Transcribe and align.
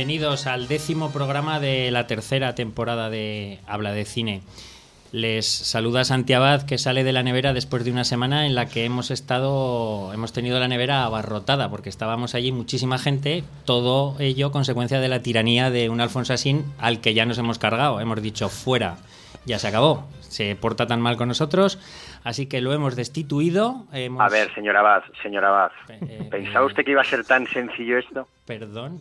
bienvenidos 0.00 0.46
al 0.46 0.68
décimo 0.68 1.10
programa 1.10 1.58
de 1.58 1.90
la 1.90 2.06
tercera 2.06 2.54
temporada 2.54 3.08
de 3.08 3.60
Habla 3.66 3.92
de 3.92 4.04
Cine. 4.04 4.42
Les 5.10 5.46
saluda 5.46 6.04
Santi 6.04 6.34
Abad, 6.34 6.64
que 6.66 6.76
sale 6.76 7.02
de 7.02 7.14
la 7.14 7.22
nevera 7.22 7.54
después 7.54 7.82
de 7.82 7.92
una 7.92 8.04
semana 8.04 8.44
en 8.44 8.54
la 8.54 8.66
que 8.66 8.84
hemos 8.84 9.10
estado, 9.10 10.12
hemos 10.12 10.34
tenido 10.34 10.60
la 10.60 10.68
nevera 10.68 11.04
abarrotada, 11.04 11.70
porque 11.70 11.88
estábamos 11.88 12.34
allí 12.34 12.52
muchísima 12.52 12.98
gente, 12.98 13.42
todo 13.64 14.16
ello 14.20 14.52
consecuencia 14.52 15.00
de 15.00 15.08
la 15.08 15.22
tiranía 15.22 15.70
de 15.70 15.88
un 15.88 16.02
Alfonso 16.02 16.34
Asín 16.34 16.66
al 16.78 17.00
que 17.00 17.14
ya 17.14 17.24
nos 17.24 17.38
hemos 17.38 17.58
cargado. 17.58 17.98
Hemos 17.98 18.20
dicho, 18.20 18.50
fuera, 18.50 18.98
ya 19.46 19.58
se 19.58 19.68
acabó, 19.68 20.06
se 20.20 20.56
porta 20.56 20.86
tan 20.86 21.00
mal 21.00 21.16
con 21.16 21.28
nosotros, 21.28 21.78
así 22.22 22.44
que 22.44 22.60
lo 22.60 22.74
hemos 22.74 22.96
destituido. 22.96 23.86
hemos- 23.94 24.20
A 24.20 24.28
ver, 24.28 24.52
señor 24.54 24.76
Abad, 24.76 25.04
señor 25.22 25.46
Abad, 25.46 25.70
Eh, 25.88 26.28
¿pensaba 26.30 26.64
eh, 26.64 26.66
usted 26.68 26.84
que 26.84 26.90
iba 26.90 27.00
a 27.00 27.04
ser 27.04 27.24
tan 27.24 27.46
sencillo 27.46 27.96
esto? 27.96 28.28
Perdón. 28.44 29.00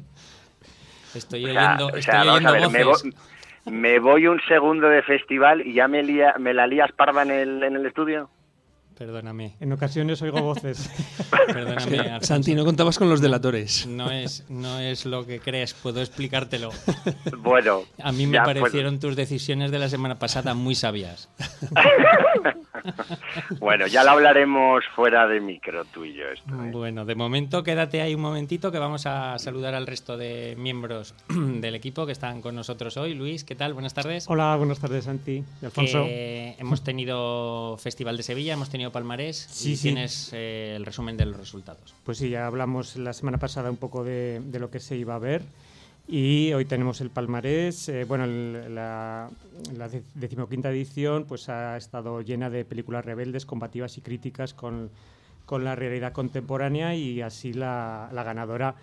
Estoy 1.15 1.45
O 1.45 1.51
sea, 1.53 1.65
oyendo, 1.75 1.85
o 1.87 1.89
sea, 1.91 1.99
estoy 1.99 2.15
vamos 2.17 2.33
oyendo 2.33 2.49
a 2.49 2.51
ver, 2.53 2.61
me, 2.69 2.85
vo- 2.85 3.13
me 3.71 3.99
voy 3.99 4.27
un 4.27 4.41
segundo 4.47 4.87
de 4.89 5.01
festival 5.01 5.61
y 5.65 5.73
ya 5.73 5.87
me, 5.87 6.03
lía- 6.03 6.35
me 6.37 6.53
la 6.53 6.67
lías 6.67 6.91
parda 6.91 7.23
en 7.23 7.31
el, 7.31 7.63
en 7.63 7.75
el 7.75 7.85
estudio. 7.85 8.29
Perdóname, 8.97 9.55
En 9.59 9.73
ocasiones 9.73 10.21
oigo 10.21 10.41
voces. 10.41 10.89
perdóname. 11.47 11.99
Alfonso. 11.99 12.27
Santi, 12.27 12.55
no 12.55 12.63
contabas 12.63 12.97
con 12.97 13.09
los 13.09 13.19
delatores. 13.19 13.85
No 13.87 14.09
es, 14.09 14.45
no 14.49 14.79
es 14.79 15.05
lo 15.05 15.25
que 15.25 15.39
crees, 15.39 15.73
puedo 15.73 15.99
explicártelo. 15.99 16.69
Bueno, 17.39 17.83
A 18.01 18.13
mí 18.13 18.25
me 18.25 18.41
pues, 18.41 18.57
parecieron 18.57 18.99
tus 18.99 19.15
decisiones 19.15 19.71
de 19.71 19.79
la 19.79 19.89
semana 19.89 20.15
pasada 20.15 20.53
muy 20.53 20.75
sabias. 20.75 21.29
bueno, 23.59 23.87
ya 23.87 24.03
lo 24.03 24.11
hablaremos 24.11 24.83
fuera 24.95 25.27
de 25.27 25.41
micro, 25.41 25.85
tú 25.85 26.05
y 26.05 26.13
yo. 26.13 26.29
Esto, 26.29 26.53
¿eh? 26.53 26.71
Bueno, 26.71 27.05
de 27.05 27.15
momento 27.15 27.63
quédate 27.63 28.01
ahí 28.01 28.15
un 28.15 28.21
momentito 28.21 28.71
que 28.71 28.79
vamos 28.79 29.05
a 29.05 29.37
saludar 29.39 29.75
al 29.75 29.87
resto 29.87 30.17
de 30.17 30.55
miembros 30.57 31.13
del 31.29 31.75
equipo 31.75 32.05
que 32.05 32.11
están 32.11 32.41
con 32.41 32.55
nosotros 32.55 32.97
hoy. 32.97 33.13
Luis, 33.13 33.43
¿qué 33.43 33.55
tal? 33.55 33.73
Buenas 33.73 33.93
tardes. 33.93 34.25
Hola, 34.29 34.55
buenas 34.55 34.79
tardes, 34.79 35.05
Santi 35.05 35.43
y 35.61 35.65
Alfonso. 35.65 36.05
Que 36.05 36.55
hemos 36.59 36.83
tenido 36.83 37.77
Festival 37.77 38.17
de 38.17 38.23
Sevilla, 38.23 38.53
hemos 38.53 38.69
tenido 38.69 38.84
Palmarés 38.91 39.47
Sí, 39.49 39.71
y 39.71 39.75
sí. 39.77 39.83
tienes 39.83 40.29
eh, 40.33 40.73
el 40.75 40.85
resumen 40.85 41.17
de 41.17 41.25
los 41.25 41.37
resultados. 41.37 41.93
Pues 42.03 42.17
sí, 42.17 42.29
ya 42.29 42.47
hablamos 42.47 42.95
la 42.95 43.13
semana 43.13 43.37
pasada 43.37 43.69
un 43.69 43.77
poco 43.77 44.03
de, 44.03 44.41
de 44.45 44.59
lo 44.59 44.69
que 44.69 44.79
se 44.79 44.95
iba 44.97 45.15
a 45.15 45.19
ver. 45.19 45.43
Y 46.07 46.53
hoy 46.53 46.65
tenemos 46.65 47.01
el 47.01 47.09
palmarés. 47.09 47.89
eh, 47.89 48.03
bueno, 48.05 48.25
el- 48.25 48.75
la, 48.75 49.29
la 49.75 49.89
de- 49.89 50.03
decimoquinta 50.13 50.69
edición 50.69 51.25
pues 51.25 51.49
ha 51.49 51.77
estado 51.77 52.21
llena 52.21 52.49
de 52.49 52.63
películas 52.63 53.03
rebeldes, 53.05 53.45
combativas 53.45 53.97
y 53.97 54.01
críticas 54.01 54.53
con, 54.53 54.91
con 55.47 55.63
la 55.63 55.75
realidad 55.75 56.13
contemporánea 56.13 56.93
y 56.95 57.21
así 57.21 57.53
la, 57.53 58.09
la 58.13 58.23
ganadora 58.23 58.75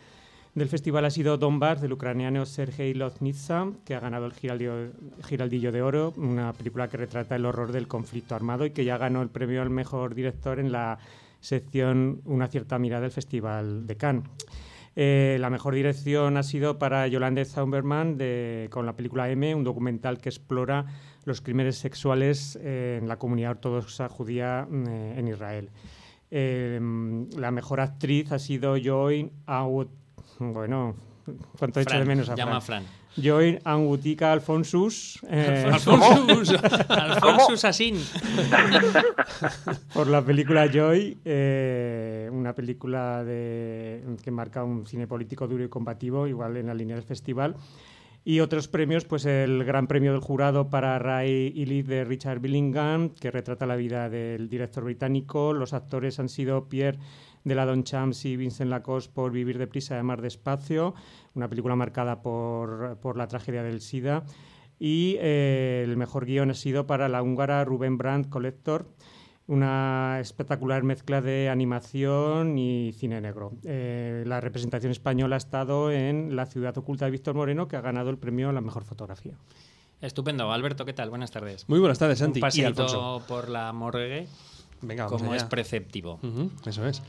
del 0.55 0.69
festival 0.69 1.05
ha 1.07 1.11
sido 1.11 1.39
Donbass, 1.39 1.81
del 1.81 1.95
ucraniano 1.95 2.45
Sergei 2.45 2.93
Loznitsa, 2.93 3.71
que 3.85 3.95
ha 3.95 4.01
ganado 4.01 4.27
el 4.27 4.33
Giraldio- 4.35 4.93
Giraldillo 5.27 5.73
de 5.73 5.81
Oro, 5.83 6.13
una 6.17 6.53
película 6.53 6.89
que 6.89 6.99
retrata 6.99 7.37
el 7.37 7.47
horror 7.47 7.73
del 7.73 7.89
conflicto 7.89 8.35
armado 8.35 8.67
y 8.67 8.71
que 8.71 8.85
ya 8.85 8.99
ganó 8.99 9.23
el 9.23 9.31
premio 9.31 9.63
al 9.63 9.71
mejor 9.71 10.15
director 10.15 10.59
en 10.59 10.71
la 10.71 10.99
sección 11.41 12.21
Una 12.25 12.49
cierta 12.49 12.79
mirada 12.79 13.03
del 13.03 13.11
Festival 13.11 13.87
de 13.87 13.97
Cannes. 13.97 14.25
Eh, 14.95 15.39
la 15.41 15.49
mejor 15.49 15.75
dirección 15.75 16.37
ha 16.37 16.43
sido 16.43 16.79
para 16.79 17.07
Yolande 17.07 17.47
Zauberman 17.47 18.19
con 18.69 18.85
la 18.85 18.95
película 18.95 19.31
M, 19.31 19.55
un 19.55 19.65
documental 19.65 20.19
que 20.19 20.29
explora 20.29 20.85
los 21.25 21.41
crímenes 21.41 21.77
sexuales 21.77 22.57
en 22.63 23.09
la 23.09 23.19
comunidad 23.19 23.53
ortodoxa 23.53 24.09
judía 24.11 24.67
mm, 24.69 24.87
eh, 24.87 25.19
en 25.19 25.29
Israel. 25.29 25.71
Eh, 26.31 26.79
la 27.39 27.51
mejor 27.51 27.81
actriz 27.81 28.33
ha 28.33 28.39
sido 28.39 28.77
Joy 28.77 29.31
Awut. 29.47 30.02
Bueno, 30.39 30.95
¿cuánto 31.59 31.81
he 31.81 31.83
hecho 31.83 31.91
Fran, 31.91 32.03
de 32.03 32.07
menos 32.07 32.29
a 32.29 32.35
llama 32.35 32.57
a 32.57 32.61
Fran? 32.61 32.85
Fran. 32.85 33.03
Joy 33.17 33.59
Angutica 33.65 34.33
Alfonsus. 34.33 35.21
eh, 35.29 35.69
Alfonso, 35.71 36.57
Alfonso 36.89 37.69
Asín. 37.69 37.97
por 39.93 40.07
la 40.07 40.25
película 40.25 40.67
Joy, 40.73 41.19
eh, 41.25 42.31
una 42.33 42.55
película 42.55 43.23
de, 43.23 44.03
que 44.23 44.31
marca 44.31 44.65
un 44.65 44.87
cine 44.87 45.07
político 45.07 45.47
duro 45.47 45.63
y 45.65 45.69
combativo, 45.69 46.27
igual 46.27 46.57
en 46.57 46.67
la 46.69 46.75
línea 46.75 46.97
del 46.97 47.05
festival. 47.05 47.57
Y 48.25 48.39
otros 48.39 48.69
premios, 48.69 49.05
pues 49.05 49.27
el 49.27 49.65
Gran 49.65 49.89
Premio 49.89 50.13
del 50.13 50.21
Jurado 50.21 50.71
para 50.71 50.97
Ray 51.01 51.53
Illich 51.57 51.87
de 51.87 52.05
Richard 52.05 52.39
Billingham, 52.39 53.11
que 53.11 53.33
retrata 53.33 53.67
la 53.67 53.75
vida 53.75 54.09
del 54.09 54.49
director 54.49 54.85
británico. 54.85 55.53
Los 55.53 55.73
actores 55.73 56.21
han 56.21 56.29
sido 56.29 56.69
Pierre 56.69 57.01
de 57.45 57.55
la 57.55 57.83
Champs 57.83 58.25
y 58.25 58.37
Vincent 58.37 58.71
Lacoste 58.71 59.13
por 59.13 59.33
Vivir 59.33 59.59
deprisa 59.59 59.97
y 59.97 59.99
amar 59.99 60.23
despacio, 60.23 60.95
una 61.35 61.49
película 61.49 61.77
marcada 61.77 62.23
por, 62.23 62.99
por 63.01 63.17
la 63.17 63.27
tragedia 63.27 63.63
del 63.63 63.81
SIDA. 63.81 64.25
Y 64.79 65.17
eh, 65.21 65.83
el 65.87 65.97
mejor 65.97 66.27
guion 66.27 66.51
ha 66.51 66.55
sido 66.55 66.87
para 66.87 67.09
la 67.09 67.23
húngara 67.23 67.65
Ruben 67.65 67.99
Brandt 67.99 68.29
Collector, 68.29 68.89
una 69.47 70.19
espectacular 70.21 70.83
mezcla 70.83 71.21
de 71.21 71.49
animación 71.49 72.59
y 72.59 72.93
cine 72.93 73.21
negro. 73.21 73.53
Eh, 73.65 74.25
la 74.27 74.41
representación 74.41 74.91
española 74.91 75.37
ha 75.37 75.39
estado 75.39 75.91
en 75.91 76.35
La 76.35 76.47
ciudad 76.47 76.77
oculta 76.79 77.05
de 77.05 77.13
Víctor 77.13 77.35
Moreno, 77.35 77.69
que 77.69 77.77
ha 77.77 77.81
ganado 77.81 78.11
el 78.11 78.19
premio 78.19 78.49
a 78.49 78.53
la 78.53 78.61
mejor 78.61 78.85
fotografía. 78.85 79.35
Estupendo. 80.01 80.51
Alberto, 80.51 80.85
¿qué 80.85 80.93
tal? 80.93 81.11
Buenas 81.11 81.31
tardes. 81.31 81.69
Muy 81.69 81.79
buenas 81.79 81.99
tardes, 81.99 82.19
Santi. 82.19 82.41
Un 82.41 82.51
y 82.53 82.65
Alfonso. 82.65 82.97
paseito 82.99 83.27
por 83.29 83.49
la 83.49 83.73
morgue, 83.73 84.27
Venga, 84.83 85.05
vamos 85.05 85.21
como 85.21 85.33
allá. 85.33 85.43
es 85.43 85.49
preceptivo. 85.49 86.21
Eso 86.67 86.87
es. 86.87 87.03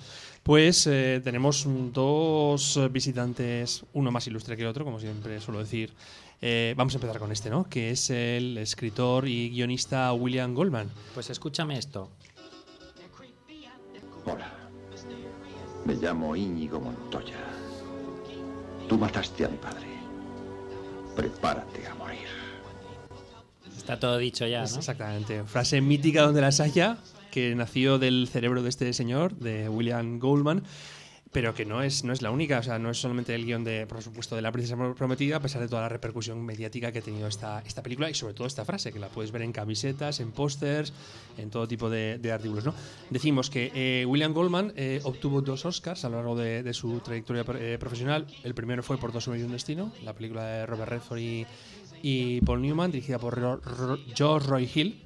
Pues 0.44 0.88
eh, 0.88 1.22
tenemos 1.24 1.68
dos 1.92 2.80
visitantes, 2.92 3.84
uno 3.94 4.12
más 4.12 4.28
ilustre 4.28 4.56
que 4.56 4.62
el 4.62 4.68
otro, 4.68 4.86
como 4.86 5.00
siempre 5.00 5.40
suelo 5.42 5.60
decir. 5.60 5.94
Eh, 6.42 6.74
vamos 6.76 6.94
a 6.94 6.98
empezar 6.98 7.20
con 7.20 7.32
este, 7.32 7.50
¿no? 7.50 7.64
Que 7.70 7.92
es 7.92 8.10
el 8.10 8.58
escritor 8.58 9.28
y 9.28 9.50
guionista 9.50 10.12
William 10.14 10.54
Goldman. 10.54 10.92
Pues 11.14 11.30
escúchame 11.30 11.78
esto. 11.78 12.10
Hola. 14.26 14.52
Me 15.86 15.96
llamo 15.96 16.36
Íñigo 16.36 16.80
Montoya. 16.80 17.40
Tú 18.88 18.98
mataste 18.98 19.46
a 19.46 19.50
mi 19.50 19.58
padre. 19.58 19.88
Prepárate 21.16 21.88
a 21.88 21.96
morir. 21.96 22.28
Está 23.78 24.00
todo 24.00 24.18
dicho 24.18 24.46
ya, 24.48 24.66
¿no? 24.66 24.78
Exactamente. 24.78 25.44
Frase 25.44 25.82
mítica 25.82 26.22
donde 26.24 26.42
las 26.42 26.60
haya, 26.60 26.98
que 27.34 27.56
nació 27.56 27.98
del 27.98 28.28
cerebro 28.32 28.62
de 28.62 28.70
este 28.70 28.94
señor, 28.94 29.34
de 29.38 29.68
William 29.68 30.20
Goldman, 30.20 30.62
pero 31.32 31.56
que 31.56 31.66
no 31.66 31.82
es, 31.82 32.04
no 32.04 32.14
es 32.14 32.22
la 32.22 32.30
única. 32.30 32.60
O 32.60 32.64
sea, 32.64 32.78
no 32.78 32.92
es 32.92 33.00
solamente 33.00 33.34
el 33.34 33.44
guion 33.44 33.64
de, 33.64 33.88
por 33.88 34.04
supuesto, 34.04 34.36
de 34.36 34.44
La 34.44 34.52
Princesa 34.52 34.78
Prometida, 34.94 35.38
a 35.38 35.40
pesar 35.40 35.60
de 35.64 35.68
toda 35.68 35.82
la 35.82 35.90
repercusión 35.90 36.46
mediática 36.46 36.92
que 36.92 37.00
ha 37.00 37.02
tenido 37.02 37.28
esta, 37.28 37.64
esta 37.66 37.82
película 37.82 38.08
y 38.08 38.14
sobre 38.14 38.36
todo 38.36 38.46
esta 38.46 38.66
frase, 38.66 38.94
que 38.94 39.00
la 39.00 39.08
puedes 39.10 39.32
ver 39.32 39.42
en 39.42 39.52
camisetas, 39.52 40.20
en 40.20 40.32
pósters, 40.32 40.94
en 41.40 41.50
todo 41.50 41.68
tipo 41.68 41.90
de, 41.90 42.20
artículos. 42.32 42.66
¿no? 42.66 42.76
Decimos 43.10 43.50
que 43.50 43.72
eh, 43.74 44.06
William 44.06 44.32
Goldman 44.32 44.72
eh, 44.76 45.02
obtuvo 45.04 45.42
dos 45.42 45.66
Oscars 45.66 46.06
a 46.06 46.10
lo 46.10 46.18
largo 46.18 46.36
de, 46.36 46.72
su 46.76 47.00
trayectoria 47.00 47.44
eh, 47.56 47.78
profesional. 47.80 48.28
El 48.44 48.54
primero 48.54 48.84
fue 48.84 49.00
por 49.00 49.12
Dos 49.12 49.28
hombres 49.28 49.42
y 49.42 49.46
un 49.48 49.54
destino, 49.54 49.92
la 50.04 50.14
película 50.14 50.46
de 50.46 50.66
Robert 50.68 50.92
Redford 50.92 51.18
y, 51.18 51.48
y 52.04 52.42
Paul 52.42 52.62
Newman, 52.62 52.92
dirigida 52.92 53.18
por 53.18 53.60
George 54.16 54.48
Roy 54.48 54.70
Hill. 54.72 55.03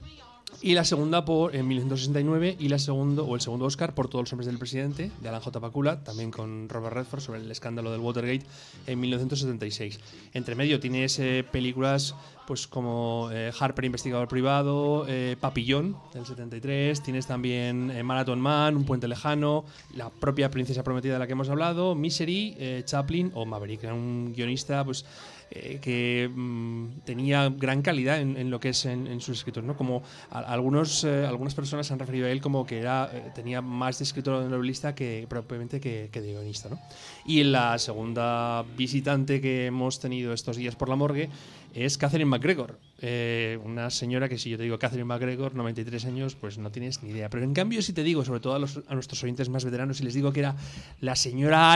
Y 0.59 0.73
la 0.73 0.85
segunda 0.85 1.23
por 1.23 1.55
en 1.55 1.67
1969 1.67 2.55
y 2.59 2.69
la 2.69 2.79
segundo 2.79 3.25
o 3.25 3.35
el 3.35 3.41
segundo 3.41 3.65
Oscar 3.65 3.93
por 3.93 4.07
Todos 4.07 4.23
los 4.23 4.33
hombres 4.33 4.47
del 4.47 4.57
presidente 4.57 5.11
de 5.21 5.29
Alan 5.29 5.41
J. 5.41 5.59
Pakula, 5.59 6.03
también 6.03 6.31
con 6.31 6.67
Robert 6.67 6.95
Redford 6.95 7.21
sobre 7.21 7.41
el 7.41 7.51
escándalo 7.51 7.91
del 7.91 8.01
Watergate 8.01 8.45
en 8.87 8.99
1976. 8.99 9.99
Entre 10.33 10.55
medio 10.55 10.79
tienes 10.79 11.19
eh, 11.19 11.45
películas 11.51 12.15
pues 12.47 12.65
como 12.65 13.29
eh, 13.31 13.51
Harper 13.59 13.85
investigador 13.85 14.29
privado, 14.29 15.05
eh, 15.07 15.35
Papillón 15.39 15.97
del 16.13 16.25
73, 16.25 17.03
tienes 17.03 17.27
también 17.27 17.91
eh, 17.91 18.01
Marathon 18.03 18.39
Man, 18.39 18.77
Un 18.77 18.85
puente 18.85 19.07
lejano, 19.07 19.65
la 19.95 20.09
propia 20.09 20.49
Princesa 20.49 20.81
prometida 20.81 21.13
de 21.13 21.19
la 21.19 21.27
que 21.27 21.33
hemos 21.33 21.49
hablado, 21.49 21.93
Misery, 21.93 22.55
eh, 22.57 22.83
Chaplin 22.85 23.31
o 23.35 23.45
Maverick, 23.45 23.83
un 23.83 24.33
guionista 24.33 24.83
pues 24.85 25.05
eh, 25.51 25.79
que 25.81 26.29
mm, 26.33 26.99
tenía 27.05 27.49
gran 27.49 27.81
calidad 27.81 28.19
en, 28.19 28.37
en 28.37 28.49
lo 28.49 28.59
que 28.59 28.69
es 28.69 28.85
en, 28.85 29.07
en 29.07 29.21
sus 29.21 29.37
escritos, 29.39 29.63
¿no? 29.63 29.75
Como 29.77 30.03
a- 30.31 30.39
algunos, 30.39 31.03
eh, 31.03 31.25
algunas 31.25 31.55
personas 31.55 31.89
han 31.91 31.99
referido 31.99 32.27
a 32.27 32.31
él 32.31 32.41
como 32.41 32.65
que 32.65 32.79
era, 32.79 33.09
eh, 33.13 33.31
tenía 33.33 33.61
más 33.61 33.97
de 33.99 34.03
escritor 34.03 34.43
de 34.43 34.49
novelista 34.49 34.93
que 34.95 35.25
propiamente 35.29 35.79
que, 35.79 36.09
que 36.11 36.21
de 36.21 36.33
guionista, 36.33 36.69
¿no? 36.69 36.79
Y 37.25 37.43
la 37.43 37.77
segunda 37.77 38.63
visitante 38.77 39.41
que 39.41 39.65
hemos 39.67 39.99
tenido 39.99 40.33
estos 40.33 40.57
días 40.57 40.75
por 40.75 40.89
la 40.89 40.95
morgue 40.95 41.29
es 41.73 41.97
Catherine 41.97 42.29
McGregor, 42.29 42.79
eh, 43.01 43.59
una 43.63 43.89
señora 43.91 44.27
que 44.27 44.37
si 44.39 44.49
yo 44.49 44.57
te 44.57 44.63
digo 44.63 44.79
Catherine 44.79 45.05
McGregor, 45.05 45.53
93 45.53 46.05
años, 46.05 46.35
pues 46.35 46.57
no 46.57 46.71
tienes 46.71 47.03
ni 47.03 47.11
idea. 47.11 47.29
Pero 47.29 47.43
en 47.43 47.53
cambio 47.53 47.81
si 47.81 47.93
te 47.93 48.03
digo, 48.03 48.25
sobre 48.25 48.39
todo 48.39 48.55
a, 48.55 48.59
los- 48.59 48.81
a 48.87 48.93
nuestros 48.95 49.21
oyentes 49.23 49.49
más 49.49 49.63
veteranos, 49.63 49.97
si 49.97 50.03
les 50.03 50.13
digo 50.15 50.31
que 50.33 50.39
era 50.39 50.55
la 51.01 51.15
señora 51.15 51.75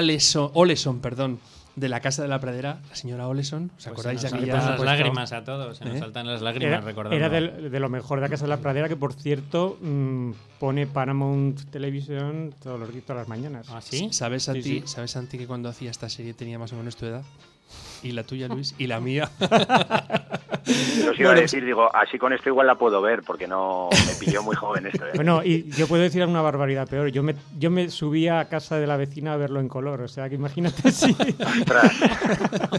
Oleson, 0.53 0.99
perdón, 1.01 1.39
de 1.75 1.87
la 1.89 1.99
Casa 2.01 2.21
de 2.21 2.27
la 2.27 2.39
Pradera, 2.39 2.79
la 2.89 2.95
señora 2.95 3.27
Oleson, 3.27 3.65
¿os 3.65 3.71
Pues 3.75 3.87
acordáis 3.87 4.21
se 4.21 4.27
de 4.27 4.31
nos 4.33 4.41
aquella? 4.43 4.59
saltan 4.61 4.77
las 4.77 4.85
lágrimas 4.85 5.31
a 5.31 5.43
todos, 5.43 5.77
se 5.77 5.85
nos 5.85 5.95
¿Eh? 5.95 5.99
saltan 5.99 6.27
las 6.27 6.41
lágrimas 6.41 6.83
recordando. 6.83 7.15
era 7.15 7.29
de, 7.29 7.79
lo 7.79 7.89
mejor 7.89 8.19
de 8.19 8.25
la 8.25 8.29
Casa 8.29 8.43
de 8.45 8.49
la 8.49 8.57
Pradera, 8.57 8.89
que 8.89 8.97
por 8.97 9.13
cierto 9.13 9.77
mm, 9.81 10.31
pone 10.59 10.85
Paramount 10.87 11.69
Television 11.69 12.53
todos 12.61 12.79
los, 12.79 12.89
todas 13.05 13.21
las 13.21 13.27
mañanas. 13.27 13.67
¿Ah, 13.71 13.81
sí? 13.81 14.09
¿Sabes, 14.11 14.43
Sí, 14.43 14.61
sí. 14.61 14.83
¿Sabes, 14.85 15.11
Santi, 15.11 15.37
que 15.37 15.47
cuando 15.47 15.69
hacía 15.69 15.91
esta 15.91 16.09
serie 16.09 16.33
tenía 16.33 16.59
más 16.59 16.73
o 16.73 16.75
menos 16.75 16.95
tu 16.97 17.05
edad? 17.05 17.23
Y 18.03 18.11
la 18.13 18.23
tuya, 18.23 18.47
Luis, 18.47 18.73
y 18.77 18.87
la 18.87 18.99
mía. 18.99 19.29
Yo 21.03 21.11
os 21.11 21.19
iba 21.19 21.31
a 21.31 21.35
decir, 21.35 21.65
digo, 21.65 21.89
así 21.95 22.17
con 22.19 22.33
esto 22.33 22.49
igual 22.49 22.67
la 22.67 22.75
puedo 22.75 23.01
ver, 23.01 23.23
porque 23.23 23.47
no 23.47 23.89
me 23.91 24.13
pilló 24.25 24.43
muy 24.43 24.55
joven 24.55 24.85
esto. 24.85 25.05
¿eh? 25.07 25.11
Bueno, 25.15 25.43
y 25.43 25.69
yo 25.71 25.87
puedo 25.87 26.03
decir 26.03 26.23
una 26.23 26.41
barbaridad 26.41 26.87
peor. 26.87 27.09
Yo 27.11 27.23
me, 27.23 27.35
yo 27.57 27.71
me 27.71 27.89
subía 27.89 28.39
a 28.39 28.47
casa 28.47 28.77
de 28.79 28.85
la 28.85 28.95
vecina 28.95 29.33
a 29.33 29.37
verlo 29.37 29.59
en 29.59 29.67
color. 29.67 30.01
O 30.01 30.07
sea, 30.07 30.29
que 30.29 30.35
imagínate 30.35 30.91
si, 30.91 31.15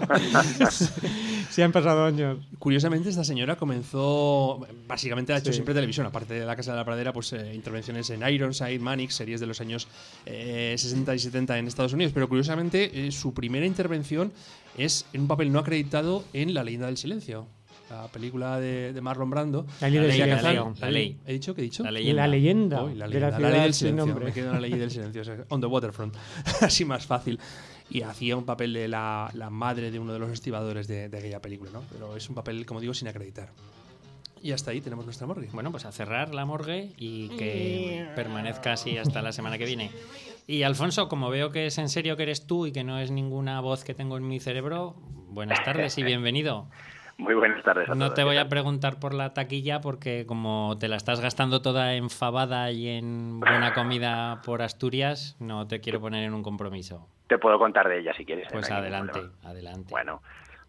Ostras. 0.03 0.93
si 1.51 1.63
han 1.63 1.73
pasado 1.73 2.05
años. 2.05 2.39
Curiosamente, 2.59 3.09
esta 3.09 3.25
señora 3.25 3.57
comenzó. 3.57 4.65
Básicamente 4.87 5.33
ha 5.33 5.39
hecho 5.39 5.47
Sí. 5.51 5.55
siempre 5.55 5.75
televisión. 5.75 6.07
Aparte 6.07 6.35
de 6.35 6.47
La 6.47 6.55
Casa 6.57 6.71
de 6.73 6.79
la 6.79 6.85
Pradera, 6.85 7.13
pues 7.13 7.33
eh, 7.33 7.53
intervenciones 7.55 8.09
en 8.11 8.27
Ironside, 8.27 8.79
Mannix, 8.79 9.15
series 9.17 9.41
de 9.41 9.47
los 9.47 9.61
años 9.61 9.89
eh, 10.25 10.75
60 10.79 11.15
y 11.15 11.19
70 11.19 11.59
en 11.59 11.67
Estados 11.67 11.93
Unidos. 11.93 12.13
Pero 12.15 12.29
curiosamente, 12.29 13.07
eh, 13.07 13.13
su 13.13 13.35
primera 13.35 13.67
intervención 13.67 14.33
es 14.79 15.07
en 15.13 15.23
un 15.23 15.29
papel 15.29 15.53
no 15.53 15.59
acreditado 15.59 16.25
en 16.33 16.55
La 16.55 16.65
Leyenda 16.65 16.87
del 16.87 16.97
Silencio. 16.97 17.47
La 17.91 18.07
película 18.09 18.59
de, 18.59 18.95
de 18.95 19.01
Marlon 19.03 19.29
Brando. 19.29 19.67
La 19.83 19.91
ley 19.91 19.99
del 19.99 20.09
ley, 20.09 20.19
la 20.21 20.25
silencio. 20.39 20.65
ley, 20.65 20.81
la 20.81 20.91
ley. 20.91 21.17
¿He 21.27 21.33
dicho? 21.35 21.55
¿Qué 21.55 21.61
he 21.61 21.65
dicho? 21.65 21.83
La 21.83 21.91
leyenda. 21.91 22.23
la 22.23 22.29
leyenda 22.29 22.85
Uy, 22.85 22.95
la 22.95 23.05
de 23.07 23.15
leyenda, 23.15 23.31
la 23.39 23.39
la 23.39 23.51
ley 23.51 23.61
del 23.61 23.75
silencio. 23.75 24.07
nombre. 24.07 24.25
Me 24.25 24.33
quedo 24.33 24.47
en 24.47 24.53
la 24.55 24.61
ley 24.61 24.71
del 24.73 24.91
silencio. 24.91 25.21
o 25.21 25.25
sea, 25.25 25.37
on 25.51 25.61
the 25.61 25.67
waterfront. 25.67 26.15
Así 26.63 26.87
más 26.87 27.05
fácil. 27.05 27.39
Y 27.91 28.01
hacía 28.01 28.37
un 28.39 28.45
papel 28.47 28.73
de 28.73 28.89
la, 28.89 29.31
la 29.35 29.51
madre 29.51 29.91
de 29.91 29.99
uno 29.99 30.15
de 30.15 30.19
los 30.19 30.31
estibadores 30.31 30.89
de, 30.89 31.11
de 31.11 31.19
aquella 31.19 31.43
película, 31.43 31.71
¿no? 31.71 31.83
Pero 31.93 32.17
es 32.17 32.27
un 32.31 32.35
papel, 32.35 32.65
como 32.65 32.81
digo, 32.81 32.95
sin 32.95 33.09
acreditar. 33.09 33.51
Y 34.43 34.53
hasta 34.53 34.71
ahí 34.71 34.81
tenemos 34.81 35.05
nuestra 35.05 35.27
morgue. 35.27 35.51
Bueno, 35.53 35.71
pues 35.71 35.85
a 35.85 35.93
cerrar 35.93 36.35
la 36.35 36.47
morgue 36.47 36.93
y 36.97 37.29
que 37.37 38.07
permanezca 38.17 38.73
así 38.73 38.97
hasta 38.97 39.21
la 39.21 39.33
semana 39.33 39.59
que 39.59 39.67
viene. 39.67 39.91
Y 40.47 40.65
Alfonso, 40.65 41.09
como 41.09 41.31
veo 41.31 41.51
que 41.51 41.67
es 41.67 41.79
en 41.79 41.89
serio 41.89 42.17
que 42.17 42.25
eres 42.25 42.47
tú 42.47 42.67
y 42.67 42.73
que 42.73 42.85
no 42.85 42.99
es 42.99 43.11
ninguna 43.11 43.61
voz 43.61 43.85
que 43.85 43.95
tengo 43.95 44.17
en 44.17 44.27
mi 44.27 44.41
cerebro, 44.41 44.95
buenas 45.29 45.63
tardes 45.65 45.97
y 45.99 46.03
bienvenido. 46.03 46.67
Muy 47.19 47.35
buenas 47.35 47.63
tardes 47.63 47.89
a 47.89 47.95
No 47.95 48.07
todos. 48.07 48.15
te 48.15 48.25
voy 48.25 48.35
¿qué 48.35 48.41
a 48.41 48.49
preguntar 48.49 48.99
por 48.99 49.15
la 49.15 49.33
taquilla 49.35 49.81
porque 49.81 50.25
como 50.27 50.77
te 50.81 50.89
la 50.89 50.97
estás 50.97 51.21
gastando 51.21 51.63
toda 51.63 51.95
en 51.95 52.11
fabada 52.11 52.71
y 52.73 52.89
en 52.89 53.39
buena 53.39 53.75
comida 53.75 54.41
por 54.45 54.63
Asturias, 54.63 55.37
no 55.39 55.69
te 55.69 55.81
quiero 55.81 56.01
poner 56.01 56.25
en 56.25 56.35
un 56.35 56.43
compromiso. 56.43 57.07
Te 57.29 57.39
puedo 57.39 57.59
contar 57.59 57.89
de 57.89 58.01
ella 58.01 58.13
si 58.17 58.25
quieres. 58.25 58.47
¿eh? 58.47 58.51
Pues 58.53 58.69
No 58.69 58.77
adelante, 58.77 59.21
adelante. 59.45 59.89
Bueno, 59.91 60.23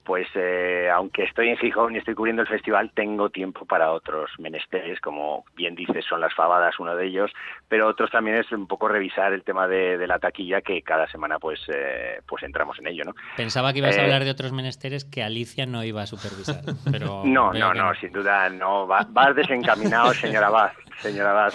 pues 0.04 0.28
eh, 0.36 0.90
aunque 0.94 1.24
estoy 1.24 1.50
en 1.50 1.58
Gijón 1.58 1.96
y 1.96 1.98
estoy 2.00 2.14
cubriendo 2.16 2.42
el 2.42 2.48
festival, 2.48 2.92
tengo 2.94 3.30
tiempo 3.30 3.66
para 3.66 3.92
otros 3.92 4.30
menesteres, 4.40 5.00
como 5.00 5.46
bien 5.56 5.76
dices, 5.76 6.06
son 6.06 6.22
las 6.22 6.34
fabadas 6.34 6.80
uno 6.80 6.96
de 6.96 7.06
ellos, 7.08 7.32
pero 7.68 7.88
otros 7.88 8.12
también 8.12 8.38
es 8.38 8.52
un 8.52 8.68
poco 8.68 8.88
revisar 8.88 9.34
el 9.34 9.44
tema 9.44 9.68
de, 9.68 9.98
de 9.98 10.08
la 10.08 10.20
taquilla, 10.20 10.62
que 10.62 10.82
cada 10.82 11.08
semana 11.08 11.40
pues 11.40 11.60
eh, 11.74 12.20
pues 12.28 12.44
entramos 12.44 12.78
en 12.80 12.88
ello, 12.88 13.04
¿no? 13.06 13.14
Pensaba 13.38 13.72
que 13.74 13.80
ibas 13.80 13.98
a 13.98 14.02
Eh, 14.02 14.04
hablar 14.04 14.24
de 14.24 14.32
otros 14.32 14.52
menesteres 14.54 15.06
que 15.06 15.24
Alicia 15.24 15.66
no 15.66 15.84
iba 15.84 16.02
a 16.02 16.06
supervisar, 16.08 16.62
pero 16.92 17.22
No, 17.26 17.54
no, 17.54 17.74
no, 17.74 17.94
sin 17.96 18.12
duda 18.12 18.50
no. 18.50 18.88
Va- 18.88 19.06
Vas 19.10 19.36
desencaminado, 19.36 20.14
señora 20.14 20.50
Vaz, 20.50 20.74
señora 21.02 21.34
Vaz. 21.34 21.54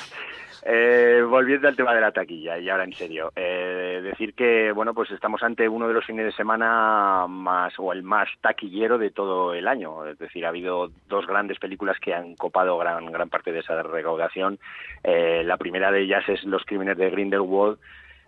Eh, 0.64 1.22
volviendo 1.28 1.68
al 1.68 1.76
tema 1.76 1.94
de 1.94 2.00
la 2.00 2.12
taquilla, 2.12 2.58
y 2.58 2.68
ahora 2.68 2.84
en 2.84 2.92
serio, 2.92 3.32
eh, 3.36 4.00
decir 4.02 4.34
que 4.34 4.72
bueno, 4.72 4.94
pues 4.94 5.10
estamos 5.10 5.42
ante 5.42 5.68
uno 5.68 5.86
de 5.88 5.94
los 5.94 6.04
fines 6.04 6.24
de 6.24 6.32
semana 6.32 7.26
más 7.28 7.74
o 7.78 7.92
el 7.92 8.02
más 8.02 8.28
taquillero 8.40 8.98
de 8.98 9.10
todo 9.10 9.54
el 9.54 9.68
año. 9.68 10.06
Es 10.06 10.18
decir, 10.18 10.44
ha 10.44 10.50
habido 10.50 10.90
dos 11.08 11.26
grandes 11.26 11.58
películas 11.58 11.98
que 12.00 12.14
han 12.14 12.34
copado 12.34 12.76
gran 12.78 13.06
gran 13.12 13.28
parte 13.28 13.52
de 13.52 13.60
esa 13.60 13.82
recaudación. 13.82 14.58
Eh, 15.04 15.42
la 15.44 15.56
primera 15.56 15.92
de 15.92 16.02
ellas 16.02 16.28
es 16.28 16.44
Los 16.44 16.64
crímenes 16.64 16.98
de 16.98 17.10
Grindelwald, 17.10 17.78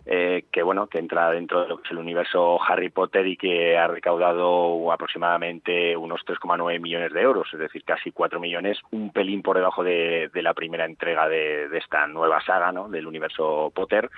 eh, 0.05 0.45
que 0.51 0.63
bueno 0.63 0.87
que 0.87 0.99
entra 0.99 1.31
dentro 1.31 1.65
de 1.65 1.95
universo 2.01 2.59
Harry 2.61 2.89
Potter 2.89 3.27
y 3.27 3.37
que 3.37 3.77
ha 3.77 3.87
recaudado 3.87 4.91
aproximadamente 4.91 5.95
unos 5.95 6.21
3,9 6.25 6.79
millones 6.79 7.13
de 7.13 7.21
euros, 7.21 7.47
es 7.53 7.59
decir, 7.59 7.83
casi 7.83 8.11
4 8.11 8.39
millones, 8.39 8.77
un 8.91 9.11
pelín 9.11 9.41
por 9.41 9.57
debajo 9.57 9.83
de, 9.83 10.29
de 10.33 10.41
la 10.41 10.53
primera 10.53 10.85
entrega 10.85 11.27
de, 11.27 11.69
de 11.69 11.77
esta 11.77 12.07
nueva 12.07 12.41
saga 12.41 12.71
¿no? 12.71 12.89
del 12.89 13.07
universo 13.07 13.71
Potter. 13.73 14.09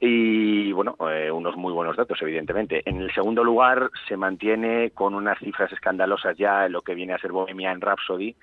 Y 0.00 0.72
bueno, 0.72 0.96
eh, 1.10 1.30
unos 1.30 1.56
muy 1.56 1.72
buenos 1.72 1.96
datos, 1.96 2.20
evidentemente. 2.22 2.82
En 2.84 3.00
el 3.00 3.12
segundo 3.12 3.44
lugar 3.44 3.90
se 4.08 4.16
mantiene 4.16 4.90
con 4.90 5.14
unas 5.14 5.38
cifras 5.38 5.72
escandalosas 5.72 6.36
ya 6.36 6.66
en 6.66 6.72
lo 6.72 6.82
que 6.82 6.94
viene 6.94 7.14
a 7.14 7.18
ser 7.18 7.32
Bohemian 7.32 7.80
Rhapsody, 7.80 8.34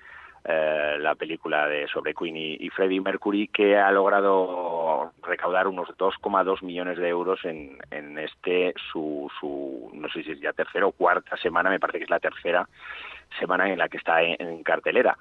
eh, 0.50 0.96
la 0.98 1.14
película 1.14 1.68
de 1.68 1.86
sobre 1.88 2.14
Queen 2.14 2.34
y, 2.34 2.54
y 2.54 2.70
Freddie 2.70 3.02
Mercury, 3.02 3.48
que 3.48 3.76
ha 3.76 3.90
logrado 3.90 5.12
recaudar 5.22 5.68
unos 5.68 5.90
2,2 5.98 6.62
millones 6.62 6.96
de 6.96 7.06
euros 7.06 7.44
en, 7.44 7.76
en 7.90 8.18
este 8.18 8.72
su, 8.90 9.30
su, 9.38 9.90
no 9.92 10.08
sé 10.08 10.22
si 10.22 10.32
es 10.32 10.40
ya 10.40 10.54
tercera 10.54 10.86
o 10.86 10.92
cuarta 10.92 11.36
semana, 11.36 11.68
me 11.68 11.78
parece 11.78 11.98
que 11.98 12.04
es 12.04 12.10
la 12.10 12.18
tercera 12.18 12.66
semana 13.38 13.70
en 13.70 13.78
la 13.78 13.90
que 13.90 13.98
está 13.98 14.22
en, 14.22 14.62
cartelera. 14.62 15.18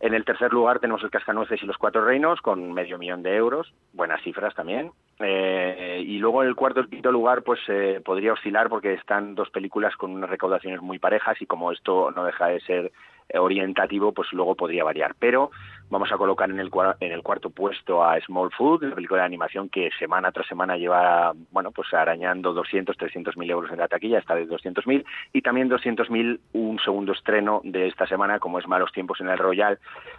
En 0.00 0.14
el 0.14 0.24
tercer 0.24 0.50
lugar 0.50 0.78
tenemos 0.78 1.02
el 1.02 1.10
Cascanueces 1.10 1.62
y 1.62 1.66
los 1.66 1.76
Cuatro 1.76 2.02
Reinos 2.02 2.40
con 2.40 2.72
medio 2.72 2.96
millón 2.96 3.22
de 3.22 3.36
euros, 3.36 3.74
buenas 3.92 4.22
cifras 4.22 4.54
también. 4.54 4.92
Eh, 5.18 6.02
y 6.06 6.16
luego 6.16 6.42
en 6.42 6.48
el 6.48 6.56
cuarto 6.56 6.80
y 6.80 6.88
quinto 6.88 7.12
lugar 7.12 7.42
pues 7.42 7.60
eh, 7.68 8.00
podría 8.02 8.32
oscilar 8.32 8.70
porque 8.70 8.94
están 8.94 9.34
dos 9.34 9.50
películas 9.50 9.94
con 9.96 10.12
unas 10.12 10.30
recaudaciones 10.30 10.80
muy 10.80 10.98
parejas 10.98 11.36
y 11.42 11.44
como 11.44 11.70
esto 11.70 12.10
no 12.12 12.24
deja 12.24 12.46
de 12.46 12.60
ser 12.60 12.92
orientativo 13.38 14.12
pues 14.12 14.32
luego 14.32 14.54
podría 14.54 14.84
variar. 14.84 15.14
Pero 15.18 15.50
vamos 15.90 16.10
a 16.12 16.16
colocar 16.16 16.48
en 16.48 16.60
el, 16.60 16.70
en 17.00 17.12
el 17.12 17.22
cuarto 17.22 17.50
puesto 17.50 18.02
a 18.04 18.18
Small 18.20 18.50
Food, 18.52 18.84
la 18.84 18.94
película 18.94 19.22
de 19.22 19.26
animación 19.26 19.68
que 19.68 19.90
semana 19.98 20.30
tras 20.30 20.46
semana 20.46 20.76
lleva 20.76 21.32
bueno 21.50 21.72
pues 21.72 21.92
arañando 21.92 22.52
200, 22.52 22.96
300 22.96 23.36
mil 23.36 23.50
euros 23.50 23.70
en 23.72 23.78
la 23.78 23.88
taquilla, 23.88 24.18
esta 24.18 24.34
vez 24.34 24.48
200 24.48 24.86
mil 24.86 25.04
y 25.32 25.42
también 25.42 25.68
200 25.68 26.08
mil 26.10 26.40
un 26.52 26.78
segundo 26.78 27.12
estreno 27.12 27.60
de 27.64 27.88
esta 27.88 28.06
semana 28.06 28.38
como 28.38 28.58
es 28.58 28.68
Malos 28.68 28.92
Tiempos 28.92 29.20
en 29.20 29.28
el 29.28 29.38
Royal, 29.38 29.78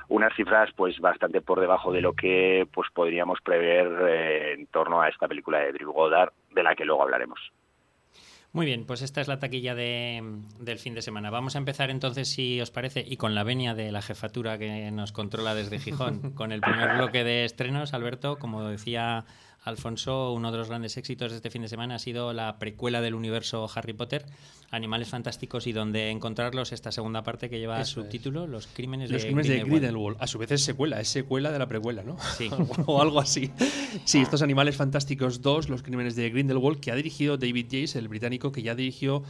unas 0.09 0.35
cifras 0.35 0.69
pues 0.75 0.99
bastante 0.99 1.41
por 1.41 1.59
debajo 1.59 1.91
de 1.91 2.01
lo 2.01 2.13
que 2.13 2.67
pues 2.73 2.89
podríamos 2.93 3.39
prever 3.41 3.87
eh, 4.09 4.53
en 4.53 4.67
torno 4.67 5.01
a 5.01 5.07
esta 5.07 5.27
película 5.27 5.59
de 5.59 5.71
Drew 5.71 5.93
Goddard 5.93 6.33
de 6.51 6.63
la 6.63 6.75
que 6.75 6.85
luego 6.85 7.03
hablaremos. 7.03 7.39
Muy 8.53 8.65
bien, 8.65 8.86
pues 8.86 9.01
esta 9.01 9.21
es 9.21 9.30
la 9.30 9.39
taquilla 9.39 9.75
de, 9.75 10.21
del 10.59 10.77
fin 10.77 10.94
de 10.94 11.01
semana. 11.01 11.30
Vamos 11.30 11.56
a 11.56 11.57
empezar 11.57 11.89
entonces, 11.89 12.27
si 12.27 12.59
os 12.59 12.69
parece, 12.69 13.06
y 13.07 13.16
con 13.16 13.33
la 13.33 13.44
venia 13.44 13.75
de 13.75 13.94
la 13.94 14.02
jefatura 14.02 14.57
que 14.57 14.92
nos 14.92 15.14
controla 15.14 15.56
desde 15.56 15.80
Gijón, 15.80 16.31
con 16.35 16.52
el 16.52 16.59
primer 16.59 16.95
bloque 16.95 17.23
de 17.23 17.45
estrenos. 17.45 17.94
Alberto, 17.94 18.40
como 18.40 18.68
decía 18.68 19.25
Alfonso, 19.63 20.33
uno 20.33 20.51
de 20.51 20.57
los 20.57 20.69
grandes 20.69 20.97
éxitos 20.97 21.30
de 21.31 21.37
este 21.37 21.51
fin 21.51 21.61
de 21.61 21.68
semana 21.68 21.95
ha 21.95 21.99
sido 21.99 22.33
la 22.33 22.57
precuela 22.57 22.99
del 22.99 23.13
universo 23.13 23.69
Harry 23.75 23.94
Potter, 23.94 24.25
Animales 24.71 25.09
Fantásticos 25.09 25.68
y 25.68 25.71
donde 25.71 26.09
encontrarlos, 26.09 26.71
esta 26.71 26.91
segunda 26.91 27.21
parte 27.23 27.49
que 27.49 27.59
lleva 27.59 27.75
Eso 27.75 27.83
es. 27.83 28.06
subtítulo, 28.06 28.47
Los 28.47 28.65
Crímenes 28.68 29.11
Los 29.11 29.21
de 29.21 29.27
crímenes 29.27 29.47
de 29.47 29.53
Grindelwald. 29.56 29.81
Grindelwald. 29.83 30.18
A 30.19 30.27
su 30.27 30.39
vez 30.39 30.51
es 30.51 30.63
secuela, 30.63 30.99
es 30.99 31.09
secuela 31.09 31.51
de 31.51 31.59
la 31.59 31.68
precuela, 31.68 32.01
¿no? 32.03 32.18
Sí. 32.37 32.49
o 32.87 33.01
algo 33.01 33.19
así. 33.19 33.51
Sí, 34.06 34.19
estos 34.19 34.41
Animales 34.41 34.75
Fantásticos 34.77 35.41
2, 35.41 35.69
Los 35.69 35.83
crímenes 35.83 36.15
de 36.15 36.30
Grindelwald, 36.31 36.80
que 36.80 36.91
ha 36.91 36.95
dirigido 36.95 37.37
David 37.37 37.65
Yates, 37.65 37.95
el 37.95 38.07
británico, 38.07 38.51
que 38.51 38.63
ya 38.63 38.73
dirigió, 38.73 39.23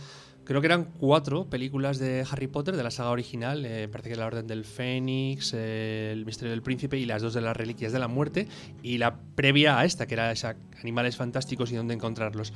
creo 0.43 0.61
que 0.61 0.67
eran 0.67 0.85
cuatro 0.99 1.49
películas 1.49 1.99
de 1.99 2.25
Harry 2.29 2.47
Potter, 2.47 2.75
de 2.75 2.83
la 2.83 2.91
saga 2.91 3.09
original. 3.09 3.65
eh, 3.65 3.87
parece 3.91 4.09
que 4.09 4.15
La 4.15 4.25
Orden 4.25 4.47
del 4.47 4.65
Fénix, 4.65 5.53
eh, 5.53 6.11
El 6.11 6.25
Misterio 6.25 6.51
del 6.51 6.61
Príncipe 6.61 6.97
y 6.97 7.05
las 7.05 7.21
dos 7.21 7.33
de 7.33 7.41
las 7.41 7.55
Reliquias 7.55 7.91
de 7.93 7.99
la 7.99 8.07
Muerte. 8.07 8.47
Y 8.83 8.97
la 8.97 9.17
previa 9.35 9.79
a 9.79 9.85
esta, 9.85 10.07
que 10.07 10.15
era 10.15 10.31
esa 10.31 10.55
Animales 10.81 11.15
Fantásticos 11.15 11.71
y 11.71 11.75
dónde 11.75 11.93
encontrarlos. 11.93 12.53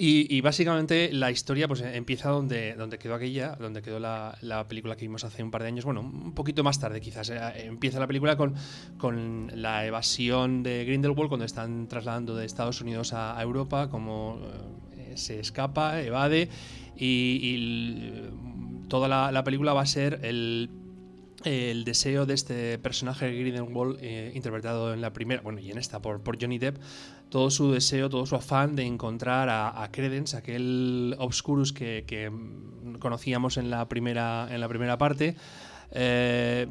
Y, 0.00 0.32
y 0.32 0.40
básicamente 0.42 1.10
la 1.12 1.32
historia 1.32 1.66
pues 1.66 1.80
empieza 1.80 2.30
donde, 2.30 2.74
donde 2.74 2.98
quedó 2.98 3.14
aquella, 3.14 3.56
donde 3.56 3.82
quedó 3.82 3.98
la, 3.98 4.38
la 4.42 4.68
película 4.68 4.94
que 4.94 5.02
vimos 5.02 5.24
hace 5.24 5.42
un 5.42 5.50
par 5.50 5.62
de 5.62 5.68
años, 5.68 5.84
bueno, 5.84 6.02
un 6.02 6.34
poquito 6.34 6.62
más 6.62 6.78
tarde 6.78 7.00
quizás. 7.00 7.30
Eh, 7.30 7.40
Empieza 7.64 7.98
la 7.98 8.06
película 8.06 8.36
con, 8.36 8.54
con 8.96 9.50
la 9.56 9.84
evasión 9.86 10.62
de 10.62 10.84
Grindelwald 10.84 11.28
cuando 11.28 11.44
están 11.44 11.88
trasladando 11.88 12.36
de 12.36 12.46
Estados 12.46 12.80
Unidos 12.80 13.12
a, 13.12 13.36
a 13.36 13.42
Europa, 13.42 13.90
como 13.90 14.38
eh, 14.40 14.46
se 15.18 15.40
escapa, 15.40 16.00
evade 16.02 16.48
y, 16.96 18.12
toda 18.88 19.06
la, 19.06 19.30
la 19.32 19.44
película 19.44 19.74
va 19.74 19.82
a 19.82 19.86
ser 19.86 20.20
el 20.22 20.70
el 21.44 21.84
deseo 21.84 22.26
de 22.26 22.34
este 22.34 22.78
personaje 22.78 23.30
Grindelwald 23.30 23.98
eh, 24.00 24.32
interpretado 24.34 24.92
en 24.92 25.00
la 25.00 25.12
primera, 25.12 25.40
bueno, 25.42 25.60
y 25.60 25.70
en 25.70 25.78
esta 25.78 26.02
por, 26.02 26.20
por 26.20 26.40
Johnny 26.40 26.58
Depp, 26.58 26.78
todo 27.28 27.50
su 27.50 27.72
deseo, 27.72 28.08
todo 28.08 28.26
su 28.26 28.34
afán 28.34 28.74
de 28.74 28.84
encontrar 28.84 29.48
a, 29.50 29.88
Credence, 29.92 30.36
aquel 30.36 31.14
Obscurus 31.18 31.72
que, 31.72 32.04
que, 32.06 32.32
conocíamos 32.98 33.56
en 33.56 33.70
la 33.70 33.88
primera, 33.88 34.48
en 34.50 34.60
la 34.60 34.68
primera 34.68 34.98
parte. 34.98 35.36
Eh, 35.92 36.66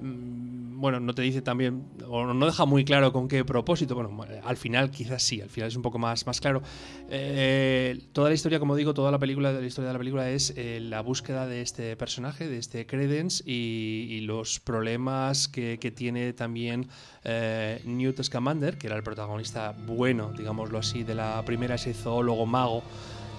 bueno, 0.77 0.99
no 0.99 1.13
te 1.13 1.23
dice 1.23 1.41
también, 1.41 1.83
o 2.07 2.25
no 2.25 2.45
deja 2.45 2.65
muy 2.65 2.85
claro 2.85 3.11
con 3.11 3.27
qué 3.27 3.43
propósito. 3.43 3.95
Bueno, 3.95 4.23
al 4.43 4.57
final 4.57 4.91
quizás 4.91 5.23
sí, 5.23 5.41
al 5.41 5.49
final 5.49 5.69
es 5.69 5.75
un 5.75 5.81
poco 5.81 5.97
más, 5.97 6.25
más 6.27 6.39
claro. 6.39 6.61
Eh, 7.09 7.99
toda 8.13 8.29
la 8.29 8.35
historia, 8.35 8.59
como 8.59 8.75
digo, 8.75 8.93
toda 8.93 9.11
la 9.11 9.19
película, 9.19 9.51
la 9.51 9.65
historia 9.65 9.87
de 9.87 9.93
la 9.93 9.99
película 9.99 10.29
es 10.29 10.53
eh, 10.55 10.79
la 10.81 11.01
búsqueda 11.01 11.47
de 11.47 11.61
este 11.61 11.95
personaje, 11.97 12.47
de 12.47 12.57
este 12.57 12.85
Credence 12.85 13.43
y, 13.45 14.21
los 14.27 14.59
problemas 14.59 15.47
que, 15.47 15.77
que 15.79 15.89
tiene 15.89 16.33
también 16.33 16.89
eh, 17.23 17.81
Newt 17.85 18.21
Scamander, 18.21 18.77
que 18.77 18.87
era 18.87 18.97
el 18.97 19.03
protagonista 19.03 19.73
bueno, 19.85 20.33
digámoslo 20.37 20.79
así, 20.79 21.03
de 21.03 21.15
la 21.15 21.43
primera, 21.45 21.75
ese 21.75 21.93
zoólogo 21.93 22.45
mago 22.45 22.83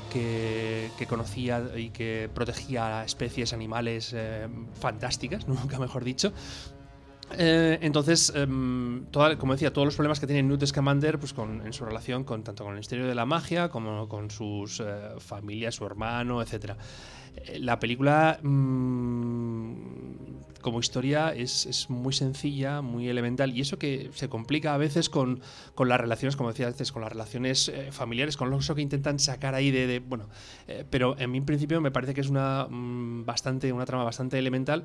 que, 0.09 1.07
conocía 1.09 1.62
y 1.76 1.90
que 1.90 2.30
protegía 2.33 3.04
especies 3.04 3.52
animales 3.52 4.12
eh, 4.14 4.49
fantásticas, 4.80 5.47
nunca 5.49 5.78
mejor 5.78 6.04
dicho. 6.04 6.33
Eh, 7.37 7.78
entonces, 7.82 8.32
em, 8.35 9.04
como 9.38 9.52
decía, 9.52 9.73
todos 9.73 9.87
los 9.87 9.94
problemas 9.97 10.18
que 10.20 10.26
tiene 10.26 10.42
Newt 10.42 10.64
Scamander 10.64 11.18
pues 11.18 11.35
en 11.38 11.73
su 11.73 11.85
relación 11.85 12.25
con 12.25 12.42
tanto 12.42 12.64
con 12.64 12.73
el 12.73 12.78
misterio 12.78 13.06
de 13.06 13.14
la 13.14 13.26
magia 13.26 13.68
como 13.68 14.08
con 14.08 14.30
sus 14.30 14.80
eh, 14.80 14.85
familias, 15.18 15.75
su 15.75 15.85
hermano, 15.85 16.40
etc. 16.42 16.73
la 17.58 17.78
película, 17.78 18.38
mm, 18.42 19.73
como 20.61 20.80
historia, 20.80 21.32
es, 21.32 21.88
muy 21.88 22.12
sencilla, 22.12 22.80
muy 22.82 23.08
elemental, 23.08 23.56
y 23.56 23.61
eso 23.61 23.78
que 23.78 24.11
se 24.14 24.28
complica 24.28 24.75
a 24.75 24.78
veces 24.78 25.08
con, 25.08 25.40
las 25.78 26.00
relaciones, 26.00 26.35
como 26.37 26.49
decía 26.49 26.66
antes, 26.66 26.90
con 26.90 27.02
las 27.02 27.12
relaciones 27.12 27.70
familiares, 27.90 28.37
con 28.37 28.50
lo 28.50 28.58
que 28.58 28.82
intentan 28.82 29.18
sacar 29.20 29.54
ahí 29.54 29.70
de. 29.70 30.00
bueno, 30.00 30.28
pero 30.90 31.16
en 31.18 31.30
mi 31.30 31.40
principio 31.40 31.80
me 31.80 31.92
parece 31.92 32.12
que 32.14 32.23
es 32.23 32.28
una, 32.28 32.66
mm, 32.68 33.25
bastante, 33.25 33.73
una 33.73 33.87
trama 33.87 34.04
bastante 34.04 34.38
elemental 34.38 34.85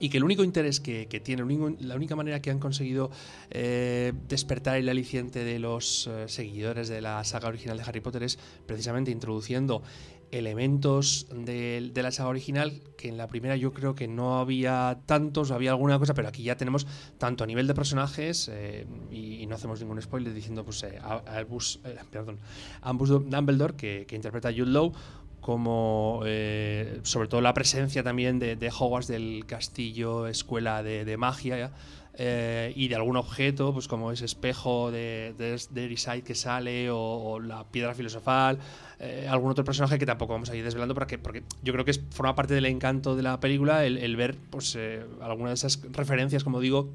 y 0.00 0.08
que 0.08 0.16
el 0.16 0.24
único 0.24 0.42
interés 0.42 0.80
que, 0.80 1.06
tiene, 1.22 1.44
la 1.78 1.94
única 1.94 2.16
manera 2.16 2.40
que 2.40 2.50
han 2.50 2.58
conseguido 2.58 3.10
eh, 3.50 4.12
despertar 4.28 4.78
el 4.78 4.88
aliciente 4.88 5.44
de 5.44 5.58
los 5.58 6.08
eh, 6.08 6.24
seguidores 6.26 6.88
de 6.88 7.02
la 7.02 7.22
saga 7.22 7.48
original 7.48 7.76
de 7.76 7.84
Harry 7.84 8.00
Potter 8.00 8.22
es 8.22 8.38
precisamente 8.66 9.10
introduciendo 9.10 9.82
elementos 10.30 11.26
de, 11.34 11.92
la 11.94 12.10
saga 12.12 12.30
original 12.30 12.80
que 12.96 13.08
en 13.08 13.18
la 13.18 13.26
primera 13.26 13.56
yo 13.56 13.72
creo 13.74 13.94
que 13.94 14.08
no 14.08 14.38
había 14.38 15.00
tantos, 15.04 15.50
había 15.50 15.72
alguna 15.72 15.98
cosa, 15.98 16.14
pero 16.14 16.28
aquí 16.28 16.44
ya 16.44 16.56
tenemos 16.56 16.86
tanto 17.18 17.44
a 17.44 17.46
nivel 17.46 17.66
de 17.66 17.74
personajes 17.74 18.48
eh, 18.50 18.86
y, 19.10 19.46
no 19.46 19.56
hacemos 19.56 19.80
ningún 19.80 20.00
spoiler 20.00 20.32
diciendo 20.32 20.64
pues 20.64 20.86
Albus, 21.26 21.80
perdón, 22.10 22.38
Ambus 22.82 23.08
Dumbledore 23.08 23.74
que, 23.74 24.06
que 24.06 24.14
interpreta 24.14 24.48
a 24.48 24.52
Jude 24.52 24.70
Law 24.70 24.92
como 25.40 26.22
eh, 26.26 27.00
sobre 27.02 27.28
todo 27.28 27.40
la 27.40 27.54
presencia 27.54 28.02
también 28.02 28.38
de, 28.38 28.56
de 28.56 28.68
Hogwarts 28.68 29.08
del 29.08 29.44
castillo, 29.46 30.26
escuela 30.26 30.82
de, 30.82 31.16
magia 31.16 31.72
eh, 32.14 32.72
y 32.76 32.88
de 32.88 32.94
algún 32.94 33.16
objeto, 33.16 33.72
pues 33.72 33.88
como 33.88 34.12
ese 34.12 34.26
espejo 34.26 34.90
de, 34.90 35.34
de, 35.38 36.22
que 36.22 36.34
sale 36.34 36.90
o, 36.90 37.40
la 37.40 37.64
piedra 37.64 37.94
filosofal, 37.94 38.58
eh, 38.98 39.26
algún 39.30 39.50
otro 39.50 39.64
personaje 39.64 39.98
que 39.98 40.04
tampoco 40.04 40.34
vamos 40.34 40.50
a 40.50 40.56
ir 40.56 40.62
desvelando 40.62 40.94
porque, 40.94 41.18
porque 41.18 41.42
yo 41.62 41.72
creo 41.72 41.86
que 41.86 41.94
forma 42.10 42.34
parte 42.34 42.52
del 42.52 42.66
encanto 42.66 43.16
de 43.16 43.22
la 43.22 43.40
película 43.40 43.86
el, 43.86 44.16
ver 44.16 44.36
pues 44.50 44.78
alguna 45.22 45.48
de 45.48 45.54
esas 45.54 45.80
referencias, 45.92 46.44
como 46.44 46.60
digo, 46.60 46.90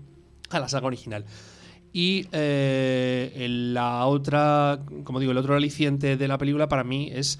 a 0.51 0.59
la 0.59 0.69
saga 0.69 0.85
original. 0.85 1.25
Y 1.91 2.27
la 2.31 4.05
otra, 4.05 4.81
como 5.03 5.19
digo, 5.19 5.31
el 5.31 5.37
otro 5.37 5.55
aliciente 5.55 6.17
de 6.17 6.27
la 6.27 6.37
película 6.37 6.67
para 6.67 6.83
mí 6.83 7.09
es 7.11 7.39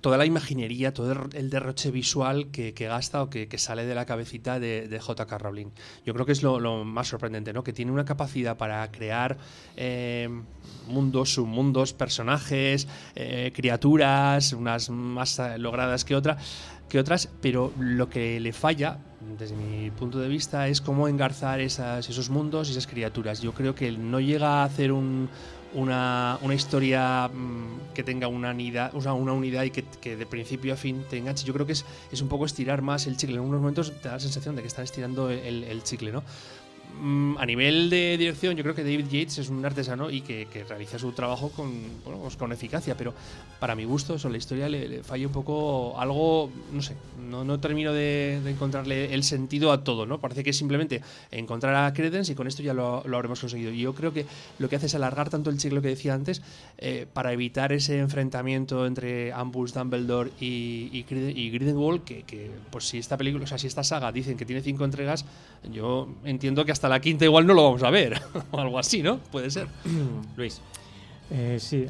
toda 0.00 0.16
la 0.16 0.26
imaginería, 0.26 0.92
todo 0.92 1.28
el 1.32 1.50
derroche 1.50 1.90
visual 1.90 2.50
que, 2.50 2.72
gasta 2.72 3.22
o 3.22 3.30
que, 3.30 3.48
sale 3.58 3.84
de 3.86 3.94
la 3.94 4.06
cabecita 4.06 4.60
de, 4.60 4.88
de 4.88 5.00
J.K. 5.00 5.38
Rowling. 5.38 5.68
Yo 6.04 6.14
creo 6.14 6.26
que 6.26 6.32
es 6.32 6.42
lo, 6.42 6.84
más 6.84 7.08
sorprendente, 7.08 7.52
¿no? 7.52 7.62
Que 7.62 7.72
tiene 7.72 7.92
una 7.92 8.04
capacidad 8.04 8.56
para 8.56 8.90
crear 8.90 9.36
eh, 9.76 10.28
mundos, 10.86 11.34
submundos, 11.34 11.92
personajes, 11.92 12.88
eh, 13.14 13.52
criaturas, 13.54 14.52
unas 14.52 14.90
más 14.90 15.40
logradas 15.58 16.04
que, 16.04 16.14
otra, 16.14 16.38
que 16.88 16.98
otras, 16.98 17.28
pero 17.40 17.72
lo 17.78 18.08
que 18.08 18.40
le 18.40 18.52
falla, 18.52 18.98
desde 19.38 19.56
mi 19.56 19.90
punto 19.90 20.18
de 20.18 20.28
vista, 20.28 20.68
es 20.68 20.80
cómo 20.80 21.08
engarzar 21.08 21.60
esos 21.60 22.30
mundos 22.30 22.68
y 22.68 22.72
esas 22.72 22.86
criaturas. 22.86 23.40
Yo 23.40 23.52
creo 23.52 23.74
que 23.74 23.92
no 23.92 24.20
llega 24.20 24.62
a 24.62 24.64
hacer 24.64 24.92
un 24.92 25.28
una, 25.74 26.38
una 26.42 26.54
historia 26.54 27.28
mm, 27.28 27.92
que 27.94 28.02
tenga 28.02 28.28
una 28.28 28.50
unidad, 28.50 28.94
una 28.94 29.32
unidad 29.32 29.64
y 29.64 29.70
que, 29.70 30.16
de 30.16 30.26
principio 30.26 30.74
a 30.74 30.76
fin 30.76 31.04
te 31.08 31.18
enganche. 31.18 31.44
Yo 31.46 31.52
creo 31.52 31.66
que 31.66 31.72
es, 31.72 31.84
es 32.10 32.20
un 32.22 32.28
poco 32.28 32.46
estirar 32.46 32.82
más 32.82 33.06
el 33.06 33.16
chicle. 33.16 33.36
En 33.36 33.42
unos 33.42 33.60
momentos 33.60 33.92
te 34.00 34.08
da 34.08 34.14
la 34.14 34.20
sensación 34.20 34.56
de 34.56 34.62
que 34.62 34.68
están 34.68 34.84
estirando 34.84 35.30
el, 35.30 35.64
el 35.64 35.82
chicle, 35.82 36.12
¿no? 36.12 36.22
Mm, 37.00 37.38
a 37.38 37.46
nivel 37.46 37.90
de 37.90 38.16
dirección, 38.18 38.56
yo 38.56 38.64
creo 38.64 38.74
que 38.74 38.82
David 38.82 39.06
Yates 39.06 39.38
es 39.38 39.48
un 39.50 39.64
artesano 39.64 40.10
y 40.10 40.22
que, 40.22 40.46
realiza 40.68 40.98
su 40.98 41.12
trabajo 41.12 41.50
con, 41.50 41.72
pues 42.04 42.36
con 42.36 42.52
eficacia, 42.52 42.96
pero 42.96 43.14
para 43.60 43.76
mi 43.76 43.84
gusto, 43.84 44.18
sobre 44.18 44.32
la 44.32 44.38
historia 44.38 44.68
le, 44.68 45.02
falla 45.04 45.26
un 45.26 45.32
poco 45.32 45.98
algo, 45.98 46.50
no 46.72 46.82
sé, 46.82 46.96
no, 47.30 47.44
no 47.44 47.60
termino 47.60 47.92
de, 47.92 48.40
encontrarle 48.46 49.14
el 49.14 49.22
sentido 49.22 49.70
a 49.70 49.84
todo, 49.84 50.06
¿no? 50.06 50.18
Parece 50.18 50.42
que 50.42 50.50
es 50.50 50.56
simplemente 50.56 51.00
encontrar 51.30 51.74
a 51.76 51.92
Credence 51.92 52.32
y 52.32 52.34
con 52.34 52.48
esto 52.48 52.62
ya 52.62 52.74
lo, 52.74 53.02
lo, 53.06 53.16
habremos 53.16 53.40
conseguido. 53.40 53.70
Y 53.70 53.80
yo 53.80 53.94
creo 53.94 54.12
que 54.12 54.26
lo 54.58 54.68
que 54.68 54.76
hace 54.76 54.86
es 54.86 54.94
alargar 54.94 55.30
tanto 55.30 55.50
el 55.50 55.60
ciclo 55.60 55.80
que 55.80 55.88
decía 55.88 56.14
antes 56.14 56.42
eh, 56.78 57.06
para 57.12 57.32
evitar 57.32 57.72
ese 57.72 57.98
enfrentamiento 57.98 58.86
entre 58.86 59.32
Ambus, 59.32 59.72
Dumbledore 59.72 60.30
y, 60.40 60.90
y, 60.92 61.06
y 61.08 61.50
Grindelwald, 61.50 62.02
que, 62.02 62.24
que, 62.24 62.50
pues 62.70 62.88
si 62.88 62.98
esta 62.98 63.16
película, 63.16 63.44
o 63.44 63.46
sea, 63.46 63.58
si 63.58 63.68
esta 63.68 63.84
saga 63.84 64.10
dicen 64.10 64.36
que 64.36 64.44
tiene 64.44 64.62
cinco 64.62 64.84
entregas, 64.84 65.24
yo 65.70 66.08
entiendo 66.24 66.64
que 66.64 66.72
hasta 66.72 66.87
la 66.88 67.00
quinta 67.00 67.24
igual 67.24 67.46
no 67.46 67.54
lo 67.54 67.64
vamos 67.64 67.82
a 67.82 67.90
ver, 67.90 68.20
o 68.50 68.58
algo 68.58 68.78
así, 68.78 69.02
¿no? 69.02 69.18
Puede 69.18 69.50
ser. 69.50 69.66
Luis. 70.36 70.60
Eh, 71.30 71.58
sí, 71.60 71.86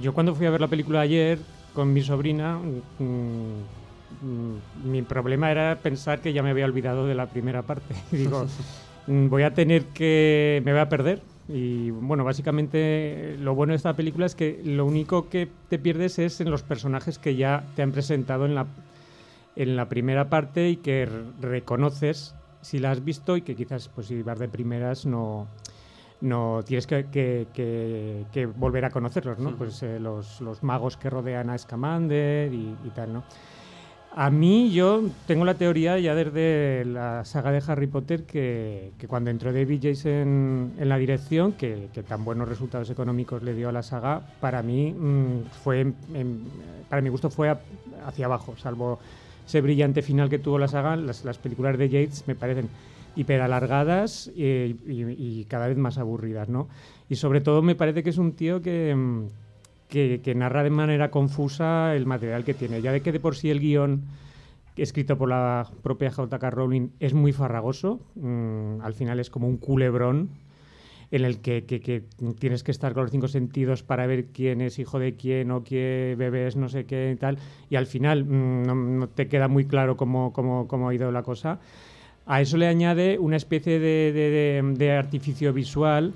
yo 0.00 0.14
cuando 0.14 0.34
fui 0.34 0.46
a 0.46 0.50
ver 0.50 0.60
la 0.60 0.68
película 0.68 1.00
ayer 1.00 1.38
con 1.74 1.92
mi 1.92 2.02
sobrina, 2.02 2.58
mm, 2.58 3.02
mm, 4.22 4.90
mi 4.90 5.02
problema 5.02 5.50
era 5.50 5.78
pensar 5.82 6.20
que 6.20 6.32
ya 6.32 6.42
me 6.42 6.50
había 6.50 6.64
olvidado 6.64 7.06
de 7.06 7.14
la 7.14 7.26
primera 7.26 7.62
parte. 7.62 7.94
digo, 8.10 8.46
mm, 9.06 9.28
voy 9.28 9.42
a 9.42 9.52
tener 9.52 9.84
que. 9.86 10.62
me 10.64 10.72
voy 10.72 10.80
a 10.80 10.88
perder. 10.88 11.20
Y 11.48 11.90
bueno, 11.90 12.24
básicamente 12.24 13.36
lo 13.38 13.54
bueno 13.54 13.72
de 13.72 13.76
esta 13.76 13.94
película 13.94 14.26
es 14.26 14.34
que 14.34 14.60
lo 14.64 14.84
único 14.84 15.28
que 15.28 15.48
te 15.68 15.78
pierdes 15.78 16.18
es 16.18 16.40
en 16.40 16.50
los 16.50 16.64
personajes 16.64 17.18
que 17.18 17.36
ya 17.36 17.64
te 17.76 17.82
han 17.82 17.92
presentado 17.92 18.46
en 18.46 18.56
la, 18.56 18.66
en 19.54 19.76
la 19.76 19.88
primera 19.88 20.28
parte 20.28 20.68
y 20.70 20.76
que 20.76 21.08
reconoces 21.40 22.34
si 22.66 22.80
la 22.80 22.90
has 22.90 23.04
visto 23.04 23.36
y 23.36 23.42
que 23.42 23.54
quizás 23.54 23.88
pues 23.88 24.08
si 24.08 24.22
vas 24.22 24.40
de 24.40 24.48
primeras 24.48 25.06
no 25.06 25.46
no 26.20 26.62
tienes 26.66 26.86
que, 26.86 27.06
que, 27.52 28.46
volver 28.56 28.86
a 28.86 28.90
conocerlos, 28.90 29.38
¿no? 29.38 29.54
Pues 29.54 29.82
eh, 29.82 30.00
los, 30.00 30.40
los, 30.40 30.62
magos 30.62 30.96
que 30.96 31.10
rodean 31.10 31.50
a 31.50 31.58
Scamander 31.58 32.52
y, 32.52 32.74
tal, 32.94 33.12
¿no? 33.12 33.24
A 34.14 34.30
mí 34.30 34.72
yo 34.72 35.02
tengo 35.26 35.44
la 35.44 35.54
teoría 35.54 35.98
ya 35.98 36.14
desde 36.14 36.86
la 36.86 37.26
saga 37.26 37.52
de 37.52 37.62
Harry 37.66 37.86
Potter 37.86 38.24
que, 38.24 38.94
cuando 39.06 39.30
entró 39.30 39.52
David 39.52 39.78
Yates 39.78 40.06
en, 40.06 40.72
la 40.78 40.96
dirección, 40.96 41.52
que, 41.52 41.90
tan 42.08 42.24
buenos 42.24 42.48
resultados 42.48 42.88
económicos 42.88 43.42
le 43.42 43.52
dio 43.52 43.68
a 43.68 43.72
la 43.72 43.82
saga, 43.82 44.22
para 44.40 44.62
mí 44.62 44.90
mm, 44.92 45.50
fue, 45.62 45.92
para 46.88 47.02
mi 47.02 47.10
gusto 47.10 47.28
fue 47.28 47.54
hacia 48.06 48.24
abajo, 48.24 48.56
salvo 48.56 48.98
ese 49.46 49.60
brillante 49.60 50.02
final 50.02 50.28
que 50.28 50.38
tuvo 50.38 50.58
la 50.58 50.68
saga, 50.68 50.96
las, 50.96 51.24
las 51.24 51.38
películas 51.38 51.78
de 51.78 51.88
Yates 51.88 52.24
me 52.26 52.34
parecen 52.34 52.68
hiperalargadas 53.14 54.30
y, 54.34 54.76
y, 54.86 55.46
cada 55.48 55.68
vez 55.68 55.78
más 55.78 55.98
aburridas, 55.98 56.48
¿no? 56.48 56.68
Y 57.08 57.16
sobre 57.16 57.40
todo 57.40 57.62
me 57.62 57.74
parece 57.74 58.02
que 58.02 58.10
es 58.10 58.18
un 58.18 58.32
tío 58.32 58.60
que, 58.60 58.94
mm, 58.94 59.26
que, 59.88 60.34
narra 60.36 60.62
de 60.62 60.70
manera 60.70 61.10
confusa 61.10 61.94
el 61.94 62.06
material 62.06 62.44
que 62.44 62.54
tiene. 62.54 62.82
Ya 62.82 62.92
de 62.92 63.00
que 63.00 63.12
de 63.12 63.20
por 63.20 63.36
sí 63.36 63.50
el 63.50 63.60
guion 63.60 64.02
escrito 64.76 65.16
por 65.16 65.30
la 65.30 65.66
propia 65.82 66.10
J.K. 66.10 66.50
Rowling 66.50 66.88
es 67.00 67.14
muy 67.14 67.32
farragoso, 67.32 68.00
mm, 68.16 68.82
al 68.82 68.92
final 68.92 69.20
es 69.20 69.30
como 69.30 69.48
un 69.48 69.56
culebrón 69.56 70.28
en 71.10 71.24
el 71.24 71.40
que, 71.40 71.62
tienes 72.38 72.62
que 72.62 72.70
estar 72.70 72.92
con 72.92 73.04
los 73.04 73.12
cinco 73.12 73.28
sentidos 73.28 73.82
para 73.82 74.06
ver 74.06 74.26
quién 74.26 74.60
es 74.60 74.78
hijo 74.78 74.98
de 74.98 75.14
quién 75.14 75.50
o 75.50 75.62
qué 75.62 76.14
bebé 76.18 76.46
es 76.46 76.56
no 76.56 76.68
sé 76.68 76.84
qué 76.84 77.12
y 77.12 77.16
tal, 77.16 77.38
y 77.70 77.76
al 77.76 77.86
final 77.86 78.24
mm, 78.24 78.98
no, 78.98 79.08
te 79.08 79.28
queda 79.28 79.48
muy 79.48 79.66
claro 79.66 79.96
cómo, 79.96 80.32
cómo, 80.32 80.88
ha 80.88 80.94
ido 80.94 81.10
la 81.12 81.22
cosa. 81.22 81.60
A 82.26 82.40
eso 82.40 82.56
le 82.56 82.66
añade 82.66 83.18
una 83.18 83.36
especie 83.36 83.78
de, 83.78 84.96
artificio 84.98 85.52
visual 85.52 86.12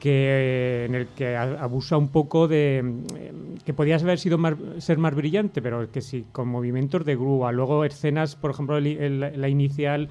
que 0.00 0.84
en 0.84 0.94
el 0.94 1.08
que 1.08 1.36
abusa 1.36 1.96
un 1.96 2.08
poco 2.08 2.48
de 2.48 2.82
mm, 2.82 3.58
que 3.64 3.72
podías 3.72 4.02
haber 4.02 4.18
sido 4.18 4.38
ser 4.78 4.98
más 4.98 5.14
brillante, 5.14 5.62
pero 5.62 5.90
que 5.92 6.00
sí, 6.00 6.24
con 6.32 6.48
movimientos 6.48 7.04
de 7.04 7.14
grúa. 7.14 7.52
Luego 7.52 7.84
escenas, 7.84 8.34
por 8.34 8.50
ejemplo, 8.50 8.80
la 8.80 9.48
inicial 9.48 10.08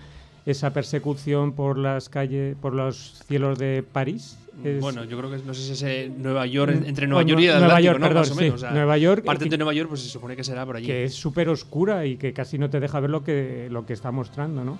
esa 0.48 0.72
persecución 0.72 1.51
por 1.51 1.77
las 1.77 2.08
calles, 2.08 2.56
por 2.56 2.74
los 2.74 3.22
cielos 3.27 3.60
de 3.60 3.84
París. 3.84 4.39
Bueno, 4.80 5.04
yo 5.04 5.18
creo 5.18 5.30
que 5.30 5.38
no 5.46 5.54
sé 5.54 5.62
si 5.62 5.72
es 5.74 5.84
eh, 5.84 6.12
Nueva 6.18 6.48
York, 6.48 6.84
entre 6.86 7.06
Nueva 7.06 7.24
York 7.24 7.42
y 7.42 7.48
Atlántico, 7.50 7.68
Nueva 7.68 7.82
York, 7.82 8.00
¿no? 8.00 8.08
Perdón, 8.08 8.74
Nueva 8.74 8.98
York. 8.98 9.25
Parte 9.25 9.46
de 9.46 9.58
Nueva 9.58 9.74
York, 9.74 9.89
pues 9.89 10.01
se 10.01 10.10
supone 10.10 10.38
que 10.38 10.46
será 10.46 10.66
por 10.66 10.77
allí. 10.77 10.88
Que 10.88 11.04
es 11.04 11.13
súper 11.13 11.50
oscura 11.50 12.06
y 12.06 12.16
que 12.16 12.32
casi 12.32 12.58
no 12.58 12.70
te 12.70 12.80
deja 12.80 13.00
ver 13.01 13.10
lo 13.10 13.25
que, 13.25 13.68
lo 13.70 13.86
que 13.86 13.92
está 13.92 14.12
mostrando, 14.12 14.63
¿no? 14.63 14.80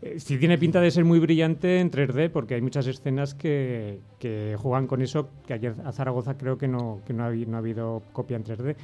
Eh, 0.00 0.14
sí 0.18 0.38
tiene 0.38 0.56
pinta 0.58 0.80
de 0.80 0.92
ser 0.92 1.04
muy 1.04 1.18
brillante 1.18 1.80
en 1.80 1.90
3D, 1.90 2.30
porque 2.30 2.54
hay 2.54 2.62
muchas 2.62 2.86
escenas 2.86 3.34
que, 3.34 3.98
que 4.20 4.56
juegan 4.56 4.86
con 4.86 5.02
eso, 5.02 5.28
que 5.44 5.54
ayer 5.54 5.74
a 5.84 5.90
Zaragoza 5.90 6.38
creo 6.38 6.56
que 6.56 6.68
no, 6.68 7.00
que 7.04 7.12
no, 7.12 7.24
ha, 7.24 7.30
no 7.30 7.56
ha 7.56 7.58
habido 7.58 8.02
copia 8.12 8.36
en 8.36 8.44
3D. 8.44 8.76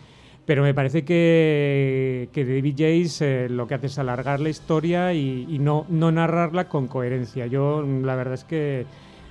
Pero 0.50 0.64
me 0.64 0.74
parece 0.74 1.04
que, 1.04 2.28
que 2.32 2.44
David 2.44 2.74
Yates 2.74 3.22
eh, 3.22 3.46
lo 3.48 3.68
que 3.68 3.74
hace 3.74 3.86
es 3.86 4.00
alargar 4.00 4.40
la 4.40 4.48
historia 4.48 5.14
y, 5.14 5.60
no, 5.60 5.86
no 5.88 6.10
narrarla 6.10 6.68
con 6.68 6.88
coherencia. 6.88 7.46
Yo 7.46 7.86
la 7.86 8.16
verdad 8.16 8.34
es 8.34 8.42
que 8.42 8.84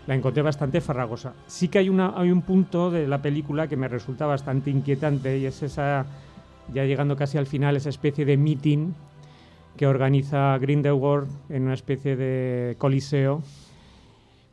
la 0.08 0.16
encontré 0.16 0.44
bastante 0.44 0.80
farragosa. 0.80 1.34
Sí 1.46 1.68
que 1.68 1.80
hay, 1.80 1.90
una, 1.90 2.14
hay 2.16 2.32
un 2.32 2.42
punto 2.42 2.90
de 2.90 3.06
la 3.06 3.22
película 3.22 3.68
que 3.68 3.76
me 3.76 3.90
resulta 3.90 4.28
bastante 4.28 4.70
inquietante 4.70 5.38
y 5.38 5.46
es 5.46 5.62
esa, 5.62 6.06
ya 6.74 6.86
llegando 6.86 7.18
casi 7.18 7.38
al 7.38 7.48
final, 7.48 7.76
esa 7.76 7.90
especie 7.90 8.24
de 8.24 8.38
meeting 8.38 8.94
que 9.76 9.88
organiza 9.88 10.58
Grindelwald 10.58 11.28
en 11.50 11.64
una 11.64 11.74
especie 11.74 12.16
de 12.16 12.78
coliseo 12.78 13.44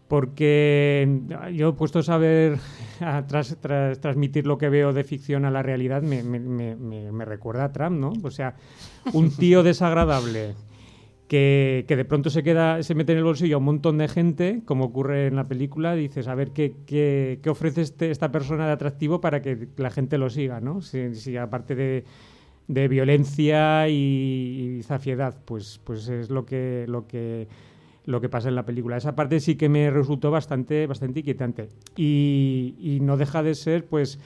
porque 0.09 1.21
yo 1.53 1.75
puesto 1.75 2.01
a 2.01 2.03
saber, 2.03 2.59
a 3.01 3.27
tras, 3.27 3.57
transmitir 4.01 4.47
lo 4.47 4.59
que 4.59 4.69
veo 4.69 4.93
de 4.93 5.05
ficción 5.05 5.45
a 5.45 5.51
la 5.51 5.63
realidad, 5.63 6.03
me, 6.03 6.23
me, 6.23 6.39
me, 6.39 6.77
me, 6.77 7.25
recuerda 7.25 7.65
a 7.65 7.73
Trump, 7.73 7.99
¿no? 7.99 8.13
O 8.23 8.31
sea, 8.31 8.55
un 9.13 9.31
tío 9.31 9.63
desagradable 9.63 10.55
que, 11.29 11.85
que, 11.89 11.97
de 11.97 12.05
pronto 12.05 12.31
se 12.31 12.43
queda, 12.43 12.83
se 12.83 12.95
mete 12.95 13.13
en 13.13 13.19
el 13.19 13.25
bolsillo 13.25 13.57
a 13.57 13.59
un 13.59 13.65
montón 13.65 13.99
de 13.99 14.09
gente, 14.09 14.63
como 14.65 14.85
ocurre 14.85 15.27
en 15.27 15.37
la 15.37 15.49
película, 15.49 15.95
dices, 15.95 16.29
a 16.29 16.35
ver 16.35 16.53
qué, 16.53 16.75
qué, 16.87 17.41
qué 17.43 17.51
ofrece 17.51 17.83
este, 17.83 18.11
esta 18.11 18.31
persona 18.31 18.67
de 18.67 18.73
atractivo 18.73 19.21
para 19.21 19.43
que 19.43 19.69
la 19.77 19.91
gente 19.91 20.19
lo 20.19 20.31
siga, 20.31 20.61
¿no? 20.61 20.83
Si, 20.83 21.15
si 21.17 21.37
aparte 21.37 21.75
de, 21.75 22.05
de 22.69 22.89
violencia 22.89 23.89
y, 23.89 24.77
y, 24.79 24.83
zafiedad, 24.85 25.37
pues, 25.45 25.81
pues 25.83 26.09
es 26.09 26.31
lo 26.31 26.47
que, 26.47 26.85
lo 26.87 27.07
que 27.09 27.49
lo 28.07 28.21
que 28.21 28.29
pasa 28.29 28.49
en 28.49 28.55
la 28.55 28.65
película. 28.65 28.97
Esa 28.97 29.15
parte 29.15 29.41
sí 29.41 29.57
que 29.57 29.69
me 29.69 29.91
resultó 29.91 30.31
bastante, 30.31 30.87
bastante 30.87 31.21
inquietante. 31.21 31.69
Y, 31.97 32.99
no 33.03 33.17
deja 33.17 33.43
de 33.43 33.55
ser, 33.55 33.85
pues, 33.85 34.19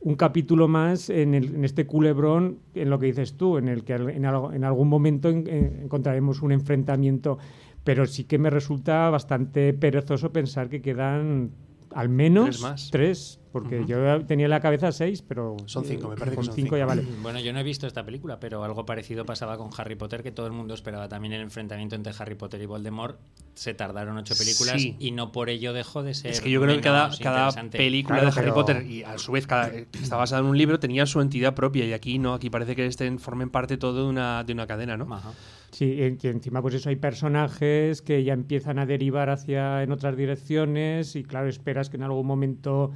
un 0.00 0.14
capítulo 0.14 0.68
más 0.68 1.10
en, 1.10 1.34
este 1.64 1.86
culebrón, 1.86 2.58
en 2.74 2.88
lo 2.88 2.98
que 2.98 3.06
dices 3.06 3.34
tú, 3.34 3.58
en 3.58 3.68
el 3.68 3.84
que 3.84 3.94
en, 3.94 4.24
algún 4.24 4.88
momento 4.88 5.28
encontraremos 5.28 6.40
un 6.40 6.52
enfrentamiento. 6.52 7.38
Pero 7.84 8.06
sí 8.06 8.24
que 8.24 8.38
me 8.38 8.48
resulta 8.48 9.10
bastante 9.10 9.74
perezoso 9.74 10.32
pensar 10.32 10.68
que 10.68 10.80
quedan 10.80 11.50
al 11.94 12.08
menos 12.08 12.46
tres, 12.46 12.60
más. 12.60 12.90
tres 12.90 13.40
porque 13.52 13.84
yo 13.84 14.24
tenía 14.26 14.46
en 14.46 14.50
la 14.50 14.60
cabeza 14.60 14.92
seis, 14.92 15.22
pero. 15.22 15.56
Son 15.66 15.84
cinco, 15.84 16.08
me 16.08 16.16
parece 16.16 16.36
con 16.36 16.44
que 16.44 16.46
son 16.46 16.54
cinco, 16.54 16.76
ya 16.76 16.86
vale. 16.86 17.04
Bueno, 17.20 17.40
yo 17.40 17.52
no 17.52 17.58
he 17.58 17.62
visto 17.64 17.86
esta 17.86 18.04
película, 18.04 18.38
pero 18.38 18.62
algo 18.62 18.86
parecido 18.86 19.24
pasaba 19.24 19.56
con 19.56 19.70
Harry 19.76 19.96
Potter, 19.96 20.22
que 20.22 20.30
todo 20.30 20.46
el 20.46 20.52
mundo 20.52 20.74
esperaba 20.74 21.08
también 21.08 21.32
el 21.32 21.40
enfrentamiento 21.40 21.96
entre 21.96 22.12
Harry 22.16 22.36
Potter 22.36 22.62
y 22.62 22.66
Voldemort. 22.66 23.18
Se 23.54 23.74
tardaron 23.74 24.16
ocho 24.16 24.34
películas 24.36 24.80
y 24.80 25.10
no 25.10 25.32
por 25.32 25.50
ello 25.50 25.72
dejó 25.72 26.02
de 26.02 26.14
ser. 26.14 26.30
Es 26.30 26.40
que 26.40 26.50
yo 26.50 26.60
creo 26.60 26.76
que 26.76 26.82
cada, 26.82 27.10
cada 27.18 27.50
película 27.70 28.20
de 28.20 28.28
Harry 28.28 28.52
Potter, 28.52 28.86
y 28.86 29.02
a 29.02 29.18
su 29.18 29.32
vez 29.32 29.46
cada, 29.46 29.68
está 29.68 30.16
basada 30.16 30.40
en 30.42 30.46
un 30.46 30.56
libro, 30.56 30.78
tenía 30.78 31.06
su 31.06 31.20
entidad 31.20 31.54
propia, 31.54 31.84
y 31.86 31.92
aquí 31.92 32.18
no, 32.18 32.34
aquí 32.34 32.50
parece 32.50 32.76
que 32.76 32.86
estén, 32.86 33.18
formen 33.18 33.50
parte 33.50 33.76
todo 33.76 34.04
de 34.04 34.08
una, 34.08 34.44
de 34.44 34.52
una 34.52 34.66
cadena, 34.66 34.96
¿no? 34.96 35.12
Ajá. 35.12 35.32
Sí, 35.70 36.16
y 36.20 36.26
encima 36.26 36.60
pues 36.62 36.74
eso 36.74 36.88
hay 36.88 36.96
personajes 36.96 38.02
que 38.02 38.24
ya 38.24 38.32
empiezan 38.32 38.80
a 38.80 38.86
derivar 38.86 39.30
hacia 39.30 39.84
en 39.84 39.92
otras 39.92 40.16
direcciones 40.16 41.14
y 41.14 41.22
claro, 41.22 41.48
esperas 41.48 41.90
que 41.90 41.96
en 41.96 42.02
algún 42.02 42.26
momento 42.26 42.90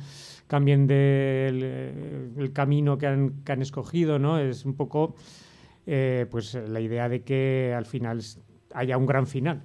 cambien 0.48 0.88
del 0.88 1.60
eh, 1.62 2.28
el 2.36 2.52
camino 2.52 2.98
que 2.98 3.06
han, 3.06 3.44
que 3.44 3.52
han, 3.52 3.62
escogido, 3.62 4.18
¿no? 4.18 4.38
Es 4.38 4.64
un 4.64 4.74
poco 4.74 5.14
eh, 5.86 6.26
pues 6.30 6.54
la 6.54 6.80
idea 6.80 7.08
de 7.08 7.22
que 7.22 7.72
al 7.76 7.86
final 7.86 8.20
haya 8.72 8.98
un 8.98 9.06
gran 9.06 9.26
final. 9.28 9.62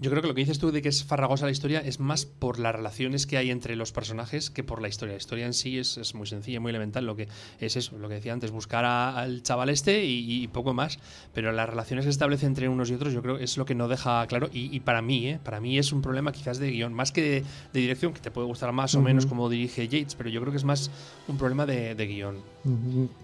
Yo 0.00 0.10
creo 0.10 0.22
que 0.22 0.28
lo 0.28 0.34
que 0.34 0.40
dices 0.40 0.58
tú 0.58 0.70
de 0.70 0.82
que 0.82 0.88
es 0.88 1.04
farragosa 1.04 1.46
la 1.46 1.50
historia 1.50 1.80
es 1.80 2.00
más 2.00 2.26
por 2.26 2.58
las 2.58 2.74
relaciones 2.74 3.26
que 3.26 3.36
hay 3.36 3.50
entre 3.50 3.76
los 3.76 3.92
personajes 3.92 4.50
que 4.50 4.64
por 4.64 4.82
la 4.82 4.88
historia. 4.88 5.14
La 5.14 5.18
historia 5.18 5.46
en 5.46 5.54
sí 5.54 5.78
es, 5.78 5.96
es 5.96 6.14
muy 6.14 6.26
sencilla, 6.26 6.60
muy 6.60 6.70
elemental. 6.70 7.06
Lo 7.06 7.16
que 7.16 7.28
es 7.60 7.76
eso, 7.76 7.98
lo 7.98 8.08
que 8.08 8.14
decía 8.14 8.32
antes, 8.32 8.50
buscar 8.50 8.84
al 8.84 9.42
chaval 9.42 9.68
este 9.70 10.04
y, 10.04 10.46
poco 10.48 10.74
más. 10.74 10.98
Pero 11.34 11.52
las 11.52 11.68
relaciones 11.68 12.04
que 12.04 12.10
se 12.10 12.14
establecen 12.14 12.48
entre 12.48 12.68
unos 12.68 12.90
y 12.90 12.94
otros, 12.94 13.12
yo 13.12 13.22
creo 13.22 13.38
que 13.38 13.44
es 13.44 13.56
lo 13.56 13.64
que 13.64 13.74
no 13.74 13.88
deja 13.88 14.26
claro. 14.26 14.48
Y, 14.52 14.80
para 14.80 15.02
mí, 15.02 15.28
¿eh? 15.28 15.40
para 15.42 15.60
mí 15.60 15.78
es 15.78 15.92
un 15.92 16.02
problema 16.02 16.32
quizás 16.32 16.58
de 16.58 16.70
guion, 16.70 16.92
más 16.92 17.12
que 17.12 17.44
de, 17.72 17.80
dirección, 17.80 18.12
que 18.12 18.20
te 18.20 18.30
puede 18.30 18.46
gustar 18.46 18.72
más 18.72 18.94
o 18.94 19.02
menos 19.02 19.26
como 19.26 19.48
dirige 19.48 19.88
Yates, 19.88 20.14
pero 20.14 20.30
yo 20.30 20.40
creo 20.40 20.52
que 20.52 20.58
es 20.58 20.64
más 20.64 20.90
un 21.26 21.36
problema 21.36 21.66
de, 21.66 21.94
guion. 21.94 22.36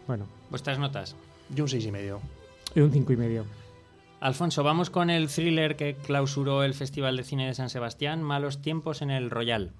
Bueno. 0.06 0.26
¿Vuestras 0.50 0.78
notas? 0.78 1.16
Yo 1.50 1.64
un 1.64 1.68
seis 1.68 1.84
y 1.84 1.90
medio. 1.90 2.20
Y 2.74 2.80
un 2.80 2.92
cinco 2.92 3.12
y 3.12 3.16
medio. 3.16 3.44
Alfonso, 4.24 4.62
vamos 4.62 4.88
con 4.88 5.10
el 5.10 5.28
thriller 5.28 5.76
que 5.76 5.96
clausuró 5.96 6.62
el 6.62 6.72
Festival 6.72 7.14
de 7.18 7.24
Cine 7.24 7.46
de 7.46 7.52
San 7.52 7.68
Sebastián, 7.68 8.22
Malos 8.22 8.62
Tiempos 8.62 9.02
en 9.02 9.10
el 9.10 9.28
Royal. 9.28 9.72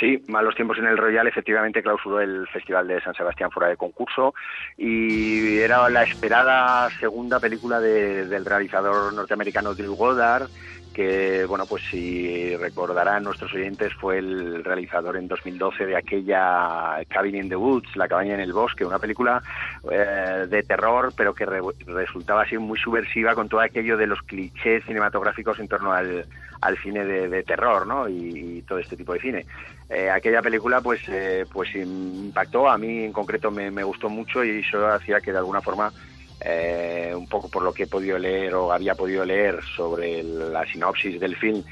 Sí, 0.00 0.24
Malos 0.26 0.56
Tiempos 0.56 0.78
en 0.78 0.86
el 0.86 0.98
Royal 0.98 1.28
efectivamente 1.28 1.80
clausuró 1.80 2.20
el 2.20 2.48
Festival 2.48 2.88
de 2.88 3.00
San 3.00 3.14
Sebastián 3.14 3.52
fuera 3.52 3.68
de 3.68 3.76
concurso 3.76 4.34
y 4.76 5.58
era 5.58 5.88
la 5.88 6.02
esperada 6.02 6.90
segunda 6.98 7.38
película 7.38 7.78
del 7.78 8.44
realizador 8.44 9.12
norteamericano 9.12 9.72
Drew 9.72 9.94
Goddard 9.94 10.48
que, 10.90 11.44
bueno, 11.46 11.66
pues 11.66 11.82
si 11.90 12.56
recordarán 12.56 13.24
nuestros 13.24 13.52
oyentes, 13.54 13.92
fue 13.94 14.18
el 14.18 14.64
realizador 14.64 15.16
en 15.16 15.28
2012 15.28 15.86
de 15.86 15.96
aquella 15.96 16.98
Cabin 17.08 17.36
in 17.36 17.48
the 17.48 17.56
Woods, 17.56 17.96
La 17.96 18.08
cabaña 18.08 18.34
en 18.34 18.40
el 18.40 18.52
bosque, 18.52 18.84
una 18.84 18.98
película 18.98 19.42
eh, 19.90 20.46
de 20.48 20.62
terror, 20.62 21.12
pero 21.16 21.34
que 21.34 21.46
resultaba 21.86 22.42
así 22.42 22.58
muy 22.58 22.78
subversiva 22.78 23.34
con 23.34 23.48
todo 23.48 23.60
aquello 23.60 23.96
de 23.96 24.06
los 24.06 24.22
clichés 24.22 24.84
cinematográficos 24.84 25.58
en 25.58 25.68
torno 25.68 25.92
al, 25.92 26.26
al 26.60 26.78
cine 26.78 27.04
de, 27.04 27.42
terror, 27.42 27.86
¿no? 27.86 28.08
Y, 28.08 28.62
todo 28.68 28.78
este 28.78 28.96
tipo 28.96 29.14
de 29.14 29.20
cine. 29.20 29.46
Eh, 29.88 30.10
aquella 30.10 30.42
película, 30.42 30.80
pues, 30.80 31.00
eh, 31.08 31.44
pues 31.52 31.74
impactó, 31.74 32.68
a 32.68 32.78
mí 32.78 33.04
en 33.04 33.12
concreto 33.12 33.50
me, 33.50 33.70
me 33.70 33.82
gustó 33.82 34.08
mucho 34.08 34.44
y 34.44 34.60
eso 34.60 34.86
hacía 34.86 35.20
que 35.20 35.32
de 35.32 35.38
alguna 35.38 35.60
forma 35.60 35.92
eh, 36.40 37.12
un 37.14 37.26
poco 37.26 37.48
por 37.48 37.62
lo 37.62 37.72
que 37.72 37.84
he 37.84 37.86
podido 37.86 38.18
leer 38.18 38.54
o 38.54 38.72
había 38.72 38.94
podido 38.94 39.24
leer 39.24 39.60
sobre 39.76 40.22
la 40.22 40.64
sinopsis 40.66 41.20
del 41.20 41.36
film 41.36 41.62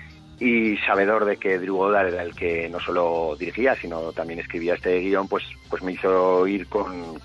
y 0.40 0.76
sabedor 0.78 1.24
de 1.24 1.37
que 1.37 1.59
Drew 1.59 1.76
Goddard 1.76 2.09
era 2.09 2.22
el 2.22 2.35
que 2.35 2.68
no 2.68 2.78
solo 2.78 3.35
dirigía 3.37 3.74
sino 3.74 4.12
también 4.12 4.38
escribía 4.38 4.74
este 4.74 5.00
guion 5.00 5.26
pues 5.26 5.44
pues 5.68 5.83
me 5.83 5.92
hizo 5.92 6.46
ir 6.46 6.68
con, 6.68 7.18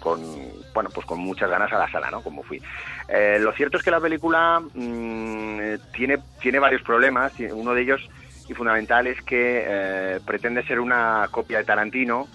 bueno 0.73 0.89
pues 0.93 1.06
con 1.06 1.19
muchas 1.19 1.49
ganas 1.49 1.71
a 1.71 1.77
la 1.77 1.91
sala 1.91 2.10
no 2.10 2.21
como 2.21 2.41
fui. 2.43 2.62
Eh, 3.08 3.38
lo 3.39 3.51
cierto 3.53 3.77
es 3.77 3.84
que 3.84 3.91
la 3.91 3.99
película 3.99 4.60
mmm, 4.73 5.75
tiene 5.93 6.17
tiene 6.41 6.60
varios 6.60 6.82
problemas. 6.82 7.34
Uno 7.51 7.73
de 7.73 7.82
ellos 7.82 8.10
y 8.47 8.53
fundamental 8.53 9.08
es 9.08 9.21
que 9.21 9.63
eh, 9.67 10.19
pretende 10.25 10.65
ser 10.65 10.79
una 10.79 11.27
copia 11.29 11.60
de 11.60 11.63
Tarantino 11.65 12.27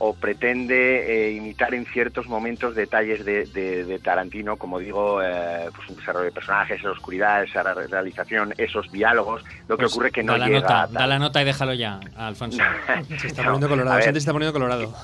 o 0.00 0.14
pretende 0.14 1.28
eh, 1.28 1.32
imitar 1.32 1.74
en 1.74 1.84
ciertos 1.86 2.26
momentos 2.26 2.74
detalles 2.74 3.24
de, 3.24 4.00
Tarantino, 4.02 4.56
como 4.56 4.78
digo, 4.78 5.22
eh, 5.22 5.68
pues 5.74 5.88
un 5.90 5.96
desarrollo 5.96 6.26
de 6.26 6.32
personajes, 6.32 6.78
esa 6.80 6.90
oscuridad, 6.90 7.42
esa 7.42 7.62
realización, 7.62 8.54
esos 8.56 8.90
diálogos, 8.92 9.42
lo 9.66 9.76
que 9.76 9.82
pues 9.82 9.92
ocurre 9.92 10.10
que 10.10 10.22
no 10.22 10.32
da 10.32 10.38
la 10.38 10.46
llega 10.46 10.60
nota, 10.60 10.86
Da 10.86 11.06
la 11.06 11.18
nota 11.18 11.42
y 11.42 11.44
déjalo 11.44 11.74
ya, 11.74 12.00
Alfonso. 12.16 12.62
se 13.18 13.26
está 13.28 13.42
poniendo 13.44 13.68
colorado, 13.68 14.00
se 14.02 14.10
está 14.10 14.32
poniendo 14.32 14.52
colorado. 14.52 14.94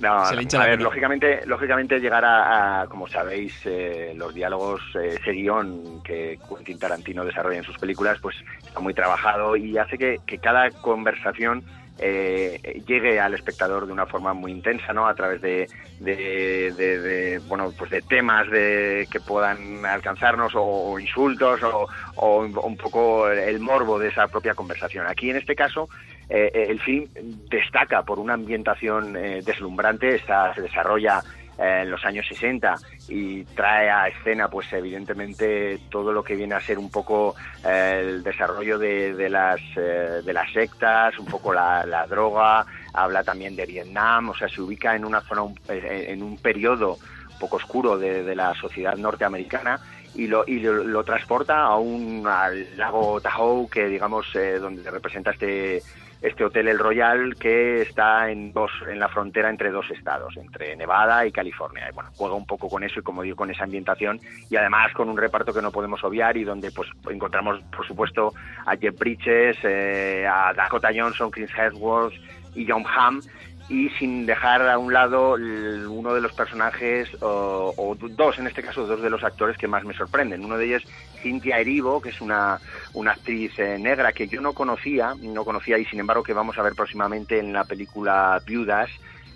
No, 0.00 0.12
a 0.18 0.30
ver, 0.66 0.82
lógicamente, 0.82 1.46
lógicamente 1.46 1.98
llegar 1.98 2.22
a, 2.22 2.86
como 2.86 3.08
sabéis, 3.08 3.54
eh, 3.64 4.12
los 4.14 4.34
diálogos, 4.34 4.82
ese 4.94 5.32
guion 5.32 6.02
que 6.02 6.38
Quentin 6.46 6.78
Tarantino 6.78 7.24
desarrolla 7.24 7.58
en 7.58 7.64
sus 7.64 7.78
películas, 7.78 8.18
pues 8.20 8.36
está 8.62 8.78
muy 8.80 8.92
trabajado 8.92 9.56
y 9.56 9.78
hace 9.78 9.96
que, 9.96 10.20
que 10.26 10.36
cada 10.36 10.70
conversación 10.70 11.64
eh, 11.98 12.82
llegue 12.86 13.18
al 13.18 13.34
espectador 13.34 13.86
de 13.86 13.92
una 13.92 14.06
forma 14.06 14.34
muy 14.34 14.52
intensa, 14.52 14.92
¿no? 14.92 15.06
A 15.06 15.14
través 15.14 15.40
de, 15.40 15.66
de, 16.00 17.40
bueno, 17.48 17.72
pues 17.76 17.90
de 17.90 18.02
temas 18.02 18.50
de, 18.50 19.08
que 19.10 19.20
puedan 19.20 19.84
alcanzarnos 19.84 20.52
o, 20.54 20.98
insultos 20.98 21.60
o, 21.62 22.38
un 22.40 22.76
poco 22.76 23.28
el 23.28 23.60
morbo 23.60 23.98
de 23.98 24.08
esa 24.08 24.28
propia 24.28 24.54
conversación. 24.54 25.06
Aquí, 25.06 25.30
en 25.30 25.36
este 25.36 25.54
caso, 25.54 25.88
eh, 26.28 26.50
el 26.68 26.80
film 26.80 27.08
destaca 27.48 28.02
por 28.02 28.18
una 28.18 28.34
ambientación 28.34 29.16
eh, 29.16 29.42
deslumbrante, 29.44 30.20
se 30.54 30.60
desarrolla 30.60 31.22
en 31.58 31.90
los 31.90 32.04
años 32.04 32.26
60 32.28 32.74
y 33.08 33.44
trae 33.44 33.90
a 33.90 34.08
escena 34.08 34.48
pues 34.48 34.70
evidentemente 34.72 35.78
todo 35.90 36.12
lo 36.12 36.22
que 36.22 36.36
viene 36.36 36.54
a 36.54 36.60
ser 36.60 36.78
un 36.78 36.90
poco 36.90 37.34
eh, 37.64 38.00
el 38.00 38.22
desarrollo 38.22 38.78
de, 38.78 39.28
las 39.30 39.60
eh, 39.76 40.20
de 40.24 40.32
las 40.32 40.52
sectas 40.52 41.18
un 41.18 41.26
poco 41.26 41.52
la, 41.52 42.06
droga 42.08 42.66
habla 42.92 43.24
también 43.24 43.56
de 43.56 43.66
Vietnam 43.66 44.30
o 44.30 44.34
sea 44.34 44.48
se 44.48 44.60
ubica 44.60 44.94
en 44.94 45.04
una 45.04 45.20
zona 45.22 45.42
eh, 45.68 46.06
en 46.08 46.22
un 46.22 46.36
periodo 46.36 46.98
un 47.32 47.38
poco 47.38 47.56
oscuro 47.56 47.98
de, 47.98 48.34
la 48.34 48.54
sociedad 48.54 48.96
norteamericana 48.96 49.78
y 50.14 50.26
lo, 50.26 50.44
y 50.46 50.60
lo, 50.60 51.04
transporta 51.04 51.62
a 51.62 51.76
un 51.76 52.26
al 52.26 52.66
lago 52.76 53.20
Tahoe 53.20 53.68
que 53.68 53.86
digamos 53.86 54.26
donde 54.32 54.90
representa 54.90 55.30
este 55.30 55.82
este 56.22 56.44
hotel 56.44 56.68
El 56.68 56.78
Royal 56.78 57.36
que 57.36 57.82
está 57.82 58.30
en 58.30 58.52
dos 58.52 58.70
en 58.88 58.98
la 58.98 59.08
frontera 59.08 59.50
entre 59.50 59.70
dos 59.70 59.90
estados, 59.90 60.36
entre 60.36 60.76
Nevada 60.76 61.26
y 61.26 61.32
California. 61.32 61.88
Y 61.90 61.94
bueno, 61.94 62.10
juega 62.16 62.34
un 62.34 62.46
poco 62.46 62.68
con 62.68 62.82
eso 62.84 63.00
y 63.00 63.02
como 63.02 63.22
digo 63.22 63.36
con 63.36 63.50
esa 63.50 63.64
ambientación 63.64 64.20
y 64.50 64.56
además 64.56 64.92
con 64.92 65.08
un 65.08 65.16
reparto 65.16 65.52
que 65.52 65.62
no 65.62 65.70
podemos 65.70 66.02
obviar 66.04 66.36
y 66.36 66.44
donde 66.44 66.70
pues 66.70 66.88
encontramos 67.10 67.60
por 67.74 67.86
supuesto 67.86 68.32
a 68.64 68.76
Jeff 68.76 68.98
Bridges, 68.98 69.58
eh, 69.62 70.26
a 70.26 70.52
Dakota 70.54 70.90
Johnson, 70.94 71.30
Chris 71.30 71.50
Hemsworth 71.56 72.14
y 72.54 72.66
John 72.66 72.84
Hamm 72.86 73.20
y 73.68 73.88
sin 73.98 74.26
dejar 74.26 74.68
a 74.68 74.78
un 74.78 74.92
lado 74.92 75.34
uno 75.34 76.14
de 76.14 76.20
los 76.20 76.32
personajes, 76.32 77.08
o, 77.20 77.96
dos 78.10 78.38
en 78.38 78.46
este 78.46 78.62
caso, 78.62 78.86
dos 78.86 79.02
de 79.02 79.10
los 79.10 79.24
actores 79.24 79.56
que 79.58 79.66
más 79.66 79.84
me 79.84 79.94
sorprenden. 79.94 80.44
Uno 80.44 80.56
de 80.56 80.66
ellos, 80.66 80.84
Cynthia 81.20 81.58
Erivo, 81.58 82.00
que 82.00 82.10
es 82.10 82.20
una, 82.20 82.60
una 82.94 83.12
actriz 83.12 83.58
eh, 83.58 83.76
negra 83.78 84.12
que 84.12 84.28
yo 84.28 84.40
no 84.40 84.52
conocía, 84.52 85.14
no 85.20 85.44
conocía 85.44 85.78
y 85.78 85.84
sin 85.84 85.98
embargo 85.98 86.22
que 86.22 86.32
vamos 86.32 86.58
a 86.58 86.62
ver 86.62 86.74
próximamente 86.74 87.38
en 87.40 87.52
la 87.52 87.64
película 87.64 88.40
Viudas 88.46 88.90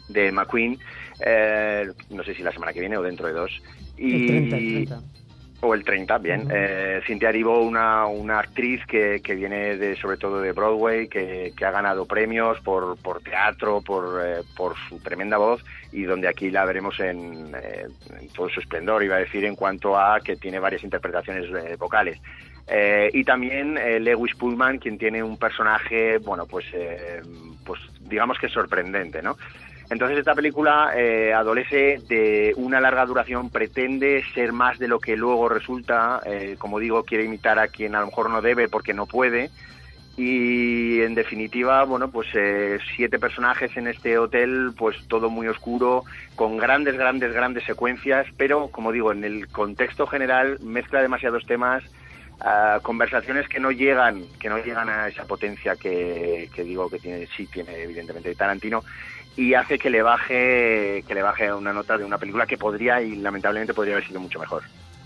de 0.09 0.31
McQueen, 0.31 0.79
eh, 1.25 1.91
no 2.11 2.23
sé 2.23 2.35
si 2.35 2.43
la 2.43 2.53
semana 2.53 2.73
que 2.73 2.81
viene 2.81 2.97
o 2.97 3.03
dentro 3.03 3.27
de 3.27 3.33
dos. 3.33 3.63
Y, 3.97 4.89
o 5.61 5.75
el 5.75 5.85
30, 5.85 6.19
bien. 6.19 6.49
Eh, 6.51 7.01
Cintia 7.07 7.29
Aribo, 7.29 7.61
una, 7.61 8.07
una 8.07 8.39
actriz 8.39 8.85
que, 8.87 9.21
que, 9.23 9.35
viene 9.35 9.77
de, 9.77 9.97
sobre 9.97 10.17
todo 10.17 10.41
de 10.41 10.53
Broadway, 10.53 11.09
que, 11.09 11.53
que 11.57 11.65
ha 11.65 11.71
ganado 11.71 12.07
premios 12.07 12.59
por, 12.61 12.97
por 12.99 13.21
teatro, 13.23 13.81
por, 13.83 14.21
eh, 14.25 14.43
por 14.57 14.75
su 14.89 14.99
tremenda 15.01 15.37
voz, 15.37 15.65
y 15.93 16.03
donde 16.03 16.29
aquí 16.29 16.51
la 16.51 16.65
veremos 16.65 16.99
en, 17.01 17.55
eh, 17.55 17.87
en, 18.19 18.29
todo 18.29 18.49
su 18.49 18.61
esplendor, 18.61 19.03
iba 19.03 19.17
a 19.17 19.21
decir, 19.21 19.45
en 19.45 19.57
cuanto 19.57 19.99
a 19.99 20.21
que 20.21 20.37
tiene 20.37 20.59
varias 20.59 20.83
interpretaciones 20.83 21.45
eh, 21.51 21.77
vocales. 21.77 22.19
y 23.13 23.25
también 23.25 23.75
Lewis 23.75 24.37
Pullman, 24.37 24.79
quien 24.79 24.97
tiene 24.97 25.23
un 25.23 25.37
personaje, 25.37 26.19
bueno, 26.19 26.47
pues, 26.47 26.67
pues 27.67 27.81
digamos 28.01 28.39
que 28.39 28.49
sorprendente, 28.49 29.21
¿no? 29.23 29.37
Entonces 29.91 30.19
esta 30.19 30.37
película 30.37 30.93
eh, 30.97 31.35
adolece 31.35 32.01
de 32.09 32.55
una 32.57 32.81
larga 32.81 33.05
duración, 33.05 33.51
pretende 33.51 34.23
ser 34.35 34.53
más 34.53 34.79
de 34.79 34.87
lo 34.87 35.01
que 35.01 35.17
luego 35.17 35.49
resulta, 35.49 36.23
eh, 36.25 36.55
como 36.59 36.79
digo, 36.79 37.03
quiere 37.03 37.25
imitar 37.25 37.59
a 37.59 37.69
quien 37.69 37.97
a 37.97 38.01
lo 38.01 38.07
mejor 38.07 38.31
no 38.31 38.41
debe 38.41 38.69
porque 38.69 38.95
no 38.95 39.07
puede, 39.07 39.51
y 40.17 41.01
en 41.01 41.15
definitiva, 41.15 41.83
bueno, 41.85 42.11
pues 42.11 42.29
eh, 42.35 42.79
siete 42.95 43.19
personajes 43.19 43.77
en 43.77 43.89
este 43.89 44.19
hotel, 44.19 44.73
pues 44.77 44.97
todo 45.09 45.31
muy 45.31 45.49
oscuro, 45.49 46.05
con 46.37 46.59
grandes, 46.59 46.97
grandes, 46.97 47.33
grandes 47.33 47.65
secuencias, 47.65 48.27
pero 48.37 48.69
como 48.69 48.93
digo, 48.93 49.13
en 49.13 49.25
el 49.25 49.49
contexto 49.49 50.07
general 50.07 50.59
mezcla 50.61 51.01
demasiados 51.01 51.47
temas, 51.47 51.83
uh, 52.41 52.83
conversaciones 52.83 53.49
que 53.49 53.61
no 53.61 53.71
llegan, 53.71 54.23
que 54.39 54.51
no 54.51 54.59
llegan 54.59 54.91
a 54.91 55.09
esa 55.09 55.25
potencia 55.25 55.77
que, 55.77 56.51
que 56.55 56.65
digo 56.65 56.91
que 56.91 56.99
tiene, 56.99 57.27
sí 57.35 57.47
tiene 57.47 57.83
evidentemente 57.83 58.35
Tarantino, 58.35 58.85
y 59.37 59.55
hace 59.55 59.79
que 59.79 59.91
le 59.91 60.03
baje 60.03 61.05
que 61.07 61.15
le 61.15 61.23
baje 61.23 61.53
una 61.53 61.73
nota 61.73 61.97
de 61.97 62.05
una 62.05 62.19
película 62.19 62.47
que 62.47 62.59
podría 62.59 63.01
y 63.01 63.17
lamentablemente 63.17 63.75
podría 63.75 63.95
haber 63.95 64.07
sido 64.07 64.21
mucho 64.21 64.39
mejor. 64.39 64.63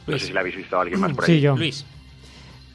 No 0.07 0.19
sé 0.19 0.27
si 0.27 0.33
la 0.33 0.41
habéis 0.41 0.57
visto 0.57 0.77
a 0.77 0.83
alguien 0.83 1.01
más 1.01 1.13
por 1.13 1.25
ahí. 1.25 1.37
Sí, 1.37 1.41
yo. 1.41 1.57
Luis. 1.57 1.87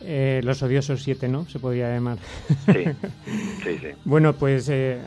Eh, 0.01 0.39
los 0.43 0.63
odiosos 0.63 1.03
siete, 1.03 1.27
¿no? 1.27 1.45
Se 1.49 1.59
podría 1.59 1.93
llamar. 1.93 2.17
Sí, 2.65 2.85
sí, 3.63 3.77
sí. 3.81 3.87
bueno, 4.05 4.33
pues 4.33 4.69
eh, 4.69 4.97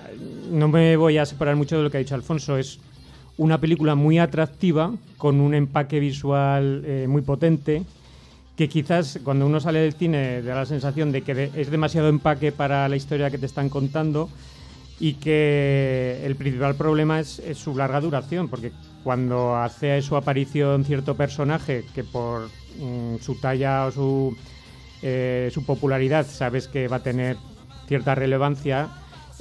no 0.50 0.68
me 0.68 0.96
voy 0.96 1.16
a 1.16 1.24
separar 1.24 1.56
mucho 1.56 1.78
de 1.78 1.82
lo 1.82 1.90
que 1.90 1.96
ha 1.96 2.00
dicho 2.00 2.14
Alfonso. 2.14 2.58
Es 2.58 2.78
una 3.38 3.58
película 3.58 3.94
muy 3.94 4.18
atractiva, 4.18 4.92
con 5.16 5.40
un 5.40 5.54
empaque 5.54 5.98
visual 5.98 6.82
eh, 6.84 7.06
muy 7.08 7.22
potente, 7.22 7.84
que 8.56 8.68
quizás 8.68 9.18
cuando 9.24 9.46
uno 9.46 9.60
sale 9.60 9.80
del 9.80 9.94
cine 9.94 10.42
da 10.42 10.54
la 10.54 10.66
sensación 10.66 11.10
de 11.10 11.22
que 11.22 11.34
de, 11.34 11.50
es 11.56 11.70
demasiado 11.70 12.08
empaque 12.08 12.52
para 12.52 12.86
la 12.88 12.96
historia 12.96 13.30
que 13.30 13.38
te 13.38 13.46
están 13.46 13.70
contando 13.70 14.28
y 15.02 15.14
que 15.14 16.22
el 16.24 16.36
principal 16.36 16.76
problema 16.76 17.18
es, 17.18 17.42
su 17.54 17.74
larga 17.74 18.00
duración, 18.00 18.48
porque 18.48 18.70
cuando 19.02 19.56
hace 19.56 20.00
su 20.00 20.14
aparición 20.14 20.84
cierto 20.84 21.16
personaje 21.16 21.84
que 21.92 22.04
por 22.04 22.48
mm, 22.78 23.16
su 23.20 23.34
talla 23.40 23.88
o 23.88 24.32
eh, 25.02 25.50
su 25.52 25.66
popularidad 25.66 26.24
sabes 26.24 26.68
que 26.68 26.86
va 26.86 26.98
a 26.98 27.02
tener 27.02 27.36
cierta 27.88 28.14
relevancia, 28.14 28.90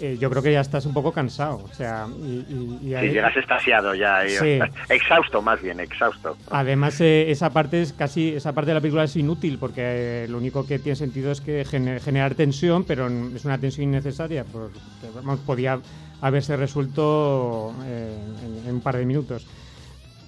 eh, 0.01 0.17
yo 0.19 0.29
creo 0.31 0.41
que 0.41 0.51
ya 0.51 0.61
estás 0.61 0.85
un 0.85 0.93
poco 0.93 1.11
cansado. 1.11 1.61
O 1.63 1.73
sea, 1.73 2.07
y, 2.19 2.45
y, 2.49 2.79
y 2.81 2.99
sí, 2.99 3.09
llegas 3.09 3.37
estasiado 3.37 3.93
ya, 3.93 4.27
sí. 4.27 4.59
exhausto 4.89 5.41
más 5.41 5.61
bien, 5.61 5.79
exhausto. 5.79 6.35
Además, 6.49 6.99
eh, 7.01 7.29
esa 7.29 7.51
parte 7.51 7.81
es 7.81 7.93
casi, 7.93 8.35
esa 8.35 8.53
parte 8.53 8.71
de 8.71 8.75
la 8.75 8.81
película 8.81 9.03
es 9.03 9.15
inútil 9.15 9.59
porque 9.59 9.81
eh, 9.83 10.27
lo 10.27 10.39
único 10.39 10.65
que 10.65 10.79
tiene 10.79 10.95
sentido 10.95 11.31
es 11.31 11.39
que 11.39 11.63
gener, 11.65 12.01
generar 12.01 12.33
tensión, 12.33 12.83
pero 12.83 13.07
es 13.07 13.45
una 13.45 13.59
tensión 13.59 13.89
innecesaria, 13.89 14.43
porque 14.43 14.79
vamos, 15.13 15.39
podía 15.41 15.79
haberse 16.21 16.57
resuelto 16.57 17.73
en, 17.85 18.67
en, 18.67 18.75
un 18.75 18.81
par 18.81 18.97
de 18.97 19.05
minutos. 19.05 19.47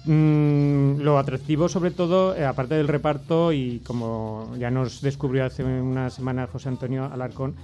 Mm, 0.04 1.00
lo 1.00 1.18
atractivo, 1.18 1.68
sobre 1.68 1.90
todo, 1.90 2.36
eh, 2.36 2.44
aparte 2.44 2.74
del 2.74 2.88
reparto, 2.88 3.52
y 3.52 3.80
como 3.80 4.52
ya 4.58 4.70
nos 4.70 5.00
descubrió 5.00 5.46
hace 5.46 5.64
una 5.64 6.10
semana 6.10 6.46
José 6.46 6.68
Antonio 6.68 7.10
Alarcón, 7.10 7.54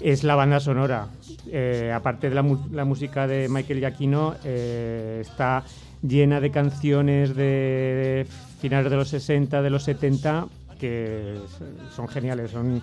es 0.00 0.24
la 0.24 0.34
banda 0.34 0.60
sonora. 0.60 1.08
Eh, 1.50 1.92
aparte 1.94 2.28
de 2.28 2.34
la, 2.34 2.44
la, 2.72 2.84
música 2.84 3.26
de 3.26 3.48
Michael 3.48 3.80
Giacchino, 3.80 4.34
eh, 4.44 5.18
está 5.20 5.64
llena 6.02 6.40
de 6.40 6.50
canciones 6.50 7.34
de 7.34 8.26
finales 8.60 8.90
de 8.90 8.96
los 8.96 9.08
60, 9.08 9.62
de 9.62 9.70
los 9.70 9.84
70, 9.84 10.46
que 10.78 11.36
son 11.94 12.08
geniales. 12.08 12.50
Son 12.50 12.82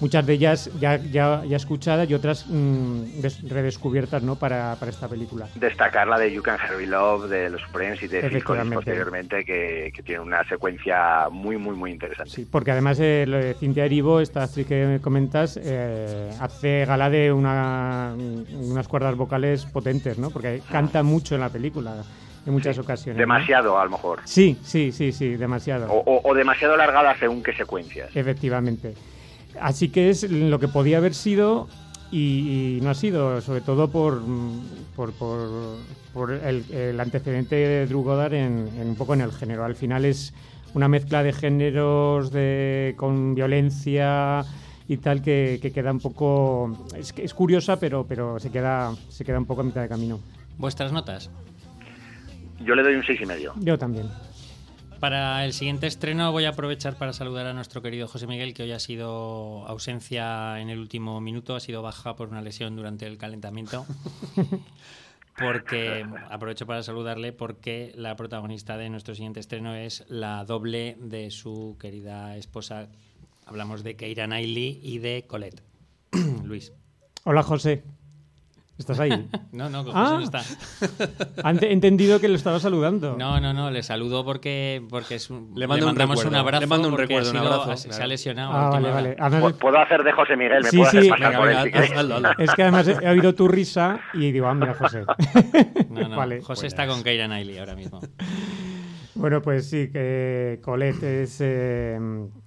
muchas 0.00 0.24
de 0.26 0.32
ellas 0.34 0.70
ya, 0.78 0.96
ya, 0.96 1.42
ya 1.44 1.56
escuchadas 1.56 2.08
y 2.08 2.14
otras 2.14 2.46
mmm, 2.48 3.02
redescubiertas 3.48 4.22
¿no? 4.22 4.36
para, 4.36 4.76
para, 4.76 4.90
esta 4.90 5.08
película. 5.08 5.48
Destacar 5.54 6.06
la 6.06 6.18
de 6.18 6.32
You 6.32 6.42
Can 6.42 6.58
Hurry 6.58 6.86
Love 6.86 7.28
de 7.28 7.50
los 7.50 7.60
Supremes 7.62 8.02
y 8.02 8.08
de 8.08 8.42
Collins 8.42 8.74
posteriormente, 8.74 9.44
que, 9.44 9.92
que, 9.94 10.02
tiene 10.02 10.20
una 10.20 10.44
secuencia 10.44 11.28
muy, 11.30 11.56
muy, 11.56 11.76
muy 11.76 11.90
interesante. 11.90 12.30
Sí, 12.30 12.46
porque 12.50 12.70
además 12.70 12.98
eh, 13.00 13.24
lo 13.26 13.38
de 13.38 13.54
Cintia 13.54 13.84
Erivo, 13.84 14.20
esta 14.20 14.44
actriz 14.44 14.66
que 14.66 15.00
comentas, 15.02 15.58
eh, 15.62 16.30
hace 16.40 16.84
gala 16.84 17.10
de 17.10 17.32
una, 17.32 18.14
unas 18.14 18.88
cuerdas 18.88 19.16
vocales 19.16 19.66
potentes, 19.66 20.18
¿no? 20.18 20.30
porque 20.30 20.62
canta 20.70 21.02
mucho 21.02 21.34
en 21.34 21.40
la 21.40 21.48
película 21.48 22.02
en 22.46 22.52
muchas 22.52 22.76
sí, 22.76 22.80
ocasiones. 22.80 23.18
Demasiado, 23.18 23.72
¿no? 23.72 23.78
a 23.78 23.84
lo 23.84 23.90
mejor. 23.90 24.20
Sí, 24.24 24.58
sí, 24.62 24.92
sí, 24.92 25.12
sí, 25.12 25.36
demasiado. 25.36 25.92
O, 25.92 25.98
o, 25.98 26.30
o 26.30 26.34
demasiado 26.34 26.76
largada 26.76 27.14
según 27.18 27.42
qué 27.42 27.52
secuencias. 27.52 28.14
Efectivamente. 28.14 28.94
Así 29.60 29.88
que 29.88 30.10
es 30.10 30.30
lo 30.30 30.58
que 30.58 30.68
podía 30.68 30.98
haber 30.98 31.14
sido 31.14 31.68
y, 32.10 32.78
y 32.78 32.80
no 32.82 32.90
ha 32.90 32.94
sido, 32.94 33.40
sobre 33.40 33.60
todo 33.60 33.90
por, 33.90 34.22
por, 34.96 35.12
por, 35.12 35.76
por 36.12 36.32
el, 36.32 36.64
el, 36.70 36.98
antecedente 37.00 37.56
de 37.56 37.86
Drew 37.86 38.02
Goddard 38.02 38.34
en, 38.34 38.68
en, 38.78 38.88
un 38.88 38.96
poco 38.96 39.14
en 39.14 39.20
el 39.20 39.32
género. 39.32 39.64
Al 39.64 39.76
final 39.76 40.04
es 40.04 40.32
una 40.74 40.88
mezcla 40.88 41.22
de 41.22 41.32
géneros 41.32 42.30
de, 42.30 42.94
con 42.96 43.34
violencia 43.34 44.44
y 44.86 44.96
tal 44.98 45.20
que, 45.20 45.58
que 45.60 45.70
queda 45.70 45.92
un 45.92 46.00
poco... 46.00 46.86
Es, 46.96 47.12
es 47.16 47.34
curiosa, 47.34 47.78
pero, 47.78 48.06
pero 48.06 48.38
se, 48.38 48.50
queda, 48.50 48.94
se 49.08 49.24
queda 49.24 49.38
un 49.38 49.46
poco 49.46 49.60
a 49.60 49.64
mitad 49.64 49.82
de 49.82 49.88
camino. 49.88 50.18
¿Vuestras 50.56 50.92
notas? 50.92 51.30
Yo 52.60 52.74
le 52.74 52.82
doy 52.82 52.94
un 52.94 53.04
seis 53.04 53.20
y 53.20 53.26
medio. 53.26 53.52
Yo 53.60 53.78
también. 53.78 54.08
Para 55.00 55.44
el 55.44 55.52
siguiente 55.52 55.86
estreno 55.86 56.32
voy 56.32 56.44
a 56.44 56.50
aprovechar 56.50 56.96
para 56.96 57.12
saludar 57.12 57.46
a 57.46 57.52
nuestro 57.52 57.82
querido 57.82 58.08
José 58.08 58.26
Miguel, 58.26 58.52
que 58.52 58.64
hoy 58.64 58.72
ha 58.72 58.80
sido 58.80 59.64
ausencia 59.68 60.58
en 60.60 60.70
el 60.70 60.80
último 60.80 61.20
minuto, 61.20 61.54
ha 61.54 61.60
sido 61.60 61.82
baja 61.82 62.16
por 62.16 62.30
una 62.30 62.42
lesión 62.42 62.74
durante 62.74 63.06
el 63.06 63.16
calentamiento. 63.16 63.86
Porque 65.38 66.04
aprovecho 66.30 66.66
para 66.66 66.82
saludarle 66.82 67.32
porque 67.32 67.92
la 67.94 68.16
protagonista 68.16 68.76
de 68.76 68.90
nuestro 68.90 69.14
siguiente 69.14 69.38
estreno 69.38 69.72
es 69.72 70.04
la 70.08 70.44
doble 70.44 70.96
de 70.98 71.30
su 71.30 71.76
querida 71.78 72.36
esposa. 72.36 72.88
Hablamos 73.46 73.84
de 73.84 73.94
Keira 73.94 74.26
Knightley 74.26 74.80
y 74.82 74.98
de 74.98 75.26
Colette. 75.28 75.62
Luis. 76.42 76.72
Hola 77.22 77.44
José. 77.44 77.84
¿Estás 78.78 79.00
ahí? 79.00 79.10
no, 79.52 79.68
no, 79.68 79.82
José 79.82 79.96
ah, 79.96 80.10
no 80.14 80.20
está. 80.20 80.42
Han 81.42 81.62
entendido 81.64 82.20
que 82.20 82.28
lo 82.28 82.36
estaba 82.36 82.60
saludando. 82.60 83.16
No, 83.18 83.40
no, 83.40 83.52
no, 83.52 83.72
le 83.72 83.82
saludo 83.82 84.24
porque, 84.24 84.82
porque 84.88 85.16
es 85.16 85.30
un, 85.30 85.52
le, 85.56 85.66
mando 85.66 85.86
le 85.86 85.92
mandamos 85.92 86.22
un, 86.22 86.28
un, 86.28 86.34
abrazo. 86.36 86.60
Le 86.60 86.66
mando 86.68 86.88
un 86.88 86.96
recuerdo, 86.96 87.30
sido, 87.30 87.42
un 87.42 87.48
abrazo. 87.48 87.76
Se, 87.76 87.88
claro. 87.88 88.04
ha 88.04 88.06
lesionado. 88.06 88.52
Ah, 88.52 88.70
vale, 88.70 88.90
vale. 88.90 89.16
Además, 89.18 89.54
¿Puedo 89.54 89.78
hacer 89.78 90.04
de 90.04 90.12
José 90.12 90.36
Miguel? 90.36 90.62
¿Me 90.62 90.70
sí, 90.70 90.76
puedo 90.76 90.90
sí. 90.92 90.98
hacer 90.98 91.10
pasar 91.10 91.26
Venga, 91.26 91.38
por 91.38 91.48
venga, 91.48 91.62
él? 91.62 91.86
Si 91.88 91.92
hazlo, 91.92 92.14
hazlo. 92.14 92.30
Es 92.38 92.54
que 92.54 92.62
además 92.62 92.88
he 92.88 93.08
oído 93.08 93.34
tu 93.34 93.48
risa 93.48 94.00
y 94.14 94.30
digo, 94.30 94.46
ah, 94.46 94.54
mira, 94.54 94.74
José. 94.74 95.04
No, 95.90 96.08
no, 96.08 96.16
vale. 96.16 96.40
José 96.40 96.68
está 96.68 96.86
con 96.86 97.02
Keira 97.02 97.26
Knightley 97.26 97.58
ahora 97.58 97.74
mismo. 97.74 98.00
Bueno, 99.18 99.42
pues 99.42 99.68
sí, 99.68 99.88
que 99.88 100.60
Colette 100.62 101.02
es, 101.02 101.40
eh, 101.40 101.98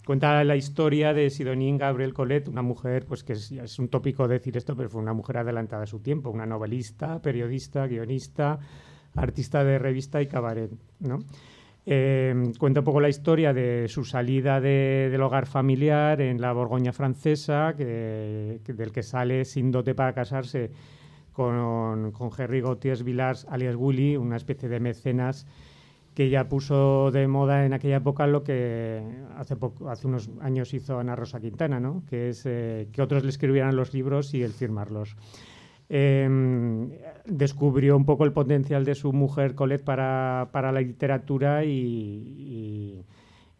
cuenta 0.06 0.42
la 0.46 0.56
historia 0.56 1.14
de 1.14 1.30
Sidonie 1.30 1.78
Gabriel 1.78 2.14
Colette, 2.14 2.48
una 2.48 2.62
mujer, 2.62 3.06
pues 3.06 3.26
que 3.26 3.34
es, 3.34 3.78
un 3.78 3.90
tópico 3.90 4.26
decir 4.26 4.56
esto, 4.56 4.74
pero 4.74 4.90
fue 4.90 5.02
una 5.02 5.12
mujer 5.12 5.40
adelantada 5.40 5.84
a 5.84 5.86
su 5.86 6.00
tiempo, 6.00 6.30
una 6.30 6.46
novelista, 6.46 7.22
periodista, 7.22 7.88
guionista, 7.88 8.58
artista 9.16 9.66
de 9.66 9.80
revista 9.80 10.22
y 10.22 10.28
cabaret, 10.28 10.72
¿no? 11.02 11.20
Eh, 11.86 12.34
cuenta 12.58 12.80
un 12.80 12.86
poco 12.86 13.02
la 13.02 13.10
historia 13.10 13.52
de 13.52 13.90
su 13.90 14.06
salida 14.06 14.62
de, 14.62 15.10
del 15.12 15.22
hogar 15.24 15.48
familiar 15.48 16.22
en 16.22 16.40
la 16.40 16.54
Borgoña 16.54 16.94
francesa, 16.94 17.74
del 17.74 18.92
que 18.94 19.04
sale 19.04 19.44
sin 19.44 19.72
dote 19.72 19.94
para 19.94 20.14
casarse 20.14 20.72
con, 21.34 22.14
con 22.14 22.30
Henry 22.38 22.62
Gautier 22.62 23.04
Villars, 23.04 23.46
alias 23.50 23.76
Willy, 23.76 24.16
una 24.16 24.38
especie 24.38 24.70
de 24.70 24.80
mecenas 24.80 25.46
que 26.14 26.30
ya 26.30 26.50
puso 26.50 27.10
de 27.12 27.28
moda 27.28 27.66
en 27.66 27.74
aquella 27.74 27.98
época 27.98 28.28
lo 28.28 28.44
que 28.44 29.02
hace, 29.38 29.56
hace 29.88 30.08
unos 30.08 30.30
años 30.42 30.74
hizo 30.74 31.00
Ana 31.00 31.16
Rosa 31.16 31.40
Quintana, 31.40 31.80
¿no? 31.80 32.04
que 32.10 32.30
es 32.30 32.44
eh, 32.46 32.90
que 32.92 33.02
otros 33.02 33.24
le 33.24 33.30
escribieran 33.30 33.76
los 33.76 33.94
libros 33.94 34.34
y 34.34 34.44
él 34.44 34.52
firmarlos. 34.52 35.16
em, 35.90 36.90
descubrió 37.26 37.98
un 37.98 38.06
poco 38.06 38.24
el 38.26 38.32
potencial 38.34 38.86
de 38.86 38.96
su 38.96 39.12
mujer 39.14 39.56
Colette 39.56 39.84
para, 39.84 40.50
para 40.52 40.72
la 40.72 40.82
literatura 40.82 41.64
y, 41.66 41.70
y- 41.70 43.06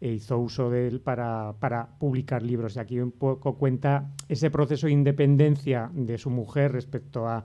e 0.00 0.12
hizo 0.14 0.36
uso 0.38 0.68
de 0.68 0.88
él 0.88 1.00
para, 1.00 1.54
para 1.60 1.86
publicar 2.00 2.42
libros. 2.42 2.74
Y 2.74 2.80
aquí 2.80 2.98
un 2.98 3.12
poco 3.12 3.54
cuenta 3.56 4.10
ese 4.28 4.50
proceso 4.50 4.86
de 4.88 4.92
independencia 4.94 5.90
de 5.94 6.18
su 6.18 6.28
mujer 6.28 6.72
respecto 6.72 7.28
a, 7.28 7.44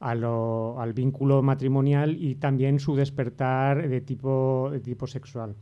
a 0.00 0.10
al 0.10 0.92
vínculo 0.92 1.42
matrimonial 1.42 2.16
y 2.18 2.34
también 2.36 2.78
su 2.78 2.94
despertar 2.96 3.88
de 3.88 4.00
tipo, 4.00 4.68
de 4.70 4.80
tipo 4.80 5.06
sexual. 5.06 5.54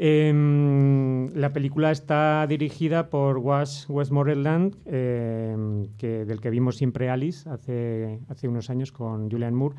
Em, 0.00 1.34
la 1.34 1.52
película 1.52 1.90
está 1.90 2.46
dirigida 2.48 3.10
por 3.10 3.38
Wes 3.38 3.86
Westmoreland, 3.88 4.76
em, 4.86 5.88
que, 5.98 6.24
del 6.24 6.40
que 6.40 6.50
vimos 6.50 6.76
siempre 6.76 7.10
Alice 7.10 7.48
hace, 7.50 8.20
hace 8.28 8.46
unos 8.46 8.70
años 8.70 8.92
con 8.92 9.28
Julianne 9.28 9.56
Moore. 9.56 9.74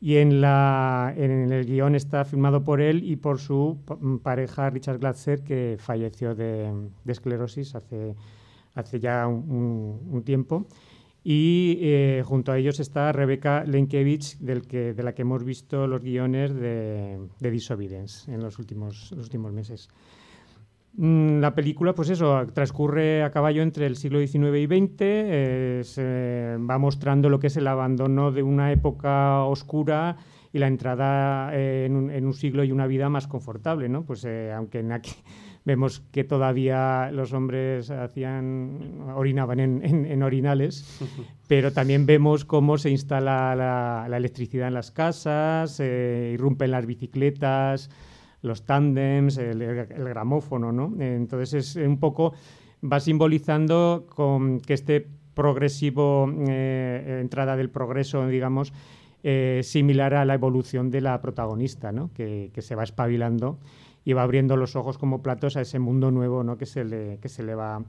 Y 0.00 0.16
en, 0.16 0.40
la, 0.40 1.12
en 1.16 1.52
el 1.52 1.66
guion 1.66 1.94
está 1.94 2.24
filmado 2.24 2.64
por 2.64 2.80
él 2.80 3.04
y 3.04 3.16
por 3.16 3.38
su 3.38 3.78
pa- 3.84 3.98
pareja 4.22 4.70
Richard 4.70 4.98
Glatzer, 4.98 5.44
que 5.44 5.76
falleció 5.78 6.34
de, 6.34 6.72
esclerosis 7.06 7.74
hace, 7.74 8.16
hace 8.74 8.98
ya 9.00 9.28
un 9.28 10.22
tiempo. 10.24 10.66
Y 11.24 11.78
eh, 11.80 12.22
junto 12.24 12.50
a 12.50 12.58
ellos 12.58 12.80
está 12.80 13.12
Rebecca 13.12 13.64
Lenkiewicz, 13.64 14.38
del 14.40 14.66
que, 14.66 14.92
de 14.92 15.02
la 15.02 15.14
que 15.14 15.22
hemos 15.22 15.44
visto 15.44 15.86
los 15.86 16.02
guiones 16.02 16.52
de, 16.54 17.18
de 17.38 17.50
Disobedience 17.50 18.32
en 18.32 18.42
los 18.42 18.58
últimos, 18.58 19.12
últimos 19.12 19.52
meses. 19.52 19.88
Mm, 20.94 21.40
La 21.40 21.54
película, 21.54 21.94
pues 21.94 22.10
eso, 22.10 22.44
transcurre 22.52 23.22
a 23.22 23.30
caballo 23.30 23.62
entre 23.62 23.86
el 23.86 23.96
siglo 23.96 24.18
XIX 24.18 24.58
y 24.58 24.66
XX, 24.66 24.96
eh, 25.00 26.58
va 26.68 26.78
mostrando 26.78 27.28
lo 27.28 27.38
que 27.38 27.46
es 27.46 27.56
el 27.56 27.68
abandono 27.68 28.32
de 28.32 28.42
una 28.42 28.72
época 28.72 29.44
oscura 29.44 30.16
y 30.52 30.58
la 30.58 30.66
entrada 30.66 31.54
eh, 31.54 31.86
en, 31.86 31.96
un, 31.96 32.10
en 32.10 32.26
un 32.26 32.34
siglo 32.34 32.64
y 32.64 32.72
una 32.72 32.88
vida 32.88 33.08
más 33.08 33.28
confortable, 33.28 33.88
¿no? 33.88 34.04
Pues 34.04 34.26
aunque 34.54 34.80
en 34.80 34.90
aquí 34.92 35.12
vemos 35.64 36.00
que 36.10 36.24
todavía 36.24 37.10
los 37.12 37.32
hombres 37.32 37.90
hacían 37.90 39.00
orinaban 39.14 39.60
en, 39.60 39.84
en- 39.84 40.06
en 40.06 40.22
orinales, 40.22 40.98
pero 41.48 41.72
también 41.72 42.04
vemos 42.06 42.44
cómo 42.44 42.78
se 42.78 42.90
instala 42.90 43.54
la, 43.54 44.06
la 44.08 44.16
electricidad 44.16 44.68
en 44.68 44.74
las 44.74 44.90
casas, 44.90 45.78
eh, 45.80 46.32
irrumpen 46.34 46.70
las 46.72 46.86
bicicletas, 46.86 47.90
los 48.42 48.64
tándems, 48.66 49.38
el, 49.38 49.58
gramófono, 49.86 50.72
¿no? 50.72 50.92
Entonces 51.00 51.54
es 51.54 51.76
un 51.76 51.98
poco, 52.00 52.32
va 52.82 52.98
simbolizando 52.98 54.06
con 54.08 54.58
que 54.60 54.74
este 54.74 55.06
progresivo 55.34 56.28
eh, 56.48 57.18
entrada 57.20 57.56
del 57.56 57.70
progreso, 57.70 58.26
digamos, 58.26 58.72
eh, 59.22 59.60
similar 59.62 60.14
a 60.14 60.24
la 60.24 60.34
evolución 60.34 60.90
de 60.90 61.00
la 61.00 61.20
protagonista, 61.20 61.92
¿no? 61.92 62.10
Que, 62.12 62.50
que 62.52 62.62
se 62.62 62.74
va 62.74 62.82
espabilando 62.82 63.58
y 64.04 64.12
va 64.12 64.22
abriendo 64.22 64.56
los 64.56 64.76
ojos 64.76 64.98
como 64.98 65.22
platos 65.22 65.56
a 65.56 65.60
ese 65.60 65.78
mundo 65.78 66.10
nuevo, 66.10 66.44
¿no? 66.44 66.56
Que 66.58 66.66
se 66.66 66.84
le, 66.84 67.18
que 67.18 67.28
se 67.28 67.42
le 67.42 67.54
va 67.54 67.82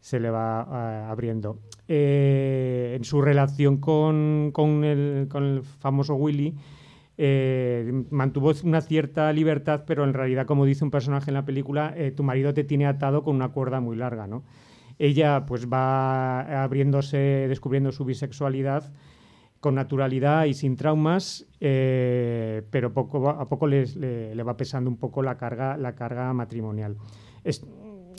se 0.00 0.20
le 0.20 0.30
va 0.30 0.62
ah, 0.62 1.10
abriendo. 1.10 1.58
Eh, 1.88 2.94
en 2.96 3.04
su 3.04 3.20
relación 3.20 3.78
con, 3.78 4.50
con 4.52 4.84
el, 4.84 5.26
con 5.28 5.44
el 5.44 5.62
famoso 5.62 6.14
Willy, 6.14 6.54
eh, 7.16 8.04
mantuvo 8.10 8.52
una 8.62 8.80
cierta 8.80 9.32
libertad, 9.32 9.84
pero 9.86 10.04
en 10.04 10.14
realidad, 10.14 10.46
como 10.46 10.64
dice 10.64 10.84
un 10.84 10.90
personaje 10.90 11.30
en 11.30 11.34
la 11.34 11.44
película, 11.44 11.92
eh, 11.96 12.12
tu 12.12 12.22
marido 12.22 12.54
te 12.54 12.64
tiene 12.64 12.86
atado 12.86 13.24
con 13.24 13.34
una 13.34 13.48
cuerda 13.48 13.80
muy 13.80 13.96
larga, 13.96 14.26
¿no? 14.26 14.44
Ella 15.00 15.44
pues 15.46 15.68
va 15.68 16.62
abriéndose, 16.62 17.46
descubriendo 17.48 17.92
su 17.92 18.04
bisexualidad 18.04 18.92
con 19.60 19.74
naturalidad 19.74 20.44
y 20.46 20.54
sin 20.54 20.76
traumas, 20.76 21.46
eh, 21.60 22.62
pero 22.70 22.92
poco 22.92 23.28
a 23.28 23.48
poco 23.48 23.66
les- 23.66 23.96
le, 23.96 24.34
le 24.34 24.42
va 24.42 24.56
pesando 24.56 24.88
un 24.90 24.96
poco 24.96 25.22
la 25.22 25.36
carga, 25.36 25.76
la 25.76 25.94
carga 25.94 26.32
matrimonial. 26.32 26.96
Es, 27.44 27.66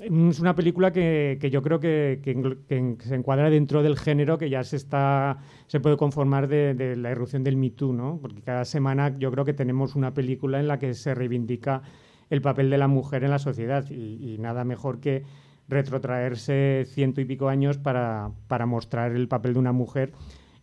es 0.01 0.39
una 0.39 0.55
película 0.55 0.91
que, 0.91 1.37
que 1.41 1.49
yo 1.49 1.61
creo 1.61 1.79
que, 1.79 2.19
que 2.23 2.33
que 2.67 2.95
se 3.05 3.15
encuadra 3.15 3.49
dentro 3.49 3.83
del 3.83 3.97
género 3.97 4.37
que 4.37 4.49
ya 4.49 4.63
se 4.63 4.75
está 4.77 5.39
se 5.67 5.79
puede 5.79 5.97
conformar 5.97 6.47
de, 6.47 6.73
de 6.73 6.95
la 6.95 7.11
irrupción 7.11 7.43
del 7.43 7.57
Me 7.57 7.69
Too, 7.69 7.93
¿no? 7.93 8.19
Porque 8.21 8.41
cada 8.41 8.63
semana 8.65 9.15
yo 9.17 9.31
creo 9.31 9.43
que 9.45 9.53
tenemos 9.53 9.95
una 9.95 10.13
película 10.13 10.59
en 10.59 10.67
la 10.67 10.79
que 10.79 10.93
se 10.93 11.13
reivindica 11.15 11.81
el 12.29 12.41
papel 12.41 12.69
de 12.69 12.77
la 12.77 12.87
mujer 12.87 13.23
en 13.23 13.31
la 13.31 13.39
sociedad 13.39 13.85
y, 13.89 14.33
y 14.35 14.37
nada 14.39 14.63
mejor 14.63 14.99
que 14.99 15.23
retrotraerse 15.67 16.85
ciento 16.87 17.21
y 17.21 17.25
pico 17.25 17.47
años 17.49 17.77
para, 17.77 18.31
para 18.47 18.65
mostrar 18.65 19.11
el 19.11 19.27
papel 19.27 19.53
de 19.53 19.59
una 19.59 19.71
mujer 19.71 20.11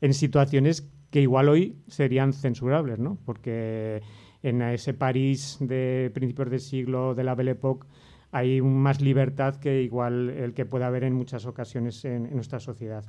en 0.01 0.15
situaciones 0.15 0.91
que 1.11 1.21
igual 1.21 1.49
hoy 1.49 1.79
serían 1.87 2.33
censurables, 2.33 2.99
¿no? 2.99 3.19
Porque 3.25 4.03
en 4.43 4.63
ese 4.63 4.95
París 4.95 5.59
de 5.61 6.11
principios 6.15 6.51
del 6.51 6.61
siglo 6.61 7.15
de 7.15 7.25
la 7.25 7.35
Belle 7.35 7.53
Époque 7.53 7.87
hay 8.33 8.61
más 8.61 9.01
libertad 9.01 9.57
que 9.57 9.83
igual 9.83 10.31
el 10.31 10.53
que 10.53 10.67
puede 10.67 10.85
haber 10.85 11.05
en 11.05 11.15
muchas 11.15 11.47
ocasiones 11.47 12.05
en, 12.05 12.27
en 12.27 12.35
nuestra 12.35 12.61
sociedad. 12.61 13.05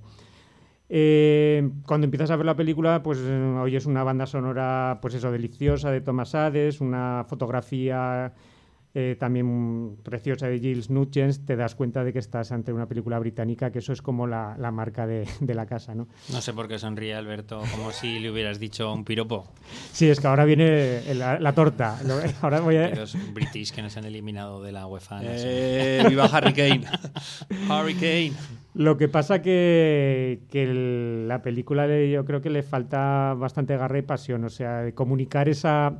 Eh, 0.89 1.69
cuando 1.85 2.05
empiezas 2.05 2.31
a 2.31 2.37
ver 2.37 2.45
la 2.45 2.55
película, 2.55 3.03
pues 3.03 3.19
eh, 3.21 3.55
oyes 3.61 3.85
una 3.85 4.03
banda 4.03 4.25
sonora, 4.25 4.99
pues 5.01 5.15
eso, 5.15 5.31
deliciosa 5.31 5.91
de 5.91 6.01
Thomas 6.01 6.33
Hades, 6.33 6.79
una 6.79 7.25
fotografía 7.27 8.33
eh, 8.99 9.15
también 9.19 9.95
preciosa 10.01 10.47
de 10.47 10.57
Giles 10.59 10.89
Nugent, 10.89 11.45
te 11.45 11.55
das 11.55 11.75
cuenta 11.75 12.03
de 12.03 12.11
que 12.13 12.17
estás 12.17 12.51
ante 12.51 12.73
una 12.73 12.87
película 12.87 13.19
británica, 13.19 13.71
que 13.71 13.77
eso 13.77 13.93
es 13.93 14.01
como 14.01 14.25
la, 14.25 14.55
la 14.57 14.71
marca 14.71 15.05
de, 15.05 15.27
de 15.39 15.53
la 15.53 15.67
casa, 15.67 15.93
¿no? 15.93 16.07
No 16.33 16.41
sé 16.41 16.51
por 16.51 16.67
qué 16.67 16.79
sonríe 16.79 17.13
Alberto, 17.13 17.61
como 17.71 17.91
si 17.91 18.17
le 18.19 18.31
hubieras 18.31 18.57
dicho 18.59 18.91
un 18.91 19.05
piropo. 19.05 19.45
Sí, 19.91 20.09
es 20.09 20.19
que 20.19 20.25
ahora 20.25 20.45
viene 20.45 21.01
la, 21.13 21.39
la 21.39 21.53
torta. 21.53 21.99
Ahora 22.41 22.59
voy 22.61 22.77
a... 22.77 22.89
Los 22.95 23.15
british 23.33 23.71
que 23.71 23.83
nos 23.83 23.95
han 23.97 24.05
eliminado 24.05 24.63
de 24.63 24.71
la 24.71 24.87
UEFA. 24.87 25.17
no. 25.21 25.27
Eh, 25.29 26.03
viva 26.09 26.25
Harry 26.25 26.53
Kane. 26.53 26.81
Harry 27.69 27.93
Kane. 27.93 28.33
Lo 28.73 28.97
que 28.97 29.07
pasa 29.07 29.41
que, 29.43 30.39
que 30.49 30.63
el- 30.63 31.27
la 31.27 31.41
película 31.43 31.85
le- 31.85 32.09
yo 32.09 32.25
creo 32.25 32.41
que 32.41 32.49
le 32.49 32.63
falta 32.63 33.33
bastante 33.35 33.77
garra 33.77 33.99
y 33.99 34.01
pasión, 34.03 34.43
o 34.43 34.49
sea, 34.49 34.81
de 34.81 34.93
comunicar 34.93 35.49
esa, 35.49 35.99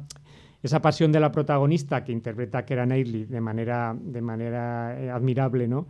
esa 0.64 0.82
pasión 0.82 1.12
de 1.12 1.20
la 1.20 1.32
protagonista 1.32 2.04
que 2.04 2.12
interpreta 2.12 2.60
a 2.60 2.66
Keira 2.66 2.86
Knightley 2.86 3.26
de 3.26 3.42
manera, 3.42 3.96
de 4.00 4.22
manera 4.22 5.00
eh, 5.00 5.10
admirable, 5.10 5.68
¿no? 5.68 5.88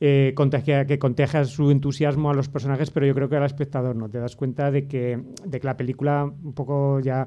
Eh, 0.00 0.32
contagia, 0.34 0.86
que 0.86 0.98
contagia 0.98 1.44
su 1.44 1.70
entusiasmo 1.70 2.30
a 2.30 2.34
los 2.34 2.48
personajes, 2.48 2.90
pero 2.90 3.06
yo 3.06 3.14
creo 3.14 3.28
que 3.28 3.36
al 3.36 3.44
espectador 3.44 3.96
no. 3.96 4.08
Te 4.08 4.18
das 4.18 4.36
cuenta 4.36 4.70
de 4.70 4.86
que, 4.86 5.22
de 5.46 5.60
que 5.60 5.66
la 5.66 5.76
película 5.76 6.24
un 6.24 6.52
poco 6.52 7.00
ya 7.00 7.26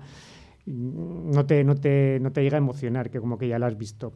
mm, 0.66 1.32
no 1.32 1.46
te, 1.46 1.64
no, 1.64 1.76
te, 1.76 2.20
no 2.20 2.32
te 2.32 2.44
llega 2.44 2.58
a 2.58 2.60
emocionar, 2.60 3.10
que 3.10 3.20
como 3.20 3.38
que 3.38 3.48
ya 3.48 3.58
la 3.58 3.68
has 3.68 3.78
visto. 3.78 4.14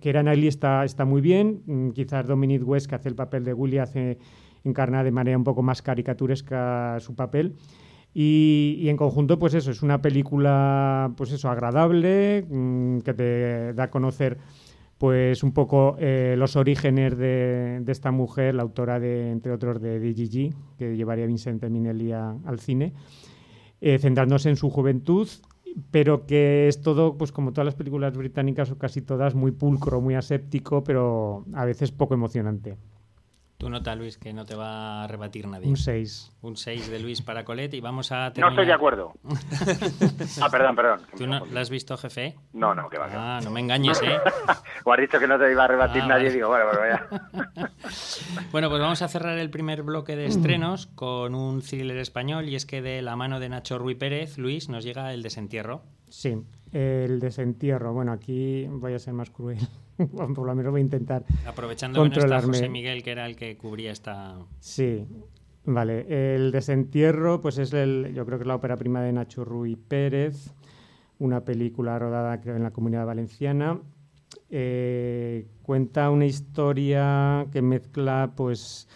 Keira 0.00 0.22
Knightley 0.22 0.48
está, 0.48 0.84
está 0.84 1.04
muy 1.04 1.20
bien, 1.20 1.62
mm, 1.66 1.90
quizás 1.90 2.26
Dominic 2.26 2.66
West, 2.66 2.88
que 2.88 2.94
hace 2.94 3.08
el 3.08 3.14
papel 3.14 3.44
de 3.44 3.52
Willy, 3.52 3.78
hace, 3.78 4.18
encarna 4.64 5.02
de 5.02 5.10
manera 5.10 5.36
un 5.36 5.44
poco 5.44 5.62
más 5.62 5.82
caricaturesca 5.82 6.98
su 7.00 7.14
papel. 7.14 7.56
Y, 8.14 8.86
en 8.88 8.96
conjunto, 8.96 9.38
pues 9.38 9.54
eso, 9.54 9.70
es 9.70 9.82
una 9.82 10.02
película, 10.02 11.12
pues 11.16 11.32
eso, 11.32 11.48
agradable, 11.48 12.44
mm, 12.48 12.98
que 12.98 13.14
te 13.14 13.72
da 13.74 13.84
a 13.84 13.90
conocer 13.90 14.38
pues 14.98 15.42
un 15.42 15.52
poco 15.52 15.96
eh, 15.98 16.36
los 16.38 16.54
orígenes 16.54 17.16
de, 17.18 17.82
esta 17.88 18.12
mujer, 18.12 18.54
la 18.54 18.62
autora 18.62 19.00
de, 19.00 19.32
entre 19.32 19.50
otros, 19.50 19.82
de 19.82 19.98
DGG, 19.98 20.54
que 20.78 20.96
llevaría 20.96 21.26
Vincente 21.26 21.68
Minelli 21.68 22.12
al 22.12 22.60
cine, 22.60 22.92
eh, 23.80 23.98
centrándose 23.98 24.48
en 24.48 24.54
su 24.54 24.70
juventud, 24.70 25.26
pero 25.90 26.24
que 26.24 26.68
es 26.68 26.82
todo, 26.82 27.18
pues 27.18 27.32
como 27.32 27.52
todas 27.52 27.64
las 27.64 27.74
películas 27.74 28.16
británicas 28.16 28.70
o 28.70 28.78
casi 28.78 29.02
todas, 29.02 29.34
muy 29.34 29.50
pulcro, 29.50 30.00
muy 30.00 30.14
aséptico, 30.14 30.84
pero 30.84 31.46
a 31.52 31.64
veces 31.64 31.90
poco 31.90 32.14
emocionante. 32.14 32.76
Tú 33.62 33.70
nota, 33.70 33.94
Luis, 33.94 34.18
que 34.18 34.32
no 34.32 34.44
te 34.44 34.56
va 34.56 35.04
a 35.04 35.06
rebatir 35.06 35.46
nadie. 35.46 35.68
Un 35.68 35.76
6. 35.76 36.32
Un 36.42 36.56
6 36.56 36.90
de 36.90 36.98
Luis 36.98 37.22
para 37.22 37.44
Colette 37.44 37.74
y 37.74 37.80
vamos 37.80 38.10
a 38.10 38.32
No 38.36 38.48
estoy 38.48 38.66
de 38.66 38.72
acuerdo. 38.72 39.12
ah, 40.42 40.48
perdón, 40.50 40.74
perdón. 40.74 41.00
¿Tú 41.16 41.28
no 41.28 41.46
la 41.46 41.60
has 41.60 41.70
visto, 41.70 41.96
jefe? 41.96 42.34
No, 42.54 42.74
no, 42.74 42.88
que 42.90 42.98
va. 42.98 43.08
que 43.08 43.14
va. 43.14 43.36
Ah, 43.36 43.40
no 43.40 43.52
me 43.52 43.60
engañes, 43.60 44.02
¿eh? 44.02 44.18
O 44.84 44.92
has 44.92 44.98
dicho 44.98 45.20
que 45.20 45.28
no 45.28 45.38
te 45.38 45.48
iba 45.52 45.62
a 45.62 45.68
rebatir 45.68 46.02
Ah, 46.02 46.08
nadie, 46.08 46.24
vale. 46.24 46.34
digo, 46.34 46.48
bueno, 46.48 46.64
bueno, 46.72 46.80
ya. 46.88 47.70
Bueno, 48.50 48.68
pues 48.68 48.80
vamos 48.82 49.00
a 49.00 49.06
cerrar 49.06 49.38
el 49.38 49.48
primer 49.48 49.84
bloque 49.84 50.16
de 50.16 50.26
estrenos 50.26 50.88
con 50.88 51.36
un 51.36 51.62
thriller 51.62 51.98
español 51.98 52.48
y 52.48 52.56
es 52.56 52.66
que 52.66 52.82
de 52.82 53.00
la 53.00 53.14
mano 53.14 53.38
de 53.38 53.48
Nacho 53.48 53.78
Ruiz 53.78 53.96
Pérez, 53.96 54.38
Luis, 54.38 54.70
nos 54.70 54.82
llega 54.82 55.12
El 55.14 55.22
desentierro. 55.22 55.84
Sí, 56.08 56.36
el 56.72 57.20
desentierro. 57.20 57.92
Bueno, 57.92 58.10
aquí 58.10 58.66
voy 58.68 58.94
a 58.94 58.98
ser 58.98 59.14
más 59.14 59.30
cruel. 59.30 59.58
Por 60.34 60.46
lo 60.46 60.54
menos 60.54 60.72
voy 60.72 60.80
a 60.80 60.84
intentar. 60.84 61.24
Aprovechando 61.46 61.96
que 61.96 62.00
no 62.00 62.06
está 62.06 62.20
Controlarme. 62.20 62.58
José 62.58 62.68
Miguel, 62.68 63.02
que 63.02 63.10
era 63.10 63.26
el 63.26 63.36
que 63.36 63.56
cubría 63.56 63.92
esta... 63.92 64.36
Sí, 64.60 65.06
vale. 65.64 66.34
El 66.34 66.52
desentierro, 66.52 67.40
pues 67.40 67.58
es 67.58 67.72
el, 67.72 68.12
yo 68.14 68.24
creo 68.26 68.38
que 68.38 68.42
es 68.44 68.48
la 68.48 68.56
ópera 68.56 68.76
prima 68.76 69.02
de 69.02 69.12
Nacho 69.12 69.44
Ruiz 69.44 69.78
Pérez, 69.88 70.52
una 71.18 71.44
película 71.44 71.98
rodada 71.98 72.40
creo 72.40 72.56
en 72.56 72.62
la 72.62 72.70
Comunidad 72.70 73.06
Valenciana. 73.06 73.80
Eh, 74.50 75.46
cuenta 75.62 76.10
una 76.10 76.26
historia 76.26 77.46
que 77.52 77.62
mezcla, 77.62 78.32
pues, 78.36 78.88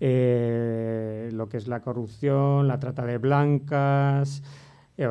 eh, 0.00 1.30
lo 1.32 1.48
que 1.48 1.56
es 1.56 1.66
la 1.66 1.80
corrupción, 1.80 2.68
la 2.68 2.78
trata 2.78 3.04
de 3.06 3.18
blancas, 3.18 4.42
eh, 4.96 5.08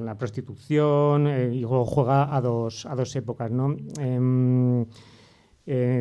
la 0.00 0.18
prostitución, 0.18 1.26
eh, 1.26 1.54
y 1.54 1.62
juega 1.64 2.34
a 2.34 2.40
dos, 2.40 2.86
a 2.86 2.94
dos 2.94 3.14
épocas, 3.16 3.50
¿no? 3.50 3.76
Em, 3.98 4.86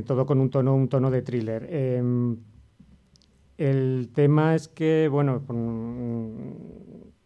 todo 0.05 0.25
con 0.25 0.39
un 0.39 0.49
tono, 0.49 0.75
un 0.75 0.87
tono 0.87 1.11
de 1.11 1.21
thriller. 1.21 1.67
Em, 1.69 2.37
el 3.57 4.09
tema 4.13 4.55
es 4.55 4.67
que, 4.67 5.07
bueno, 5.11 5.43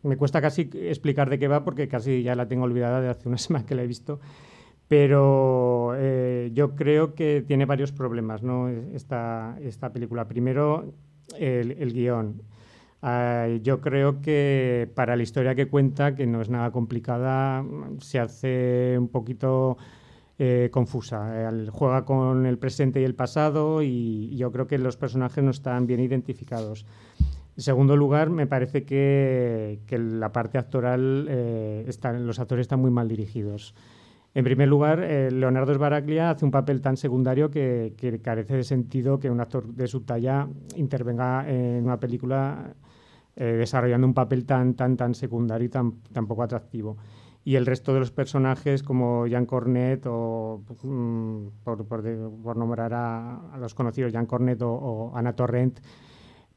me 0.02 0.18
cuesta 0.18 0.42
casi 0.42 0.70
explicar 0.74 1.30
de 1.30 1.40
qué 1.40 1.48
va 1.48 1.64
porque 1.64 1.88
casi 1.88 2.24
ya 2.24 2.36
la 2.36 2.48
tengo 2.48 2.66
olvidada 2.66 3.00
de 3.02 3.10
hace 3.10 3.30
una 3.30 3.38
semana 3.40 3.66
que 3.66 3.76
la 3.76 3.84
he 3.84 3.88
visto 3.88 4.20
pero 4.94 5.94
eh, 5.96 6.52
yo 6.54 6.76
creo 6.76 7.16
que 7.16 7.44
tiene 7.48 7.66
varios 7.66 7.92
problemas 7.92 8.44
¿no? 8.44 8.70
esta, 8.70 9.58
esta 9.62 9.92
película. 9.92 10.28
Primero, 10.28 10.94
el, 11.40 11.94
guion. 11.94 12.44
Ah, 13.06 13.48
yo 13.62 13.82
creo 13.82 14.22
que 14.22 14.90
para 14.96 15.18
la 15.18 15.24
historia 15.24 15.56
que 15.56 15.68
cuenta, 15.68 16.16
que 16.16 16.26
no 16.26 16.42
es 16.42 16.50
nada 16.50 16.72
complicada, 16.72 17.66
se 18.00 18.18
hace 18.18 18.96
un 18.98 19.10
poquito 19.10 19.78
eh, 20.40 20.70
confusa. 20.72 21.52
juega 21.70 22.06
con 22.06 22.46
el 22.46 22.58
presente 22.58 23.02
y 23.02 23.04
el 23.04 23.14
pasado 23.14 23.82
y 23.82 24.34
yo 24.38 24.54
creo 24.54 24.68
que 24.68 24.78
los 24.78 24.96
personajes 24.96 25.44
no 25.44 25.52
están 25.52 25.86
bien 25.86 26.00
identificados. 26.00 26.86
En 27.58 27.64
segundo 27.64 27.98
lugar, 27.98 28.30
me 28.30 28.48
parece 28.48 28.86
que, 28.86 29.82
que 29.86 29.98
la 30.00 30.32
parte 30.32 30.58
actoral, 30.58 31.28
eh, 31.30 31.86
los 32.20 32.40
actores 32.40 32.64
están 32.64 32.80
muy 32.80 32.90
mal 32.90 33.10
dirigidos. 33.10 33.76
En 34.34 34.46
primer 34.46 34.68
lugar, 34.70 35.00
eh, 35.04 35.30
Leonardo 35.30 35.74
Sbaraglia 35.74 36.32
hace 36.32 36.46
un 36.46 36.52
papel 36.52 36.82
tan 36.82 36.96
secundario 36.98 37.52
que, 37.52 37.94
carece 38.24 38.56
de 38.56 38.64
sentido 38.64 39.20
que 39.20 39.30
un 39.30 39.42
actor 39.42 39.68
de 39.68 39.88
su 39.88 40.02
talla 40.02 40.48
intervenga 40.76 41.48
en 41.48 41.84
una 41.84 42.00
película 42.00 42.74
eh, 43.36 43.46
desarrollando 43.46 44.06
un 44.06 44.14
papel 44.14 44.46
tan, 44.46 44.76
tan, 44.76 44.96
tan 44.96 45.16
secundario 45.16 45.66
y 45.66 45.70
tan, 45.70 46.02
poco 46.28 46.44
atractivo. 46.44 46.98
Y 47.44 47.56
el 47.56 47.66
resto 47.66 47.94
de 47.94 48.00
los 48.00 48.12
personajes, 48.12 48.84
como 48.84 49.28
Jean 49.28 49.46
Cornet, 49.46 50.06
o 50.08 50.64
mm, 50.84 51.48
por, 51.64 52.58
nombrar 52.58 52.94
a, 52.94 53.58
los 53.60 53.74
conocidos 53.74 54.14
Jean 54.14 54.26
Cornet 54.26 54.62
o, 54.62 55.12
Ana 55.16 55.36
Torrent, 55.36 55.80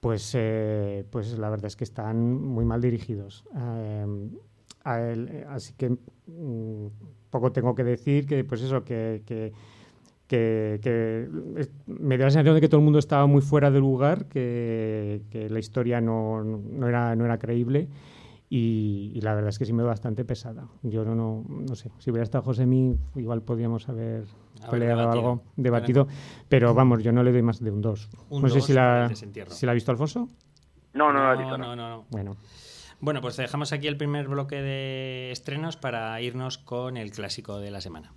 pues, 0.01 0.33
eh, 0.35 1.05
pues 1.11 1.37
la 1.39 1.49
verdad 1.51 1.67
es 1.67 1.77
que 1.77 1.85
están 1.85 2.41
muy 2.43 2.65
mal 2.65 2.81
dirigidos. 2.81 3.45
así 4.85 5.75
que 5.77 5.91
mm, 6.27 6.87
poco 7.31 7.53
tengo 7.53 7.75
que 7.75 7.85
decir 7.85 8.27
que, 8.27 8.45
pues 8.45 8.62
eso, 8.62 8.85
que, 8.85 9.23
que, 9.27 9.53
me 10.29 12.19
da 12.19 12.25
la 12.25 12.31
sensación 12.31 12.55
de 12.55 12.61
que 12.61 12.69
todo 12.69 12.81
el 12.81 12.85
mundo 12.85 12.99
estaba 12.99 13.27
muy 13.27 13.43
fuera 13.43 13.71
de 13.71 13.79
lugar, 13.79 14.27
que, 14.27 15.49
la 15.51 15.59
historia 15.59 16.01
no, 16.01 16.43
no, 16.43 16.89
era, 16.89 17.15
no 17.17 17.25
era 17.25 17.39
creíble. 17.39 17.89
Y, 18.49 19.21
la 19.23 19.35
verdad 19.35 19.49
es 19.49 19.59
que 19.59 19.65
sí 19.65 19.73
me 19.73 19.83
da 19.83 19.89
bastante 19.89 20.25
pesada. 20.25 20.69
Yo 20.83 21.05
no, 21.05 21.15
no, 21.15 21.45
no 21.49 21.75
sé, 21.75 21.91
si 21.99 22.11
hubiera 22.11 22.23
estado 22.23 22.45
José 22.45 22.65
Mí, 22.65 22.97
igual 23.17 23.43
podríamos 23.43 23.89
haber, 23.89 24.25
peleado 24.71 25.11
algo, 25.11 25.43
debatido, 25.57 26.07
pero 26.49 26.73
vamos, 26.73 27.03
yo 27.03 27.12
no 27.12 27.23
le 27.23 27.33
doy 27.33 27.43
más 27.43 27.61
de 27.61 27.71
un 27.71 27.83
2. 27.83 28.09
No 28.31 28.49
sé 28.49 28.61
si 28.61 28.73
la, 28.73 29.11
si 29.15 29.67
la 29.67 29.73
ha 29.73 29.75
visto 29.75 29.91
Alfonso. 29.91 30.29
No, 30.95 31.12
no, 31.12 31.35
no, 31.35 31.59
no, 31.59 31.77
no, 31.77 32.05
Bueno. 32.11 32.37
Bueno, 32.99 33.21
pues 33.21 33.37
dejamos 33.37 33.73
aquí 33.73 33.89
el 33.89 33.99
primer 33.99 34.27
bloque 34.27 34.62
de 34.62 35.31
estrenos 35.31 35.77
para 35.77 36.19
irnos 36.23 36.57
con 36.57 36.97
el 36.97 37.11
clásico 37.11 37.59
de 37.59 37.71
la 37.71 37.83
semana. 37.83 38.15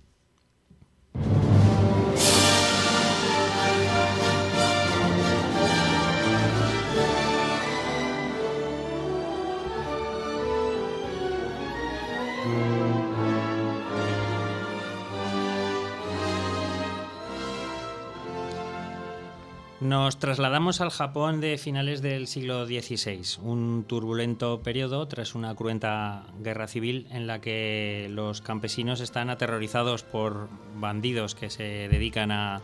Nos 19.80 20.18
trasladamos 20.18 20.82
al 20.82 20.90
Japón 20.90 21.40
de 21.40 21.56
finales 21.56 22.02
del 22.02 22.26
siglo 22.26 22.66
XVI, 22.66 23.40
un 23.42 23.84
turbulento 23.88 24.60
periodo 24.60 25.08
tras 25.08 25.34
una 25.34 25.54
cruenta 25.54 26.26
guerra 26.38 26.66
civil 26.66 27.06
en 27.10 27.26
la 27.26 27.40
que 27.40 28.08
los 28.10 28.42
campesinos 28.42 29.00
están 29.00 29.30
aterrorizados 29.30 30.02
por 30.02 30.50
bandidos 30.76 31.34
que 31.34 31.48
se 31.48 31.88
dedican 31.88 32.30
a 32.30 32.60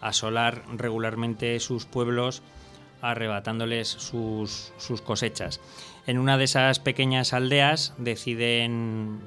asolar 0.00 0.64
regularmente 0.74 1.60
sus 1.60 1.84
pueblos 1.84 2.42
arrebatándoles 3.02 3.86
sus, 3.88 4.72
cosechas. 5.04 5.60
En 6.06 6.18
una 6.18 6.38
de 6.38 6.44
esas 6.44 6.78
pequeñas 6.78 7.34
aldeas 7.34 7.92
deciden 7.98 9.20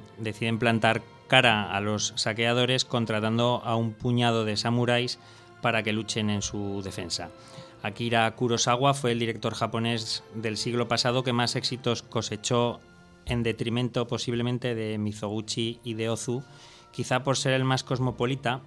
plantar 0.58 1.04
cara 1.28 1.72
a 1.72 1.82
los 1.82 2.14
saqueadores 2.16 2.84
contratando 2.84 3.62
a 3.64 3.76
un 3.76 3.94
puñado 3.94 4.44
de 4.44 4.58
samuráis 4.58 5.20
para 5.62 5.84
que 5.84 5.94
luchen 5.94 6.30
en 6.30 6.42
su 6.42 6.82
defensa. 6.84 7.30
Akira 7.84 8.30
Kurosawa 8.36 8.94
fue 8.94 9.12
el 9.12 9.20
director 9.20 9.54
japonés 9.54 10.24
del 10.34 10.58
siglo 10.58 10.88
pasado 10.88 11.24
que 11.24 11.34
más 11.34 11.56
éxitos 11.56 12.02
cosechó 12.04 12.80
en 13.26 13.44
detrimento 13.44 14.08
posiblemente 14.08 14.74
de 14.74 14.98
Mizoguchi 14.98 15.80
y 15.84 15.94
de 15.94 16.10
Ozu, 16.10 16.44
quizá 16.92 17.24
por 17.24 17.38
ser 17.38 17.54
el 17.54 17.64
más 17.64 17.84
cosmopolita 17.84 18.62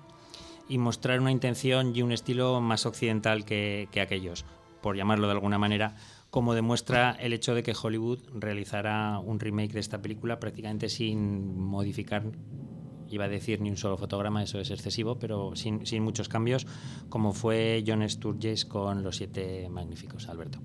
y 0.69 0.79
mostrar 0.79 1.21
una 1.21 1.33
intención 1.33 1.95
y 1.97 2.03
un 2.03 2.13
estilo 2.13 2.61
más 2.61 2.87
occidental 2.87 3.45
que, 3.45 3.89
que 3.91 4.01
aquellos, 4.01 4.45
por 4.81 4.97
llamarlo 4.97 5.27
de 5.27 5.33
alguna 5.33 5.59
manera, 5.59 5.97
como 6.31 6.55
demuestra 6.55 7.17
el 7.19 7.33
hecho 7.33 7.55
de 7.55 7.63
que 7.63 7.75
Hollywood 7.81 8.21
realizara 8.35 9.19
un 9.19 9.41
remake 9.41 9.73
de 9.73 9.81
esta 9.81 10.01
película 10.01 10.39
prácticamente 10.39 10.89
sin 10.89 11.59
modificar 11.59 12.23
iba 13.11 13.25
a 13.25 13.29
decir 13.29 13.61
ni 13.61 13.71
un 13.71 13.77
solo 13.77 13.97
fotograma, 13.97 14.43
eso 14.43 14.59
es 14.61 14.71
excesivo, 14.71 15.19
pero 15.19 15.53
sin, 15.57 15.83
muchos 16.03 16.29
cambios, 16.29 16.67
como 17.09 17.33
fue 17.33 17.85
John 17.87 18.09
Sturges 18.09 18.65
con 18.65 19.03
Los 19.03 19.17
Siete 19.17 19.69
Magníficos, 19.69 20.29
Alberto. 20.29 20.61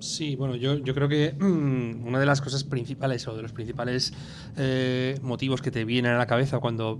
Sí, 0.00 0.34
bueno, 0.34 0.56
yo, 0.56 0.78
yo 0.78 0.94
creo 0.94 1.08
que 1.08 1.32
mm, 1.32 2.06
una 2.06 2.18
de 2.18 2.26
las 2.26 2.40
cosas 2.40 2.64
principales 2.64 3.26
o 3.28 3.36
de 3.36 3.42
los 3.42 3.52
principales 3.52 4.12
eh, 4.56 5.16
motivos 5.22 5.62
que 5.62 5.70
te 5.70 5.84
vienen 5.84 6.12
a 6.12 6.18
la 6.18 6.26
cabeza 6.26 6.58
cuando 6.58 6.98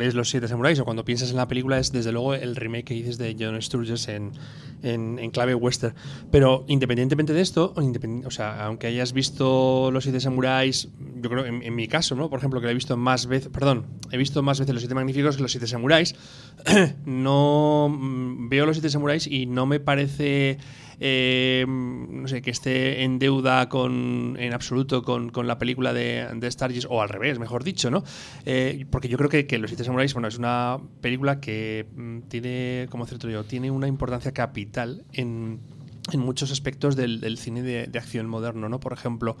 ves 0.00 0.14
Los 0.14 0.30
Siete 0.30 0.48
Samuráis 0.48 0.80
o 0.80 0.84
cuando 0.84 1.04
piensas 1.04 1.30
en 1.30 1.36
la 1.36 1.46
película 1.46 1.78
es 1.78 1.92
desde 1.92 2.10
luego 2.10 2.34
el 2.34 2.56
remake 2.56 2.86
que 2.86 2.94
dices 2.94 3.18
de 3.18 3.36
John 3.38 3.60
Sturges 3.60 4.08
en, 4.08 4.32
en, 4.82 5.30
clave 5.30 5.54
western. 5.54 5.94
Pero 6.30 6.64
independientemente 6.68 7.34
de 7.34 7.42
esto, 7.42 7.74
o, 7.76 8.30
sea, 8.30 8.64
aunque 8.64 8.86
hayas 8.86 9.12
visto 9.12 9.90
Los 9.92 10.04
Siete 10.04 10.20
Samuráis, 10.20 10.88
yo 11.16 11.28
creo 11.28 11.44
en, 11.44 11.62
en, 11.62 11.74
mi 11.74 11.86
caso, 11.86 12.14
¿no? 12.14 12.30
Por 12.30 12.38
ejemplo, 12.38 12.60
que 12.60 12.66
lo 12.66 12.70
he 12.70 12.74
visto 12.74 12.96
más 12.96 13.26
veces, 13.26 13.50
perdón, 13.50 13.86
he 14.10 14.16
visto 14.16 14.42
más 14.42 14.58
veces 14.58 14.74
Los 14.74 14.80
Siete 14.82 14.94
Magníficos 14.94 15.36
que 15.36 15.42
Los 15.42 15.52
Siete 15.52 15.66
Samuráis, 15.66 16.14
no 17.04 17.88
mm, 17.90 18.48
veo 18.48 18.64
Los 18.64 18.76
Siete 18.76 18.88
Samuráis 18.88 19.26
y 19.26 19.44
no 19.44 19.66
me 19.66 19.80
parece 19.80 20.56
eh, 21.02 21.64
no 21.66 22.28
sé, 22.28 22.42
que 22.42 22.50
esté 22.50 23.02
en 23.02 23.18
deuda 23.18 23.70
con, 23.70 24.36
en 24.38 24.52
absoluto 24.52 25.02
con, 25.02 25.32
la 25.46 25.58
película 25.58 25.94
de, 25.94 26.28
de 26.34 26.86
o 26.88 27.00
al 27.00 27.08
revés, 27.08 27.38
mejor 27.38 27.64
dicho, 27.64 27.90
¿no? 27.90 28.04
Eh, 28.44 28.84
porque 28.90 29.08
yo 29.08 29.16
creo 29.16 29.30
que, 29.30 29.46
que 29.46 29.58
Los 29.58 29.70
Siete 29.70 29.84
Samuráis, 29.90 30.14
bueno, 30.14 30.28
es 30.28 30.38
una 30.38 30.78
película 31.00 31.40
que 31.40 31.84
mm, 31.96 32.20
tiene, 32.28 32.86
como 32.90 33.06
cierto 33.06 33.28
yo, 33.28 33.42
tiene 33.42 33.72
una 33.72 33.88
importancia 33.88 34.30
capital 34.30 35.04
en 35.12 35.58
en 36.12 36.20
muchos 36.20 36.50
aspectos 36.50 36.96
del, 36.96 37.38
cine 37.38 37.62
de, 37.62 37.98
acción 37.98 38.26
moderno, 38.26 38.68
¿no? 38.68 38.80
Por 38.80 38.92
ejemplo, 38.92 39.36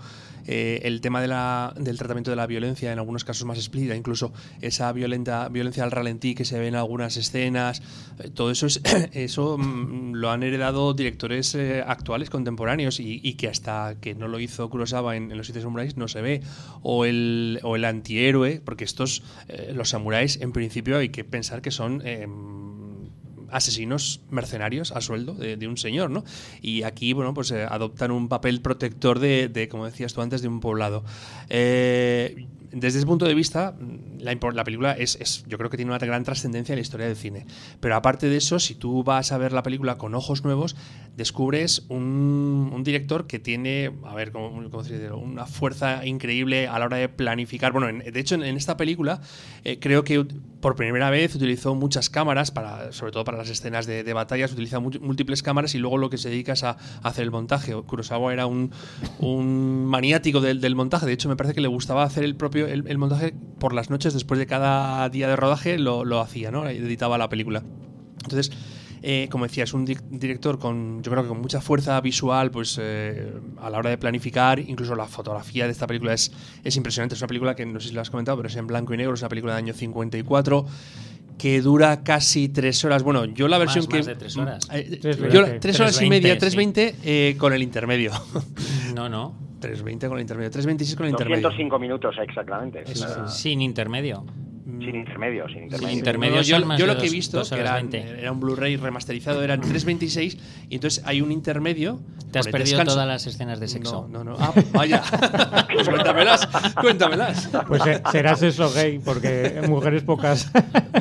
eh, 0.46 0.80
el 0.84 1.00
tema 1.00 1.20
de 1.20 1.28
la, 1.28 1.74
del 1.76 1.98
tratamiento 1.98 2.30
de 2.30 2.36
la 2.36 2.46
violencia, 2.46 2.92
en 2.92 2.98
algunos 2.98 3.24
casos 3.24 3.44
más 3.44 3.58
explícita, 3.58 3.96
incluso 3.96 4.32
esa 4.60 4.92
violenta, 4.92 5.48
violencia 5.48 5.84
al 5.84 5.90
ralentí 5.90 6.34
que 6.34 6.44
se 6.44 6.58
ve 6.58 6.68
en 6.68 6.76
algunas 6.76 7.16
escenas, 7.16 7.82
eh, 8.18 8.30
todo 8.32 8.50
eso 8.50 8.66
es, 8.66 8.80
eso 9.12 9.58
mm, 9.58 10.14
lo 10.14 10.30
han 10.30 10.42
heredado 10.42 10.94
directores 10.94 11.54
eh, 11.54 11.82
actuales, 11.86 12.30
contemporáneos, 12.30 13.00
y, 13.00 13.34
que 13.34 13.48
hasta 13.48 13.96
que 14.00 14.14
no 14.14 14.28
lo 14.28 14.40
hizo 14.40 14.68
Kurosawa 14.68 15.16
en, 15.16 15.36
Los 15.36 15.46
Siete 15.46 15.62
Samuráis 15.62 15.96
no 15.96 16.08
se 16.08 16.20
ve, 16.20 16.42
o 16.82 17.04
el, 17.04 17.60
o 17.62 17.76
el 17.76 17.84
antihéroe, 17.84 18.60
porque 18.64 18.84
estos, 18.84 19.22
los 19.72 19.90
samuráis, 19.90 20.40
en 20.40 20.52
principio 20.52 20.98
hay 20.98 21.08
que 21.08 21.24
pensar 21.24 21.62
que 21.62 21.70
son 21.70 22.02
asesinos 23.52 24.20
mercenarios 24.30 24.92
a 24.92 25.00
sueldo 25.00 25.34
de, 25.34 25.68
un 25.68 25.76
señor, 25.76 26.10
¿no? 26.10 26.24
Y 26.62 26.82
aquí, 26.82 27.12
bueno, 27.12 27.34
pues 27.34 27.50
eh, 27.50 27.66
adoptan 27.68 28.10
un 28.10 28.28
papel 28.28 28.60
protector 28.60 29.18
de, 29.18 29.68
como 29.70 29.86
decías 29.86 30.14
tú 30.14 30.22
antes, 30.22 30.42
de 30.42 30.48
un 30.48 30.60
poblado. 30.60 31.04
Eh, 31.48 32.46
desde 32.72 32.98
ese 32.98 33.06
punto 33.06 33.24
de 33.24 33.34
vista, 33.34 33.74
la, 34.18 34.36
la 34.52 34.64
película 34.64 34.92
es, 34.92 35.44
yo 35.48 35.58
creo 35.58 35.70
que 35.70 35.76
tiene 35.76 35.90
una 35.90 35.98
gran 35.98 36.22
trascendencia 36.22 36.72
en 36.72 36.78
la 36.78 36.82
historia 36.82 37.06
del 37.06 37.16
cine. 37.16 37.46
Pero 37.80 37.96
aparte 37.96 38.28
de 38.28 38.36
eso, 38.36 38.58
si 38.58 38.74
tú 38.74 39.02
vas 39.02 39.32
a 39.32 39.38
ver 39.38 39.52
la 39.52 39.62
película 39.62 39.98
con 39.98 40.14
ojos 40.14 40.44
nuevos, 40.44 40.76
descubres 41.16 41.84
un, 41.88 42.80
director 42.84 43.26
que 43.26 43.38
tiene, 43.38 43.92
a 44.04 44.14
ver, 44.14 44.32
¿cómo, 44.32 44.48
una 44.50 45.46
fuerza 45.46 46.06
increíble 46.06 46.68
a 46.68 46.78
la 46.78 46.86
hora 46.86 46.96
de 46.96 47.08
planificar. 47.08 47.72
Bueno, 47.72 47.88
de 48.02 48.20
hecho, 48.20 48.36
en, 48.36 48.56
esta 48.56 48.76
película 48.76 49.20
eh, 49.64 49.78
creo 49.80 50.04
que 50.04 50.24
por 50.60 50.76
primera 50.76 51.10
vez 51.10 51.34
utilizó 51.34 51.74
muchas 51.74 52.10
cámaras, 52.10 52.50
para, 52.50 52.92
sobre 52.92 53.12
todo 53.12 53.24
para 53.24 53.38
las 53.38 53.48
escenas 53.48 53.86
de, 53.86 54.12
batallas, 54.12 54.52
utiliza 54.52 54.80
múltiples 54.80 55.42
cámaras 55.42 55.74
y 55.74 55.78
luego 55.78 55.98
lo 55.98 56.10
que 56.10 56.18
se 56.18 56.28
dedica 56.28 56.52
es 56.52 56.64
a, 56.64 56.76
hacer 57.02 57.24
el 57.24 57.30
montaje. 57.30 57.74
Kurosawa 57.74 58.32
era 58.32 58.46
un, 58.46 58.70
un 59.18 59.86
maniático 59.86 60.40
del, 60.40 60.74
montaje, 60.74 61.06
de 61.06 61.12
hecho 61.12 61.28
me 61.28 61.36
parece 61.36 61.54
que 61.54 61.60
le 61.60 61.68
gustaba 61.68 62.04
hacer 62.04 62.24
el 62.24 62.36
propio 62.36 62.66
el, 62.66 62.98
montaje 62.98 63.34
por 63.58 63.72
las 63.72 63.90
noches, 63.90 64.14
después 64.14 64.38
de 64.38 64.46
cada 64.46 65.08
día 65.08 65.28
de 65.28 65.36
rodaje 65.36 65.78
lo, 65.78 66.04
lo 66.04 66.20
hacía, 66.20 66.50
¿no? 66.50 66.68
editaba 66.68 67.18
la 67.18 67.28
película. 67.28 67.62
Entonces, 68.22 68.52
eh, 69.02 69.28
como 69.30 69.46
decía, 69.46 69.64
es 69.64 69.72
un 69.72 69.84
director 69.84 70.58
con, 70.58 71.02
yo 71.02 71.10
creo 71.10 71.22
que 71.22 71.28
con 71.28 71.40
mucha 71.40 71.60
fuerza 71.60 72.00
visual, 72.00 72.50
pues 72.50 72.78
eh, 72.80 73.32
a 73.58 73.70
la 73.70 73.78
hora 73.78 73.90
de 73.90 73.98
planificar, 73.98 74.58
incluso 74.58 74.94
la 74.94 75.06
fotografía 75.06 75.64
de 75.66 75.72
esta 75.72 75.86
película 75.86 76.12
es, 76.12 76.32
es 76.62 76.76
impresionante. 76.76 77.14
Es 77.14 77.20
una 77.20 77.28
película 77.28 77.54
que 77.54 77.64
no 77.66 77.80
sé 77.80 77.88
si 77.88 77.94
lo 77.94 78.00
has 78.00 78.10
comentado, 78.10 78.36
pero 78.36 78.48
es 78.48 78.56
en 78.56 78.66
blanco 78.66 78.94
y 78.94 78.96
negro, 78.96 79.14
es 79.14 79.22
una 79.22 79.28
película 79.28 79.54
del 79.54 79.64
año 79.64 79.74
54 79.74 80.66
que 81.40 81.62
dura 81.62 82.02
casi 82.04 82.50
tres 82.50 82.84
horas. 82.84 83.02
Bueno, 83.02 83.24
yo 83.24 83.48
la 83.48 83.56
versión 83.58 83.86
que. 83.86 83.98
Más 83.98 84.06
de 84.06 84.16
tres 84.16 84.36
horas. 84.36 84.68
Eh, 84.72 85.00
tres 85.60 85.80
horas 85.80 86.00
y 86.02 86.08
media, 86.08 86.36
3.20 86.36 86.94
eh, 87.02 87.36
con 87.38 87.52
el 87.52 87.62
intermedio. 87.62 88.12
No, 88.94 89.08
no. 89.08 89.34
3.20 89.60 90.08
con 90.08 90.18
el 90.18 90.22
intermedio, 90.22 90.50
3.26 90.50 90.96
con 90.96 91.06
el 91.06 91.12
intermedio. 91.12 91.42
205 91.42 91.78
minutos 91.78 92.16
exactamente. 92.20 92.84
Sin 93.28 93.62
intermedio. 93.62 94.24
Sin 94.78 94.96
intermedio, 94.96 95.48
sin 95.48 95.64
intermedio. 95.64 95.98
intermedio 95.98 96.42
yo, 96.42 96.76
yo 96.76 96.86
lo 96.86 96.96
que 96.96 97.06
he 97.06 97.10
visto, 97.10 97.42
que 97.42 97.60
era, 97.60 97.80
era 97.80 98.32
un 98.32 98.40
Blu-ray 98.40 98.76
remasterizado, 98.76 99.42
eran 99.42 99.60
3.26 99.60 100.38
y 100.68 100.74
entonces 100.74 101.02
hay 101.06 101.20
un 101.20 101.32
intermedio. 101.32 102.00
Te 102.30 102.38
has 102.38 102.48
perdido 102.48 102.84
todas 102.84 103.06
las 103.06 103.26
escenas 103.26 103.58
de 103.58 103.68
sexo. 103.68 104.08
No, 104.10 104.22
no, 104.22 104.32
no. 104.32 104.36
Ah, 104.38 104.52
vaya. 104.72 105.02
pues 105.72 105.88
cuéntamelas, 105.88 106.48
cuéntamelas. 106.80 107.50
Pues 107.66 107.86
eh, 107.86 108.02
serás 108.12 108.42
eso 108.42 108.72
gay, 108.72 109.00
porque 109.00 109.62
mujeres 109.68 110.02
pocas. 110.02 110.50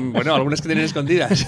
bueno, 0.01 0.33
algunas 0.33 0.61
que 0.61 0.67
tienen 0.67 0.85
escondidas. 0.85 1.47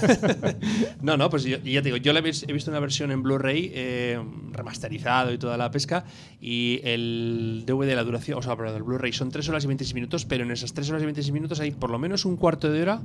no, 1.02 1.16
no, 1.16 1.28
pues 1.30 1.44
yo, 1.44 1.58
ya 1.58 1.82
te 1.82 1.92
digo, 1.92 1.96
yo 1.96 2.12
he 2.12 2.52
visto 2.52 2.70
una 2.70 2.80
versión 2.80 3.10
en 3.10 3.22
Blu-ray 3.22 3.72
eh, 3.74 4.20
remasterizado 4.52 5.32
y 5.32 5.38
toda 5.38 5.56
la 5.56 5.70
pesca 5.70 6.04
y 6.40 6.80
el 6.84 7.64
DVD, 7.66 7.94
la 7.94 8.04
duración, 8.04 8.38
o 8.38 8.42
sea, 8.42 8.56
perdón, 8.56 8.76
el 8.76 8.82
Blu-ray 8.82 9.12
son 9.12 9.30
3 9.30 9.48
horas 9.48 9.64
y 9.64 9.68
26 9.68 9.94
minutos, 9.94 10.24
pero 10.24 10.44
en 10.44 10.50
esas 10.50 10.72
3 10.74 10.90
horas 10.90 11.02
y 11.02 11.06
26 11.06 11.32
minutos 11.32 11.60
hay 11.60 11.70
por 11.70 11.90
lo 11.90 11.98
menos 11.98 12.11
un 12.24 12.36
cuarto 12.36 12.70
de 12.70 12.82
hora 12.82 13.00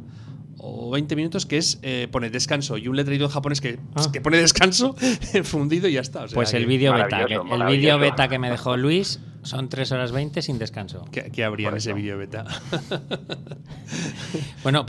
o 0.60 0.92
20 0.92 1.16
minutos 1.16 1.46
que 1.46 1.58
es 1.58 1.80
eh, 1.84 2.08
pone 2.12 2.30
descanso 2.30 2.78
y 2.78 2.88
un 2.88 2.96
letrero 2.96 3.26
en 3.26 3.32
japonés 3.32 3.62
que, 3.62 3.80
ah. 3.96 4.10
que 4.12 4.22
pone 4.22 4.38
descanso 4.38 4.96
fundido 5.44 5.88
y 5.88 5.94
ya 5.94 6.02
está. 6.02 6.26
pues 6.34 6.54
el 6.54 6.66
vídeo 6.66 6.94
beta, 6.94 7.22
el 7.22 7.66
vídeo 7.68 8.00
beta 8.00 8.28
que 8.28 8.40
me 8.40 8.50
dejó 8.50 8.76
Luis 8.78 9.20
son 9.48 9.70
3 9.70 9.92
horas 9.94 10.12
20 10.12 10.42
sin 10.42 10.60
descanso. 10.60 11.06
¿Qué, 11.12 11.44
habría 11.44 11.70
en 11.70 11.78
ese 11.78 11.94
vídeo 11.94 12.18
beta? 12.18 12.44
bueno, 14.64 14.86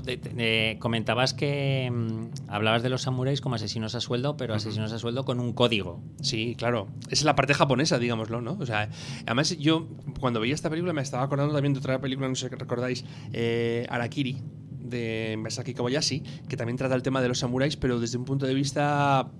comentabas 0.80 1.32
que 1.32 1.88
mm, 1.90 2.50
hablabas 2.50 2.82
de 2.82 2.88
los 2.88 3.02
samuráis 3.02 3.40
como 3.40 3.54
asesinos 3.54 3.94
a 3.94 4.00
sueldo, 4.00 4.36
pero 4.36 4.54
asesinos 4.54 4.92
a 4.92 4.98
sueldo 4.98 5.24
con 5.24 5.38
un 5.38 5.52
código. 5.52 6.02
Sí, 6.22 6.56
claro. 6.59 6.88
Esa 7.04 7.12
es 7.12 7.24
la 7.24 7.36
parte 7.36 7.54
japonesa, 7.54 8.00
digámoslo, 8.00 8.40
¿no? 8.40 8.56
O 8.59 8.66
sea, 8.66 8.90
además 9.26 9.56
yo 9.59 9.86
cuando 10.18 10.40
veía 10.40 10.54
esta 10.54 10.68
película 10.68 10.92
me 10.92 11.02
estaba 11.02 11.22
acordando 11.22 11.54
también 11.54 11.74
de 11.74 11.78
otra 11.78 12.00
película, 12.00 12.28
no 12.28 12.34
sé 12.34 12.50
qué 12.50 12.56
recordáis, 12.56 13.04
eh, 13.32 13.86
Arakiri 13.88 14.42
de 14.80 15.36
Masaki 15.38 15.74
Kobayashi, 15.74 16.24
que 16.48 16.56
también 16.56 16.76
trata 16.76 16.96
el 16.96 17.02
tema 17.02 17.22
de 17.22 17.28
los 17.28 17.38
samuráis, 17.38 17.76
pero 17.76 18.00
desde 18.00 18.18
un 18.18 18.24
punto 18.24 18.46
de 18.46 18.54
vista 18.54 19.30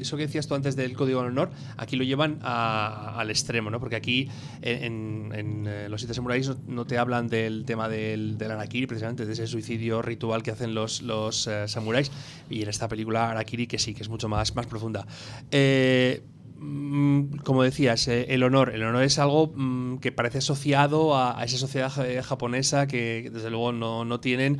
eso 0.00 0.16
que 0.16 0.26
decías 0.26 0.46
tú 0.46 0.54
antes 0.54 0.76
del 0.76 0.96
código 0.96 1.22
de 1.22 1.28
honor, 1.28 1.50
aquí 1.76 1.96
lo 1.96 2.04
llevan 2.04 2.38
al 2.42 3.30
extremo, 3.30 3.70
¿no? 3.70 3.80
Porque 3.80 3.96
aquí 3.96 4.28
en, 4.62 5.32
eh, 5.66 5.88
Los 5.88 6.00
Siete 6.00 6.14
Samuráis 6.14 6.50
no, 6.66 6.86
te 6.86 6.98
hablan 6.98 7.28
del 7.28 7.64
tema 7.64 7.88
del, 7.88 8.38
del, 8.38 8.50
Arakiri, 8.50 8.86
precisamente, 8.86 9.26
de 9.26 9.32
ese 9.32 9.46
suicidio 9.46 10.02
ritual 10.02 10.42
que 10.42 10.50
hacen 10.50 10.74
los, 10.74 11.02
los 11.02 11.46
eh, 11.46 11.68
samuráis, 11.68 12.10
y 12.50 12.62
en 12.62 12.68
esta 12.68 12.88
película 12.88 13.30
Arakiri 13.30 13.66
que 13.66 13.78
sí, 13.78 13.94
que 13.94 14.02
es 14.02 14.08
mucho 14.08 14.28
más, 14.28 14.54
más 14.54 14.66
profunda. 14.66 15.06
Eh, 15.50 16.22
Mm, 16.60 17.36
como 17.44 17.62
decías, 17.62 18.08
el 18.08 18.42
honor. 18.42 18.74
El 18.74 18.82
honor 18.82 19.04
es 19.04 19.18
algo 19.18 19.52
mm, 19.54 19.98
que 19.98 20.10
parece 20.10 20.38
asociado 20.38 21.16
a, 21.16 21.42
esa 21.44 21.56
sociedad 21.56 21.90
japonesa 22.22 22.86
que 22.88 23.30
desde 23.32 23.50
luego 23.50 23.72
no, 23.72 24.20
tienen 24.20 24.58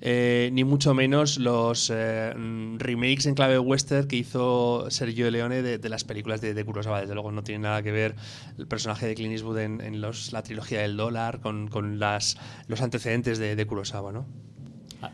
eh, 0.00 0.50
ni 0.52 0.64
mucho 0.64 0.94
menos 0.94 1.38
los 1.38 1.90
eh, 1.94 2.32
remakes 2.78 3.26
en 3.26 3.34
clave 3.34 3.58
western 3.58 4.08
que 4.08 4.16
hizo 4.16 4.90
Sergio 4.90 5.30
Leone 5.30 5.62
de, 5.62 5.88
las 5.88 6.04
películas 6.04 6.40
de, 6.40 6.54
de, 6.54 6.64
Kurosawa. 6.64 7.00
Desde 7.00 7.14
luego 7.14 7.32
no 7.32 7.42
tiene 7.42 7.64
nada 7.64 7.82
que 7.82 7.92
ver 7.92 8.14
el 8.58 8.66
personaje 8.66 9.06
de 9.06 9.14
Clint 9.14 9.32
Eastwood 9.32 9.58
en, 9.58 10.00
la 10.00 10.42
trilogía 10.42 10.80
del 10.80 10.96
dólar 10.96 11.40
con, 11.40 11.98
las, 11.98 12.38
los 12.66 12.80
antecedentes 12.80 13.38
de, 13.38 13.56
de 13.56 13.66
Kurosawa, 13.66 14.12
¿no? 14.12 14.26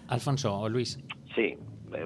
Alfonso 0.09 0.59
o 0.59 0.69
Luis. 0.69 0.99
Sí, 1.35 1.57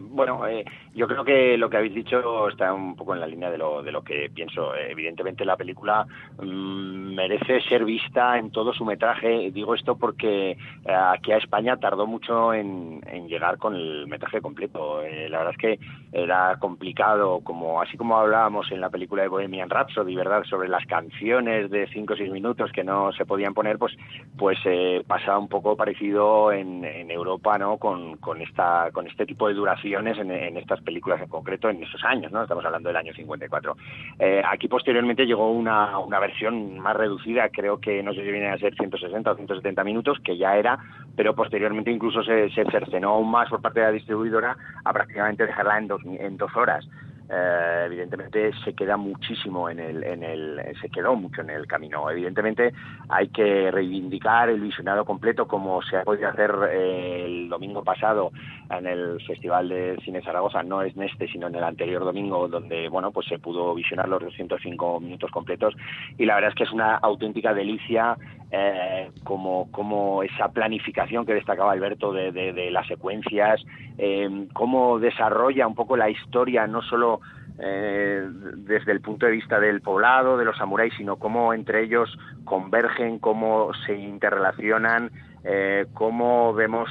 bueno, 0.02 0.46
eh, 0.46 0.64
yo 0.94 1.06
creo 1.06 1.24
que 1.24 1.56
lo 1.56 1.70
que 1.70 1.76
habéis 1.78 1.94
dicho 1.94 2.48
está 2.48 2.72
un 2.72 2.94
poco 2.96 3.14
en 3.14 3.20
la 3.20 3.26
línea 3.26 3.50
de 3.50 3.58
lo, 3.58 3.82
de 3.82 3.92
lo 3.92 4.02
que 4.02 4.30
pienso. 4.32 4.74
Evidentemente 4.74 5.44
la 5.44 5.56
película 5.56 6.06
mm, 6.38 7.14
merece 7.14 7.60
ser 7.62 7.84
vista 7.84 8.38
en 8.38 8.50
todo 8.50 8.72
su 8.72 8.84
metraje. 8.84 9.50
Digo 9.50 9.74
esto 9.74 9.96
porque 9.96 10.52
eh, 10.52 10.58
aquí 10.92 11.32
a 11.32 11.38
España 11.38 11.76
tardó 11.76 12.06
mucho 12.06 12.52
en, 12.52 13.00
llegar 13.28 13.58
con 13.58 13.74
el 13.74 14.06
metraje 14.06 14.40
completo. 14.40 15.02
Eh, 15.02 15.28
la 15.28 15.38
verdad 15.38 15.54
es 15.54 15.58
que 15.58 15.78
era 16.12 16.56
complicado, 16.58 17.40
como 17.40 17.80
así 17.80 17.96
como 17.96 18.18
hablábamos 18.18 18.70
en 18.72 18.80
la 18.80 18.90
película 18.90 19.22
de 19.22 19.28
Bohemian 19.28 19.70
Rhapsody, 19.70 20.14
¿verdad? 20.14 20.44
Sobre 20.44 20.68
las 20.68 20.84
canciones 20.86 21.70
de 21.70 21.86
5 21.86 22.12
o 22.12 22.16
6 22.16 22.30
minutos 22.30 22.72
que 22.72 22.82
no 22.82 23.12
se 23.12 23.24
podían 23.24 23.54
poner, 23.54 23.78
pues 23.78 23.96
pues 24.36 24.58
pasa 25.06 25.38
un 25.38 25.48
poco 25.48 25.76
parecido 25.76 26.52
en, 26.52 26.84
en 26.84 27.10
Europa, 27.10 27.58
¿no? 27.58 27.78
Con, 27.78 28.16
con, 28.16 28.40
esta, 28.40 28.90
con 28.92 29.06
este 29.06 29.26
tipo 29.26 29.48
de 29.48 29.54
duración 29.54 29.69
en, 30.18 30.56
estas 30.56 30.80
películas 30.82 31.20
en 31.20 31.28
concreto 31.28 31.68
en 31.68 31.82
esos 31.82 32.02
años, 32.04 32.32
¿no? 32.32 32.42
Estamos 32.42 32.64
hablando 32.64 32.88
del 32.88 32.96
año 32.96 33.12
54. 33.14 33.76
Eh, 34.18 34.42
aquí 34.44 34.68
posteriormente 34.68 35.26
llegó 35.26 35.50
una, 35.50 35.98
una 35.98 36.18
versión 36.18 36.78
más 36.78 36.96
reducida, 36.96 37.48
creo 37.48 37.80
que 37.80 38.02
no 38.02 38.12
sé 38.12 38.24
si 38.24 38.30
viene 38.30 38.48
a 38.48 38.58
ser 38.58 38.74
160 38.74 39.30
o 39.30 39.36
170 39.36 39.84
minutos, 39.84 40.18
que 40.24 40.36
ya 40.36 40.56
era, 40.56 40.78
pero 41.16 41.34
posteriormente 41.34 41.90
incluso 41.90 42.22
se, 42.22 42.50
se 42.50 42.64
cercenó 42.70 43.10
aún 43.10 43.30
más 43.30 43.48
por 43.48 43.60
parte 43.60 43.80
de 43.80 43.86
la 43.86 43.92
distribuidora 43.92 44.56
a 44.84 44.92
prácticamente 44.92 45.46
dejarla 45.46 45.78
en 45.78 45.88
dos, 45.88 46.02
en 46.04 46.36
dos 46.36 46.54
horas. 46.56 46.86
Eh, 47.32 47.82
evidentemente 47.86 48.50
se 48.64 48.74
queda 48.74 48.96
muchísimo 48.96 49.70
en 49.70 49.78
el, 49.78 50.02
en 50.02 50.24
el, 50.24 50.60
se 50.80 50.88
quedó 50.88 51.14
mucho 51.14 51.42
en 51.42 51.50
el 51.50 51.66
camino. 51.66 52.10
Evidentemente 52.10 52.72
hay 53.08 53.28
que 53.28 53.70
reivindicar 53.70 54.48
el 54.48 54.60
visionado 54.60 55.04
completo 55.04 55.46
como 55.46 55.80
se 55.82 55.98
ha 55.98 56.02
podido 56.02 56.28
hacer 56.28 56.52
eh, 56.72 57.24
el 57.26 57.48
domingo 57.48 57.84
pasado 57.84 58.32
en 58.68 58.86
el 58.86 59.20
Festival 59.24 59.68
de 59.68 59.96
Cine 60.04 60.22
Zaragoza, 60.22 60.62
no 60.64 60.82
es 60.82 60.96
en 60.96 61.04
este, 61.04 61.28
sino 61.28 61.46
en 61.46 61.54
el 61.54 61.62
anterior 61.62 62.04
domingo, 62.04 62.48
donde 62.48 62.88
bueno 62.88 63.12
pues 63.12 63.26
se 63.28 63.38
pudo 63.38 63.74
visionar 63.74 64.08
los 64.08 64.22
205 64.22 65.00
minutos 65.00 65.30
completos 65.30 65.74
y 66.18 66.26
la 66.26 66.34
verdad 66.34 66.50
es 66.50 66.56
que 66.56 66.64
es 66.64 66.72
una 66.72 66.96
auténtica 66.96 67.54
delicia 67.54 68.16
eh, 68.52 69.10
como, 69.22 69.70
como 69.70 70.24
esa 70.24 70.48
planificación 70.48 71.24
que 71.24 71.34
destacaba 71.34 71.72
Alberto 71.72 72.12
de, 72.12 72.32
de, 72.32 72.70
las 72.72 72.86
secuencias, 72.88 73.62
eh, 73.96 74.48
cómo 74.52 74.98
desarrolla 74.98 75.68
un 75.68 75.76
poco 75.76 75.96
la 75.96 76.10
historia, 76.10 76.66
no 76.66 76.82
solo 76.82 77.20
eh, 77.60 78.26
desde 78.56 78.90
el 78.90 79.00
punto 79.00 79.26
de 79.26 79.32
vista 79.32 79.60
del 79.60 79.80
poblado, 79.82 80.36
de 80.36 80.44
los 80.44 80.56
samuráis, 80.56 80.92
sino 80.96 81.16
cómo 81.16 81.54
entre 81.54 81.84
ellos 81.84 82.10
convergen, 82.44 83.20
cómo 83.20 83.70
se 83.86 83.94
interrelacionan, 83.94 85.12
eh, 85.44 85.86
cómo 85.94 86.52
vemos 86.52 86.90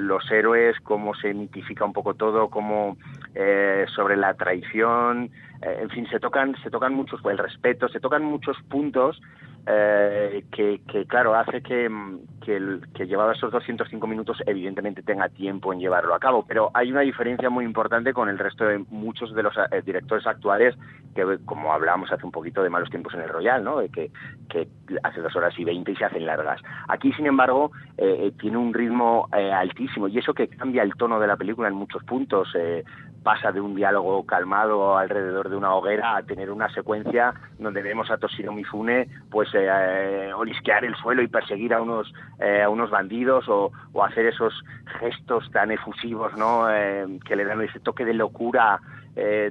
los 0.00 0.28
héroes, 0.32 0.76
cómo 0.80 1.14
se 1.14 1.32
mitifica 1.32 1.84
un 1.84 1.92
poco 1.92 2.14
todo, 2.14 2.48
cómo 2.50 2.96
sobre 3.94 4.16
la 4.16 4.34
traición, 4.34 5.30
en 5.62 5.90
fin, 5.90 6.06
se 6.10 6.18
tocan, 6.18 6.54
se 6.62 6.70
tocan 6.70 6.92
muchos, 6.92 7.20
el 7.24 7.38
respeto, 7.38 7.88
se 7.88 8.00
tocan 8.00 8.24
muchos 8.24 8.56
puntos 8.68 9.20
eh, 9.64 10.44
que, 10.50 10.80
claro, 11.06 11.36
hace 11.36 11.62
que, 11.62 11.88
que, 12.44 12.56
el, 12.56 12.82
que 12.94 13.06
llevado 13.06 13.30
esos 13.30 13.52
205 13.52 14.06
minutos 14.08 14.42
evidentemente 14.46 15.02
tenga 15.02 15.28
tiempo 15.28 15.72
en 15.72 15.78
llevarlo 15.78 16.14
a 16.14 16.18
cabo, 16.18 16.44
pero 16.46 16.70
hay 16.74 16.90
una 16.90 17.02
diferencia 17.02 17.48
muy 17.48 17.64
importante 17.64 18.12
con 18.12 18.28
el 18.28 18.38
resto 18.38 18.64
de 18.64 18.78
muchos 18.90 19.32
de 19.34 19.42
los 19.44 19.54
eh, 19.56 19.82
directores 19.84 20.26
actuales 20.26 20.74
que, 21.14 21.38
como 21.44 21.72
hablábamos 21.72 22.10
hace 22.10 22.26
un 22.26 22.32
poquito 22.32 22.62
de 22.62 22.70
malos 22.70 22.90
tiempos 22.90 23.14
en 23.14 23.20
el 23.20 23.28
Royal, 23.28 23.62
¿no? 23.62 23.78
De 23.78 23.88
que, 23.88 24.10
que 24.48 24.66
hace 25.04 25.20
dos 25.20 25.36
horas 25.36 25.56
y 25.56 25.64
veinte 25.64 25.92
y 25.92 25.96
se 25.96 26.06
hacen 26.06 26.26
largas. 26.26 26.60
Aquí, 26.88 27.12
sin 27.12 27.26
embargo, 27.26 27.70
eh, 27.98 28.32
tiene 28.40 28.56
un 28.56 28.74
ritmo 28.74 29.28
altísimo 29.30 30.08
y 30.08 30.18
eso 30.18 30.34
que 30.34 30.48
cambia 30.48 30.82
el 30.82 30.94
tono 30.94 31.20
de 31.20 31.26
la 31.26 31.36
película 31.36 31.68
en 31.68 31.74
muchos 31.74 32.02
puntos 32.04 32.48
pasa 33.22 33.52
de 33.52 33.60
un 33.60 33.74
diálogo 33.74 34.26
calmado 34.26 34.96
alrededor 34.98 35.48
de 35.48 35.56
una 35.56 35.74
hoguera 35.74 36.16
a 36.16 36.22
tener 36.22 36.50
una 36.50 36.68
secuencia 36.72 37.32
donde 37.58 37.82
vemos 37.82 38.10
a 38.10 38.18
Toshiro 38.18 38.52
Mifune 38.52 39.08
pues 39.30 39.51
eh, 39.54 40.28
eh, 40.28 40.32
olisquear 40.34 40.84
el 40.84 40.94
suelo 40.96 41.22
y 41.22 41.28
perseguir 41.28 41.74
a 41.74 41.80
unos 41.80 42.12
eh, 42.40 42.62
a 42.62 42.68
unos 42.68 42.90
bandidos 42.90 43.48
o, 43.48 43.72
hacer 44.02 44.26
esos 44.26 44.52
gestos 45.00 45.50
tan 45.52 45.70
efusivos 45.70 46.36
no 46.36 46.66
que 47.24 47.36
le 47.36 47.44
dan 47.44 47.62
ese 47.62 47.80
toque 47.80 48.04
de 48.04 48.14
locura 48.14 48.80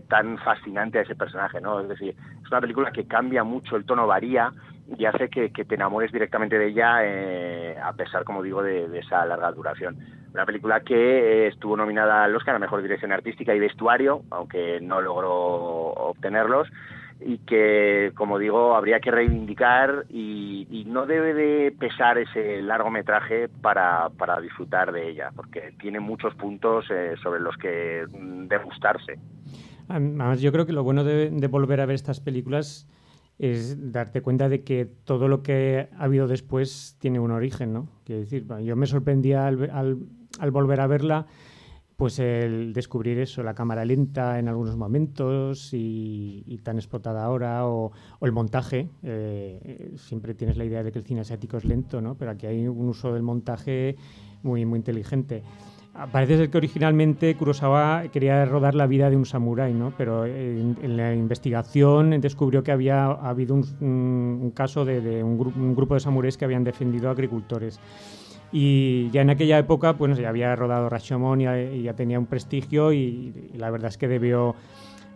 tan 0.10 0.38
fascinante 0.40 1.00
a 1.00 1.04
ese 1.04 1.16
personaje 1.16 1.62
no 1.62 1.80
es 1.80 1.88
decir 1.88 2.16
es 2.44 2.52
una 2.52 2.60
película 2.60 2.92
que 2.92 3.08
cambia 3.08 3.44
mucho 3.44 3.78
el 3.78 3.86
tono 3.86 4.08
varía 4.08 4.52
y 4.98 5.06
hace 5.06 5.30
que, 5.30 5.50
te 5.50 5.76
enamores 5.76 6.12
directamente 6.12 6.58
de 6.58 6.68
ella, 6.68 7.00
eh, 7.04 7.78
a 7.82 7.94
pesar, 7.94 8.24
como 8.24 8.42
digo, 8.42 8.62
de, 8.62 9.00
esa 9.00 9.26
larga 9.26 9.52
duración. 9.52 9.98
Una 10.34 10.46
película 10.46 10.82
que 10.82 11.48
estuvo 11.48 11.76
nominada 11.78 12.24
al 12.24 12.36
Oscar 12.36 12.56
a 12.56 12.60
Mejor 12.60 12.82
Dirección 12.82 13.12
Artística 13.12 13.54
y 13.54 13.60
Vestuario, 13.60 14.24
aunque 14.32 14.80
no 14.82 15.02
logró 15.02 15.32
obtenerlos, 15.32 16.68
y 17.24 17.38
que, 17.40 18.12
como 18.16 18.38
digo, 18.38 18.76
habría 18.76 19.00
que 19.00 19.12
reivindicar 19.12 20.06
y, 20.10 20.68
no 20.88 21.06
debe 21.06 21.34
de 21.34 21.72
pesar 21.72 22.18
ese 22.18 22.62
largometraje 22.62 23.48
para, 23.48 24.10
para 24.10 24.42
disfrutar 24.42 24.92
de 24.92 25.10
ella, 25.10 25.32
porque 25.34 25.74
tiene 25.80 26.02
muchos 26.02 26.36
puntos 26.36 26.86
eh, 26.92 27.14
sobre 27.24 27.40
los 27.40 27.56
que 27.56 28.06
degustarse. 28.50 29.18
Además, 29.88 30.42
yo 30.42 30.52
creo 30.52 30.66
que 30.66 30.74
lo 30.74 30.84
bueno 30.84 31.06
de, 31.06 31.48
volver 31.48 31.80
a 31.80 31.86
ver 31.86 31.96
estas 31.96 32.20
películas 32.20 32.90
es 33.40 33.94
darte 33.94 34.22
cuenta 34.22 34.50
de 34.50 34.66
que 34.66 34.86
todo 34.86 35.30
lo 35.30 35.44
que 35.44 35.88
ha 35.98 36.04
habido 36.04 36.28
después 36.28 36.98
tiene 37.00 37.20
un 37.22 37.32
origen, 37.32 37.72
¿no? 37.72 37.88
Quiero 38.04 38.22
decir, 38.22 38.46
yo 38.64 38.76
me 38.76 38.86
sorprendía 38.86 39.48
al, 39.48 39.72
al 40.40 40.52
volver 40.52 40.82
a 40.82 40.88
verla 40.88 41.28
pues 42.02 42.18
el 42.18 42.74
descubrir 42.74 43.20
eso, 43.20 43.44
la 43.44 43.54
cámara 43.54 43.86
lenta 43.86 44.40
en 44.40 44.48
algunos 44.48 44.76
momentos 44.76 45.70
y, 45.72 46.60
tan 46.64 46.78
explotada 46.78 47.24
ahora, 47.24 47.68
o, 47.68 47.92
el 48.22 48.32
montaje. 48.32 48.90
Eh, 49.04 49.94
siempre 49.98 50.34
tienes 50.34 50.58
la 50.58 50.66
idea 50.66 50.82
de 50.82 50.92
que 50.92 50.98
el 50.98 51.06
cine 51.06 51.22
asiático 51.22 51.58
es 51.58 51.64
lento, 51.64 52.02
¿no? 52.02 52.16
pero 52.16 52.32
aquí 52.32 52.48
hay 52.48 52.68
un 52.68 52.90
uso 52.90 53.14
del 53.14 53.22
montaje 53.22 53.98
muy, 54.42 54.66
muy 54.66 54.78
inteligente. 54.78 55.44
Parece 56.12 56.38
ser 56.38 56.50
que 56.50 56.58
originalmente 56.58 57.36
Kurosawa 57.36 58.06
quería 58.12 58.46
rodar 58.46 58.74
la 58.74 58.88
vida 58.88 59.12
de 59.12 59.16
un 59.16 59.28
samurái, 59.28 59.76
¿no? 59.76 59.94
pero 59.96 60.26
en, 60.26 60.98
la 60.98 61.14
investigación 61.14 62.20
descubrió 62.20 62.64
que 62.64 62.72
había 62.72 63.06
habido 63.12 63.54
un, 63.54 64.52
caso 64.56 64.86
de, 64.86 65.24
un, 65.24 65.40
un, 65.56 65.76
grupo 65.76 65.94
de 65.94 66.00
samuráis 66.00 66.36
que 66.36 66.46
habían 66.46 66.64
defendido 66.64 67.10
a 67.10 67.12
agricultores. 67.12 67.80
Y 68.52 69.10
ya 69.12 69.22
en 69.22 69.30
aquella 69.30 69.58
época, 69.58 69.94
pues 69.94 70.18
ya 70.18 70.30
había 70.30 70.56
rodado 70.56 70.90
Rashomon 70.90 71.42
y, 71.42 71.84
ya 71.84 71.94
tenía 71.94 72.20
un 72.20 72.26
prestigio 72.26 72.92
y, 72.92 73.52
la 73.56 73.70
verdad 73.70 73.90
es 73.90 73.98
que 73.98 74.08
debió, 74.08 74.56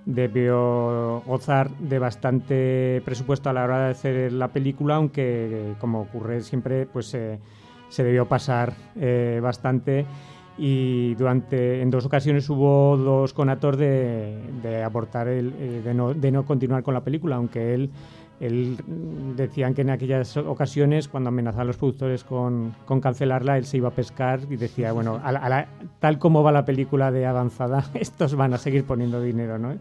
debió 0.06 1.22
gozar 1.26 1.70
de 1.78 2.00
bastante 2.00 3.02
presupuesto 3.04 3.50
a 3.50 3.54
la 3.54 3.66
hora 3.66 3.86
de 3.86 3.92
hacer 3.92 4.32
la 4.32 4.50
película, 4.50 4.96
aunque 4.96 5.74
como 5.80 6.02
ocurre 6.02 6.42
siempre, 6.42 6.86
pues 6.86 7.08
se 7.08 8.04
debió 8.04 8.26
pasar 8.26 8.74
eh, 8.96 9.40
bastante. 9.42 10.06
Y 10.58 11.16
durante 11.16 11.82
en 11.82 11.90
dos 11.90 12.06
ocasiones 12.06 12.50
hubo 12.50 12.96
dos 12.96 13.34
conatos 13.34 13.78
de, 13.78 14.40
de 14.64 14.84
abortar 14.84 15.28
el, 15.28 15.54
eh, 15.60 15.82
de, 15.84 15.94
no, 15.94 16.14
de 16.14 16.32
no 16.32 16.46
continuar 16.46 16.82
con 16.82 16.94
la 16.94 17.04
película, 17.04 17.36
aunque 17.36 17.74
él 17.74 17.90
él 18.40 18.78
decían 19.36 19.74
que 19.74 19.82
en 19.82 19.90
aquellas 19.90 20.36
ocasiones, 20.38 21.08
cuando 21.08 21.30
amenazaban 21.30 21.62
a 21.62 21.68
los 21.68 21.78
productores 21.78 22.24
con, 22.24 22.76
cancelarla, 23.02 23.58
él 23.58 23.66
se 23.66 23.78
iba 23.78 23.90
a 23.90 23.92
pescar 23.92 24.42
y 24.50 24.58
decía, 24.58 24.92
bueno, 24.92 25.22
tal 26.00 26.20
como 26.20 26.44
va 26.44 26.52
la 26.52 26.66
película 26.66 27.12
de 27.12 27.26
avanzada, 27.26 27.86
estos 27.94 28.36
van 28.36 28.54
a 28.54 28.58
seguir 28.58 28.84
poniendo 28.84 29.22
dinero, 29.22 29.58
¿no? 29.58 29.76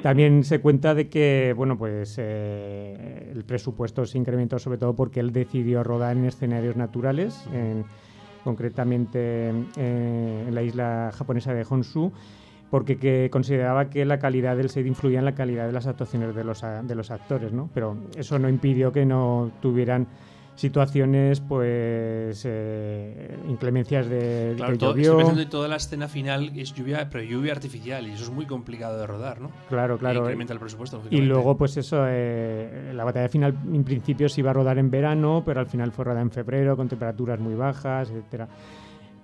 También 0.00 0.42
se 0.44 0.60
cuenta 0.60 0.94
de 0.94 1.08
que, 1.08 1.52
bueno, 1.54 1.76
pues 1.76 2.14
eh, 2.16 3.30
el 3.34 3.44
presupuesto 3.44 4.06
se 4.06 4.16
incrementó 4.16 4.58
sobre 4.58 4.78
todo 4.78 4.94
porque 4.94 5.20
él 5.20 5.32
decidió 5.32 5.84
rodar 5.84 6.16
en 6.16 6.24
escenarios 6.24 6.76
naturales, 6.76 7.46
concretamente 8.42 9.50
eh, 9.76 10.44
en 10.48 10.54
la 10.54 10.62
isla 10.62 11.10
japonesa 11.14 11.52
de 11.52 11.66
Honshu, 11.68 12.10
porque 12.72 13.28
consideraba 13.30 13.90
que 13.90 14.02
la 14.06 14.18
calidad 14.18 14.56
del 14.56 14.70
set 14.70 14.86
influía 14.86 15.18
en 15.18 15.26
la 15.26 15.34
calidad 15.34 15.66
de 15.66 15.72
las 15.72 15.86
actuaciones 15.86 16.34
de 16.34 16.42
los, 16.42 16.62
de 16.62 16.94
los 16.94 17.10
actores, 17.10 17.52
¿no? 17.52 17.68
Pero 17.74 17.98
eso 18.16 18.38
no 18.38 18.48
impidió 18.48 18.90
que 18.90 19.04
no 19.04 19.50
tuvieran 19.60 20.06
situaciones, 20.54 21.40
pues, 21.40 22.44
eh, 22.46 23.36
inclemencias 23.46 24.08
de, 24.08 24.54
claro, 24.56 24.78
todo, 24.78 25.48
toda 25.50 25.68
la 25.68 25.76
escena 25.76 26.08
final 26.08 26.50
es 26.56 26.72
lluvia, 26.72 27.10
pero 27.10 27.22
lluvia 27.22 27.52
artificial, 27.52 28.08
y 28.08 28.12
eso 28.12 28.24
es 28.24 28.30
muy 28.30 28.46
complicado 28.46 28.98
de 28.98 29.06
rodar, 29.06 29.42
¿no? 29.42 29.50
Claro, 29.68 29.98
claro. 29.98 30.20
Y 30.20 30.22
incrementa 30.22 30.54
el 30.54 30.58
presupuesto, 30.58 31.02
Y 31.10 31.20
luego, 31.20 31.58
pues 31.58 31.76
eso, 31.76 32.06
eh, 32.08 32.90
la 32.94 33.04
batalla 33.04 33.28
final 33.28 33.54
en 33.70 33.84
principio 33.84 34.30
se 34.30 34.40
iba 34.40 34.48
a 34.48 34.54
rodar 34.54 34.78
en 34.78 34.90
verano, 34.90 35.42
pero 35.44 35.60
al 35.60 35.66
final 35.66 35.92
fue 35.92 36.06
rodada 36.06 36.22
en 36.22 36.30
febrero, 36.30 36.74
con 36.74 36.88
temperaturas 36.88 37.38
muy 37.38 37.54
bajas, 37.54 38.08
etcétera. 38.08 38.48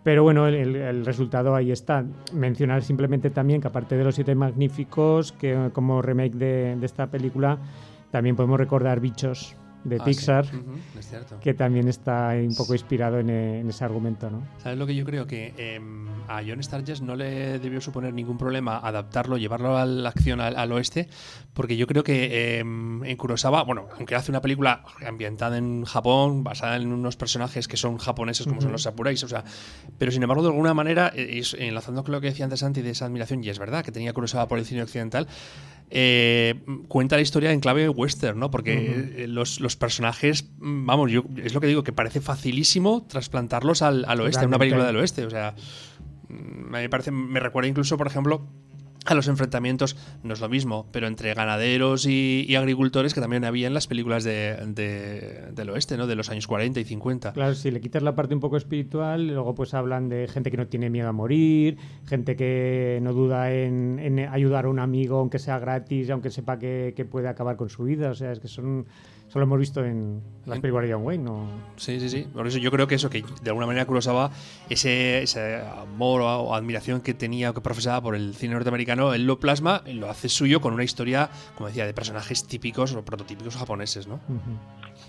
Pero 0.02 0.22
bueno, 0.22 0.46
el, 0.46 1.04
resultado 1.04 1.54
ahí 1.54 1.70
está. 1.70 2.04
Mencionar 2.32 2.82
simplemente 2.82 3.30
también 3.30 3.60
que 3.60 3.68
aparte 3.68 3.96
de 3.96 4.04
los 4.04 4.14
siete 4.14 4.34
magníficos, 4.34 5.32
que 5.32 5.70
como 5.72 6.00
remake 6.02 6.34
de, 6.34 6.78
esta 6.82 7.08
película, 7.08 7.58
también 8.10 8.36
podemos 8.36 8.58
recordar 8.58 9.00
Bichos, 9.00 9.56
de 9.84 9.96
ah, 10.00 10.04
Pixar, 10.04 10.46
que 11.40 11.54
también 11.54 11.88
está 11.88 12.34
un 12.34 12.54
poco 12.54 12.74
inspirado 12.74 13.18
en, 13.18 13.30
ese 13.68 13.84
argumento. 13.84 14.30
¿no? 14.30 14.46
¿Sabes 14.62 14.78
lo 14.78 14.86
que 14.86 14.94
yo 14.94 15.04
creo? 15.04 15.26
Que 15.26 15.54
em, 15.56 16.08
a 16.28 16.42
John 16.46 16.62
Sturges 16.62 17.00
no 17.00 17.16
le 17.16 17.58
debió 17.58 17.80
suponer 17.80 18.12
ningún 18.12 18.38
problema 18.38 18.78
adaptarlo, 18.78 19.36
llevarlo 19.36 19.76
a 19.76 19.86
la 19.86 20.08
acción 20.08 20.40
al, 20.40 20.72
oeste, 20.72 21.08
porque 21.54 21.76
yo 21.76 21.86
creo 21.86 22.02
que 22.02 22.58
em, 22.58 23.04
en 23.04 23.16
Kurosawa, 23.16 23.62
bueno, 23.62 23.88
aunque 23.96 24.14
hace 24.14 24.30
una 24.30 24.40
película 24.40 24.84
ambientada 25.06 25.58
en 25.58 25.84
Japón, 25.84 26.44
basada 26.44 26.76
en 26.76 26.92
unos 26.92 27.16
personajes 27.16 27.68
que 27.68 27.76
son 27.76 27.98
japoneses 27.98 28.46
como 28.46 28.60
son 28.60 28.72
los 28.72 28.82
samuráis, 28.82 29.22
o 29.22 29.28
sea, 29.28 29.44
pero 29.98 30.12
sin 30.12 30.22
embargo, 30.22 30.42
de 30.42 30.48
alguna 30.50 30.74
manera, 30.74 31.12
eh, 31.14 31.42
enlazando 31.58 32.02
con 32.04 32.12
lo 32.12 32.20
que 32.20 32.28
decía 32.28 32.44
antes 32.44 32.60
Santi 32.60 32.82
de 32.82 32.90
esa 32.90 33.06
admiración, 33.06 33.42
y 33.44 33.48
es 33.48 33.58
verdad 33.58 33.84
que 33.84 33.92
tenía 33.92 34.12
Kurosawa 34.12 34.48
por 34.48 34.58
el 34.58 34.64
cine 34.64 34.82
occidental, 34.82 35.26
eh, 35.90 36.54
cuenta 36.88 37.16
la 37.16 37.22
historia 37.22 37.52
en 37.52 37.60
clave 37.60 37.88
western, 37.88 38.38
¿no? 38.38 38.50
Porque 38.50 39.24
los, 39.28 39.60
los, 39.60 39.76
personajes, 39.76 40.50
mm, 40.58 40.86
vamos, 40.86 41.10
yo 41.10 41.24
es 41.42 41.54
lo 41.54 41.60
que 41.60 41.66
digo, 41.66 41.82
que 41.82 41.92
parece 41.92 42.20
facilísimo 42.20 43.06
trasplantarlos 43.08 43.82
al, 43.82 44.04
al 44.06 44.20
oeste, 44.20 44.44
a 44.44 44.48
una 44.48 44.58
película 44.58 44.86
del 44.86 44.96
oeste. 44.96 45.24
O 45.24 45.30
sea, 45.30 45.54
mm, 46.28 46.70
me 46.70 46.88
parece, 46.88 47.10
me 47.10 47.40
recuerda 47.40 47.68
incluso, 47.68 47.96
por 47.96 48.06
ejemplo, 48.06 48.46
a 49.08 49.14
los 49.14 49.28
enfrentamientos 49.28 49.96
no 50.22 50.34
es 50.34 50.40
lo 50.40 50.48
mismo, 50.48 50.86
pero 50.92 51.06
entre 51.06 51.34
ganaderos 51.34 52.06
y, 52.06 52.54
agricultores 52.56 53.14
que 53.14 53.20
también 53.20 53.44
había 53.44 53.66
en 53.68 53.74
las 53.74 53.86
películas 53.86 54.24
de, 54.24 54.56
del 55.52 55.70
oeste, 55.70 55.96
¿no? 55.96 56.06
De 56.06 56.16
los 56.16 56.28
años 56.30 56.46
40 56.46 56.80
y 56.80 56.84
50. 56.84 57.32
Claro, 57.32 57.54
si 57.54 57.70
le 57.70 57.80
quitas 57.80 58.02
la 58.02 58.14
parte 58.14 58.34
un 58.34 58.40
poco 58.40 58.56
espiritual, 58.56 59.28
luego 59.28 59.54
pues 59.54 59.74
hablan 59.74 60.08
de 60.08 60.28
gente 60.28 60.50
que 60.50 60.56
no 60.56 60.66
tiene 60.66 60.90
miedo 60.90 61.08
a 61.08 61.12
morir, 61.12 61.76
gente 62.06 62.36
que 62.36 62.98
no 63.02 63.12
duda 63.12 63.52
en, 63.52 64.18
ayudar 64.30 64.64
a 64.64 64.68
un 64.68 64.80
amigo 64.80 65.18
aunque 65.18 65.38
sea 65.38 65.58
gratis, 65.58 66.10
aunque 66.10 66.30
sepa 66.30 66.58
que, 66.58 66.94
que 66.96 67.04
puede 67.04 67.28
acabar 67.28 67.56
con 67.56 67.68
su 67.68 67.84
vida. 67.84 68.10
O 68.10 68.14
sea, 68.14 68.32
es 68.32 68.40
que 68.40 68.48
son 68.48 68.86
Solo 69.28 69.44
hemos 69.44 69.58
visto 69.58 69.84
en 69.84 70.22
las 70.46 70.58
películas 70.60 70.88
de 70.88 70.94
John 70.94 71.04
Wayne, 71.04 71.24
¿no? 71.24 71.46
Sí, 71.76 72.00
sí, 72.00 72.08
sí. 72.08 72.26
Por 72.32 72.46
eso 72.46 72.58
yo 72.58 72.70
creo 72.70 72.86
que 72.86 72.94
eso, 72.94 73.10
que 73.10 73.22
de 73.42 73.50
alguna 73.50 73.66
manera 73.66 73.84
Kurosawa, 73.84 74.30
ese, 74.70 75.22
ese 75.22 75.62
amor 75.62 76.22
o, 76.22 76.54
admiración 76.54 77.02
que 77.02 77.12
tenía, 77.12 77.52
que 77.52 77.60
profesaba 77.60 78.00
por 78.00 78.14
el 78.14 78.34
cine 78.34 78.54
norteamericano, 78.54 79.12
él 79.12 79.26
lo 79.26 79.38
plasma, 79.38 79.82
lo 79.86 80.08
hace 80.08 80.30
suyo 80.30 80.62
con 80.62 80.72
una 80.72 80.82
historia, 80.82 81.28
como 81.56 81.68
decía, 81.68 81.84
de 81.84 81.92
personajes 81.92 82.46
típicos 82.46 82.94
o 82.94 83.04
prototípicos 83.04 83.56
japoneses, 83.56 84.08
¿no? 84.08 84.20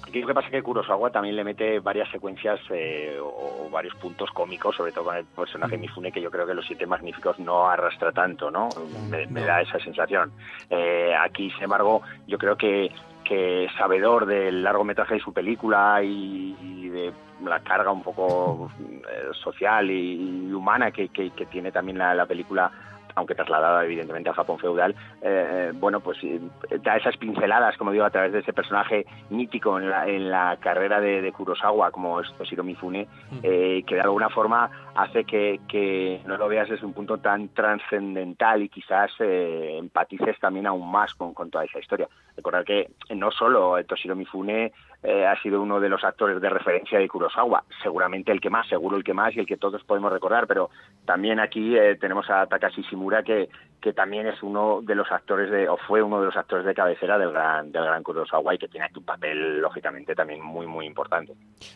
Aquí 0.06 0.20
lo 0.20 0.28
que 0.28 0.34
pasa 0.34 0.48
es 0.48 0.52
que 0.52 0.64
Kurosawa 0.64 1.12
también 1.12 1.38
le 1.38 1.46
mete 1.46 1.80
varias 1.80 2.10
secuencias 2.12 2.60
eh, 2.72 3.18
o, 3.22 3.70
varios 3.72 3.96
puntos 3.96 4.30
cómicos, 4.32 4.76
sobre 4.76 4.92
todo 4.92 5.06
con 5.06 5.16
el 5.16 5.26
personaje 5.26 5.78
Mifune, 5.78 6.12
que 6.12 6.22
yo 6.22 6.30
creo 6.30 6.46
que 6.46 6.54
los 6.54 6.66
siete 6.66 6.86
magníficos 6.86 7.40
no 7.40 7.70
arrastra 7.70 8.12
tanto, 8.12 8.52
¿no? 8.52 8.68
Me, 9.10 9.42
da 9.42 9.62
esa 9.62 9.80
sensación. 9.80 10.32
Eh, 10.70 11.14
aquí, 11.18 11.50
sin 11.52 11.64
embargo, 11.64 12.02
yo 12.28 12.38
creo 12.38 12.58
que 12.58 12.92
que 13.30 13.68
sabedor 13.78 14.26
del 14.26 14.64
largometraje 14.64 15.14
de 15.14 15.20
su 15.20 15.32
película 15.32 16.02
y, 16.04 16.90
de 16.90 17.14
la 17.46 17.60
carga 17.60 17.92
un 17.92 18.02
poco 18.02 18.72
eh, 18.82 19.30
social 19.44 19.92
y, 19.92 20.52
humana 20.52 20.90
que, 20.92 21.10
tiene 21.52 21.72
también 21.72 22.00
la, 22.00 22.26
película 22.26 22.72
aunque 23.16 23.36
trasladada 23.36 23.84
evidentemente 23.86 24.30
al 24.30 24.36
Japón 24.36 24.60
feudal, 24.60 24.96
eh, 25.22 25.72
bueno, 25.76 26.00
pues 26.00 26.18
eh, 26.24 26.40
da 26.84 26.98
esas 26.98 27.18
pinceladas, 27.18 27.78
como 27.78 27.92
digo, 27.92 28.06
a 28.06 28.10
través 28.10 28.32
de 28.32 28.40
ese 28.40 28.54
personaje 28.54 29.06
mítico 29.30 29.80
en 29.80 29.90
la, 29.90 30.08
en 30.08 30.30
la 30.30 30.58
carrera 30.60 31.00
de, 31.00 31.32
Kurosawa, 31.32 31.92
como 31.92 32.20
es 32.22 32.32
Toshiro 32.38 32.64
Mifune, 32.64 33.08
que 33.42 33.84
de 33.88 34.02
alguna 34.02 34.30
forma 34.30 34.70
hace 34.96 35.24
que, 35.24 36.22
no 36.26 36.38
lo 36.38 36.48
veas 36.48 36.70
desde 36.70 36.86
un 36.86 36.94
punto 36.94 37.18
tan 37.18 37.50
trascendental 37.50 38.62
y 38.64 38.70
quizás 38.70 39.12
empatices 39.20 40.40
también 40.40 40.68
aún 40.68 40.90
más 40.92 41.14
con, 41.14 41.34
con 41.34 41.50
toda 41.50 41.66
esa 41.66 41.80
historia. 41.80 42.08
Recordar 42.36 42.64
que 42.64 42.90
no 43.16 43.32
solo 43.32 43.76
Toshiro 43.86 44.16
Mifune 44.16 44.72
eh, 45.02 45.26
ha 45.26 45.42
sido 45.42 45.62
uno 45.62 45.80
de 45.80 45.90
los 45.90 46.04
actores 46.04 46.42
de 46.42 46.50
referencia 46.50 47.00
de 47.00 47.08
Kurosawa, 47.08 47.64
seguramente 47.82 48.32
el 48.32 48.42
que 48.42 48.50
más, 48.50 48.68
seguro 48.68 48.98
el 48.98 49.04
que 49.04 49.14
más 49.14 49.34
y 49.36 49.40
el 49.40 49.46
que 49.46 49.58
todos 49.58 49.84
podemos 49.84 50.12
recordar, 50.12 50.46
pero 50.46 50.70
también 51.06 51.40
aquí 51.40 51.78
eh, 51.78 51.96
tenemos 51.96 52.30
a 52.30 52.46
Takashi 52.48 52.82
Shimura 52.82 53.24
que, 53.24 53.50
que 53.82 53.94
también 53.94 54.28
es 54.28 54.44
uno 54.44 54.82
de 54.82 54.96
los 54.96 55.10
actores 55.12 55.50
de, 55.50 55.70
o 55.70 55.78
fue 55.78 56.02
uno 56.02 56.20
de 56.20 56.26
los 56.26 56.36
actores 56.36 56.66
de 56.66 56.74
cabecera 56.74 57.18
del 57.18 57.32
gran, 57.32 57.72
del 57.72 57.86
gran 57.86 58.04
Kurosawa 58.04 58.54
y 58.56 58.58
que 58.58 58.68
tiene 58.68 58.88
aquí 58.88 59.00
un 59.00 59.06
papel 59.06 59.60
lógicamente 59.60 60.16
también 60.16 60.42
muy 60.42 60.68
muy 60.68 60.86
importante. 60.86 61.34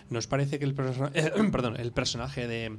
¿Nos 0.09 0.27
parece 0.27 0.59
que 0.59 0.65
el, 0.65 0.75
perdón, 1.51 1.77
el 1.77 1.93
personaje 1.93 2.47
de 2.47 2.77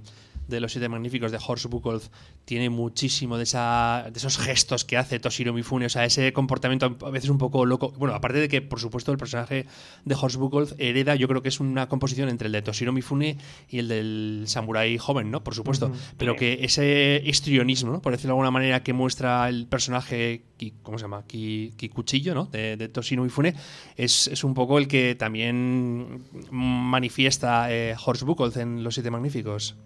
de 0.49 0.61
Los 0.61 0.72
Siete 0.72 0.88
Magníficos 0.88 1.32
de 1.32 1.38
Horst 1.45 1.66
Buchholz 1.66 2.11
tiene 2.45 2.70
muchísimo 2.70 3.36
de, 3.36 3.45
esa, 3.45 4.07
de 4.12 4.18
esos 4.18 4.38
gestos 4.38 4.84
que 4.84 4.97
hace 4.97 5.18
Toshiro 5.18 5.53
Mifune, 5.53 5.86
o 5.86 5.88
sea, 5.88 6.05
ese 6.05 6.32
comportamiento 6.32 6.97
a 7.03 7.11
veces 7.11 7.30
un 7.30 7.38
poco 7.38 7.64
loco. 7.66 7.92
Bueno, 7.92 8.14
aparte 8.14 8.38
de 8.38 8.49
que, 8.49 8.62
por 8.62 8.80
supuesto, 8.80 9.12
el 9.12 9.18
personaje 9.18 9.66
de 10.05 10.14
Horst 10.14 10.36
Buchholz 10.36 10.74
hereda, 10.78 11.14
yo 11.14 11.28
creo 11.28 11.42
que 11.42 11.49
es 11.49 11.61
una 11.61 11.88
composición 11.88 12.28
entre 12.28 12.47
el 12.47 12.53
de 12.53 12.62
Toshiro 12.62 12.92
Mifune 12.92 13.38
y 13.68 13.78
el 13.78 13.88
del 13.88 14.45
samurái 14.47 14.99
joven, 14.99 15.30
¿no? 15.30 15.42
Por 15.42 15.55
supuesto. 15.55 15.92
Pero 16.18 16.36
que 16.36 16.59
ese 16.62 17.22
histrionismo, 17.24 17.92
¿no? 17.92 18.03
por 18.03 18.12
decirlo 18.12 18.30
de 18.30 18.32
alguna 18.32 18.51
manera, 18.51 18.82
que 18.82 18.92
muestra 18.92 19.49
el 19.49 19.66
personaje, 19.66 20.45
¿cómo 20.82 20.99
se 20.99 21.05
llama? 21.05 21.24
Kikuchillo, 21.26 22.34
¿no? 22.34 22.47
De, 22.47 22.76
de 22.76 22.88
Toshiro 22.88 23.22
Mifune, 23.22 23.55
es, 23.97 24.28
es, 24.28 24.45
un 24.45 24.55
poco 24.55 24.78
el 24.78 24.88
que 24.88 25.14
también 25.14 26.24
manifiesta 26.51 27.72
eh, 27.72 27.95
Horst 28.05 28.22
Buchholz 28.24 28.57
en 28.57 28.84
Los 28.84 28.95
Siete 28.95 29.11
Magníficos. 29.11 29.76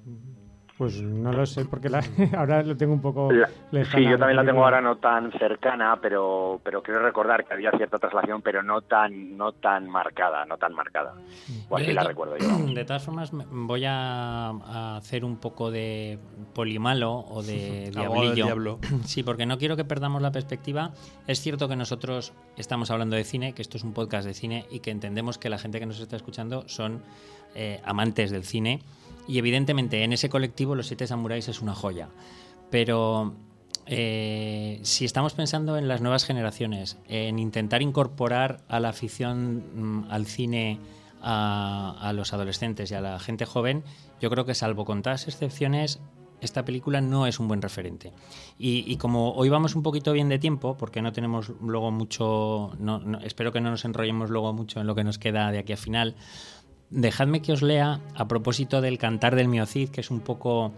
Pues 0.79 1.03
no 1.03 1.33
lo 1.33 1.45
sé, 1.45 1.65
porque 1.65 1.91
ahora 2.39 2.63
lo 2.63 2.77
tengo 2.77 2.93
un 2.93 3.03
poco 3.03 3.31
lejana. 3.73 3.99
Sí, 3.99 4.09
yo 4.09 4.17
también 4.17 4.37
la 4.37 4.45
tengo 4.45 4.63
ahora 4.63 4.81
no 4.81 4.97
tan 4.97 5.33
cercana, 5.33 5.99
pero 6.01 6.61
pero 6.63 6.85
quiero 6.85 7.03
recordar 7.03 7.45
que 7.45 7.55
había 7.55 7.73
cierta 7.73 7.99
traslación, 7.99 8.43
pero 8.43 8.63
no 8.63 8.83
tan 8.83 9.37
no 9.37 9.51
tan 9.51 9.91
marcada, 9.91 10.45
no 10.45 10.57
tan 10.57 10.75
marcada. 10.75 11.15
O 11.69 11.77
así 11.77 11.93
la 11.93 12.05
recuerdo 12.05 12.37
yo. 12.39 12.47
De 12.75 12.85
todas 12.85 13.05
formas, 13.05 13.33
voy 13.51 13.85
a, 13.87 14.97
hacer 14.97 15.25
un 15.25 15.39
poco 15.39 15.73
de 15.73 16.21
polimalo 16.55 17.13
o 17.13 17.43
de 17.43 17.91
diablillo. 17.95 18.79
Sí, 19.05 19.23
porque 19.23 19.47
no 19.47 19.59
quiero 19.59 19.77
que 19.77 19.85
perdamos 19.85 20.23
la 20.23 20.31
perspectiva. 20.31 20.93
Es 21.27 21.41
cierto 21.41 21.69
que 21.69 21.75
nosotros 21.75 22.33
estamos 22.57 22.91
hablando 22.93 23.17
de 23.17 23.25
cine, 23.25 23.53
que 23.53 23.63
esto 23.63 23.79
es 23.79 23.85
un 23.85 23.95
podcast 23.95 24.27
de 24.27 24.35
cine 24.35 24.67
y 24.71 24.81
que 24.81 24.91
entendemos 24.91 25.39
que 25.39 25.49
la 25.49 25.59
gente 25.59 25.81
que 25.81 25.87
nos 25.87 25.99
está 25.99 26.15
escuchando 26.15 26.69
son 26.69 27.03
eh, 27.55 27.81
amantes 27.85 28.31
del 28.31 28.45
cine 28.45 28.81
y 29.29 29.39
evidentemente 29.39 30.03
en 30.03 30.13
ese 30.13 30.29
colectivo 30.29 30.75
Los 30.75 30.89
Siete 30.89 31.07
Samuráis 31.07 31.47
es 31.49 31.61
una 31.61 31.75
joya. 31.75 32.09
Pero 32.71 33.35
eh, 33.87 34.81
si 34.83 35.05
estamos 35.05 35.35
pensando 35.35 35.79
en 35.79 35.87
las 35.87 36.01
nuevas 36.01 36.25
generaciones, 36.25 36.99
en 37.09 37.39
intentar 37.39 37.83
incorporar 37.83 38.63
a 38.69 38.81
la 38.81 38.89
afición 38.89 39.65
mm, 39.75 40.11
al 40.11 40.27
cine 40.27 40.81
a, 41.23 42.13
los 42.15 42.33
adolescentes 42.33 42.91
y 42.91 42.95
a 42.95 43.01
la 43.01 43.19
gente 43.19 43.45
joven, 43.45 43.85
yo 44.21 44.31
creo 44.31 44.45
que 44.45 44.55
salvo 44.55 44.85
contadas 44.85 45.29
excepciones, 45.29 46.01
esta 46.41 46.65
película 46.65 47.01
no 47.01 47.27
es 47.27 47.41
un 47.41 47.49
buen 47.49 47.63
referente. 47.63 48.13
Y, 48.59 48.97
como 48.97 49.33
hoy 49.33 49.49
vamos 49.49 49.75
un 49.75 49.83
poquito 49.83 50.13
bien 50.13 50.29
de 50.29 50.39
tiempo, 50.39 50.77
porque 50.77 51.03
no 51.03 51.13
tenemos 51.13 51.51
luego 51.61 51.91
mucho, 51.91 52.73
espero 53.25 53.53
que 53.53 53.61
no 53.61 53.71
nos 53.71 53.85
enrollemos 53.85 54.31
luego 54.31 54.53
mucho 54.53 54.81
en 54.81 54.87
lo 54.87 54.95
que 54.95 55.03
nos 55.03 55.19
queda 55.19 55.51
de 55.51 55.59
aquí 55.59 55.73
a 55.73 55.77
final, 55.77 56.15
dejadme 56.91 57.43
que 57.43 57.53
os 57.53 57.63
lea 57.63 58.01
a 58.15 58.29
propósito 58.29 58.81
del 58.81 58.99
cantar 58.99 59.37
del 59.37 59.49
miocid, 59.49 59.91
que 59.91 60.01
es 60.01 60.11
un 60.11 60.21
poco 60.21 60.73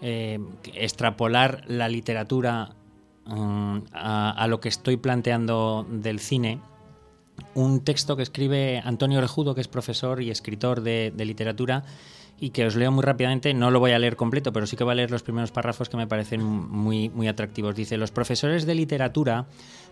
eh, 0.00 0.38
extrapolar 0.74 1.64
la 1.66 1.88
literatura 1.88 2.74
mm, 3.26 3.78
a, 3.92 4.46
lo 4.48 4.60
que 4.60 4.68
estoy 4.68 4.96
planteando 4.96 5.86
del 5.90 6.20
cine. 6.20 6.60
Un 7.54 7.84
texto 7.84 8.16
que 8.16 8.22
escribe 8.22 8.80
Antonio 8.84 9.18
Orejudo, 9.18 9.54
que 9.54 9.60
es 9.60 9.68
profesor 9.68 10.22
y 10.22 10.30
escritor 10.30 10.80
de 10.80 11.12
literatura, 11.24 11.84
y 12.40 12.50
que 12.50 12.66
os 12.66 12.76
leo 12.76 12.92
muy 12.92 13.02
rápidamente. 13.02 13.52
No 13.54 13.70
lo 13.70 13.80
voy 13.80 13.92
a 13.92 13.98
leer 13.98 14.16
completo, 14.16 14.52
pero 14.52 14.66
sí 14.66 14.76
que 14.76 14.84
voy 14.84 14.92
a 14.92 14.96
leer 14.96 15.10
los 15.10 15.22
primeros 15.22 15.50
párrafos 15.50 15.88
que 15.88 15.96
me 15.96 16.06
parecen 16.06 16.42
muy, 16.42 17.08
muy 17.08 17.28
atractivos. 17.28 17.74
Dice, 17.74 17.96
los 17.96 18.10
profesores 18.10 18.66
de 18.66 18.74
literatura 18.74 19.46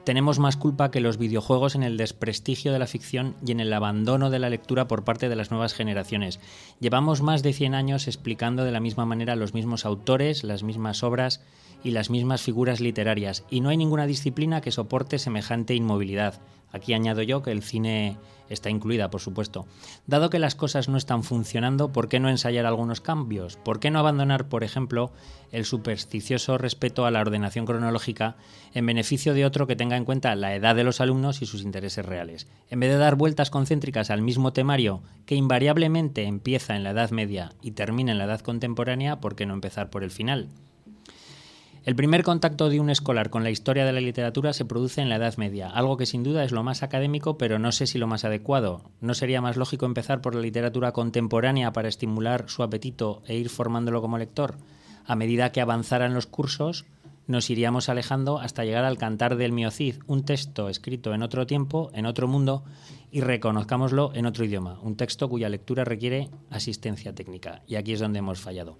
tenemos 0.04 0.38
más 0.38 0.56
culpa 0.56 0.90
que 0.90 1.00
los 1.00 1.18
videojuegos 1.18 1.74
en 1.74 1.82
el 1.82 1.96
desprestigio 1.96 2.72
de 2.72 2.78
la 2.78 2.86
ficción 2.86 3.34
y 3.44 3.52
en 3.52 3.60
el 3.60 3.72
abandono 3.72 4.30
de 4.30 4.38
la 4.38 4.50
lectura 4.50 4.86
por 4.86 5.04
parte 5.04 5.28
de 5.28 5.36
las 5.36 5.50
nuevas 5.50 5.74
generaciones. 5.74 6.38
Llevamos 6.78 7.22
más 7.22 7.42
de 7.42 7.52
100 7.52 7.74
años 7.74 8.06
explicando 8.06 8.64
de 8.64 8.70
la 8.70 8.80
misma 8.80 9.04
manera 9.04 9.34
los 9.34 9.52
mismos 9.52 9.84
autores, 9.84 10.44
las 10.44 10.62
mismas 10.62 11.02
obras 11.02 11.42
y 11.82 11.90
las 11.90 12.10
mismas 12.10 12.42
figuras 12.42 12.80
literarias, 12.80 13.44
y 13.50 13.60
no 13.60 13.68
hay 13.68 13.76
ninguna 13.76 14.06
disciplina 14.06 14.60
que 14.60 14.72
soporte 14.72 15.18
semejante 15.18 15.74
inmovilidad. 15.74 16.40
Aquí 16.72 16.94
añado 16.94 17.22
yo 17.22 17.42
que 17.42 17.52
el 17.52 17.62
cine 17.62 18.16
está 18.48 18.70
incluida, 18.70 19.10
por 19.10 19.20
supuesto. 19.20 19.66
Dado 20.06 20.30
que 20.30 20.38
las 20.38 20.54
cosas 20.54 20.88
no 20.88 20.96
están 20.98 21.22
funcionando, 21.22 21.92
¿por 21.92 22.08
qué 22.08 22.20
no 22.20 22.28
ensayar 22.28 22.66
algunos 22.66 23.00
cambios? 23.00 23.56
¿Por 23.56 23.80
qué 23.80 23.90
no 23.90 23.98
abandonar, 23.98 24.48
por 24.48 24.64
ejemplo, 24.64 25.12
el 25.52 25.64
supersticioso 25.64 26.58
respeto 26.58 27.06
a 27.06 27.10
la 27.10 27.20
ordenación 27.20 27.66
cronológica 27.66 28.36
en 28.74 28.86
beneficio 28.86 29.34
de 29.34 29.46
otro 29.46 29.66
que 29.66 29.76
tenga 29.76 29.96
en 29.96 30.04
cuenta 30.04 30.34
la 30.34 30.54
edad 30.54 30.76
de 30.76 30.84
los 30.84 31.00
alumnos 31.00 31.42
y 31.42 31.46
sus 31.46 31.62
intereses 31.62 32.04
reales? 32.04 32.46
En 32.68 32.80
vez 32.80 32.90
de 32.90 32.98
dar 32.98 33.16
vueltas 33.16 33.50
concéntricas 33.50 34.10
al 34.10 34.22
mismo 34.22 34.52
temario 34.52 35.02
que 35.24 35.34
invariablemente 35.34 36.24
empieza 36.24 36.76
en 36.76 36.84
la 36.84 36.90
Edad 36.90 37.10
Media 37.10 37.52
y 37.62 37.72
termina 37.72 38.12
en 38.12 38.18
la 38.18 38.24
Edad 38.24 38.40
Contemporánea, 38.40 39.20
¿por 39.20 39.34
qué 39.34 39.46
no 39.46 39.54
empezar 39.54 39.90
por 39.90 40.04
el 40.04 40.10
final? 40.10 40.48
El 41.86 41.94
primer 41.94 42.24
contacto 42.24 42.68
de 42.68 42.80
un 42.80 42.90
escolar 42.90 43.30
con 43.30 43.44
la 43.44 43.50
historia 43.50 43.86
de 43.86 43.92
la 43.92 44.00
literatura 44.00 44.52
se 44.52 44.64
produce 44.64 45.02
en 45.02 45.08
la 45.08 45.14
Edad 45.14 45.36
Media, 45.36 45.70
algo 45.70 45.96
que 45.96 46.04
sin 46.04 46.24
duda 46.24 46.42
es 46.42 46.50
lo 46.50 46.64
más 46.64 46.82
académico, 46.82 47.38
pero 47.38 47.60
no 47.60 47.70
sé 47.70 47.86
si 47.86 47.96
lo 47.96 48.08
más 48.08 48.24
adecuado. 48.24 48.90
¿No 49.00 49.14
sería 49.14 49.40
más 49.40 49.56
lógico 49.56 49.86
empezar 49.86 50.20
por 50.20 50.34
la 50.34 50.40
literatura 50.40 50.90
contemporánea 50.90 51.72
para 51.72 51.88
estimular 51.88 52.46
su 52.48 52.64
apetito 52.64 53.22
e 53.28 53.36
ir 53.36 53.50
formándolo 53.50 54.02
como 54.02 54.18
lector? 54.18 54.56
A 55.04 55.14
medida 55.14 55.52
que 55.52 55.60
avanzaran 55.60 56.12
los 56.12 56.26
cursos, 56.26 56.86
nos 57.28 57.50
iríamos 57.50 57.88
alejando 57.88 58.40
hasta 58.40 58.64
llegar 58.64 58.84
al 58.84 58.98
Cantar 58.98 59.36
del 59.36 59.52
Miocid, 59.52 59.94
un 60.08 60.24
texto 60.24 60.68
escrito 60.68 61.14
en 61.14 61.22
otro 61.22 61.46
tiempo, 61.46 61.90
en 61.94 62.06
otro 62.06 62.26
mundo, 62.26 62.64
y 63.12 63.20
reconozcámoslo 63.20 64.10
en 64.12 64.26
otro 64.26 64.44
idioma, 64.44 64.80
un 64.82 64.96
texto 64.96 65.28
cuya 65.28 65.48
lectura 65.48 65.84
requiere 65.84 66.30
asistencia 66.50 67.14
técnica. 67.14 67.62
Y 67.68 67.76
aquí 67.76 67.92
es 67.92 68.00
donde 68.00 68.18
hemos 68.18 68.40
fallado. 68.40 68.76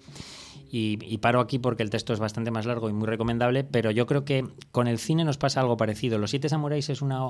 Y, 0.69 1.17
paro 1.19 1.39
aquí 1.39 1.59
porque 1.59 1.83
el 1.83 1.89
texto 1.89 2.13
es 2.13 2.19
bastante 2.19 2.51
más 2.51 2.65
largo 2.65 2.89
y 2.89 2.93
muy 2.93 3.07
recomendable, 3.07 3.63
pero 3.63 3.91
yo 3.91 4.05
creo 4.05 4.25
que 4.25 4.45
con 4.71 4.87
el 4.87 4.99
cine 4.99 5.23
nos 5.23 5.37
pasa 5.37 5.61
algo 5.61 5.77
parecido. 5.77 6.17
Los 6.17 6.31
Siete 6.31 6.49
Samuráis 6.49 6.89
es 6.89 7.01
una, 7.01 7.21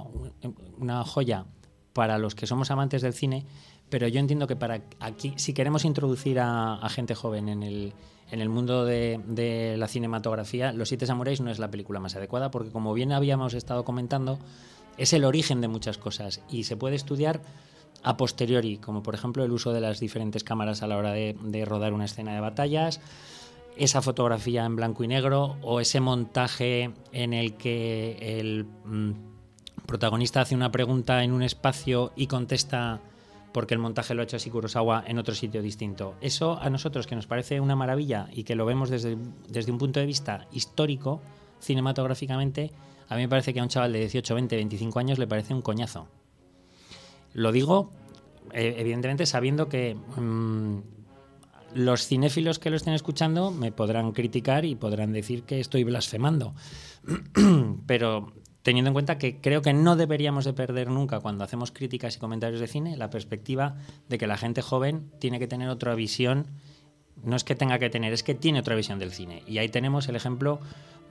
una 0.78 1.04
joya 1.04 1.46
para 1.94 2.18
los 2.18 2.36
que 2.36 2.48
somos 2.48 2.72
amantes 2.72 3.02
del 3.02 3.14
cine, 3.14 3.46
pero 3.90 4.08
yo 4.08 4.20
entiendo 4.20 4.48
que 4.48 4.56
para 4.56 4.82
aquí, 5.00 5.34
si 5.38 5.54
queremos 5.54 5.86
introducir 5.86 6.40
a, 6.40 6.80
gente 6.90 7.16
joven 7.16 7.48
en 7.50 7.64
el, 7.64 7.94
en 8.32 8.42
el 8.42 8.50
mundo 8.50 8.86
de, 8.86 9.20
de, 9.28 9.78
la 9.78 9.88
cinematografía, 9.88 10.74
Los 10.74 10.90
Siete 10.90 11.06
Samuráis 11.06 11.42
no 11.42 11.52
es 11.52 11.60
la 11.60 11.72
película 11.72 12.00
más 12.00 12.16
adecuada, 12.16 12.52
porque 12.52 12.72
como 12.72 12.94
bien 12.94 13.12
habíamos 13.12 13.54
estado 13.54 13.86
comentando, 13.86 14.40
es 14.98 15.14
el 15.14 15.26
origen 15.26 15.62
de 15.62 15.68
muchas 15.68 15.98
cosas 15.98 16.42
y 16.50 16.64
se 16.64 16.76
puede 16.76 16.96
estudiar 16.96 17.42
a 18.04 18.18
posteriori, 18.18 18.78
como 18.78 19.04
por 19.04 19.16
ejemplo 19.16 19.44
el 19.44 19.52
uso 19.52 19.74
de 19.74 19.82
las 19.82 20.00
diferentes 20.00 20.44
cámaras 20.44 20.84
a 20.84 20.88
la 20.88 20.98
hora 20.98 21.12
de, 21.12 21.66
rodar 21.66 21.94
una 21.94 22.06
escena 22.06 22.34
de 22.34 22.40
batallas, 22.40 23.00
esa 23.76 24.02
fotografía 24.02 24.66
en 24.66 24.76
blanco 24.76 25.04
y 25.04 25.08
negro 25.08 25.58
o 25.62 25.80
ese 25.80 26.00
montaje 26.00 26.92
en 27.12 27.34
el 27.34 27.56
que 27.56 28.40
el 28.40 28.66
mm, 28.86 29.12
protagonista 29.86 30.42
hace 30.42 30.56
una 30.56 30.72
pregunta 30.72 31.24
en 31.24 31.32
un 31.32 31.44
espacio 31.44 32.12
y 32.16 32.28
contesta 32.28 33.02
porque 33.54 33.74
el 33.74 33.80
montaje 33.80 34.14
lo 34.14 34.22
ha 34.22 34.24
hecho 34.26 34.36
así 34.36 34.50
Kurosawa 34.50 35.04
en 35.08 35.18
otro 35.18 35.34
sitio 35.34 35.62
distinto. 35.62 36.16
Eso 36.22 36.60
a 36.62 36.70
nosotros 36.70 37.08
que 37.08 37.16
nos 37.16 37.28
parece 37.28 37.60
una 37.60 37.76
maravilla 37.76 38.28
y 38.32 38.44
que 38.44 38.56
lo 38.56 38.66
vemos 38.66 38.90
desde, 38.90 39.18
desde 39.48 39.72
un 39.72 39.78
punto 39.78 40.00
de 40.00 40.06
vista 40.06 40.48
histórico, 40.52 41.22
cinematográficamente, 41.60 42.72
a 43.10 43.16
mí 43.16 43.22
me 43.22 43.30
parece 43.30 43.54
que 43.54 43.60
a 43.60 43.64
un 43.64 43.70
chaval 43.70 43.94
de 43.94 44.00
18, 44.00 44.36
20, 44.36 44.56
25 44.56 45.00
años 45.00 45.18
le 45.18 45.28
parece 45.28 45.54
un 45.54 45.62
coñazo. 45.62 46.08
Lo 47.38 47.52
digo, 47.52 47.92
eh, 48.52 48.78
evidentemente, 48.80 49.28
sabiendo 49.28 49.70
que 49.70 49.94
mm, 49.94 50.80
los 51.76 52.08
cinéfilos 52.08 52.58
que 52.58 52.72
lo 52.72 52.78
estén 52.78 52.96
escuchando 52.96 53.52
me 53.52 53.72
podrán 53.72 54.12
criticar 54.12 54.66
y 54.66 54.74
podrán 54.74 55.14
decir 55.14 55.44
que 55.44 55.60
estoy 55.60 55.84
blasfemando. 55.84 56.56
Pero 57.86 58.34
teniendo 58.64 58.90
en 58.90 58.94
cuenta 58.94 59.20
que 59.20 59.40
creo 59.40 59.62
que 59.62 59.72
no 59.72 59.96
deberíamos 59.96 60.46
de 60.46 60.54
perder 60.54 60.90
nunca 60.90 61.20
cuando 61.20 61.44
hacemos 61.44 61.72
críticas 61.72 62.16
y 62.16 62.20
comentarios 62.20 62.60
de 62.60 62.66
cine 62.66 62.98
la 62.98 63.12
perspectiva 63.12 63.76
de 64.10 64.18
que 64.18 64.26
la 64.26 64.38
gente 64.38 64.64
joven 64.64 65.12
tiene 65.20 65.38
que 65.38 65.48
tener 65.48 65.70
otra 65.70 65.94
visión. 65.94 66.48
No 67.24 67.36
es 67.36 67.44
que 67.44 67.54
tenga 67.54 67.78
que 67.78 67.92
tener, 67.92 68.14
es 68.14 68.24
que 68.24 68.34
tiene 68.34 68.62
otra 68.62 68.74
visión 68.74 68.98
del 68.98 69.12
cine. 69.12 69.44
Y 69.46 69.60
ahí 69.60 69.70
tenemos 69.70 70.10
el 70.10 70.16
ejemplo 70.16 70.60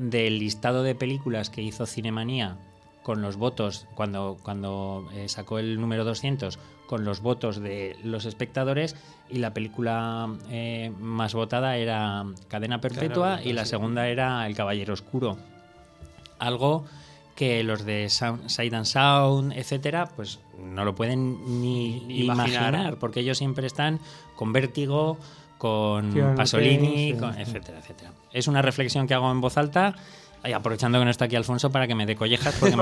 del 0.00 0.40
listado 0.40 0.82
de 0.82 0.96
películas 0.96 1.50
que 1.50 1.62
hizo 1.62 1.86
Cinemanía 1.86 2.58
con 3.06 3.22
los 3.22 3.36
votos, 3.36 3.86
cuando, 3.94 4.36
cuando 4.42 5.08
eh, 5.14 5.28
sacó 5.28 5.60
el 5.60 5.80
número 5.80 6.04
200, 6.04 6.58
con 6.88 7.04
los 7.04 7.20
votos 7.20 7.60
de 7.60 7.96
los 8.02 8.24
espectadores 8.24 8.96
y 9.30 9.38
la 9.38 9.54
película 9.54 10.28
eh, 10.50 10.90
más 10.98 11.32
votada 11.32 11.76
era 11.76 12.24
Cadena 12.48 12.80
Perpetua 12.80 13.40
y 13.44 13.52
la 13.52 13.64
segunda 13.64 14.08
era 14.08 14.44
El 14.48 14.56
Caballero 14.56 14.92
Oscuro. 14.92 15.38
Algo 16.40 16.84
que 17.36 17.62
los 17.62 17.84
de 17.84 18.08
Sound, 18.08 18.48
Side 18.48 18.74
and 18.74 18.86
Sound, 18.86 19.52
etcétera, 19.52 20.08
pues 20.16 20.40
no 20.60 20.84
lo 20.84 20.96
pueden 20.96 21.62
ni, 21.62 22.24
imaginar. 22.24 22.96
porque 22.96 23.20
ellos 23.20 23.38
siempre 23.38 23.68
están 23.68 24.00
con 24.34 24.52
vértigo, 24.52 25.16
con 25.58 26.12
Pasolini, 26.34 27.10
etcétera, 27.10 27.78
etcétera. 27.78 28.10
Es 28.32 28.48
una 28.48 28.62
reflexión 28.62 29.06
que 29.06 29.14
hago 29.14 29.30
en 29.30 29.40
voz 29.40 29.56
alta 29.58 29.94
y 30.48 30.52
aprovechando 30.52 30.98
que 30.98 31.04
no 31.04 31.10
está 31.10 31.26
aquí 31.26 31.36
Alfonso 31.36 31.70
para 31.70 31.86
que 31.86 31.94
me 31.94 32.06
dé 32.06 32.16
collejas, 32.16 32.56
porque 32.58 32.76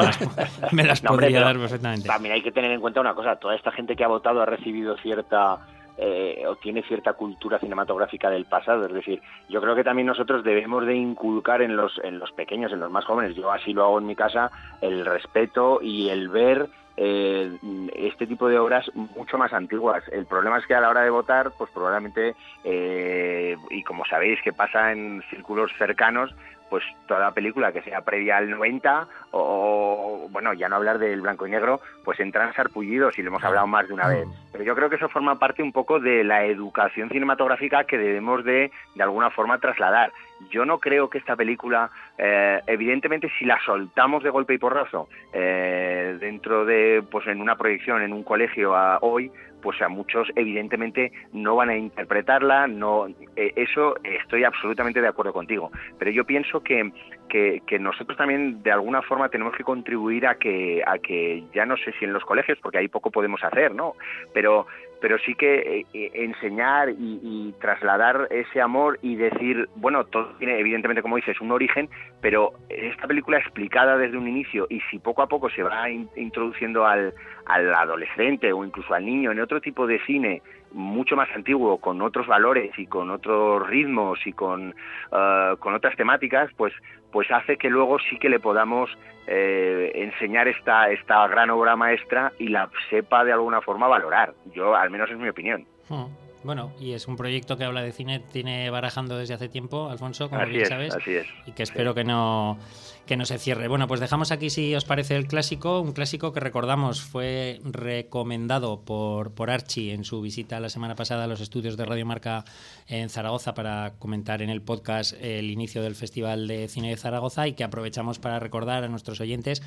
me 0.72 0.84
las, 0.84 1.00
podría 1.02 1.40
dar 1.40 1.58
perfectamente. 1.58 2.06
También 2.06 2.34
hay 2.34 2.42
que 2.42 2.52
tener 2.52 2.70
en 2.70 2.80
cuenta 2.80 3.00
una 3.00 3.14
cosa, 3.14 3.36
toda 3.36 3.54
esta 3.54 3.72
gente 3.72 3.96
que 3.96 4.04
ha 4.04 4.08
votado 4.08 4.42
ha 4.42 4.46
recibido 4.46 4.96
cierta 4.98 5.58
eh, 5.96 6.42
o 6.46 6.56
tiene 6.56 6.82
cierta 6.82 7.12
cultura 7.12 7.58
cinematográfica 7.58 8.28
del 8.28 8.46
pasado. 8.46 8.86
Es 8.86 8.92
decir, 8.92 9.22
yo 9.48 9.60
creo 9.60 9.74
que 9.74 9.84
también 9.84 10.06
nosotros 10.06 10.42
debemos 10.42 10.86
de 10.86 10.94
inculcar 10.94 11.62
en 11.62 11.76
los, 11.76 12.00
en 12.02 12.18
los 12.18 12.32
pequeños, 12.32 12.72
en 12.72 12.80
los 12.80 12.90
más 12.90 13.04
jóvenes, 13.04 13.36
yo 13.36 13.52
así 13.52 13.72
lo 13.72 13.84
hago 13.84 13.98
en 13.98 14.06
mi 14.06 14.16
casa, 14.16 14.50
el 14.80 15.04
respeto 15.04 15.80
y 15.80 16.08
el 16.08 16.28
ver 16.28 16.68
eh, 16.96 17.50
este 17.96 18.26
tipo 18.26 18.48
de 18.48 18.58
obras 18.58 18.90
mucho 18.94 19.38
más 19.38 19.52
antiguas. 19.52 20.04
El 20.12 20.26
problema 20.26 20.58
es 20.58 20.66
que 20.66 20.74
a 20.74 20.80
la 20.80 20.88
hora 20.88 21.02
de 21.02 21.10
votar, 21.10 21.52
pues 21.56 21.70
probablemente, 21.70 22.34
eh, 22.64 23.56
y 23.70 23.82
como 23.82 24.04
sabéis 24.04 24.40
que 24.42 24.52
pasa 24.52 24.92
en 24.92 25.22
círculos 25.30 25.72
cercanos, 25.78 26.34
pues 26.74 26.82
toda 27.06 27.20
la 27.20 27.30
película 27.30 27.70
que 27.70 27.82
sea 27.82 28.00
previa 28.00 28.36
al 28.36 28.50
90 28.50 29.06
o, 29.30 30.26
bueno, 30.28 30.52
ya 30.54 30.68
no 30.68 30.74
hablar 30.74 30.98
del 30.98 31.20
blanco 31.20 31.46
y 31.46 31.50
negro, 31.52 31.80
pues 32.02 32.18
entran 32.18 32.52
sarpullidos 32.52 33.16
y 33.16 33.22
lo 33.22 33.28
hemos 33.28 33.44
hablado 33.44 33.68
más 33.68 33.86
de 33.86 33.94
una 33.94 34.08
vez. 34.08 34.26
Pero 34.50 34.64
yo 34.64 34.74
creo 34.74 34.90
que 34.90 34.96
eso 34.96 35.08
forma 35.08 35.38
parte 35.38 35.62
un 35.62 35.70
poco 35.70 36.00
de 36.00 36.24
la 36.24 36.44
educación 36.46 37.10
cinematográfica 37.10 37.84
que 37.84 37.96
debemos 37.96 38.44
de, 38.44 38.72
de 38.92 39.02
alguna 39.04 39.30
forma, 39.30 39.60
trasladar. 39.60 40.10
Yo 40.50 40.64
no 40.64 40.80
creo 40.80 41.08
que 41.08 41.18
esta 41.18 41.36
película, 41.36 41.90
eh, 42.18 42.60
evidentemente, 42.66 43.30
si 43.38 43.44
la 43.44 43.60
soltamos 43.64 44.24
de 44.24 44.30
golpe 44.30 44.54
y 44.54 44.58
porrazo 44.58 45.08
eh, 45.32 46.16
dentro 46.18 46.64
de, 46.64 47.04
pues 47.08 47.28
en 47.28 47.40
una 47.40 47.54
proyección 47.54 48.02
en 48.02 48.12
un 48.12 48.24
colegio 48.24 48.74
a 48.74 48.98
hoy, 49.00 49.30
pues 49.64 49.80
a 49.80 49.88
muchos 49.88 50.28
evidentemente 50.36 51.10
no 51.32 51.56
van 51.56 51.70
a 51.70 51.76
interpretarla, 51.76 52.68
no 52.68 53.08
eh, 53.08 53.52
eso 53.56 53.96
estoy 54.04 54.44
absolutamente 54.44 55.00
de 55.00 55.08
acuerdo 55.08 55.32
contigo, 55.32 55.72
pero 55.98 56.10
yo 56.10 56.26
pienso 56.26 56.60
que, 56.60 56.92
que, 57.30 57.62
que, 57.66 57.78
nosotros 57.78 58.18
también 58.18 58.62
de 58.62 58.70
alguna 58.70 59.00
forma 59.00 59.30
tenemos 59.30 59.56
que 59.56 59.64
contribuir 59.64 60.26
a 60.26 60.34
que 60.34 60.82
a 60.86 60.98
que 60.98 61.44
ya 61.54 61.64
no 61.64 61.78
sé 61.78 61.94
si 61.98 62.04
en 62.04 62.12
los 62.12 62.24
colegios 62.24 62.58
porque 62.62 62.76
ahí 62.76 62.88
poco 62.88 63.10
podemos 63.10 63.42
hacer, 63.42 63.74
¿no? 63.74 63.94
Pero 64.34 64.66
pero 65.04 65.18
sí 65.18 65.34
que 65.34 65.80
eh, 65.80 65.86
eh, 65.92 66.10
enseñar 66.14 66.88
y, 66.88 67.20
y, 67.22 67.54
trasladar 67.60 68.26
ese 68.30 68.62
amor 68.62 68.98
y 69.02 69.16
decir, 69.16 69.68
bueno, 69.76 70.04
todo 70.04 70.34
tiene 70.38 70.58
evidentemente, 70.58 71.02
como 71.02 71.16
dices, 71.16 71.38
un 71.42 71.52
origen, 71.52 71.90
pero 72.22 72.54
esta 72.70 73.06
película 73.06 73.36
explicada 73.36 73.98
desde 73.98 74.16
un 74.16 74.26
inicio 74.26 74.66
y 74.70 74.80
si 74.90 74.98
poco 74.98 75.20
a 75.20 75.26
poco 75.26 75.50
se 75.50 75.62
va 75.62 75.90
in 75.90 76.08
introduciendo 76.16 76.86
al, 76.86 77.12
al 77.44 77.74
adolescente 77.74 78.50
o 78.50 78.64
incluso 78.64 78.94
al 78.94 79.04
niño 79.04 79.30
en 79.30 79.40
otro 79.40 79.60
tipo 79.60 79.86
de 79.86 80.00
cine 80.06 80.40
mucho 80.74 81.16
más 81.16 81.28
antiguo, 81.34 81.78
con 81.78 82.02
otros 82.02 82.26
valores 82.26 82.76
y 82.78 82.86
con 82.86 83.10
otros 83.10 83.66
ritmos 83.66 84.18
y 84.26 84.32
con, 84.32 84.74
uh, 85.12 85.56
con 85.58 85.74
otras 85.74 85.96
temáticas, 85.96 86.50
pues, 86.56 86.74
pues 87.10 87.30
hace 87.30 87.56
que 87.56 87.70
luego 87.70 87.98
sí 88.10 88.18
que 88.18 88.28
le 88.28 88.40
podamos 88.40 88.90
eh, 89.26 89.92
enseñar 89.94 90.48
esta, 90.48 90.90
esta 90.90 91.26
gran 91.28 91.50
obra 91.50 91.76
maestra 91.76 92.32
y 92.38 92.48
la 92.48 92.68
sepa 92.90 93.24
de 93.24 93.32
alguna 93.32 93.60
forma 93.60 93.88
valorar. 93.88 94.34
Yo, 94.52 94.74
al 94.74 94.90
menos 94.90 95.10
es 95.10 95.16
mi 95.16 95.28
opinión. 95.28 95.66
Hmm. 95.88 96.23
Bueno, 96.44 96.72
y 96.78 96.92
es 96.92 97.08
un 97.08 97.16
proyecto 97.16 97.56
que 97.56 97.64
habla 97.64 97.82
de 97.82 97.92
cine, 97.92 98.20
tiene 98.20 98.68
barajando 98.68 99.16
desde 99.16 99.34
hace 99.34 99.48
tiempo, 99.48 99.88
Alfonso, 99.88 100.28
como 100.28 100.42
así 100.42 100.50
bien 100.50 100.62
es, 100.62 100.68
sabes. 100.68 100.94
Así 100.94 101.12
es. 101.12 101.26
Y 101.46 101.52
que 101.52 101.62
espero 101.62 101.92
sí. 101.92 101.96
que 101.96 102.04
no 102.04 102.58
que 103.06 103.16
no 103.16 103.26
se 103.26 103.38
cierre. 103.38 103.68
Bueno, 103.68 103.86
pues 103.86 104.00
dejamos 104.00 104.30
aquí, 104.30 104.50
si 104.50 104.74
os 104.74 104.84
parece, 104.84 105.16
el 105.16 105.26
clásico, 105.26 105.80
un 105.80 105.92
clásico 105.92 106.32
que 106.32 106.40
recordamos 106.40 107.02
fue 107.02 107.60
recomendado 107.62 108.80
por, 108.80 109.32
por 109.32 109.50
Archie 109.50 109.92
en 109.92 110.04
su 110.04 110.20
visita 110.22 110.60
la 110.60 110.70
semana 110.70 110.94
pasada 110.94 111.24
a 111.24 111.26
los 111.26 111.40
estudios 111.40 111.76
de 111.76 111.84
Radio 111.84 112.06
Marca 112.06 112.44
en 112.86 113.10
Zaragoza 113.10 113.54
para 113.54 113.94
comentar 113.98 114.40
en 114.42 114.50
el 114.50 114.62
podcast 114.62 115.14
el 115.20 115.50
inicio 115.50 115.82
del 115.82 115.94
Festival 115.94 116.48
de 116.48 116.68
Cine 116.68 116.90
de 116.90 116.96
Zaragoza 116.96 117.46
y 117.46 117.52
que 117.52 117.64
aprovechamos 117.64 118.18
para 118.18 118.40
recordar 118.40 118.84
a 118.84 118.88
nuestros 118.88 119.20
oyentes 119.20 119.62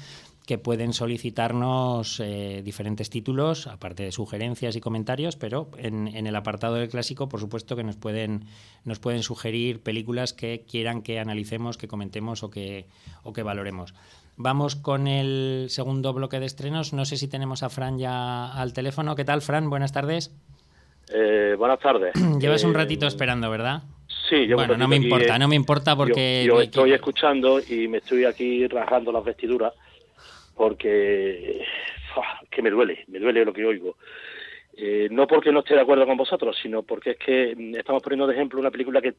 que 0.47 0.57
pueden 0.57 0.93
solicitarnos 0.93 2.21
eh, 2.21 2.61
diferentes 2.63 3.09
títulos, 3.09 3.67
aparte 3.67 4.03
de 4.03 4.13
sugerencias 4.13 4.77
y 4.77 4.79
comentarios, 4.79 5.35
pero 5.35 5.69
en, 5.77 6.07
en, 6.07 6.25
el 6.25 6.35
apartado 6.37 6.75
del 6.75 6.87
clásico, 6.87 7.27
por 7.27 7.41
supuesto, 7.41 7.75
que 7.75 7.83
nos 7.83 7.97
pueden, 7.97 8.45
nos 8.85 8.99
pueden 8.99 9.23
sugerir 9.23 9.83
películas 9.83 10.31
que 10.31 10.63
quieran 10.65 11.01
que 11.01 11.19
analicemos, 11.19 11.77
que 11.77 11.89
comentemos 11.89 12.43
o 12.43 12.49
que, 12.49 12.85
o 13.23 13.33
que 13.33 13.43
valoremos. 13.43 13.93
Vamos 14.37 14.77
con 14.77 15.07
el 15.07 15.65
segundo 15.67 16.13
bloque 16.13 16.39
de 16.39 16.45
estrenos. 16.45 16.93
No 16.93 17.03
sé 17.03 17.17
si 17.17 17.27
tenemos 17.27 17.61
a 17.61 17.69
Fran 17.69 17.97
ya 17.97 18.53
al 18.53 18.71
teléfono. 18.71 19.17
¿Qué 19.17 19.25
tal, 19.25 19.41
Fran? 19.41 19.69
Buenas 19.69 19.91
tardes. 19.91 20.33
Eh, 21.13 21.55
buenas 21.57 21.79
tardes. 21.79 22.13
Llevas 22.39 22.63
eh, 22.63 22.67
un 22.67 22.73
ratito 22.73 23.05
esperando, 23.05 23.49
¿verdad? 23.49 23.83
Sí, 24.29 24.47
yo 24.47 24.55
bueno, 24.55 24.77
no 24.77 24.87
me 24.87 24.95
importa, 24.95 25.37
no 25.37 25.49
me 25.49 25.55
importa 25.57 25.93
porque 25.95 26.45
yo, 26.47 26.55
yo 26.55 26.61
estoy 26.61 26.93
escuchando 26.93 27.59
y 27.59 27.89
me 27.89 27.97
estoy 27.97 28.23
aquí 28.23 28.65
rasgando 28.67 29.11
las 29.11 29.25
vestiduras 29.25 29.73
porque 30.57 31.61
que 32.49 32.61
me 32.61 32.71
duele, 32.71 33.05
me 33.07 33.19
duele 33.19 33.45
lo 33.45 33.53
que 33.53 33.65
oigo. 33.65 33.95
Eh, 34.79 35.07
no 35.09 35.25
porque 35.25 35.51
no 35.51 35.61
esté 35.61 35.73
de 35.73 35.81
acuerdo 35.81 36.05
con 36.05 36.17
vosotros, 36.17 36.55
sino 36.61 36.83
porque 36.83 37.11
es 37.11 37.17
que 37.17 37.55
estamos 37.75 38.03
poniendo 38.03 38.27
de 38.27 38.35
ejemplo 38.35 38.59
una 38.59 38.69
película 38.69 39.01
que, 39.01 39.15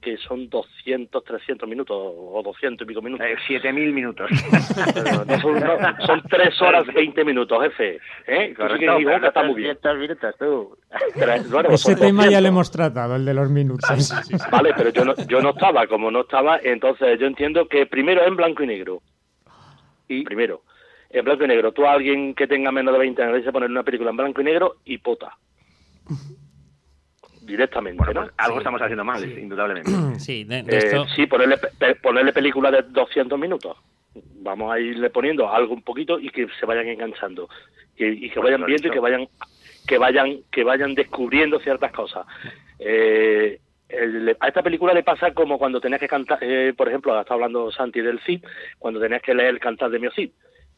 que 0.00 0.16
son 0.16 0.48
200, 0.48 1.24
300 1.24 1.68
minutos 1.68 1.96
o 1.98 2.40
200 2.44 2.84
y 2.84 2.88
pico 2.88 3.02
minutos. 3.02 3.26
Eh, 3.26 3.34
7000 3.48 3.92
minutos. 3.92 4.30
no 5.26 5.40
son, 5.40 5.58
no, 5.58 6.06
son 6.06 6.22
3 6.22 6.62
horas 6.62 6.86
20 6.86 7.24
minutos, 7.24 7.60
jefe. 7.64 7.98
¿Eh? 8.28 8.54
Correcto, 8.54 8.78
que 8.78 8.98
digo, 8.98 9.10
está 9.10 9.42
muy 9.42 9.62
bien. 9.62 9.76
minutos, 9.98 10.36
tú. 10.38 10.78
Pero, 11.18 11.42
bueno, 11.50 11.70
Ese 11.70 11.96
tema 11.96 12.22
200. 12.22 12.30
ya 12.30 12.40
lo 12.40 12.46
hemos 12.46 12.70
tratado, 12.70 13.16
el 13.16 13.24
de 13.24 13.34
los 13.34 13.50
minutos. 13.50 13.90
Ah, 13.90 13.96
sí, 13.96 14.14
sí, 14.22 14.38
sí. 14.38 14.44
Vale, 14.52 14.72
pero 14.76 14.90
yo 14.90 15.04
no, 15.04 15.14
yo 15.26 15.40
no 15.40 15.50
estaba, 15.50 15.88
como 15.88 16.12
no 16.12 16.20
estaba, 16.20 16.60
entonces 16.62 17.18
yo 17.18 17.26
entiendo 17.26 17.66
que 17.66 17.86
primero 17.86 18.24
en 18.24 18.36
blanco 18.36 18.62
y 18.62 18.68
negro. 18.68 19.02
Y 20.06 20.22
primero 20.22 20.62
en 21.12 21.24
blanco 21.24 21.44
y 21.44 21.48
negro. 21.48 21.72
Tú 21.72 21.86
a 21.86 21.92
alguien 21.92 22.34
que 22.34 22.46
tenga 22.46 22.72
menos 22.72 22.92
de 22.92 22.98
20 23.00 23.22
años 23.22 23.32
le 23.32 23.38
dices 23.38 23.52
poner 23.52 23.70
una 23.70 23.82
película 23.82 24.10
en 24.10 24.16
blanco 24.16 24.40
y 24.40 24.44
negro 24.44 24.76
y 24.84 24.98
pota. 24.98 25.36
Directamente, 27.42 27.98
bueno, 28.04 28.20
¿no? 28.20 28.26
pues 28.26 28.34
algo 28.38 28.56
sí. 28.56 28.58
estamos 28.60 28.82
haciendo 28.82 29.04
mal, 29.04 29.20
sí. 29.20 29.34
indudablemente. 29.40 29.90
Sí, 30.18 30.44
de, 30.44 30.62
de 30.62 30.76
esto... 30.78 31.02
eh, 31.02 31.06
sí 31.14 31.26
ponerle, 31.26 31.56
pe, 31.56 31.94
ponerle 31.96 32.32
película 32.32 32.70
de 32.70 32.82
200 32.82 33.38
minutos. 33.38 33.76
Vamos 34.14 34.72
a 34.72 34.78
irle 34.78 35.10
poniendo 35.10 35.50
algo 35.52 35.74
un 35.74 35.82
poquito 35.82 36.18
y 36.18 36.28
que 36.30 36.46
se 36.58 36.66
vayan 36.66 36.88
enganchando. 36.88 37.48
Y, 37.96 38.26
y 38.26 38.30
que 38.30 38.40
vayan 38.40 38.64
viendo 38.64 38.88
y 38.88 38.90
que 38.90 38.98
vayan 38.98 39.28
que 39.86 39.98
vayan 39.98 40.38
que 40.50 40.64
vayan 40.64 40.94
descubriendo 40.94 41.58
ciertas 41.60 41.92
cosas. 41.92 42.26
Eh, 42.78 43.60
el, 43.88 44.36
a 44.40 44.48
esta 44.48 44.62
película 44.62 44.94
le 44.94 45.02
pasa 45.02 45.32
como 45.32 45.58
cuando 45.58 45.80
tenías 45.80 46.00
que 46.00 46.08
cantar, 46.08 46.38
eh, 46.40 46.72
por 46.76 46.88
ejemplo, 46.88 47.18
está 47.20 47.34
hablando 47.34 47.70
Santi 47.70 48.00
del 48.00 48.20
Cid, 48.20 48.44
cuando 48.78 49.00
tenías 49.00 49.22
que 49.22 49.34
leer 49.34 49.50
el 49.50 49.60
cantar 49.60 49.90
de 49.90 49.98
mi 49.98 50.08
Cid. 50.10 50.30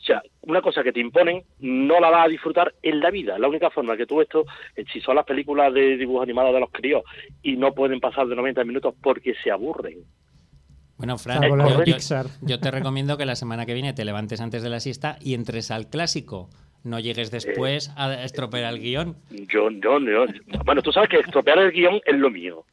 O 0.05 0.07
sea, 0.07 0.23
una 0.43 0.61
cosa 0.61 0.83
que 0.83 0.93
te 0.93 1.01
imponen 1.01 1.43
no 1.61 1.99
la 1.99 2.11
vas 2.11 2.27
a 2.27 2.29
disfrutar 2.29 2.75
en 2.83 3.01
la 3.01 3.11
vida. 3.11 3.39
La 3.39 3.49
única 3.49 3.71
forma 3.71 3.97
que 3.97 4.05
tú 4.05 4.21
esto, 4.21 4.45
si 4.93 5.01
son 5.01 5.17
las 5.17 5.25
películas 5.25 5.73
de 5.73 5.97
dibujos 5.97 6.25
animados 6.25 6.53
de 6.53 6.61
los 6.61 6.71
críos 6.71 7.03
y 7.43 7.57
no 7.57 7.73
pueden 7.73 8.01
pasar 8.01 8.27
de 8.27 8.37
90 8.37 8.65
minutos 8.65 8.95
porque 9.03 9.33
se 9.43 9.51
aburren. 9.51 10.01
Bueno, 10.99 11.17
Fran, 11.17 11.43
yo, 11.43 11.85
yo, 11.85 11.97
yo, 12.43 12.61
te 12.61 12.71
recomiendo 12.71 13.17
que 13.17 13.25
la 13.25 13.35
semana 13.35 13.65
que 13.65 13.73
viene 13.73 13.95
te 13.95 14.05
levantes 14.05 14.43
antes 14.43 14.63
de 14.63 14.69
la 14.69 14.79
siesta 14.79 15.17
y 15.23 15.33
entres 15.33 15.71
al 15.71 15.89
clásico. 15.89 16.51
No 16.83 17.01
llegues 17.01 17.31
después 17.31 17.89
eh, 17.89 17.93
a 17.97 18.25
estropear 18.25 18.75
el 18.75 18.81
guion. 18.81 19.17
Yo, 19.31 19.71
yo, 19.71 19.99
yo. 20.01 20.27
Bueno, 20.67 20.83
tú 20.83 20.93
sabes 20.93 21.09
que 21.09 21.17
estropear 21.17 21.59
el 21.59 21.73
guion 21.73 21.99
es 22.05 22.15
lo 22.15 22.31
mío. 22.31 22.67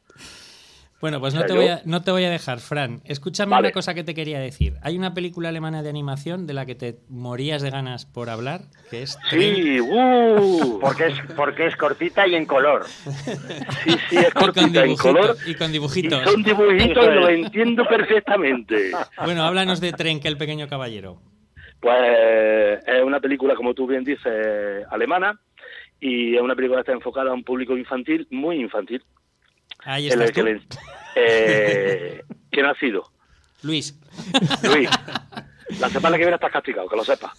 Bueno, 1.02 1.18
pues 1.18 1.34
no, 1.34 1.44
te 1.44 1.52
voy 1.52 1.66
a, 1.66 1.82
no 1.84 2.02
te 2.02 2.12
voy 2.12 2.22
a 2.22 2.30
dejar, 2.30 2.60
Fran. 2.60 3.00
Escúchame 3.04 3.50
vale. 3.50 3.66
una 3.66 3.72
cosa 3.72 3.92
que 3.92 4.04
te 4.04 4.14
quería 4.14 4.38
decir. 4.38 4.74
Hay 4.82 4.96
una 4.96 5.14
película 5.14 5.48
alemana 5.48 5.82
de 5.82 5.88
animación 5.88 6.46
de 6.46 6.54
la 6.54 6.64
que 6.64 6.76
te 6.76 7.00
morías 7.08 7.60
de 7.60 7.70
ganas 7.70 8.06
por 8.06 8.30
hablar, 8.30 8.60
que 8.88 9.02
es... 9.02 9.18
Sí, 9.28 9.80
uh, 9.80 10.78
porque, 10.80 11.06
es, 11.06 11.14
porque 11.34 11.66
es 11.66 11.74
cortita 11.74 12.24
y 12.28 12.36
en 12.36 12.46
color. 12.46 12.84
Sí, 12.86 13.90
sí, 14.08 14.16
es 14.16 14.32
cortita 14.32 14.84
en 14.84 14.94
color. 14.94 15.36
Y 15.44 15.56
con 15.56 15.72
dibujitos. 15.72 16.22
Y 16.22 16.30
son 16.30 16.42
dibujitos 16.44 17.04
y 17.04 17.10
lo 17.10 17.28
entiendo 17.28 17.84
perfectamente. 17.84 18.92
Bueno, 19.24 19.42
háblanos 19.42 19.80
de 19.80 19.92
Tren, 19.92 20.20
que 20.20 20.28
el 20.28 20.36
pequeño 20.36 20.68
caballero. 20.68 21.20
Pues 21.80 22.78
es 22.86 23.02
una 23.02 23.18
película, 23.18 23.56
como 23.56 23.74
tú 23.74 23.88
bien 23.88 24.04
dices, 24.04 24.86
alemana, 24.88 25.36
y 25.98 26.36
es 26.36 26.40
una 26.40 26.54
película 26.54 26.78
que 26.78 26.82
está 26.82 26.92
enfocada 26.92 27.32
a 27.32 27.34
un 27.34 27.42
público 27.42 27.76
infantil, 27.76 28.28
muy 28.30 28.60
infantil. 28.60 29.02
Ahí 29.84 30.08
estás 30.08 30.36
el, 30.36 30.48
el, 30.48 30.62
eh, 31.14 32.22
¿Quién 32.50 32.66
ha 32.66 32.74
sido? 32.74 33.10
Luis. 33.62 33.98
Luis. 34.62 34.90
La 35.80 35.88
semana 35.88 36.16
que 36.16 36.24
viene 36.24 36.34
estás 36.34 36.52
castigado, 36.52 36.88
que 36.88 36.96
lo 36.96 37.04
sepas. 37.04 37.32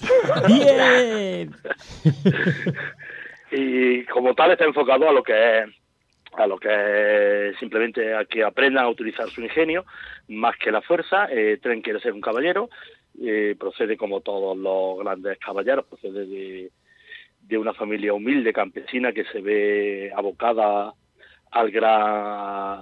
Bien. 0.48 1.54
y 3.52 4.04
como 4.06 4.34
tal 4.34 4.52
está 4.52 4.66
enfocado 4.66 5.08
a 5.08 5.14
lo 5.14 5.22
que 5.22 5.60
es 5.60 5.66
a 6.36 6.48
lo 6.48 6.58
que 6.58 7.50
es 7.50 7.58
simplemente 7.60 8.16
a 8.16 8.26
que 8.26 8.44
aprendan 8.44 8.86
a 8.86 8.90
utilizar 8.90 9.30
su 9.30 9.42
ingenio 9.42 9.86
más 10.30 10.58
que 10.58 10.72
la 10.72 10.82
fuerza. 10.82 11.28
Eh, 11.30 11.60
Tren 11.62 11.82
quiere 11.82 12.00
ser 12.00 12.14
un 12.14 12.22
caballero, 12.22 12.70
eh, 13.22 13.56
procede 13.60 13.98
como 13.98 14.22
todos 14.22 14.58
los 14.58 14.98
grandes 14.98 15.38
caballeros, 15.38 15.86
procede 15.86 16.26
de, 16.26 16.72
de 17.42 17.58
una 17.58 17.74
familia 17.74 18.14
humilde 18.14 18.52
campesina 18.52 19.12
que 19.12 19.26
se 19.26 19.42
ve 19.42 20.12
abocada 20.16 20.94
al 21.54 21.72
gran, 21.72 21.92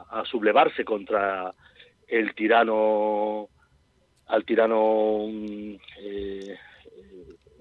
a 0.10 0.24
sublevarse 0.26 0.84
contra 0.86 1.54
el 2.08 2.34
tirano 2.36 3.48
al 4.28 4.46
tirano 4.46 5.26
eh, 6.00 6.58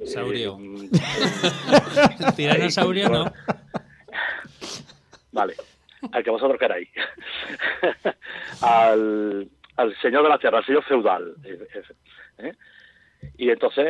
saurio 0.05 0.59
eh, 0.93 2.33
tiranosaurio 2.37 3.09
no 3.09 3.33
Vale, 5.33 5.55
al 6.13 6.25
que 6.25 6.31
vosotros 6.31 6.59
queráis. 6.59 6.89
al, 8.63 9.49
al 9.77 9.97
señor 10.01 10.23
de 10.25 10.29
la 10.29 10.39
tierra, 10.39 10.59
al 10.59 10.67
señor 10.67 10.83
feudal. 10.85 11.35
eh, 11.45 11.69
eh, 11.73 11.83
¿eh? 12.39 12.55
Y 13.37 13.51
entonces 13.51 13.87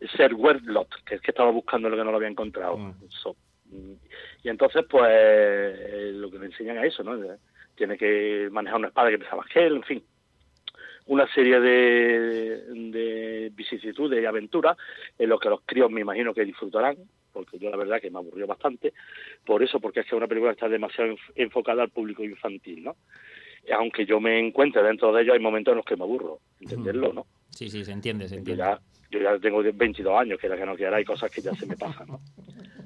es 0.00 0.10
Ser 0.12 0.34
Werlot, 0.34 0.88
que 1.04 1.16
es 1.16 1.20
que 1.20 1.30
estaba 1.32 1.50
buscando 1.50 1.88
lo 1.88 1.96
que 1.96 2.04
no 2.04 2.10
lo 2.12 2.16
había 2.18 2.28
encontrado. 2.28 2.76
Mm. 2.76 2.94
So- 3.08 3.32
mm, 3.32 3.36
y 3.70 4.48
entonces, 4.48 4.84
pues, 4.88 6.14
lo 6.14 6.30
que 6.30 6.38
le 6.38 6.46
enseñan 6.46 6.78
es 6.78 6.92
eso, 6.94 7.02
¿no? 7.02 7.18
Tiene 7.74 7.96
que 7.98 8.48
manejar 8.52 8.78
una 8.78 8.88
espada 8.88 9.10
que 9.10 9.18
pesa 9.18 9.36
más 9.36 9.46
que 9.48 9.66
él, 9.66 9.76
en 9.76 9.82
fin. 9.82 10.04
Una 11.06 11.26
serie 11.34 11.60
de, 11.60 12.62
de 12.90 13.50
vicisitudes 13.54 14.22
y 14.22 14.26
aventuras 14.26 14.76
en 15.18 15.28
lo 15.28 15.38
que 15.38 15.50
los 15.50 15.60
críos 15.66 15.90
me 15.90 16.00
imagino 16.00 16.32
que 16.32 16.44
disfrutarán, 16.44 16.96
porque 17.32 17.58
yo 17.58 17.68
la 17.70 17.76
verdad 17.76 18.00
que 18.00 18.10
me 18.10 18.18
aburrió 18.18 18.46
bastante, 18.46 18.92
por 19.44 19.62
eso, 19.62 19.80
porque 19.80 20.00
es 20.00 20.06
que 20.06 20.14
una 20.14 20.28
película 20.28 20.52
está 20.52 20.68
demasiado 20.68 21.10
enf- 21.12 21.32
enfocada 21.34 21.82
al 21.82 21.90
público 21.90 22.22
infantil, 22.24 22.84
¿no? 22.84 22.96
Aunque 23.76 24.06
yo 24.06 24.20
me 24.20 24.38
encuentre 24.38 24.82
dentro 24.82 25.12
de 25.12 25.22
ello, 25.22 25.32
hay 25.32 25.40
momentos 25.40 25.72
en 25.72 25.76
los 25.78 25.86
que 25.86 25.96
me 25.96 26.04
aburro, 26.04 26.38
entenderlo, 26.60 27.12
¿no? 27.12 27.26
Sí, 27.50 27.68
sí, 27.70 27.84
se 27.84 27.92
entiende, 27.92 28.28
se 28.28 28.36
Yo 28.36 28.38
entiende. 28.40 28.62
ya, 28.62 28.80
yo 29.10 29.20
ya 29.20 29.38
tengo 29.38 29.62
22 29.62 30.18
años, 30.18 30.38
que 30.38 30.46
era 30.46 30.56
que 30.56 30.66
no 30.66 30.76
quiera, 30.76 30.96
hay 30.96 31.04
cosas 31.04 31.30
que 31.30 31.42
ya 31.42 31.54
se 31.54 31.66
me 31.66 31.76
pasan, 31.76 32.06
¿no? 32.08 32.20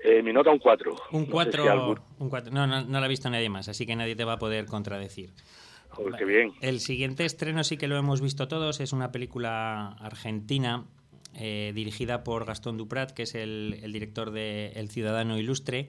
Eh, 0.00 0.22
mi 0.22 0.32
nota 0.32 0.50
un 0.50 0.60
4. 0.60 0.94
Un 1.10 1.26
4, 1.26 1.94
un 2.20 2.28
cuatro. 2.28 2.52
No, 2.52 2.68
no, 2.68 2.84
no 2.84 3.00
la 3.00 3.06
ha 3.06 3.08
visto 3.08 3.28
nadie 3.30 3.48
más, 3.48 3.68
así 3.68 3.84
que 3.84 3.96
nadie 3.96 4.14
te 4.14 4.24
va 4.24 4.34
a 4.34 4.38
poder 4.38 4.66
contradecir. 4.66 5.32
Joder, 5.88 6.14
qué 6.16 6.24
bien. 6.24 6.52
El 6.60 6.78
siguiente 6.78 7.24
estreno 7.24 7.64
sí 7.64 7.76
que 7.76 7.88
lo 7.88 7.96
hemos 7.96 8.20
visto 8.20 8.46
todos, 8.46 8.78
es 8.78 8.92
una 8.92 9.10
película 9.10 9.96
argentina 9.98 10.86
eh, 11.34 11.72
dirigida 11.74 12.22
por 12.22 12.44
Gastón 12.44 12.76
Duprat, 12.76 13.10
que 13.10 13.24
es 13.24 13.34
el, 13.34 13.80
el 13.82 13.92
director 13.92 14.30
de 14.30 14.68
El 14.76 14.88
Ciudadano 14.88 15.36
Ilustre, 15.36 15.88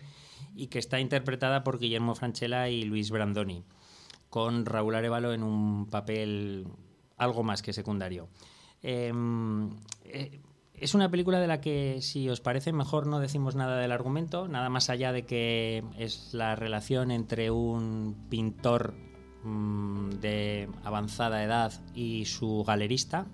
y 0.55 0.67
que 0.67 0.79
está 0.79 0.99
interpretada 0.99 1.63
por 1.63 1.79
Guillermo 1.79 2.15
Franchella 2.15 2.67
y 2.69 2.83
Luis 2.83 3.11
Brandoni, 3.11 3.63
con 4.29 4.65
Raúl 4.65 4.95
Arevalo 4.95 5.33
en 5.33 5.43
un 5.43 5.87
papel 5.87 6.65
algo 7.17 7.43
más 7.43 7.61
que 7.61 7.73
secundario. 7.73 8.27
Eh, 8.81 9.11
eh, 10.05 10.39
es 10.81 10.93
una 10.93 11.09
película 11.09 11.39
de 11.39 11.47
la 11.47 11.61
que, 11.61 12.01
si 12.01 12.29
os 12.29 12.41
parece, 12.41 12.71
mejor 12.73 13.07
no 13.07 13.19
decimos 13.19 13.55
nada 13.55 13.77
del 13.77 13.91
argumento, 13.91 14.47
nada 14.47 14.69
más 14.69 14.89
allá 14.89 15.11
de 15.11 15.25
que 15.25 15.83
es 15.97 16.33
la 16.33 16.55
relación 16.55 17.11
entre 17.11 17.51
un 17.51 18.27
pintor 18.29 18.93
mm, 19.43 20.09
de 20.21 20.69
avanzada 20.83 21.43
edad 21.43 21.73
y 21.93 22.25
su 22.25 22.63
galerista. 22.65 23.27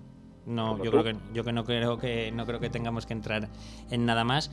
No, 0.46 0.82
yo 0.82 0.90
creo 0.92 1.04
que 1.04 1.16
yo 1.34 1.44
que 1.44 1.52
no 1.52 1.64
creo 1.64 1.98
que 1.98 2.30
no 2.30 2.46
creo 2.46 2.60
que 2.60 2.70
tengamos 2.70 3.04
que 3.04 3.14
entrar 3.14 3.48
en 3.90 4.06
nada 4.06 4.22
más 4.22 4.52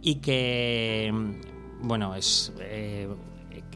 y 0.00 0.16
que 0.16 1.10
mm, 1.12 1.88
bueno 1.88 2.14
es 2.14 2.52
eh, 2.60 3.08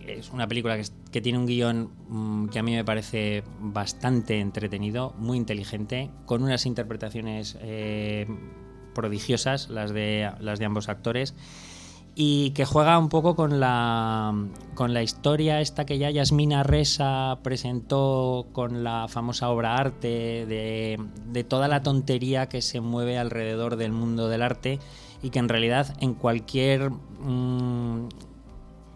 es 0.06 0.30
una 0.30 0.46
película 0.46 0.76
que, 0.76 0.84
que 1.16 1.22
tiene 1.22 1.38
un 1.38 1.46
guion 1.46 1.88
mm, 2.10 2.48
que 2.48 2.58
a 2.58 2.62
mí 2.62 2.74
me 2.74 2.84
parece 2.84 3.42
bastante 3.58 4.38
entretenido, 4.38 5.14
muy 5.16 5.38
inteligente, 5.38 6.10
con 6.26 6.42
unas 6.42 6.66
interpretaciones 6.66 7.56
eh, 7.62 8.26
prodigiosas, 8.94 9.70
las 9.70 9.94
de, 9.94 10.30
las 10.40 10.58
de 10.58 10.66
ambos 10.66 10.90
actores, 10.90 11.34
y 12.14 12.50
que 12.50 12.66
juega 12.66 12.98
un 12.98 13.08
poco 13.08 13.34
con 13.34 13.60
la, 13.60 14.34
con 14.74 14.92
la 14.92 15.02
historia 15.02 15.62
esta 15.62 15.86
que 15.86 15.96
ya 15.96 16.10
Yasmina 16.10 16.62
Resa 16.64 17.38
presentó 17.42 18.48
con 18.52 18.84
la 18.84 19.08
famosa 19.08 19.48
obra 19.48 19.76
arte, 19.76 20.44
de, 20.44 21.00
de 21.28 21.44
toda 21.44 21.66
la 21.66 21.82
tontería 21.82 22.50
que 22.50 22.60
se 22.60 22.82
mueve 22.82 23.16
alrededor 23.16 23.76
del 23.76 23.92
mundo 23.92 24.28
del 24.28 24.42
arte 24.42 24.80
y 25.22 25.30
que 25.30 25.38
en 25.38 25.48
realidad 25.48 25.96
en 26.02 26.12
cualquier... 26.12 26.90
mm, 26.90 28.08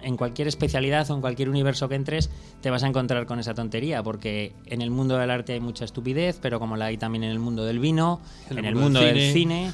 en 0.03 0.17
cualquier 0.17 0.49
especialidad 0.49 1.11
o 1.11 1.15
en 1.15 1.21
cualquier 1.21 1.49
universo 1.49 1.89
que 1.89 1.95
entres 1.95 2.31
te 2.61 2.71
vas 2.71 2.83
a 2.83 2.87
encontrar 2.87 3.27
con 3.27 3.39
esa 3.39 3.55
tontería, 3.55 4.03
porque 4.03 4.53
en 4.67 4.83
el 4.83 4.91
mundo 4.91 5.17
del 5.17 5.31
arte 5.31 5.55
hay 5.55 5.61
mucha 5.61 5.85
estupidez, 5.85 6.39
pero 6.41 6.59
como 6.59 6.77
la 6.77 6.87
hay 6.87 6.97
también 6.97 7.25
en 7.25 7.31
el 7.31 7.39
mundo 7.39 7.65
del 7.65 7.79
vino, 7.79 8.21
en 8.51 8.65
el 8.65 8.75
mundo 8.75 9.01
del 9.01 9.33
cine, 9.33 9.73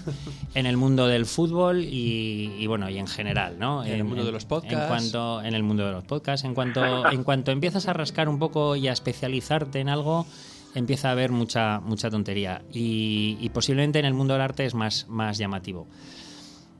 en 0.54 0.66
el 0.66 0.76
mundo 0.76 1.06
del 1.06 1.26
fútbol 1.26 1.84
y, 1.84 2.54
y, 2.58 2.66
bueno, 2.66 2.88
y 2.90 2.98
en 2.98 3.06
general, 3.06 3.58
¿no? 3.58 3.84
En 3.84 3.92
el 3.92 4.04
mundo 4.04 4.24
de 4.24 4.32
los 4.32 4.44
podcasts. 4.44 4.78
En 4.78 4.88
cuanto, 4.88 5.42
en 5.42 5.54
el 5.54 5.62
mundo 5.62 5.86
de 5.86 5.92
los 5.92 6.04
podcasts, 6.04 6.44
en 6.44 6.54
cuanto, 6.54 7.10
en 7.10 7.24
cuanto 7.24 7.50
empiezas 7.50 7.88
a 7.88 7.92
rascar 7.92 8.28
un 8.28 8.38
poco 8.38 8.76
y 8.76 8.88
a 8.88 8.92
especializarte 8.92 9.80
en 9.80 9.88
algo, 9.88 10.26
empieza 10.74 11.08
a 11.08 11.12
haber 11.12 11.32
mucha, 11.32 11.80
mucha 11.80 12.10
tontería. 12.10 12.62
Y, 12.72 13.38
y 13.40 13.48
posiblemente 13.50 13.98
en 13.98 14.04
el 14.04 14.14
mundo 14.14 14.34
del 14.34 14.42
arte 14.42 14.66
es 14.66 14.74
más, 14.74 15.06
más 15.08 15.38
llamativo. 15.38 15.86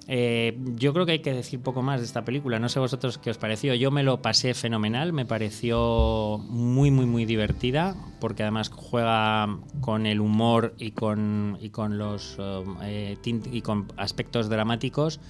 Eh, 0.09 0.57
yo 0.77 0.93
creo 0.93 1.05
que 1.05 1.13
hay 1.13 1.19
que 1.19 1.33
decir 1.33 1.61
poco 1.61 1.83
más 1.83 2.01
de 2.01 2.07
esta 2.07 2.25
película. 2.25 2.59
No 2.59 2.69
sé 2.69 2.79
vosotros 2.79 3.19
qué 3.19 3.31
os 3.31 3.39
pareció. 3.39 3.75
Yo 3.75 3.91
me 3.91 4.03
lo 4.03 4.23
pasé 4.23 4.55
fenomenal, 4.55 5.13
me 5.13 5.27
pareció 5.27 6.39
muy, 6.49 6.91
muy, 6.91 7.07
muy 7.07 7.25
divertida, 7.25 7.97
porque 8.21 8.45
además 8.45 8.71
juega 8.71 9.59
con 9.81 10.07
el 10.07 10.21
humor 10.21 10.75
y 10.79 10.93
con, 10.93 11.59
y 11.61 11.71
con 11.71 11.99
los 11.99 12.37
eh, 12.83 13.17
tint- 13.23 13.49
y 13.53 13.63
con 13.63 13.89
aspectos 13.97 14.49
dramáticos. 14.49 15.21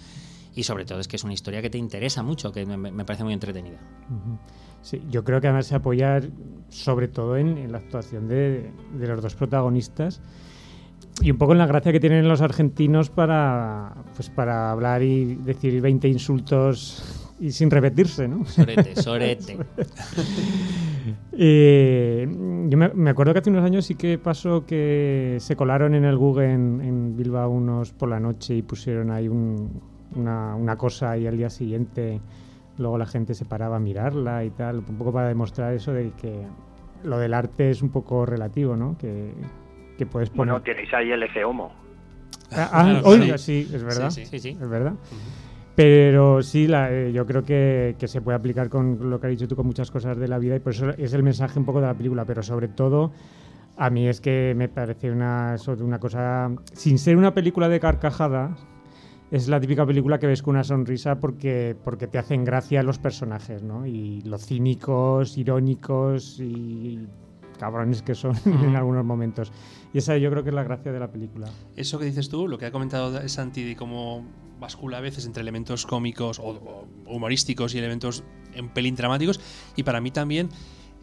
Y 0.54 0.64
sobre 0.64 0.84
todo 0.84 1.00
es 1.00 1.08
que 1.08 1.16
es 1.16 1.24
una 1.24 1.34
historia 1.34 1.62
que 1.62 1.70
te 1.70 1.78
interesa 1.78 2.22
mucho, 2.22 2.52
que 2.52 2.64
me, 2.64 3.04
parece 3.04 3.24
muy 3.24 3.34
entretenida. 3.34 3.78
Sí, 4.80 5.02
yo 5.10 5.22
creo 5.22 5.40
que 5.40 5.48
además 5.48 5.66
se 5.66 5.74
apoya 5.74 6.20
sobre 6.70 7.08
todo 7.08 7.36
en, 7.36 7.70
la 7.70 7.78
actuación 7.78 8.26
de 8.26 8.70
los 8.98 9.22
dos 9.22 9.34
protagonistas 9.34 10.22
y 11.22 11.30
un 11.30 11.38
poco 11.38 11.52
en 11.52 11.58
la 11.58 11.66
gracia 11.66 11.92
que 11.92 12.00
tienen 12.00 12.28
los 12.28 12.40
argentinos 12.42 13.10
para, 13.10 13.94
pues 14.14 14.28
para 14.30 14.70
hablar 14.70 15.02
y 15.02 15.36
decir 15.36 15.80
20 15.80 16.08
insultos 16.08 17.32
y 17.40 17.50
sin 17.52 17.70
repetirse, 17.70 18.28
¿no? 18.28 18.44
Sorete, 18.44 18.94
sorete. 18.96 19.58
Eh, 21.38 22.26
yo 22.68 22.78
me, 22.78 22.88
me 22.94 23.10
acuerdo 23.10 23.32
que 23.34 23.40
hace 23.40 23.50
unos 23.50 23.64
años 23.64 23.84
sí 23.84 23.94
que 23.94 24.16
pasó 24.18 24.64
que 24.64 25.36
se 25.40 25.54
colaron 25.54 25.94
en 25.94 26.04
el 26.04 26.16
Google 26.16 26.50
en, 26.52 26.80
en 26.80 27.16
Bilbao 27.16 27.50
unos 27.50 27.92
por 27.92 28.08
la 28.08 28.18
noche 28.18 28.54
y 28.56 28.62
pusieron 28.62 29.10
ahí 29.10 29.28
un- 29.28 29.80
una, 30.14 30.54
una 30.54 30.76
cosa 30.76 31.18
y 31.18 31.26
al 31.26 31.36
día 31.36 31.50
siguiente 31.50 32.20
luego 32.78 32.96
la 32.96 33.06
gente 33.06 33.34
se 33.34 33.44
paraba 33.44 33.76
a 33.76 33.80
mirarla 33.80 34.44
y 34.44 34.50
tal, 34.50 34.78
un 34.78 34.96
poco 34.96 35.12
para 35.12 35.28
demostrar 35.28 35.74
eso 35.74 35.92
de 35.92 36.12
que 36.12 36.40
lo 37.04 37.18
del 37.18 37.34
arte 37.34 37.70
es 37.70 37.82
un 37.82 37.90
poco 37.90 38.24
relativo, 38.24 38.76
¿no? 38.76 38.96
Que, 38.96 39.32
que 39.96 40.06
puedes 40.06 40.30
poner... 40.30 40.52
Bueno, 40.52 40.62
tenéis 40.62 40.92
ahí 40.94 41.10
el 41.10 41.22
eje 41.22 41.44
homo. 41.44 41.72
Ah, 42.52 42.68
ah, 42.72 42.82
Claro, 42.84 43.08
oiga, 43.08 43.38
sí. 43.38 43.64
sí, 43.66 43.74
es 43.74 43.82
verdad. 43.82 44.10
Sí, 44.10 44.24
Sí, 44.26 44.38
sí. 44.38 44.50
Es 44.60 44.68
verdad. 44.68 44.94
Pero 45.74 46.42
sí, 46.42 46.66
la- 46.66 46.90
eh, 46.92 47.12
yo 47.12 47.26
creo 47.26 47.44
que, 47.44 47.96
que 47.98 48.08
se 48.08 48.22
puede 48.22 48.36
aplicar 48.36 48.68
con 48.70 49.10
lo 49.10 49.20
que 49.20 49.26
has 49.26 49.30
dicho 49.32 49.46
tú 49.48 49.56
con 49.56 49.66
muchas 49.66 49.90
cosas 49.90 50.16
de 50.16 50.26
la 50.28 50.38
vida 50.38 50.56
y 50.56 50.60
por 50.60 50.72
eso 50.72 50.90
es 50.90 51.12
el 51.12 51.22
mensaje 51.22 51.58
un 51.58 51.66
poco 51.66 51.80
de 51.80 51.86
la 51.86 51.94
película, 51.94 52.24
pero 52.24 52.42
sobre 52.42 52.68
todo 52.68 53.12
a 53.76 53.90
mí 53.90 54.08
es 54.08 54.22
que 54.22 54.54
me 54.56 54.68
parece 54.70 55.10
una, 55.10 55.56
una 55.80 55.98
cosa, 55.98 56.50
sin 56.72 56.98
ser 56.98 57.16
una 57.18 57.34
película 57.34 57.68
de 57.68 57.78
carcajadas, 57.78 58.66
es 59.30 59.48
la 59.48 59.60
típica 59.60 59.84
película 59.84 60.18
que 60.18 60.26
ves 60.28 60.40
con 60.42 60.54
una 60.54 60.64
sonrisa 60.64 61.16
porque, 61.20 61.76
porque 61.84 62.06
te 62.06 62.16
hacen 62.16 62.44
gracia 62.44 62.82
los 62.82 62.98
personajes, 62.98 63.62
¿no? 63.62 63.84
Y 63.86 64.22
los 64.22 64.46
cínicos, 64.46 65.36
irónicos 65.36 66.40
y 66.40 67.06
cabrones 67.56 68.02
que 68.02 68.14
son 68.14 68.36
en 68.44 68.76
algunos 68.76 69.04
momentos. 69.04 69.52
Y 69.92 69.98
esa 69.98 70.16
yo 70.16 70.30
creo 70.30 70.42
que 70.42 70.50
es 70.50 70.54
la 70.54 70.64
gracia 70.64 70.92
de 70.92 71.00
la 71.00 71.10
película. 71.10 71.48
Eso 71.76 71.98
que 71.98 72.04
dices 72.04 72.28
tú, 72.28 72.48
lo 72.48 72.58
que 72.58 72.66
ha 72.66 72.70
comentado 72.70 73.26
Santi 73.28 73.62
de 73.62 73.76
cómo 73.76 74.24
bascula 74.60 74.98
a 74.98 75.00
veces 75.00 75.26
entre 75.26 75.42
elementos 75.42 75.86
cómicos 75.86 76.38
o, 76.38 76.48
o 76.48 76.86
humorísticos 77.06 77.74
y 77.74 77.78
elementos 77.78 78.24
en 78.54 78.70
pelín 78.70 78.94
dramáticos, 78.94 79.40
y 79.76 79.82
para 79.82 80.00
mí 80.00 80.10
también 80.10 80.48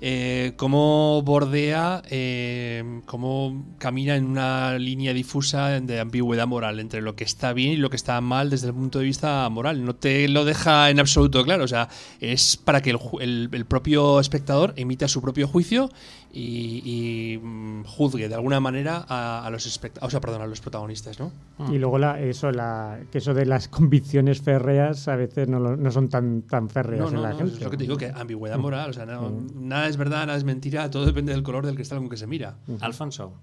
eh, 0.05 0.51
cómo 0.57 1.21
bordea, 1.23 2.01
eh, 2.09 3.01
cómo 3.05 3.63
camina 3.77 4.17
en 4.17 4.25
una 4.25 4.77
línea 4.77 5.13
difusa 5.13 5.79
de 5.79 5.99
ambigüedad 6.01 6.45
moral 6.45 6.81
entre 6.81 7.01
lo 7.01 7.15
que 7.15 7.23
está 7.23 7.53
bien 7.53 7.71
y 7.71 7.75
lo 7.77 7.89
que 7.89 7.95
está 7.95 8.19
mal 8.19 8.49
desde 8.49 8.67
el 8.67 8.73
punto 8.73 8.99
de 8.99 9.05
vista 9.05 9.47
moral. 9.49 9.85
No 9.85 9.95
te 9.95 10.27
lo 10.27 10.43
deja 10.43 10.89
en 10.89 10.99
absoluto 10.99 11.41
claro, 11.45 11.63
o 11.63 11.67
sea, 11.69 11.87
es 12.19 12.57
para 12.57 12.81
que 12.81 12.89
el, 12.89 12.97
ju- 12.97 13.21
el- 13.21 13.47
el 13.53 13.65
propio 13.65 14.19
espectador 14.19 14.73
emita 14.75 15.07
su 15.07 15.21
propio 15.21 15.47
juicio 15.47 15.89
y, 16.33 16.81
y, 16.83 17.37
mm, 17.37 17.83
juzgue 17.85 18.27
de 18.27 18.35
alguna 18.35 18.59
manera 18.59 19.05
a, 19.07 19.45
a 19.45 19.49
los 19.51 19.67
espect- 19.67 19.99
o 20.01 20.09
sea, 20.09 20.19
perdón, 20.19 20.41
a 20.41 20.47
los 20.47 20.59
protagonistas, 20.61 21.17
¿no? 21.19 21.31
Y 21.71 21.77
luego 21.77 21.97
la, 21.99 22.19
eso, 22.19 22.51
la, 22.51 22.99
que 23.11 23.19
eso 23.19 23.33
de 23.33 23.45
las 23.45 23.67
convicciones 23.69 24.41
férreas 24.41 25.07
a 25.07 25.15
veces 25.15 25.47
no, 25.47 25.59
lo- 25.59 25.77
no 25.77 25.91
son 25.91 26.09
tan, 26.09 26.41
tan 26.41 26.69
férreas 26.69 27.01
No, 27.03 27.07
en 27.09 27.13
no, 27.15 27.21
la 27.21 27.29
no, 27.29 27.37
gente. 27.37 27.53
es 27.53 27.61
lo 27.61 27.69
que 27.69 27.77
te 27.77 27.83
digo, 27.83 27.95
que 27.97 28.07
ambigüedad 28.13 28.57
moral, 28.57 28.89
o 28.89 28.93
sea, 28.93 29.05
no- 29.05 29.31
nada 29.55 29.87
es 29.93 29.97
verdad, 29.97 30.25
nada 30.25 30.37
es 30.37 30.43
mentira, 30.43 30.89
todo 30.89 31.05
depende 31.05 31.31
del 31.31 31.43
color 31.43 31.65
del 31.65 31.75
cristal 31.75 31.99
con 31.99 32.09
que 32.09 32.17
se 32.17 32.27
mira. 32.27 32.55
Alfonso. 32.81 33.39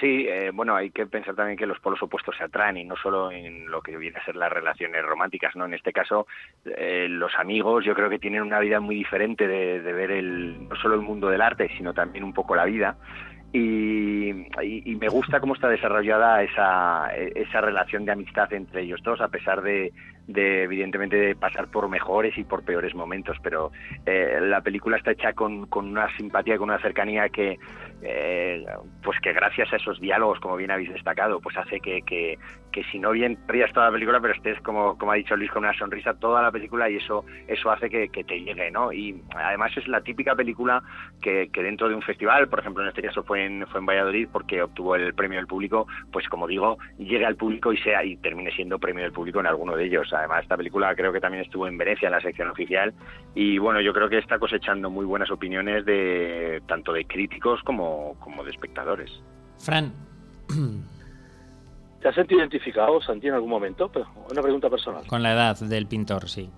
Sí, 0.00 0.26
eh, 0.26 0.50
bueno, 0.52 0.74
hay 0.74 0.90
que 0.90 1.06
pensar 1.06 1.34
también 1.36 1.56
que 1.58 1.66
los 1.66 1.78
polos 1.78 2.02
opuestos 2.02 2.34
se 2.36 2.42
atraen 2.42 2.76
y 2.78 2.84
no 2.84 2.96
solo 2.96 3.30
en 3.30 3.70
lo 3.70 3.82
que 3.82 3.96
viene 3.96 4.18
a 4.18 4.24
ser 4.24 4.34
las 4.36 4.50
relaciones 4.50 5.04
románticas, 5.04 5.54
¿no? 5.54 5.66
En 5.66 5.74
este 5.74 5.92
caso, 5.92 6.26
eh, 6.64 7.06
los 7.08 7.32
amigos 7.38 7.84
yo 7.84 7.94
creo 7.94 8.08
que 8.10 8.18
tienen 8.18 8.42
una 8.42 8.58
vida 8.58 8.80
muy 8.80 8.96
diferente 8.96 9.46
de, 9.46 9.80
de 9.80 9.92
ver 9.92 10.10
el, 10.10 10.66
no 10.68 10.74
solo 10.76 10.94
el 10.94 11.02
mundo 11.02 11.28
del 11.28 11.42
arte, 11.42 11.70
sino 11.76 11.92
también 11.94 12.24
un 12.24 12.32
poco 12.32 12.56
la 12.56 12.64
vida. 12.64 12.96
Y, 13.52 14.30
y- 14.30 14.82
y 14.92 14.96
me 14.96 15.08
gusta 15.08 15.38
cómo 15.40 15.54
está 15.54 15.68
desarrollada 15.68 16.42
esa, 16.42 17.14
esa 17.14 17.60
relación 17.60 18.06
de 18.06 18.12
amistad 18.12 18.50
entre 18.54 18.82
ellos 18.82 19.00
dos, 19.04 19.20
a 19.20 19.28
pesar 19.28 19.60
de, 19.62 19.92
de 20.26 20.64
evidentemente 20.64 21.16
de 21.16 21.34
pasar 21.34 21.68
por 21.68 21.88
mejores 21.88 22.36
y 22.38 22.44
por 22.44 22.64
peores 22.64 22.94
momentos, 22.94 23.36
pero 23.42 23.72
eh, 24.06 24.38
la 24.40 24.60
película 24.60 24.96
está 24.96 25.12
hecha 25.12 25.32
con, 25.32 25.66
con 25.66 25.88
una 25.88 26.14
simpatía, 26.16 26.58
con 26.58 26.70
una 26.70 26.80
cercanía 26.80 27.28
que, 27.28 27.58
eh, 28.02 28.64
pues 29.02 29.18
que 29.20 29.32
gracias 29.32 29.72
a 29.72 29.76
esos 29.76 30.00
diálogos, 30.00 30.40
como 30.40 30.56
bien 30.56 30.70
habéis 30.70 30.92
destacado, 30.92 31.40
pues 31.40 31.56
hace 31.56 31.80
que, 31.80 32.02
que, 32.02 32.38
que 32.72 32.82
si 32.84 32.98
no 32.98 33.12
bien 33.12 33.38
rías 33.46 33.72
toda 33.72 33.86
la 33.86 33.92
película, 33.92 34.20
pero 34.20 34.34
estés, 34.34 34.60
como, 34.60 34.98
como 34.98 35.12
ha 35.12 35.16
dicho 35.16 35.36
Luis, 35.36 35.50
con 35.50 35.64
una 35.64 35.76
sonrisa 35.76 36.14
toda 36.14 36.42
la 36.42 36.50
película 36.50 36.90
y 36.90 36.96
eso, 36.96 37.24
eso 37.46 37.70
hace 37.70 37.90
que, 37.90 38.08
que 38.08 38.24
te 38.24 38.40
llegue, 38.40 38.70
¿no? 38.70 38.92
Y 38.92 39.22
además 39.34 39.76
es 39.76 39.86
la 39.86 40.00
típica 40.00 40.34
película 40.34 40.82
que, 41.20 41.50
que, 41.52 41.62
dentro 41.62 41.88
de 41.88 41.94
un 41.94 42.02
festival, 42.02 42.48
por 42.48 42.60
ejemplo 42.60 42.82
en 42.82 42.88
este 42.88 43.02
caso 43.02 43.22
fue 43.22 43.44
en, 43.44 43.66
fue 43.68 43.80
en 43.80 43.86
Valladolid 43.86 44.28
porque 44.32 44.62
obtuvo 44.62 44.96
el 44.96 45.14
premio 45.14 45.38
del 45.38 45.46
público, 45.46 45.86
pues 46.10 46.28
como 46.28 46.46
digo, 46.46 46.78
llegue 46.98 47.26
al 47.26 47.36
público 47.36 47.72
y 47.72 47.78
sea 47.78 48.04
y 48.04 48.16
termine 48.16 48.50
siendo 48.52 48.78
premio 48.78 49.04
del 49.04 49.12
público 49.12 49.40
en 49.40 49.46
alguno 49.46 49.76
de 49.76 49.84
ellos. 49.84 50.11
Además 50.12 50.42
esta 50.42 50.56
película 50.56 50.94
creo 50.94 51.12
que 51.12 51.20
también 51.20 51.44
estuvo 51.44 51.66
en 51.66 51.78
Venecia 51.78 52.06
en 52.06 52.12
la 52.12 52.20
sección 52.20 52.48
oficial 52.50 52.92
y 53.34 53.58
bueno, 53.58 53.80
yo 53.80 53.92
creo 53.92 54.08
que 54.08 54.18
está 54.18 54.38
cosechando 54.38 54.90
muy 54.90 55.04
buenas 55.04 55.30
opiniones 55.30 55.84
de 55.84 56.62
tanto 56.66 56.92
de 56.92 57.04
críticos 57.04 57.60
como, 57.62 58.16
como 58.20 58.44
de 58.44 58.50
espectadores. 58.50 59.10
Fran. 59.58 59.92
¿Te 62.02 62.08
has 62.08 62.14
sentido 62.16 62.40
identificado, 62.40 63.00
Santi, 63.00 63.28
en 63.28 63.34
algún 63.34 63.50
momento? 63.50 63.88
Pero 63.90 64.08
una 64.30 64.42
pregunta 64.42 64.68
personal. 64.68 65.06
Con 65.06 65.22
la 65.22 65.34
edad 65.34 65.56
del 65.60 65.86
pintor, 65.86 66.28
sí. 66.28 66.50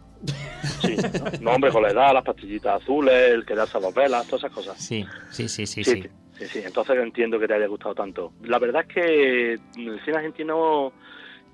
Sí, 0.81 0.97
¿no? 0.97 1.31
no 1.41 1.51
hombre, 1.53 1.71
con 1.71 1.83
la 1.83 1.91
edad, 1.91 2.15
las 2.15 2.25
pastillitas 2.25 2.83
azules, 2.83 3.33
el 3.33 3.45
quedarse 3.45 3.77
a 3.77 3.81
dos 3.81 3.95
velas, 3.95 4.27
todas 4.27 4.45
esas 4.45 4.53
cosas. 4.53 4.79
Sí, 4.79 5.05
sí, 5.31 5.49
sí, 5.49 5.67
sí. 5.67 5.85
Sí, 5.85 6.03
sí, 6.39 6.47
sí. 6.47 6.63
Entonces 6.65 6.97
entiendo 6.97 7.39
que 7.39 7.47
te 7.47 7.55
haya 7.55 7.67
gustado 7.67 7.95
tanto. 7.95 8.33
La 8.43 8.59
verdad 8.59 8.87
es 8.89 8.95
que 8.95 9.53
el 9.53 10.01
cine 10.05 10.17
argentino 10.17 10.93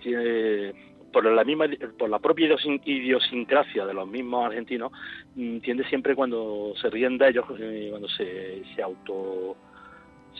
tiene, 0.00 0.89
por 1.12 1.24
la 1.24 1.44
misma, 1.44 1.66
por 1.98 2.08
la 2.08 2.18
propia 2.18 2.56
idiosincrasia 2.84 3.86
de 3.86 3.94
los 3.94 4.08
mismos 4.08 4.46
argentinos, 4.46 4.92
tiende 5.34 5.84
siempre 5.88 6.14
cuando 6.14 6.72
se 6.80 6.90
ríen 6.90 7.18
de 7.18 7.28
ellos, 7.28 7.44
eh, 7.58 7.88
cuando 7.90 8.08
se, 8.08 8.62
se 8.74 8.82
auto 8.82 9.56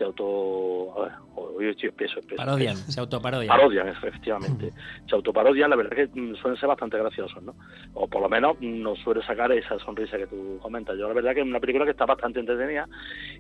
se 0.01 0.05
auto 0.05 0.95
a 0.97 1.05
ver, 1.05 1.13
hoy 1.35 1.69
estoy 1.69 1.89
espeso, 1.89 2.21
espeso. 2.21 2.37
Parodian, 2.37 2.77
se 2.89 3.01
autoparodian. 3.01 3.49
Parodian 3.49 3.89
efectivamente. 3.89 4.73
Se 5.07 5.15
autoparodian 5.15 5.69
la 5.69 5.77
verdad 5.77 5.99
es 5.99 6.09
que 6.11 6.35
suelen 6.37 6.59
ser 6.59 6.69
bastante 6.69 6.97
graciosos 6.97 7.43
¿no? 7.43 7.55
o 7.95 8.09
por 8.09 8.23
lo 8.23 8.29
menos 8.29 8.61
nos 8.61 8.99
suele 9.01 9.23
sacar 9.25 9.53
esa 9.53 9.79
sonrisa 9.81 10.17
que 10.17 10.27
tú 10.27 10.59
comentas. 10.63 10.97
Yo 10.97 11.09
la 11.09 11.15
verdad 11.15 11.35
que 11.35 11.41
es 11.41 11.47
una 11.47 11.61
película 11.61 11.85
que 11.85 11.91
está 11.91 12.07
bastante 12.07 12.41
entretenida 12.41 12.89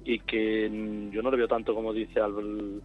y 0.04 0.18
que 0.20 0.68
yo 1.12 1.22
no 1.22 1.30
le 1.30 1.36
veo 1.36 1.48
tanto 1.48 1.74
como 1.74 1.92
dice 1.92 2.20
al, 2.20 2.82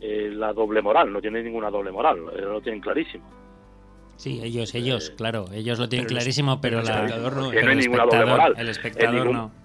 eh, 0.00 0.30
la 0.34 0.52
doble 0.52 0.82
moral 0.82 1.12
no 1.12 1.20
tiene 1.20 1.42
ninguna 1.42 1.70
doble 1.70 1.92
moral 1.92 2.18
lo 2.18 2.60
tienen 2.60 2.80
clarísimo 2.80 3.24
Sí, 4.16 4.40
ellos, 4.42 4.74
ellos, 4.74 5.10
eh, 5.10 5.14
claro, 5.16 5.46
ellos 5.52 5.78
lo 5.78 5.88
tienen 5.88 6.06
pero 6.06 6.18
clarísimo, 6.18 6.60
pero, 6.60 6.80
el 6.80 6.84
espectador 6.84 7.36
no, 7.36 7.52
no 7.52 7.68
hay 7.70 7.76
ninguna 7.76 8.04
doble 8.04 8.26
moral. 8.26 8.54
El 8.56 8.68
espectador 8.68 9.14
ningún, 9.14 9.32
no 9.32 9.64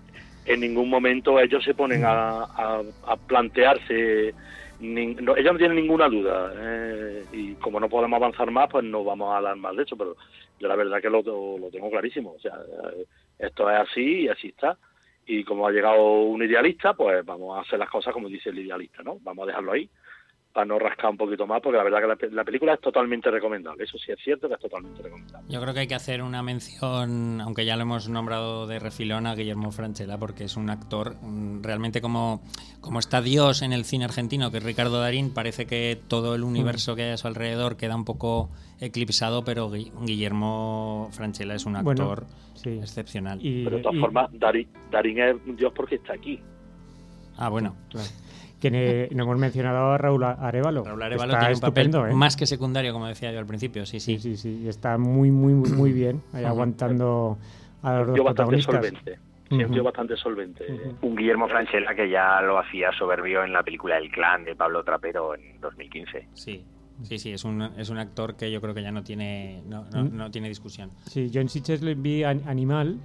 en 0.49 0.61
ningún 0.61 0.89
momento 0.89 1.39
ellos 1.39 1.63
se 1.63 1.75
ponen 1.75 2.03
a, 2.03 2.43
a, 2.43 2.81
a 3.05 3.17
plantearse, 3.17 4.33
ni, 4.79 5.13
no, 5.13 5.37
ellos 5.37 5.53
no 5.53 5.59
tienen 5.59 5.77
ninguna 5.77 6.09
duda. 6.09 6.51
Eh, 6.57 7.23
y 7.31 7.53
como 7.55 7.79
no 7.79 7.87
podemos 7.87 8.17
avanzar 8.17 8.49
más, 8.49 8.67
pues 8.67 8.83
no 8.83 9.03
vamos 9.03 9.31
a 9.31 9.37
hablar 9.37 9.55
más 9.57 9.75
de 9.75 9.83
eso, 9.83 9.95
pero 9.95 10.15
yo 10.59 10.67
la 10.67 10.75
verdad 10.75 11.01
que 11.01 11.09
lo, 11.09 11.21
lo 11.21 11.69
tengo 11.69 11.91
clarísimo. 11.91 12.33
O 12.33 12.39
sea, 12.39 12.55
esto 13.37 13.69
es 13.69 13.77
así 13.77 14.21
y 14.21 14.27
así 14.27 14.47
está. 14.47 14.75
Y 15.27 15.43
como 15.43 15.67
ha 15.67 15.71
llegado 15.71 16.21
un 16.23 16.41
idealista, 16.41 16.95
pues 16.95 17.23
vamos 17.23 17.55
a 17.55 17.61
hacer 17.61 17.77
las 17.77 17.89
cosas 17.89 18.11
como 18.11 18.27
dice 18.27 18.49
el 18.49 18.57
idealista, 18.57 19.03
¿no? 19.03 19.19
Vamos 19.21 19.43
a 19.43 19.47
dejarlo 19.47 19.73
ahí 19.73 19.87
para 20.59 20.67
no 20.67 20.77
rascar 20.77 21.11
un 21.11 21.15
poquito 21.15 21.47
más, 21.47 21.61
porque 21.61 21.77
la 21.77 21.85
verdad 21.85 21.99
que 22.17 22.27
la, 22.27 22.33
la, 22.33 22.43
película 22.43 22.73
es 22.73 22.81
totalmente 22.81 23.31
recomendable. 23.31 23.85
Eso 23.85 23.97
sí 23.97 24.11
es 24.11 24.19
cierto 24.21 24.49
que 24.49 24.55
es 24.55 24.59
totalmente 24.59 25.01
recomendable. 25.01 25.47
Yo 25.47 25.61
creo 25.61 25.73
que 25.73 25.79
hay 25.79 25.87
que 25.87 25.95
hacer 25.95 26.21
una 26.21 26.43
mención, 26.43 27.39
aunque 27.39 27.63
ya 27.63 27.77
lo 27.77 27.83
hemos 27.83 28.09
nombrado 28.09 28.67
de 28.67 28.77
refilón 28.77 29.25
a 29.25 29.35
Guillermo 29.35 29.71
Franchella, 29.71 30.17
porque 30.17 30.43
es 30.43 30.57
un 30.57 30.69
actor 30.69 31.15
realmente 31.61 32.01
como, 32.01 32.41
como 32.81 32.99
está 32.99 33.21
Dios 33.21 33.61
en 33.61 33.71
el 33.71 33.85
cine 33.85 34.03
argentino, 34.03 34.51
que 34.51 34.57
es 34.57 34.63
Ricardo 34.63 34.99
Darín, 34.99 35.33
parece 35.33 35.65
que 35.65 35.97
todo 36.09 36.35
el 36.35 36.43
universo 36.43 36.93
que 36.97 37.03
hay 37.03 37.11
a 37.11 37.17
su 37.17 37.27
alrededor 37.27 37.77
queda 37.77 37.95
un 37.95 38.03
poco 38.03 38.49
eclipsado, 38.81 39.45
pero 39.45 39.71
Guillermo 39.71 41.07
Franchella 41.13 41.55
es 41.55 41.65
un 41.65 41.77
actor 41.77 42.25
bueno, 42.25 42.33
sí. 42.55 42.71
excepcional. 42.71 43.39
Y, 43.41 43.63
pero 43.63 43.77
de 43.77 43.83
todas 43.83 43.97
y... 43.97 44.01
formas, 44.01 44.29
Darín, 44.33 44.67
Darín 44.91 45.19
es 45.19 45.37
Dios 45.55 45.71
porque 45.73 45.95
está 45.95 46.15
aquí. 46.15 46.37
Ah, 47.37 47.47
bueno, 47.47 47.77
claro 47.89 48.09
que 48.59 49.09
no 49.13 49.23
hemos 49.23 49.37
mencionado 49.37 49.91
a 49.91 49.97
Raúl 49.97 50.23
Arevalo. 50.23 50.83
Raúl 50.83 51.01
Arevalo 51.01 51.37
tiene 51.37 51.53
un 51.55 51.59
papel 51.59 51.95
¿eh? 51.95 52.13
más 52.13 52.35
que 52.35 52.45
secundario, 52.45 52.93
como 52.93 53.07
decía 53.07 53.31
yo 53.31 53.39
al 53.39 53.45
principio, 53.45 53.85
sí, 53.85 53.99
sí. 53.99 54.19
Sí, 54.19 54.35
sí, 54.35 54.57
sí. 54.57 54.67
está 54.67 54.97
muy, 54.97 55.31
muy, 55.31 55.53
muy 55.53 55.91
bien 55.91 56.21
ahí 56.33 56.45
aguantando 56.45 57.37
a 57.81 57.99
los 57.99 58.07
dos 58.07 58.19
protagonistas. 58.19 58.75
Solvente. 58.75 59.19
Tío 59.49 59.83
bastante 59.83 60.15
solvente. 60.15 60.63
Uh 60.71 60.75
-huh. 60.75 60.95
Un 61.01 61.15
Guillermo 61.15 61.47
Franchella 61.47 61.95
que 61.95 62.07
ya 62.07 62.39
lo 62.41 62.59
hacía 62.59 62.91
soberbio 62.91 63.43
en 63.43 63.51
la 63.51 63.63
película 63.63 63.97
El 63.97 64.11
Clan 64.11 64.43
de 64.43 64.55
Pablo 64.55 64.83
Trapero 64.83 65.33
en 65.33 65.59
2015. 65.59 66.27
Sí, 66.33 66.63
Sí, 67.03 67.17
sí, 67.17 67.31
es 67.31 67.45
un, 67.45 67.61
es 67.61 67.89
un 67.89 67.97
actor 67.97 68.35
que 68.35 68.51
yo 68.51 68.59
creo 68.59 68.73
que 68.73 68.83
ya 68.83 68.91
no 68.91 69.03
tiene, 69.03 69.61
no, 69.65 69.85
no, 69.85 70.03
no 70.03 70.31
tiene 70.31 70.49
discusión. 70.49 70.91
Sí, 71.05 71.31
John 71.33 71.47
Sitches 71.47 71.81
le 71.81 71.95
vi 71.95 72.23
Animal, 72.23 72.99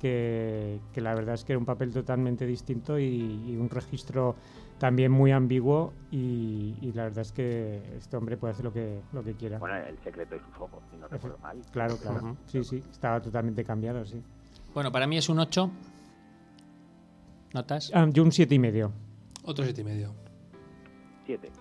que, 0.00 0.78
que, 0.92 1.00
la 1.00 1.14
verdad 1.14 1.34
es 1.34 1.44
que 1.44 1.52
era 1.52 1.58
un 1.58 1.64
papel 1.64 1.92
totalmente 1.92 2.46
distinto 2.46 2.98
y, 2.98 3.42
y 3.48 3.56
un 3.56 3.68
registro 3.68 4.36
también 4.82 5.12
muy 5.12 5.30
ambiguo 5.30 5.92
y, 6.10 6.74
y, 6.80 6.90
la 6.92 7.04
verdad 7.04 7.20
es 7.20 7.30
que 7.30 7.80
este 7.96 8.16
hombre 8.16 8.36
puede 8.36 8.50
hacer 8.52 8.64
lo 8.64 8.72
que, 8.72 9.00
lo 9.12 9.22
que 9.22 9.34
quiera. 9.34 9.60
Bueno, 9.60 9.76
el 9.76 9.96
secreto 10.00 10.34
de 10.34 10.40
sus 10.40 10.56
ojos, 10.58 10.82
si 10.90 10.96
no 10.96 11.06
recuerdo 11.06 11.38
mal. 11.38 11.62
Claro, 11.70 11.96
claro. 11.98 12.16
Uh 12.16 12.28
-huh. 12.30 12.36
Sí, 12.46 12.64
sí, 12.64 12.82
estaba 12.90 13.22
totalmente 13.22 13.62
cambiado, 13.62 14.04
sí. 14.04 14.20
Bueno, 14.74 14.90
para 14.90 15.06
mí 15.06 15.16
es 15.16 15.28
un 15.28 15.38
8. 15.38 15.70
¿Notas? 17.54 17.92
Ah, 17.94 18.08
yo 18.10 18.24
un 18.24 18.32
7 18.32 18.52
y 18.56 18.58
medio. 18.58 18.92
Otro 19.44 19.62
7 19.62 19.82
y 19.82 19.84
medio. 19.84 20.16
7. 21.26 21.52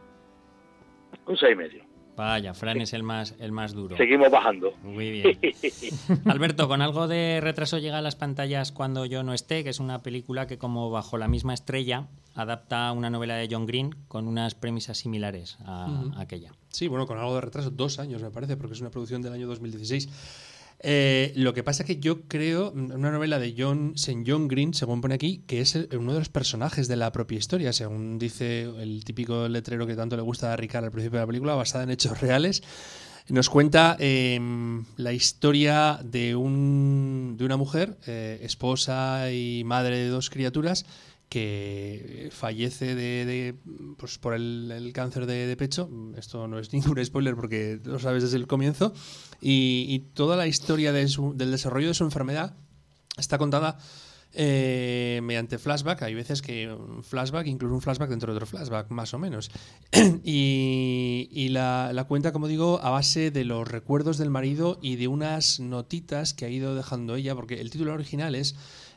Un 1.27 1.37
6 1.37 1.53
y 1.53 1.55
medio. 1.55 1.90
Vaya, 2.21 2.53
Fran 2.53 2.79
es 2.79 2.93
el 2.93 3.01
más, 3.01 3.33
el 3.39 3.51
más 3.51 3.73
duro. 3.73 3.97
Seguimos 3.97 4.29
bajando. 4.29 4.71
Muy 4.83 5.09
bien. 5.09 5.39
Alberto, 6.25 6.67
con 6.67 6.83
algo 6.83 7.07
de 7.07 7.39
retraso 7.41 7.79
llega 7.79 7.97
a 7.97 8.01
las 8.03 8.15
pantallas 8.15 8.71
cuando 8.71 9.07
yo 9.07 9.23
no 9.23 9.33
esté, 9.33 9.63
que 9.63 9.71
es 9.71 9.79
una 9.79 10.03
película 10.03 10.45
que 10.45 10.59
como 10.59 10.91
bajo 10.91 11.17
la 11.17 11.27
misma 11.27 11.55
estrella 11.55 12.09
adapta 12.35 12.91
una 12.91 13.09
novela 13.09 13.37
de 13.37 13.47
John 13.49 13.65
Green 13.65 13.95
con 14.07 14.27
unas 14.27 14.53
premisas 14.53 14.99
similares 14.99 15.57
a, 15.65 15.87
uh 15.87 15.89
-huh. 15.89 16.17
a 16.17 16.21
aquella. 16.21 16.51
Sí, 16.69 16.87
bueno, 16.87 17.07
con 17.07 17.17
algo 17.17 17.33
de 17.33 17.41
retraso, 17.41 17.71
dos 17.71 17.97
años 17.97 18.21
me 18.21 18.29
parece, 18.29 18.55
porque 18.55 18.75
es 18.75 18.81
una 18.81 18.91
producción 18.91 19.23
del 19.23 19.33
año 19.33 19.47
2016. 19.47 20.07
Eh, 20.83 21.31
lo 21.35 21.53
que 21.53 21.63
pasa 21.63 21.83
es 21.83 21.87
que 21.87 21.99
yo 21.99 22.23
creo, 22.23 22.71
una 22.71 23.11
novela 23.11 23.37
de 23.37 23.53
John, 23.55 23.93
Green, 24.47 24.73
según 24.73 24.99
pone 25.01 25.13
aquí, 25.13 25.43
que 25.45 25.61
es 25.61 25.75
uno 25.75 26.13
de 26.13 26.19
los 26.19 26.29
personajes 26.29 26.87
de 26.87 26.95
la 26.95 27.11
propia 27.11 27.37
historia, 27.37 27.71
según 27.71 28.17
dice 28.17 28.63
el 28.63 29.03
típico 29.05 29.47
letrero 29.47 29.85
que 29.85 29.95
tanto 29.95 30.15
le 30.15 30.23
gusta 30.23 30.51
a 30.51 30.55
Ricard 30.55 30.85
al 30.85 30.91
principio 30.91 31.19
de 31.19 31.23
la 31.23 31.27
película, 31.27 31.53
basada 31.53 31.83
en 31.83 31.91
hechos 31.91 32.19
reales. 32.19 32.63
Nos 33.29 33.49
cuenta 33.49 33.95
eh, 33.99 34.39
la 34.97 35.13
historia 35.13 35.99
de, 36.03 36.35
un, 36.35 37.35
de 37.37 37.45
una 37.45 37.57
mujer, 37.57 37.97
eh, 38.07 38.39
esposa 38.41 39.31
y 39.31 39.63
madre 39.63 39.97
de 39.97 40.07
dos 40.07 40.31
criaturas, 40.31 40.85
que 41.29 42.27
fallece 42.31 42.93
de, 42.93 43.55
pues 43.97 44.17
por 44.17 44.33
el, 44.33 44.69
el 44.69 44.91
cáncer 44.91 45.27
de, 45.27 45.47
de, 45.47 45.55
pecho. 45.55 45.89
Esto 46.17 46.47
no 46.47 46.59
es 46.59 46.73
ningún 46.73 47.03
spoiler 47.05 47.35
porque 47.35 47.79
lo 47.85 47.99
sabes 47.99 48.23
desde 48.23 48.35
el 48.35 48.47
comienzo. 48.47 48.93
Y, 49.41 49.99
toda 50.13 50.37
la 50.37 50.47
historia 50.47 50.91
de 50.91 51.07
su, 51.07 51.33
del 51.35 51.51
desarrollo 51.51 51.87
de 51.87 51.93
su 51.95 52.03
enfermedad 52.03 52.53
está 53.17 53.37
contada 53.37 53.77
eh, 54.33 55.19
mediante 55.23 55.57
flashback. 55.57 56.03
Hay 56.03 56.13
veces 56.13 56.41
que 56.41 56.71
un 56.71 57.03
flashback, 57.03 57.47
incluso 57.47 57.75
un 57.75 57.81
flashback 57.81 58.09
dentro 58.09 58.31
de 58.31 58.37
otro 58.37 58.45
flashback, 58.45 58.89
más 58.89 59.13
o 59.13 59.19
menos. 59.19 59.51
y, 60.23 61.49
la, 61.49 62.05
cuenta, 62.07 62.31
como 62.31 62.47
digo, 62.47 62.79
a 62.81 62.91
base 62.91 63.31
de 63.31 63.43
los 63.43 63.67
recuerdos 63.67 64.17
del 64.17 64.29
marido 64.29 64.79
y 64.81 64.95
de 64.95 65.07
unas 65.07 65.59
notitas 65.59 66.33
que 66.33 66.45
ha 66.45 66.49
ido 66.49 66.75
dejando 66.75 67.15
ella, 67.15 67.35
porque 67.35 67.59
el 67.59 67.71
título 67.71 67.93
original 67.93 68.35
es 68.35 68.55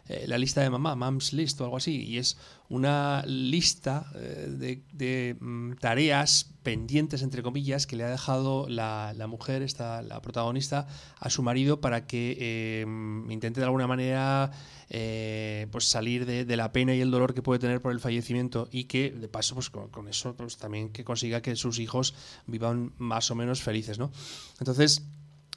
eh, 0.09 0.25
la 0.27 0.39
lista 0.39 0.61
de 0.61 0.71
mamá, 0.71 0.95
Mom's 0.95 1.33
List 1.33 1.61
o 1.61 1.65
algo 1.65 1.77
así, 1.77 2.03
y 2.05 2.19
es 2.19 2.37
una 2.69 3.23
lista 3.27 4.07
eh, 4.15 4.83
de, 4.93 5.37
mm, 5.39 5.75
tareas 5.75 6.51
pendientes, 6.63 7.23
entre 7.23 7.43
comillas, 7.43 7.87
que 7.87 7.97
le 7.97 8.05
ha 8.05 8.11
dejado 8.11 8.67
la, 8.69 9.13
la, 9.17 9.27
mujer, 9.27 9.63
esta, 9.63 10.03
la 10.03 10.21
protagonista, 10.23 10.87
a 11.19 11.31
su 11.31 11.43
marido 11.43 11.81
para 11.81 12.07
que 12.07 12.37
eh, 12.39 12.87
intente 13.29 13.61
de 13.61 13.67
alguna 13.67 13.87
manera 13.87 14.51
eh, 14.89 15.67
pues 15.71 15.85
salir 15.87 16.25
de, 16.27 16.45
de, 16.45 16.57
la 16.57 16.73
pena 16.73 16.95
y 16.95 17.01
el 17.01 17.11
dolor 17.11 17.35
que 17.35 17.43
puede 17.43 17.59
tener 17.59 17.81
por 17.83 17.93
el 17.93 18.01
fallecimiento 18.01 18.69
y 18.73 18.85
que, 18.85 19.11
de 19.11 19.29
paso, 19.29 19.55
pues 19.55 19.71
con, 19.71 19.89
con 19.89 20.09
eso 20.09 20.35
pues, 20.35 20.57
también 20.57 20.91
que 20.91 21.05
consiga 21.05 21.43
que 21.43 21.57
sus 21.57 21.79
hijos 21.79 22.15
vivan 22.47 22.93
más 22.99 23.31
o 23.31 23.35
menos 23.35 23.63
felices, 23.63 23.99
¿no? 23.99 24.11
Entonces, 24.59 25.03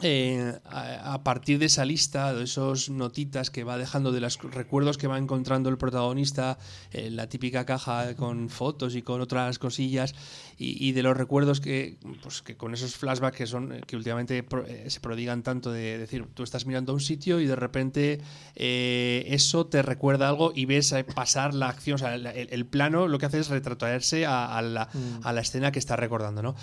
eh, 0.04 0.54
a, 0.66 1.24
partir 1.24 1.58
de 1.58 1.66
esa 1.66 1.84
lista, 1.84 2.32
de 2.32 2.44
esos 2.44 2.92
notitas 2.92 3.50
que 3.50 3.64
va 3.64 3.80
dejando, 3.80 4.12
de 4.12 4.22
los 4.22 4.38
recuerdos 4.44 4.96
que 4.96 5.08
va 5.08 5.18
encontrando 5.18 5.70
el 5.70 5.80
protagonista, 5.80 6.60
eh, 6.92 7.10
la 7.10 7.28
típica 7.30 7.66
caja 7.66 8.16
con 8.16 8.50
fotos 8.50 8.96
y 8.96 9.02
con 9.02 9.22
otras 9.22 9.58
cosillas, 9.58 10.14
y, 10.60 10.92
de 10.92 11.04
los 11.04 11.18
recuerdos 11.18 11.62
que, 11.62 11.98
pues, 12.22 12.42
que 12.42 12.58
con 12.58 12.74
esos 12.74 12.96
flashbacks 12.96 13.38
que 13.38 13.46
son 13.46 13.82
que 13.86 13.96
últimamente 13.96 14.44
eh, 14.68 14.86
se 14.88 15.00
prodigan 15.00 15.44
tanto 15.44 15.72
de 15.72 16.00
decir, 16.00 16.26
tú 16.34 16.42
estás 16.42 16.66
mirando 16.66 16.92
a 16.92 16.96
un 16.96 17.02
sitio 17.02 17.40
y 17.40 17.46
de 17.46 17.56
repente 17.56 18.22
eso 18.56 19.68
te 19.68 19.84
recuerda 19.84 20.30
algo 20.30 20.52
y 20.56 20.66
ves 20.66 20.96
pasar 21.14 21.54
la 21.54 21.70
acción, 21.70 21.96
o 21.96 21.98
sea, 22.00 22.16
el, 22.16 22.66
plano 22.66 23.08
lo 23.08 23.20
que 23.20 23.28
hace 23.28 23.40
es 23.40 23.50
retrotraerse 23.50 24.26
a, 24.26 24.60
la, 24.64 24.90
mm. 24.92 25.28
a 25.28 25.34
la 25.34 25.42
escena 25.42 25.72
que 25.72 25.80
está 25.80 25.96
recordando, 25.96 26.42
¿no? 26.42 26.56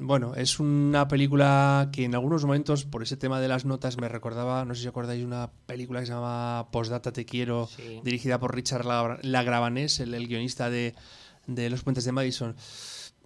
bueno, 0.00 0.34
es 0.34 0.58
una 0.58 1.06
película 1.08 1.23
película 1.24 1.88
que 1.90 2.04
en 2.04 2.14
algunos 2.14 2.44
momentos, 2.44 2.84
por 2.84 3.02
ese 3.02 3.16
tema 3.16 3.40
de 3.40 3.48
las 3.48 3.64
notas, 3.64 3.96
me 3.96 4.10
recordaba, 4.10 4.66
no 4.66 4.74
sé 4.74 4.82
si 4.82 4.88
acordáis, 4.88 5.24
una 5.24 5.50
película 5.64 6.00
que 6.00 6.06
se 6.06 6.12
llama 6.12 6.68
Postdata 6.70 7.12
Te 7.12 7.24
Quiero, 7.24 7.66
dirigida 8.02 8.38
por 8.38 8.54
Richard 8.54 8.84
Lagravanés, 9.22 10.00
el, 10.00 10.12
el 10.12 10.28
guionista 10.28 10.68
de, 10.68 10.94
de 11.46 11.70
Los 11.70 11.82
Puentes 11.82 12.04
de 12.04 12.12
Madison. 12.12 12.56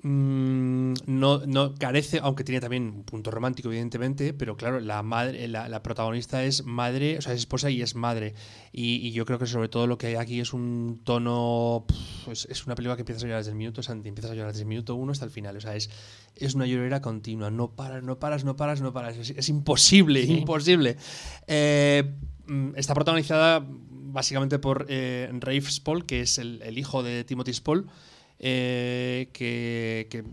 Mm, 0.00 0.94
no, 1.06 1.44
no 1.44 1.74
carece, 1.74 2.20
aunque 2.22 2.44
tiene 2.44 2.60
también 2.60 2.84
un 2.84 3.02
punto 3.02 3.32
romántico, 3.32 3.68
evidentemente, 3.68 4.32
pero 4.32 4.56
claro, 4.56 4.78
la 4.78 5.02
madre, 5.02 5.48
la, 5.48 5.82
protagonista 5.82 6.44
es 6.44 6.64
madre, 6.64 7.18
o 7.18 7.20
sea, 7.20 7.32
es 7.32 7.40
esposa 7.40 7.68
y 7.70 7.82
es 7.82 7.96
madre. 7.96 8.34
Y, 8.72 9.10
yo 9.10 9.26
creo 9.26 9.40
que 9.40 9.46
sobre 9.46 9.68
todo 9.68 9.88
lo 9.88 9.98
que 9.98 10.08
hay 10.08 10.14
aquí 10.14 10.38
es 10.38 10.52
un 10.52 11.00
tono. 11.02 11.84
es, 12.30 12.66
una 12.66 12.76
película 12.76 12.94
que 12.94 13.02
empiezas 13.02 13.24
a 13.24 13.26
llorar 13.26 13.40
desde 13.40 13.50
el 13.50 13.56
minuto, 13.56 13.82
Santi, 13.82 14.08
empiezas 14.08 14.30
a 14.30 14.34
llorar 14.34 14.52
desde 14.52 14.62
el 14.62 14.68
minuto 14.68 14.94
uno 14.94 15.10
hasta 15.10 15.24
el 15.24 15.32
final. 15.32 15.56
O 15.56 15.60
sea, 15.60 15.74
es, 15.74 15.90
es 16.36 16.54
una 16.54 16.66
llorera 16.66 17.00
continua. 17.00 17.50
No 17.50 17.72
paras, 17.72 18.04
no 18.04 18.20
paras, 18.20 18.44
no 18.44 18.54
paras, 18.54 18.80
no 18.80 18.92
paras. 18.92 19.16
Es, 19.16 19.48
imposible, 19.48 20.22
imposible. 20.22 20.96
Eh, 21.48 22.04
mm, 22.46 22.70
está 22.76 22.94
protagonizada 22.94 23.66
básicamente 23.68 24.60
por 24.60 24.86
eh, 24.88 25.28
Rafe 25.40 25.70
Spall, 25.70 26.06
que 26.06 26.20
es 26.20 26.38
el, 26.38 26.62
el 26.62 26.78
hijo 26.78 27.02
de 27.02 27.24
Timothy 27.24 27.52
Spall. 27.52 27.86
Eh, 28.40 29.30
que, 29.32 30.24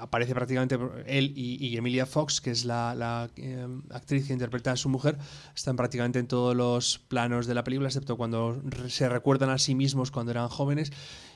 aparece 0.00 0.34
prácticamente 0.34 0.76
él 1.06 1.32
y, 1.36 1.76
Emilia 1.76 2.06
Fox, 2.06 2.40
que 2.40 2.50
es 2.50 2.64
la, 2.64 3.30
eh, 3.36 3.66
actriz 3.90 4.26
que 4.26 4.32
interpreta 4.32 4.72
a 4.72 4.76
su 4.76 4.88
mujer, 4.88 5.16
están 5.54 5.76
prácticamente 5.76 6.18
en 6.18 6.26
todos 6.26 6.56
los 6.56 6.98
planos 6.98 7.46
de 7.46 7.54
la 7.54 7.62
película, 7.62 7.88
excepto 7.88 8.16
cuando 8.16 8.60
se 8.88 9.08
recuerdan 9.08 9.50
a 9.50 9.58
sí 9.58 9.74
mismos 9.74 10.10
cuando 10.10 10.32
eran 10.32 10.48
jóvenes. 10.48 10.92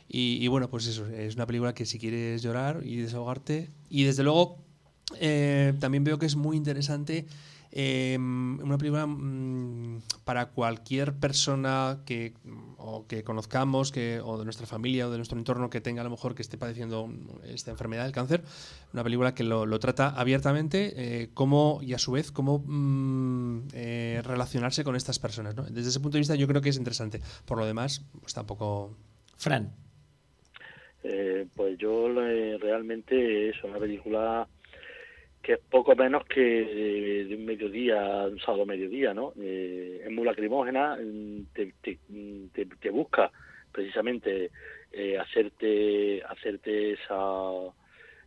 Y, 0.08 0.46
bueno, 0.48 0.70
pues 0.70 0.86
eso, 0.86 1.06
es 1.08 1.34
una 1.34 1.46
película 1.46 1.74
que 1.74 1.84
si 1.84 1.98
quieres 1.98 2.40
llorar 2.40 2.80
y 2.84 2.96
desahogarte. 2.96 3.70
Y 3.90 4.04
desde 4.04 4.22
luego, 4.22 4.58
eh, 5.18 5.74
también 5.80 6.04
veo 6.04 6.18
que 6.18 6.26
es 6.26 6.36
muy 6.36 6.56
interesante 6.56 7.26
Em, 7.72 8.58
una 8.60 8.78
película 8.78 9.06
mm, 9.06 10.02
para 10.24 10.46
cualquier 10.46 11.14
persona 11.14 12.00
que, 12.06 12.34
o 12.78 13.06
que 13.06 13.22
conozcamos, 13.24 13.92
que, 13.92 14.20
o 14.22 14.38
de 14.38 14.44
nuestra 14.44 14.66
familia 14.66 15.08
o 15.08 15.10
de 15.10 15.18
nuestro 15.18 15.38
entorno 15.38 15.68
que 15.70 15.80
tenga 15.80 16.00
a 16.00 16.04
lo 16.04 16.10
mejor 16.10 16.34
que 16.34 16.42
esté 16.42 16.58
padeciendo 16.58 17.08
esta 17.44 17.70
enfermedad 17.70 18.04
del 18.04 18.12
cáncer. 18.12 18.42
Una 18.92 19.04
película 19.04 19.34
que 19.34 19.44
lo, 19.44 19.78
trata 19.78 20.08
abiertamente, 20.08 20.94
eh, 20.96 21.30
cómo, 21.34 21.80
y 21.82 21.94
a 21.94 21.98
su 21.98 22.12
vez, 22.12 22.30
cómo 22.30 22.62
mm, 22.64 23.68
eh, 23.74 24.22
relacionarse 24.24 24.84
con 24.84 24.96
estas 24.96 25.18
personas. 25.18 25.54
Desde 25.70 25.90
ese 25.90 26.00
punto 26.00 26.16
de 26.16 26.20
vista 26.20 26.34
yo 26.34 26.46
creo 26.46 26.62
que 26.62 26.70
es 26.70 26.76
interesante. 26.76 27.20
Por 27.44 27.58
lo 27.58 27.66
demás, 27.66 28.04
pues 28.20 28.34
tampoco... 28.34 28.96
Fran. 29.36 29.70
Eh, 31.02 31.46
pues 31.54 31.78
yo 31.78 32.08
realmente 32.58 33.50
es 33.50 33.62
una 33.62 33.78
película 33.78 34.48
que 35.46 35.52
es 35.52 35.60
poco 35.60 35.94
menos 35.94 36.24
que 36.24 36.40
de, 36.40 37.36
un 37.36 37.44
mediodía, 37.44 38.26
un 38.26 38.40
sábado 38.40 38.66
mediodía, 38.66 39.14
¿no? 39.14 39.32
Eh, 39.40 40.00
es 40.04 40.10
muy 40.10 40.24
lacrimógena, 40.24 40.96
mm, 40.96 41.52
te, 41.54 41.72
te, 42.80 42.90
busca 42.90 43.30
precisamente 43.70 44.50
eh, 44.90 45.16
hacerte, 45.16 46.20
hacerte 46.24 46.94
esa 46.94 47.52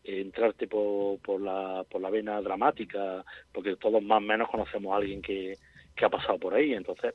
eh, 0.06 0.22
entrarte 0.22 0.68
por, 0.68 1.20
por, 1.20 1.42
la, 1.42 1.84
por 1.92 2.00
la 2.00 2.10
vena 2.10 2.42
dramática, 2.42 3.26
porque 3.52 3.76
todos 3.76 4.02
más 4.02 4.20
o 4.20 4.22
menos 4.22 4.48
conocemos 4.48 4.94
a 4.94 4.98
alguien 5.00 5.22
que, 5.22 5.56
que 5.98 6.06
ha 6.06 6.10
pasado 6.10 6.40
por 6.40 6.54
ahí, 6.54 6.74
entonces 6.74 7.14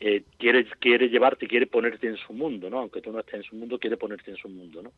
eh, 0.00 0.24
quiere, 0.36 0.66
quiere 0.78 1.08
llevarte, 1.08 1.48
quiere 1.48 1.66
ponerte 1.66 2.08
en 2.08 2.18
su 2.18 2.34
mundo, 2.34 2.68
¿no? 2.68 2.80
Aunque 2.80 3.00
tú 3.00 3.10
no 3.10 3.20
estés 3.20 3.36
en 3.36 3.44
su 3.44 3.56
mundo, 3.56 3.78
quiere 3.78 3.96
ponerte 3.96 4.30
en 4.32 4.36
su 4.36 4.50
mundo, 4.50 4.82
¿no? 4.82 4.92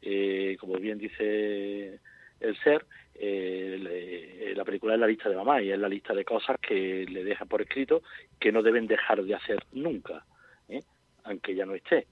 Eh, 0.00 0.56
como 0.58 0.78
bien 0.78 0.96
dice 0.96 2.00
el 2.44 2.56
ser, 2.58 2.86
eh, 3.14 4.52
la 4.56 4.64
película 4.64 4.94
es 4.94 5.00
la 5.00 5.06
lista 5.06 5.28
de 5.28 5.36
mamá 5.36 5.62
y 5.62 5.70
es 5.70 5.78
la 5.78 5.88
lista 5.88 6.14
de 6.14 6.24
cosas 6.24 6.58
que 6.60 7.06
le 7.08 7.24
deja 7.24 7.44
por 7.44 7.62
escrito 7.62 8.02
que 8.38 8.52
no 8.52 8.62
deben 8.62 8.86
dejar 8.86 9.22
de 9.22 9.34
hacer 9.34 9.64
nunca, 9.72 10.24
¿eh? 10.68 10.82
aunque 11.24 11.54
ya 11.54 11.66
no 11.66 11.74
esté. 11.74 12.06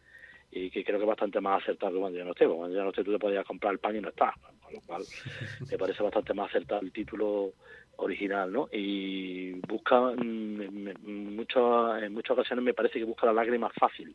Y 0.54 0.70
que 0.70 0.84
creo 0.84 0.98
que 0.98 1.04
es 1.04 1.08
bastante 1.08 1.40
más 1.40 1.62
acertado 1.62 1.98
cuando 1.98 2.18
ya 2.18 2.24
no 2.24 2.32
esté. 2.32 2.46
Cuando 2.46 2.76
ya 2.76 2.82
no 2.82 2.90
esté 2.90 3.02
tú 3.02 3.12
te 3.12 3.18
podías 3.18 3.46
comprar 3.46 3.72
el 3.72 3.78
pan 3.78 3.96
y 3.96 4.00
no 4.00 4.10
está. 4.10 4.34
Con 4.60 4.74
lo 4.74 4.80
cual 4.82 5.02
me 5.70 5.78
parece 5.78 6.02
bastante 6.02 6.34
más 6.34 6.50
acertado 6.50 6.82
el 6.82 6.92
título 6.92 7.54
original, 7.96 8.52
¿no? 8.52 8.68
Y 8.70 9.52
busca, 9.66 10.12
mm, 10.14 11.34
mucho, 11.36 11.96
en 11.96 12.12
muchas 12.12 12.32
ocasiones 12.32 12.64
me 12.64 12.74
parece 12.74 12.98
que 12.98 13.04
busca 13.04 13.26
la 13.26 13.32
lágrima 13.32 13.70
fácil. 13.70 14.14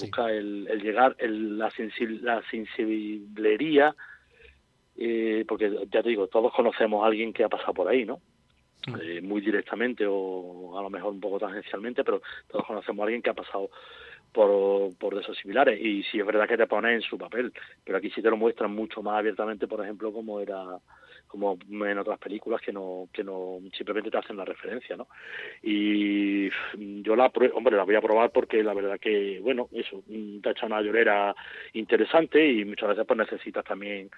Busca 0.00 0.30
el, 0.32 0.66
el 0.68 0.82
llegar, 0.82 1.14
el, 1.18 1.56
la, 1.56 1.70
sensibil, 1.70 2.24
la 2.24 2.42
sensiblería 2.50 3.94
eh, 5.00 5.44
porque 5.48 5.70
ya 5.90 6.02
te 6.02 6.10
digo, 6.10 6.28
todos 6.28 6.52
conocemos 6.52 7.02
a 7.02 7.06
alguien 7.06 7.32
que 7.32 7.42
ha 7.42 7.48
pasado 7.48 7.72
por 7.72 7.88
ahí, 7.88 8.04
¿no? 8.04 8.20
Mm. 8.86 8.94
Eh, 9.00 9.20
muy 9.22 9.40
directamente 9.40 10.04
o 10.06 10.78
a 10.78 10.82
lo 10.82 10.90
mejor 10.90 11.12
un 11.12 11.20
poco 11.20 11.38
tangencialmente, 11.38 12.04
pero 12.04 12.20
todos 12.48 12.66
conocemos 12.66 13.02
a 13.02 13.04
alguien 13.04 13.22
que 13.22 13.30
ha 13.30 13.34
pasado 13.34 13.70
por, 14.30 14.96
por 14.98 15.14
de 15.14 15.22
esos 15.22 15.38
similares 15.38 15.80
y 15.80 16.02
si 16.04 16.20
es 16.20 16.26
verdad 16.26 16.46
que 16.46 16.58
te 16.58 16.66
pones 16.66 16.94
en 16.94 17.02
su 17.02 17.16
papel, 17.16 17.52
pero 17.82 17.96
aquí 17.98 18.10
sí 18.10 18.20
te 18.20 18.30
lo 18.30 18.36
muestran 18.36 18.74
mucho 18.74 19.02
más 19.02 19.18
abiertamente, 19.18 19.66
por 19.66 19.82
ejemplo, 19.82 20.12
como 20.12 20.38
era 20.38 20.78
como 21.30 21.56
en 21.70 21.98
otras 21.98 22.18
películas 22.18 22.60
que 22.60 22.72
no 22.72 23.08
que 23.12 23.22
no 23.22 23.60
simplemente 23.72 24.10
te 24.10 24.18
hacen 24.18 24.36
la 24.36 24.44
referencia 24.44 24.96
no 24.96 25.06
y 25.62 26.50
yo 27.02 27.14
la 27.14 27.30
hombre 27.54 27.76
la 27.76 27.84
voy 27.84 27.94
a 27.94 28.00
probar 28.00 28.30
porque 28.30 28.64
la 28.64 28.74
verdad 28.74 28.98
que 28.98 29.38
bueno 29.40 29.68
eso 29.72 30.02
te 30.42 30.48
ha 30.48 30.52
hecho 30.52 30.66
una 30.66 30.82
llorera 30.82 31.34
interesante 31.74 32.44
y 32.44 32.64
muchas 32.64 32.90
veces 32.90 33.06
pues 33.06 33.18
necesitas 33.18 33.64
también 33.64 34.10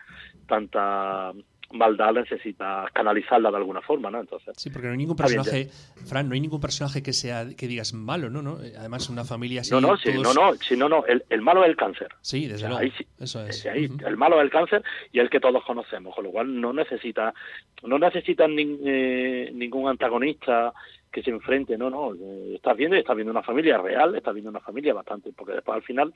tanta 0.47 1.33
maldad 1.73 2.13
necesitas 2.13 2.91
canalizarla 2.93 3.51
de 3.51 3.57
alguna 3.57 3.81
forma, 3.81 4.11
¿no? 4.11 4.21
Entonces, 4.21 4.55
sí, 4.57 4.71
porque 4.71 4.87
no 4.87 4.93
hay 4.93 4.99
ningún 4.99 5.17
personaje, 5.17 5.69
Fran, 6.07 6.29
no 6.29 6.35
hay 6.35 6.41
ningún 6.41 6.61
personaje 6.61 7.03
que 7.03 7.13
sea 7.13 7.47
que 7.57 7.67
digas 7.67 7.93
malo, 7.93 8.31
¿no? 8.31 8.43
¿no? 8.43 8.59
Además, 8.79 9.09
una 9.09 9.25
familia 9.25 9.63
así. 9.63 9.73
No, 9.73 9.81
no, 9.81 9.97
sí, 9.97 10.11
no, 10.15 10.35
no, 10.35 10.55
sí, 10.55 10.77
no, 10.77 10.89
no, 10.89 11.05
el, 11.07 11.25
el, 11.29 11.41
malo 11.43 11.63
es 11.65 11.71
el 11.71 11.77
cáncer. 11.77 12.09
Sí, 12.21 12.47
desde 12.47 12.69
luego. 12.69 12.83
Ahí, 12.83 12.93
Eso 13.19 13.45
es. 13.47 13.67
Ahí, 13.67 13.89
El 14.07 14.17
malo 14.17 14.37
es 14.37 14.45
el 14.45 14.51
cáncer 14.51 14.83
y 15.13 15.19
el 15.19 15.31
que 15.31 15.41
todos 15.41 15.65
conocemos, 15.65 16.15
con 16.15 16.25
lo 16.25 16.31
cual 16.31 16.61
no 16.61 16.73
necesita, 16.73 17.35
no 17.83 17.99
necesitan 17.99 18.55
eh, 18.59 19.51
ningún 19.53 19.89
antagonista 19.89 20.73
que 21.13 21.23
se 21.23 21.31
enfrente, 21.31 21.77
no, 21.77 21.91
no, 21.91 22.15
eh, 22.15 22.55
estás 22.55 22.77
viendo, 22.77 22.97
estás 22.97 23.15
viendo 23.15 23.31
una 23.31 23.43
familia 23.43 23.77
real, 23.79 24.17
estás 24.17 24.33
viendo 24.33 24.51
una 24.51 24.61
familia 24.61 24.95
bastante, 24.95 25.31
porque 25.37 25.53
después 25.53 25.77
al 25.77 25.83
final 25.83 26.13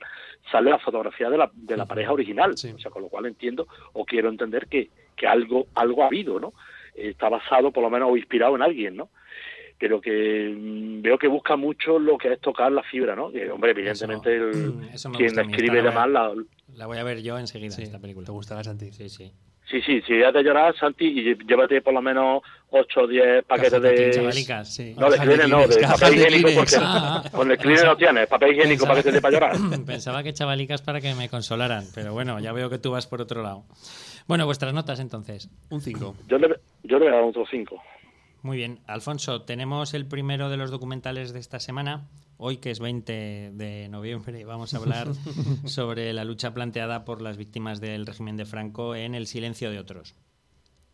sale 0.51 0.71
la 0.71 0.79
fotografía 0.79 1.29
de 1.29 1.37
la, 1.37 1.51
de 1.53 1.77
la 1.77 1.85
pareja 1.85 2.11
original, 2.11 2.51
o 2.51 2.57
sea, 2.57 2.91
con 2.91 3.03
lo 3.03 3.09
cual 3.09 3.27
entiendo 3.27 3.67
o 3.93 4.03
quiero 4.03 4.29
entender 4.29 4.67
que, 4.67 4.89
que 5.15 5.27
algo, 5.27 5.67
algo 5.75 6.03
ha 6.03 6.07
habido, 6.07 6.39
¿no? 6.39 6.53
Está 6.95 7.29
basado 7.29 7.71
por 7.71 7.83
lo 7.83 7.91
menos 7.91 8.09
o 8.11 8.17
inspirado 8.17 8.55
en 8.55 8.63
alguien, 8.63 8.97
¿no? 8.97 9.09
pero 9.79 10.01
que 10.01 10.55
mm, 10.57 11.03
veo 11.03 11.19
que 11.19 11.27
busca 11.27 11.55
mucho 11.55 11.99
lo 11.99 12.17
que 12.17 12.33
es 12.33 12.41
tocar 12.41 12.71
la 12.71 12.81
fibra, 12.81 13.15
¿no? 13.15 13.31
Que, 13.31 13.51
hombre, 13.51 13.71
evidentemente 13.71 14.35
el, 14.35 14.73
quien 15.15 15.39
escribe 15.39 15.83
de 15.83 15.91
mal 15.91 16.11
la, 16.11 16.33
la 16.75 16.87
voy 16.87 16.97
a 16.97 17.03
ver 17.03 17.21
yo 17.21 17.37
enseguida 17.37 17.75
esta 17.77 17.99
película. 17.99 18.25
¿Te 18.25 18.31
gustará, 18.31 18.63
Santi? 18.63 18.91
Sí, 18.91 19.09
sí. 19.09 19.31
Sí, 19.69 19.81
sí, 19.81 20.01
si 20.07 20.19
ya 20.19 20.31
te 20.31 20.43
llorar, 20.43 20.73
Santi, 20.77 21.05
y 21.05 21.35
llévate 21.45 21.81
por 21.81 21.93
lo 21.93 22.01
menos 22.01 22.41
8 22.69 23.01
o 23.01 23.07
10 23.07 23.43
paquetes 23.43 23.81
de... 23.81 24.11
Chavalicas, 24.11 24.73
sí. 24.73 24.95
No, 24.97 25.09
de 25.09 25.17
cleaner 25.17 25.49
no, 25.49 25.67
de 25.67 25.81
papel 25.81 26.15
higiénico, 26.15 26.49
porque 26.55 26.75
ah, 26.79 27.21
ah. 27.25 27.29
con 27.31 27.51
el 27.51 27.57
cleaner 27.57 27.85
no 27.85 27.97
tienes, 27.97 28.27
papel 28.27 28.53
higiénico 28.53 28.85
te 29.01 29.11
dé 29.11 29.19
para 29.19 29.33
llorar. 29.33 29.55
Pensaba 29.85 30.23
que 30.23 30.31
chavalicas 30.31 30.81
para 30.81 31.01
que 31.01 31.13
me 31.15 31.27
consolaran, 31.27 31.83
pero 31.93 32.13
bueno, 32.13 32.39
ya 32.39 32.53
veo 32.53 32.69
que 32.69 32.77
tú 32.77 32.91
vas 32.91 33.07
por 33.07 33.21
otro 33.21 33.43
lado. 33.43 33.65
Bueno, 34.25 34.45
vuestras 34.45 34.73
notas 34.73 35.01
entonces. 35.01 35.49
Un 35.69 35.81
5. 35.81 36.15
Yo 36.27 36.37
le, 36.37 36.47
yo 36.83 36.99
le 36.99 37.05
voy 37.05 37.07
a 37.07 37.15
dar 37.17 37.23
otro 37.23 37.45
5. 37.49 37.83
Muy 38.41 38.57
bien, 38.57 38.79
Alfonso, 38.87 39.41
tenemos 39.41 39.93
el 39.93 40.05
primero 40.05 40.49
de 40.49 40.57
los 40.57 40.71
documentales 40.71 41.33
de 41.33 41.39
esta 41.39 41.59
semana, 41.59 42.07
Hoy 42.39 42.57
que 42.57 42.69
es 42.69 42.79
20 42.79 43.51
de 43.53 43.89
noviembre 43.89 44.45
vamos 44.45 44.75
a 44.75 44.77
hablar 44.77 45.07
sobre 45.65 46.13
la 46.13 46.23
lucha 46.23 46.53
planteada 46.53 47.03
por 47.03 47.19
las 47.19 47.35
víctimas 47.35 47.81
del 47.81 48.05
régimen 48.05 48.37
de 48.37 48.45
Franco 48.45 48.95
en 48.95 49.15
el 49.15 49.25
silencio 49.25 49.71
de 49.71 49.79
otros. 49.79 50.15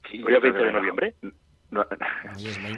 ¿Hoy 0.09 0.33
es 0.33 0.41
20 0.41 0.63
de 0.63 0.71
noviembre? 0.71 1.15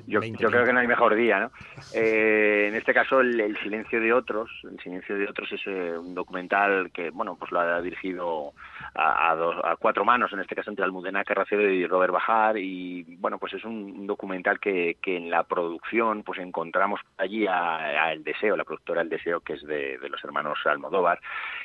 Yo, 0.08 0.20
creo 0.22 0.66
que 0.66 0.74
no 0.74 0.80
hay 0.80 0.88
mejor 0.88 1.16
día, 1.16 1.40
¿no? 1.40 1.52
Eh, 1.94 2.68
en 2.68 2.76
este 2.76 2.94
caso, 2.94 3.22
el, 3.22 3.58
silencio 3.62 4.02
de 4.02 4.12
otros, 4.12 4.50
el 4.64 4.78
silencio 4.80 5.18
de 5.18 5.30
otros 5.30 5.52
es 5.52 5.62
eh, 5.66 5.98
un 5.98 6.14
documental 6.14 6.92
que, 6.92 7.10
bueno, 7.10 7.38
pues 7.38 7.52
lo 7.52 7.60
ha 7.60 7.82
dirigido 7.82 8.54
a, 8.96 9.32
a, 9.32 9.76
cuatro 9.78 10.04
manos, 10.04 10.34
en 10.34 10.40
este 10.40 10.56
caso 10.56 10.70
entre 10.70 10.84
Almudena 10.84 11.24
Carracero 11.24 11.70
y 11.70 11.86
Robert 11.88 12.12
Bajar, 12.12 12.58
y 12.58 13.04
bueno, 13.18 13.38
pues 13.38 13.54
es 13.54 13.64
un, 13.64 14.06
documental 14.08 14.60
que, 14.60 14.98
que, 15.02 15.16
en 15.16 15.30
la 15.30 15.44
producción, 15.44 16.24
pues 16.24 16.40
encontramos 16.40 17.00
allí 17.18 17.46
a, 17.48 18.12
El 18.12 18.24
Deseo, 18.24 18.58
la 18.58 18.64
productora 18.64 19.02
El 19.02 19.10
Deseo, 19.10 19.40
que 19.40 19.54
es 19.54 19.64
de, 19.64 19.98
los 20.10 20.24
hermanos 20.24 20.60
Almodóvar, 20.66 21.20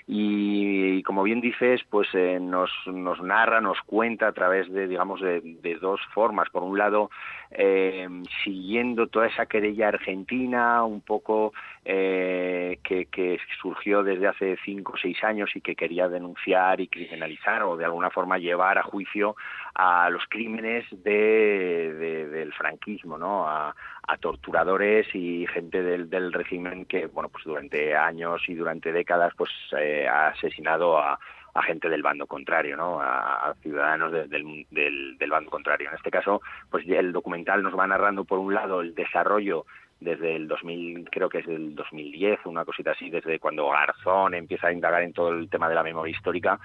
y, 0.07 1.03
como 1.03 1.23
bien 1.23 1.41
dices, 1.41 1.81
pues 1.89 2.09
eh, 2.15 2.39
nos, 2.41 2.71
nos 2.87 3.21
narra, 3.23 3.61
nos 3.61 3.81
cuenta 3.83 4.29
a 4.29 4.33
través 4.33 4.71
de, 4.73 4.87
digamos, 4.87 5.21
de, 5.21 5.41
de 5.41 5.75
dos 5.77 6.01
formas. 6.13 6.49
Por 6.51 6.63
un 6.63 6.79
lado, 6.79 7.11
eh, 7.53 8.09
siguiendo 8.45 9.09
toda 9.09 9.27
esa 9.27 9.47
querella 9.47 9.89
argentina, 9.89 10.85
un 10.85 11.01
poco 11.01 11.53
eh, 11.85 12.79
que, 12.85 13.39
surgió 13.61 14.03
desde 14.03 14.29
hace 14.29 14.57
cinco 14.65 14.93
o 14.95 14.97
seis 14.97 15.23
años 15.25 15.51
y 15.55 15.61
que 15.61 15.75
quería 15.75 16.09
denunciar 16.09 16.81
y 16.81 16.89
criminalizar 16.89 17.63
o 17.65 17.77
de 17.77 17.85
alguna 17.85 18.11
forma 18.11 18.39
llevar 18.39 18.79
a 18.79 18.83
juicio 18.83 19.35
a 19.75 20.09
los 20.11 20.23
crímenes 20.29 20.87
de, 20.91 22.29
del 22.31 22.53
franquismo, 22.53 23.19
¿no? 23.19 23.49
A, 23.49 23.75
torturadores 24.21 25.07
y 25.15 25.47
gente 25.47 25.85
del, 25.85 26.33
régimen 26.33 26.85
que, 26.85 27.07
bueno, 27.07 27.29
pues 27.29 27.45
durante 27.45 27.97
años 27.97 28.43
y 28.49 28.55
durante 28.55 28.93
décadas, 28.93 29.33
pues 29.37 29.51
eh, 29.79 30.09
ha 30.09 30.29
asesinado 30.29 30.99
a 30.99 31.19
a 31.55 31.63
gente 31.63 31.89
del 31.89 32.03
bando 32.03 32.27
contrario, 32.27 32.77
¿no? 32.77 33.01
a, 33.01 33.55
ciudadanos 33.63 34.13
del, 34.13 34.67
del, 34.71 35.31
bando 35.31 35.51
contrario. 35.51 35.89
En 35.89 35.97
este 35.97 36.11
caso, 36.11 36.41
pues 36.71 36.87
el 36.89 37.13
documental 37.13 37.63
nos 37.63 37.79
va 37.79 37.87
narrando 37.87 38.25
por 38.25 38.39
un 38.39 38.55
lado 38.55 38.81
el 38.81 38.95
desarrollo 38.95 39.67
desde 40.01 40.35
el 40.35 40.49
2000, 40.49 41.09
creo 41.11 41.29
que 41.29 41.39
es 41.39 41.47
del 41.47 41.75
2010, 41.75 42.41
una 42.47 42.65
cosita 42.65 42.93
así, 42.93 43.11
desde 43.11 43.39
cuando 43.39 43.69
Garzón 43.69 44.35
empieza 44.35 44.69
a 44.69 44.73
indagar 44.73 45.03
en 45.03 45.13
todo 45.13 45.31
el 45.31 45.51
tema 45.51 45.69
de 45.69 45.75
la 45.75 45.83
memoria 45.83 46.11
histórica, 46.11 46.59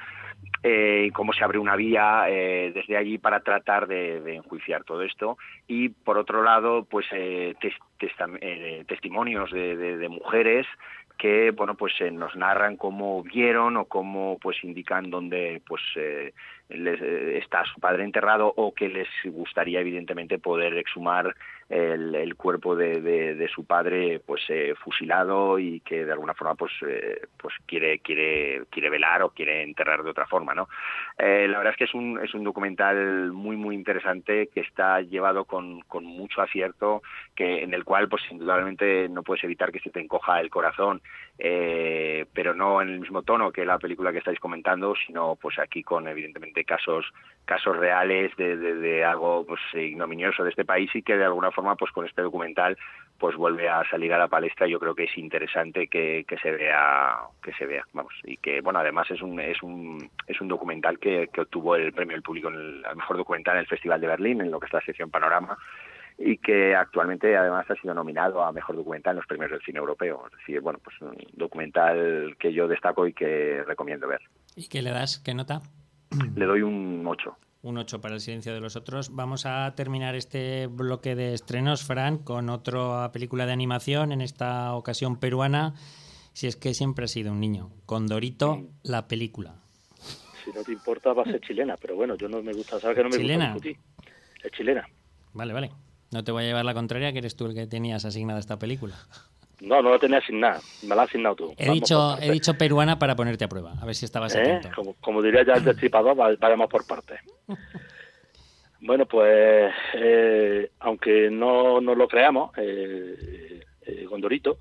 eh, 0.64 1.12
cómo 1.14 1.34
se 1.34 1.44
abre 1.44 1.60
una 1.60 1.76
vía 1.76 2.26
eh, 2.30 2.72
desde 2.74 2.96
allí 2.96 3.18
para 3.18 3.42
tratar 3.42 3.88
de, 3.88 4.36
enjuiciar 4.36 4.86
todo 4.86 5.02
esto. 5.02 5.38
Y 5.68 5.90
por 5.90 6.18
otro 6.18 6.44
lado, 6.44 6.86
pues 6.86 7.06
eh, 7.12 7.56
eh 7.62 8.84
testimonios 8.88 9.52
de, 9.52 9.76
de, 9.76 10.10
mujeres 10.10 10.66
que 11.18 11.52
bueno 11.52 11.76
pues 11.76 11.94
eh, 12.00 12.12
nos 12.12 12.36
narran 12.36 12.78
cómo 12.78 13.24
vieron 13.24 13.78
o 13.78 13.86
cómo 13.86 14.38
pues 14.42 14.64
indican 14.64 15.10
dónde 15.10 15.62
pues 15.68 15.82
eh, 15.96 16.34
les, 16.70 17.02
eh, 17.02 17.38
está 17.38 17.64
su 17.66 17.80
padre 17.80 18.04
enterrado 18.04 18.54
o 18.56 18.74
que 18.74 18.90
les 18.90 19.08
gustaría 19.26 19.80
evidentemente 19.80 20.40
poder 20.40 20.74
exhumar 20.78 21.36
el, 21.70 22.36
cuerpo 22.36 22.76
de, 22.76 23.02
de, 23.02 23.48
su 23.48 23.66
padre 23.66 24.22
pues 24.24 24.44
eh, 24.50 24.76
fusilado 24.84 25.58
y 25.58 25.80
que 25.80 26.06
de 26.06 26.12
alguna 26.12 26.34
forma 26.34 26.54
pues 26.54 26.72
eh, 26.88 27.22
pues 27.38 27.56
quiere 27.66 28.00
quiere 28.00 28.64
quiere 28.70 28.90
velar 28.90 29.24
o 29.24 29.30
quiere 29.30 29.64
enterrar 29.64 30.04
de 30.04 30.12
otra 30.12 30.28
forma 30.28 30.54
no 30.54 30.68
la 31.18 31.58
verdad 31.58 31.72
es 31.72 31.78
que 31.78 31.84
es 31.86 31.94
un 31.94 32.20
es 32.24 32.34
un 32.34 32.44
documental 32.44 33.32
muy 33.32 33.56
muy 33.56 33.74
interesante 33.74 34.48
que 34.54 34.60
está 34.60 35.02
llevado 35.02 35.46
con, 35.46 35.82
con 35.82 36.06
mucho 36.06 36.42
acierto 36.42 37.02
que 37.36 37.64
en 37.64 37.74
el 37.74 37.84
cual 37.84 38.10
pues 38.10 38.22
indudablemente 38.30 39.10
no 39.10 39.24
puedes 39.24 39.44
evitar 39.44 39.72
que 39.72 39.80
se 39.80 39.90
te 39.90 40.02
encoja 40.02 40.40
el 40.42 40.50
corazón 40.50 41.02
pero 41.38 42.54
no 42.54 42.82
en 42.82 42.90
el 42.90 43.00
mismo 43.00 43.24
tono 43.24 43.52
que 43.52 43.66
la 43.66 43.80
película 43.80 44.12
que 44.12 44.20
estáis 44.20 44.40
comentando 44.40 44.94
sino 45.08 45.36
pues 45.36 45.58
aquí 45.58 45.84
con 45.84 46.08
evidentemente 46.08 46.60
de 46.60 46.66
casos 46.66 47.06
casos 47.46 47.78
reales 47.78 48.36
de, 48.38 48.56
de, 48.58 49.04
algo 49.04 49.46
pues 49.46 49.62
ignominioso 49.74 50.44
de 50.44 50.50
este 50.50 50.66
país 50.66 50.90
y 50.96 51.04
que 51.04 51.18
de 51.18 51.26
alguna 51.26 51.52
forma 51.56 51.76
pues 51.76 51.92
con 51.92 52.06
este 52.06 52.22
documental 52.22 52.78
pues 53.18 53.36
vuelve 53.36 53.70
a 53.70 53.84
salir 53.90 54.14
a 54.14 54.20
la 54.20 54.28
palestra 54.28 54.68
yo 54.68 54.80
creo 54.80 54.94
que 54.94 55.06
es 55.06 55.18
interesante 55.18 55.88
que, 55.88 56.26
que 56.28 56.38
se 56.38 56.52
vea 56.52 57.18
que 57.42 57.54
se 57.54 57.66
vea 57.66 57.84
vamos 57.94 58.14
y 58.24 58.38
que 58.38 58.62
bueno 58.62 58.80
además 58.80 59.10
es 59.10 59.22
un 59.22 59.40
es 59.40 59.64
un 59.64 60.10
es 60.28 60.40
un 60.42 60.48
documental 60.48 61.00
que, 61.00 61.30
que 61.34 61.42
obtuvo 61.42 61.76
el 61.76 61.94
premio 61.94 62.16
del 62.16 62.24
público 62.24 62.50
en 62.50 62.56
el, 62.56 62.86
al 62.86 62.98
mejor 62.98 63.18
documental 63.18 63.56
en 63.56 63.62
el 63.62 63.68
Festival 63.68 64.02
de 64.02 64.08
Berlín 64.08 64.42
en 64.42 64.52
lo 64.52 64.60
que 64.60 64.68
es 64.68 64.74
la 64.74 64.82
sección 64.82 65.10
Panorama 65.10 65.58
y 66.18 66.38
que 66.38 66.76
actualmente 66.76 67.36
además 67.36 67.70
ha 67.70 67.76
sido 67.76 67.94
nominado 67.94 68.44
a 68.44 68.52
mejor 68.52 68.76
documental 68.76 69.12
en 69.12 69.18
los 69.18 69.28
premios 69.28 69.52
del 69.52 69.62
cine 69.62 69.80
europeo. 69.80 70.28
Es 70.28 70.38
decir, 70.38 70.62
bueno, 70.62 70.80
pues 70.82 70.96
un 71.02 71.18
documental 71.34 72.38
que 72.40 72.54
yo 72.54 72.70
destaco 72.70 73.06
y 73.06 73.14
que 73.14 73.64
recomiendo 73.66 74.08
ver. 74.08 74.22
¿Y 74.56 74.70
qué 74.70 74.82
le 74.82 74.92
das? 74.92 75.20
¿Qué 75.20 75.34
nota? 75.34 75.62
le 76.36 76.46
doy 76.46 76.62
un 76.62 77.04
8. 77.06 77.38
Un 77.66 77.80
8 77.80 78.00
para 78.00 78.14
el 78.14 78.22
silencio 78.22 78.54
de 78.54 78.60
los 78.60 78.76
otros. 78.76 79.10
Vamos 79.16 79.48
a 79.48 79.74
terminar 79.76 80.14
este 80.14 80.68
bloque 80.68 81.16
de 81.16 81.34
estrenos, 81.34 81.84
Fran, 81.84 82.20
con 82.20 82.50
otra 82.52 83.12
película 83.12 83.48
de 83.48 83.54
animación, 83.54 84.12
en 84.12 84.22
esta 84.22 84.76
ocasión 84.76 85.18
peruana, 85.18 85.74
si 86.34 86.46
es 86.46 86.58
que 86.58 86.76
siempre 86.76 87.06
ha 87.06 87.08
sido 87.08 87.32
un 87.32 87.40
niño. 87.40 87.72
Con 87.88 88.06
Dorito, 88.06 88.68
la 88.84 89.08
película. 89.08 89.56
Si 90.44 90.52
no 90.52 90.62
te 90.62 90.74
importa, 90.74 91.12
va 91.14 91.24
a 91.24 91.26
ser 91.26 91.42
chilena, 91.42 91.76
pero 91.82 91.96
bueno, 91.96 92.14
yo 92.16 92.30
no 92.30 92.40
me 92.44 92.54
gusta, 92.54 92.80
¿sabes 92.80 92.98
que 92.98 93.04
no 93.04 93.10
me 93.10 93.18
¿Chilena? 93.18 93.54
gusta 93.54 93.70
Es 93.70 94.52
chilena. 94.56 94.88
Vale, 95.34 95.52
vale. 95.52 95.72
No 96.12 96.24
te 96.24 96.32
voy 96.32 96.44
a 96.44 96.46
llevar 96.46 96.66
la 96.66 96.76
contraria, 96.76 97.12
que 97.14 97.18
eres 97.18 97.36
tú 97.36 97.48
el 97.48 97.56
que 97.56 97.66
tenías 97.66 98.06
asignada 98.06 98.40
esta 98.40 98.60
película. 98.60 98.96
No, 99.62 99.82
no 99.82 99.90
lo 99.90 100.00
tenía 100.00 100.18
asignada, 100.18 100.60
me 100.84 100.96
la 100.96 101.04
has 101.04 101.10
asignado 101.10 101.36
tú. 101.36 101.54
He 101.58 101.72
dicho, 101.72 102.18
he 102.20 102.32
dicho 102.32 102.56
peruana 102.56 103.00
para 103.00 103.16
ponerte 103.16 103.46
a 103.46 103.48
prueba, 103.48 103.74
a 103.82 103.86
ver 103.86 103.96
si 103.96 104.06
estabas 104.06 104.36
¿Eh? 104.36 104.42
atento. 104.42 104.96
Como, 105.00 105.22
diría 105.22 105.44
ya 105.44 105.54
el 105.54 105.64
destripador, 105.66 106.16
vayamos 106.16 106.70
por 106.70 106.86
partes. 106.86 107.20
bueno, 108.82 109.06
pues 109.06 109.74
eh, 109.94 110.72
aunque 110.80 111.30
no, 111.30 111.80
no, 111.80 111.96
lo 111.96 112.08
creamos, 112.08 112.52
eh, 112.58 113.64
eh, 113.82 114.06
Gondorito 114.06 114.58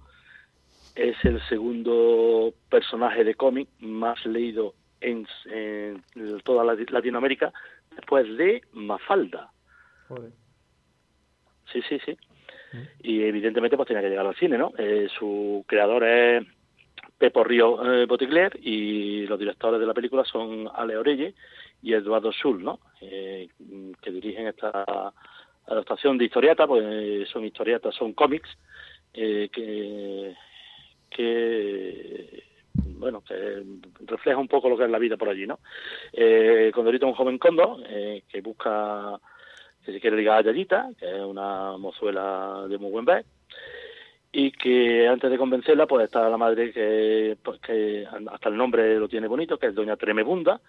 es 0.95 1.17
el 1.25 1.41
segundo 1.49 2.55
personaje 2.71 3.25
de 3.25 3.35
cómic 3.35 3.69
más 3.81 4.25
leído 4.27 4.75
en, 5.01 5.27
toda 6.45 6.65
Latinoamérica 6.65 7.53
después 7.97 8.27
de 8.39 8.63
Mafalda. 8.73 9.51
Joder. 10.09 10.31
Sí, 11.73 11.83
sí, 11.89 11.99
sí 12.05 12.17
y 13.03 13.23
evidentemente 13.23 13.77
pues 13.77 13.87
tenía 13.87 14.03
que 14.03 14.09
llegar 14.09 14.27
al 14.27 14.37
cine, 14.37 14.59
¿no? 14.59 14.73
Eh, 14.79 15.09
su 15.19 15.65
creador 15.67 16.05
es 16.05 16.47
Pepo 17.19 17.45
Río 17.45 17.85
eh, 17.85 18.07
Botigler 18.07 18.59
y 18.63 19.27
los 19.27 19.39
directores 19.39 19.81
de 19.81 19.87
la 19.87 19.95
película 19.95 20.25
son 20.25 20.69
Ale 20.75 20.97
Orelle 20.97 21.35
y 21.83 21.93
Eduardo 21.93 22.33
Schul, 22.33 22.63
¿no? 22.63 22.81
Eh, 23.01 23.49
que 24.01 24.11
dirigen 24.11 24.49
esta 24.49 25.13
adaptación 25.67 26.19
de 26.19 26.27
historietas, 26.27 26.67
pues 26.67 27.29
son 27.29 27.45
historietas, 27.45 27.95
son 27.95 28.13
cómics 28.13 28.49
que, 29.13 30.35
que 31.11 32.45
bueno, 32.75 33.23
que 33.23 33.63
refleja 34.07 34.39
un 34.39 34.49
poco 34.49 34.69
lo 34.69 34.77
que 34.77 34.85
es 34.85 34.91
la 34.91 34.99
vida 34.99 35.17
por 35.17 35.29
allí, 35.29 35.47
¿no? 35.47 35.61
Eh, 36.13 36.71
Condorito 36.75 37.07
es 37.07 37.11
un 37.11 37.17
joven 37.17 37.39
condo 37.39 37.79
que 38.29 38.41
busca 38.41 39.21
que 39.85 39.93
se 39.93 40.01
quiere 40.01 40.17
ligar 40.17 40.39
a 40.39 40.43
Yayita, 40.43 40.91
que 40.99 41.07
es 41.07 41.23
una 41.23 41.77
mozuela 41.77 42.67
de 42.69 42.79
muy 42.79 42.91
buen 42.91 43.05
ver, 43.05 43.25
y 44.33 44.51
que 44.51 45.07
antes 45.07 45.31
de 45.31 45.39
convencerla, 45.39 45.87
pues 45.87 46.07
está 46.07 46.29
la 46.29 46.37
madre 46.37 46.73
que, 46.73 47.37
pues, 47.43 47.61
que 47.61 48.05
hasta 48.33 48.49
el 48.49 48.57
nombre 48.57 48.99
lo 48.99 49.09
tiene 49.09 49.29
bonito, 49.29 49.59
que 49.59 49.69
es 49.69 49.75
Doña 49.75 49.97
Tremebunda, 49.97 50.61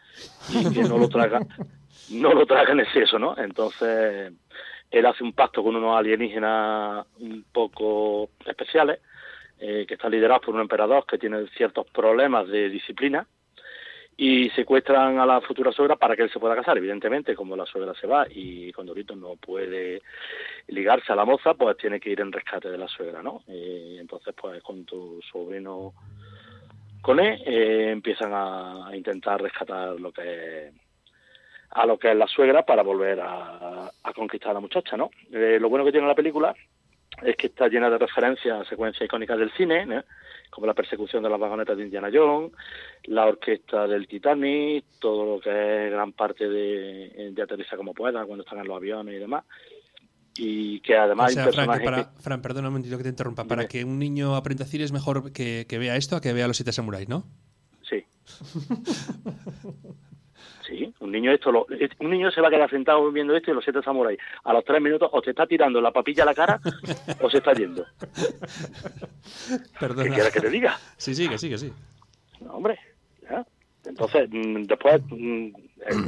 y 0.49 0.71
que 0.71 0.83
no 0.83 0.97
lo 0.97 1.09
traga, 1.09 1.39
no 2.11 2.33
lo 2.33 2.45
traga 2.45 2.73
en 2.73 2.81
exceso, 2.81 3.17
¿no? 3.17 3.35
Entonces, 3.37 4.33
él 4.91 5.05
hace 5.05 5.23
un 5.23 5.33
pacto 5.33 5.63
con 5.63 5.75
unos 5.75 5.97
alienígenas 5.97 7.07
un 7.19 7.43
poco 7.51 8.29
especiales, 8.45 8.99
eh, 9.57 9.85
que 9.87 9.95
están 9.95 10.11
liderados 10.11 10.45
por 10.45 10.53
un 10.53 10.61
emperador 10.61 11.05
que 11.07 11.17
tiene 11.17 11.47
ciertos 11.57 11.87
problemas 11.89 12.47
de 12.47 12.69
disciplina, 12.69 13.25
y 14.17 14.49
secuestran 14.51 15.19
a 15.19 15.25
la 15.25 15.41
futura 15.41 15.71
suegra 15.71 15.97
para 15.97 16.15
que 16.15 16.23
él 16.23 16.31
se 16.31 16.39
pueda 16.39 16.55
casar. 16.55 16.77
Evidentemente, 16.77 17.35
como 17.35 17.55
la 17.55 17.65
suegra 17.65 17.93
se 17.93 18.07
va 18.07 18.25
y 18.29 18.71
Condorito 18.71 19.15
no 19.15 19.35
puede 19.35 20.01
ligarse 20.67 21.11
a 21.11 21.15
la 21.15 21.25
moza, 21.25 21.53
pues 21.53 21.77
tiene 21.77 21.99
que 21.99 22.11
ir 22.11 22.21
en 22.21 22.31
rescate 22.31 22.69
de 22.69 22.77
la 22.77 22.87
suegra, 22.87 23.21
¿no? 23.21 23.43
Y 23.47 23.97
entonces, 23.97 24.33
pues 24.39 24.63
con 24.63 24.85
tu 24.85 25.21
sobrino 25.31 25.93
con 27.01 27.19
él, 27.19 27.39
eh, 27.45 27.91
empiezan 27.91 28.31
a, 28.33 28.89
intentar 28.95 29.41
rescatar 29.41 29.99
lo 29.99 30.11
que 30.11 30.71
a 31.69 31.85
lo 31.85 31.99
que 31.99 32.09
es 32.09 32.17
la 32.17 32.25
suegra 32.25 32.65
para 32.65 32.83
volver 32.83 33.19
a, 33.21 33.91
conquistar 34.15 34.51
a 34.51 34.53
la 34.55 34.59
muchacha, 34.61 34.95
¿no? 34.95 35.11
Eh, 35.31 35.57
lo 35.59 35.69
bueno 35.69 35.83
que 35.83 35.91
tiene 35.91 36.07
la 36.07 36.15
película 36.15 36.55
es 37.21 37.35
que 37.35 37.47
está 37.47 37.67
llena 37.67 37.89
de 37.89 37.97
referencias 37.97 38.65
secuencias 38.67 39.05
icónicas 39.05 39.37
del 39.37 39.51
cine, 39.51 39.85
¿no? 39.85 40.03
Como 40.55 40.67
la 40.67 40.73
persecución 40.73 41.21
de 41.21 41.29
las 41.29 41.39
vagonetas 41.39 41.75
de 41.75 41.83
Indiana 41.83 42.09
Jones, 42.11 42.53
la 43.03 43.25
orquesta 43.25 43.85
del 43.87 44.07
Titanic, 44.07 44.85
todo 44.99 45.35
lo 45.35 45.41
que 45.41 45.49
es 45.49 45.91
gran 45.91 46.13
parte 46.13 46.47
de, 46.47 47.31
de 47.33 47.41
Aterriza 47.41 47.75
como 47.75 47.93
pueda, 47.93 48.23
cuando 48.25 48.45
están 48.45 48.59
en 48.59 48.67
los 48.67 48.77
aviones 48.77 49.15
y 49.15 49.19
demás. 49.19 49.43
Y 50.37 50.79
que 50.79 50.95
además 50.95 51.35
hay 51.35 51.51
Fran, 51.51 51.65
para, 51.65 52.05
Fran, 52.19 52.41
perdona 52.41 52.69
un 52.69 52.73
momentito 52.73 52.95
que 52.97 53.03
te 53.03 53.09
interrumpa. 53.09 53.43
Para 53.43 53.67
que 53.67 53.83
un 53.83 53.99
niño 53.99 54.37
aprenda 54.37 54.63
a 54.63 54.65
decir 54.65 54.81
es 54.81 54.93
mejor 54.93 55.33
que, 55.33 55.65
vea 55.69 55.97
esto 55.97 56.15
a 56.15 56.21
que 56.21 56.31
vea 56.31 56.47
los 56.47 56.55
siete 56.55 56.71
samuráis, 56.71 57.09
¿no? 57.09 57.25
Sí. 57.89 58.05
Sí, 60.67 60.93
un 60.99 61.11
niño 61.11 61.31
esto 61.31 61.51
lo, 61.51 61.67
un 61.99 62.09
niño 62.09 62.31
se 62.31 62.41
va 62.41 62.47
a 62.47 62.51
quedar 62.51 62.69
sentado 62.69 63.11
viendo 63.11 63.35
esto 63.35 63.51
y 63.51 63.53
los 63.53 63.63
siete 63.63 63.81
samuráis. 63.83 64.19
A 64.43 64.53
los 64.53 64.63
tres 64.65 64.81
minutos 64.81 65.09
o 65.11 65.21
te 65.21 65.31
está 65.31 65.45
tirando 65.45 65.79
la 65.81 65.91
papilla 65.91 66.23
a 66.23 66.25
la 66.25 66.33
cara 66.33 66.59
o 67.21 67.29
se 67.29 67.37
está 67.37 67.53
yendo. 67.53 67.85
Perdona. 69.79 70.03
¿Qué 70.03 70.09
quieres 70.15 70.33
que 70.33 70.41
te 70.41 70.49
diga? 70.49 70.77
Sí, 70.97 71.13
sí, 71.13 71.29
que 71.29 71.37
sí, 71.37 71.49
que 71.49 71.57
sí. 71.57 71.71
No, 72.41 72.53
hombre. 72.53 72.79
¿ya? 73.23 73.45
Entonces, 73.85 74.29
mm, 74.31 74.63
después 74.63 75.01
mm, 75.09 75.45
eh, 75.47 75.51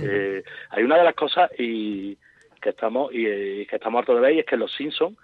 eh, 0.01 0.43
hay 0.69 0.83
una 0.83 0.97
de 0.97 1.03
las 1.03 1.15
cosas 1.15 1.51
y 1.57 2.17
que 2.61 2.69
estamos 2.69 3.13
y, 3.13 3.25
eh, 3.25 3.67
que 3.69 3.75
estamos 3.75 3.99
hartos 3.99 4.15
de 4.15 4.21
ver 4.21 4.33
y 4.33 4.39
es 4.39 4.45
que 4.45 4.57
los 4.57 4.73
Simpsons 4.75 5.17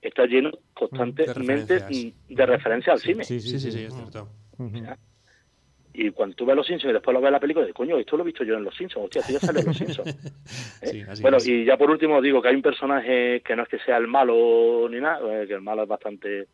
está 0.00 0.24
lleno 0.24 0.50
constantemente 0.72 1.78
referencias. 1.78 1.90
mm, 1.90 2.34
de 2.34 2.46
referencia 2.46 2.92
al 2.94 3.00
cine. 3.00 3.24
Sí, 3.24 3.40
Sí, 3.40 3.58
sí, 3.58 3.70
sí, 3.70 3.84
es 3.84 3.94
cierto. 3.94 4.28
Ya. 4.58 4.98
Y 6.02 6.12
cuando 6.12 6.34
tú 6.34 6.46
ves 6.46 6.56
Los 6.56 6.66
Simpsons 6.66 6.92
y 6.92 6.94
después 6.94 7.12
lo 7.12 7.20
ves 7.20 7.28
en 7.28 7.32
la 7.34 7.40
película, 7.40 7.66
dices, 7.66 7.76
coño, 7.76 7.98
esto 7.98 8.16
lo 8.16 8.22
he 8.22 8.26
visto 8.26 8.42
yo 8.42 8.54
en 8.56 8.64
Los 8.64 8.74
Simpsons, 8.74 9.04
hostia, 9.04 9.20
esto 9.20 9.34
ya 9.34 9.38
sale 9.38 9.60
en 9.60 9.66
Los 9.66 9.76
Simpsons. 9.76 10.08
¿eh? 10.82 10.86
Sí, 10.86 11.04
bueno, 11.20 11.36
es. 11.36 11.46
y 11.46 11.66
ya 11.66 11.76
por 11.76 11.90
último 11.90 12.22
digo 12.22 12.40
que 12.40 12.48
hay 12.48 12.54
un 12.54 12.62
personaje 12.62 13.42
que 13.42 13.54
no 13.54 13.64
es 13.64 13.68
que 13.68 13.78
sea 13.80 13.98
el 13.98 14.06
malo 14.06 14.88
ni 14.90 14.98
nada, 14.98 15.42
eh, 15.42 15.46
que 15.46 15.52
el 15.52 15.60
malo 15.60 15.82
es 15.82 15.88
bastante 15.88 16.28
de 16.30 16.46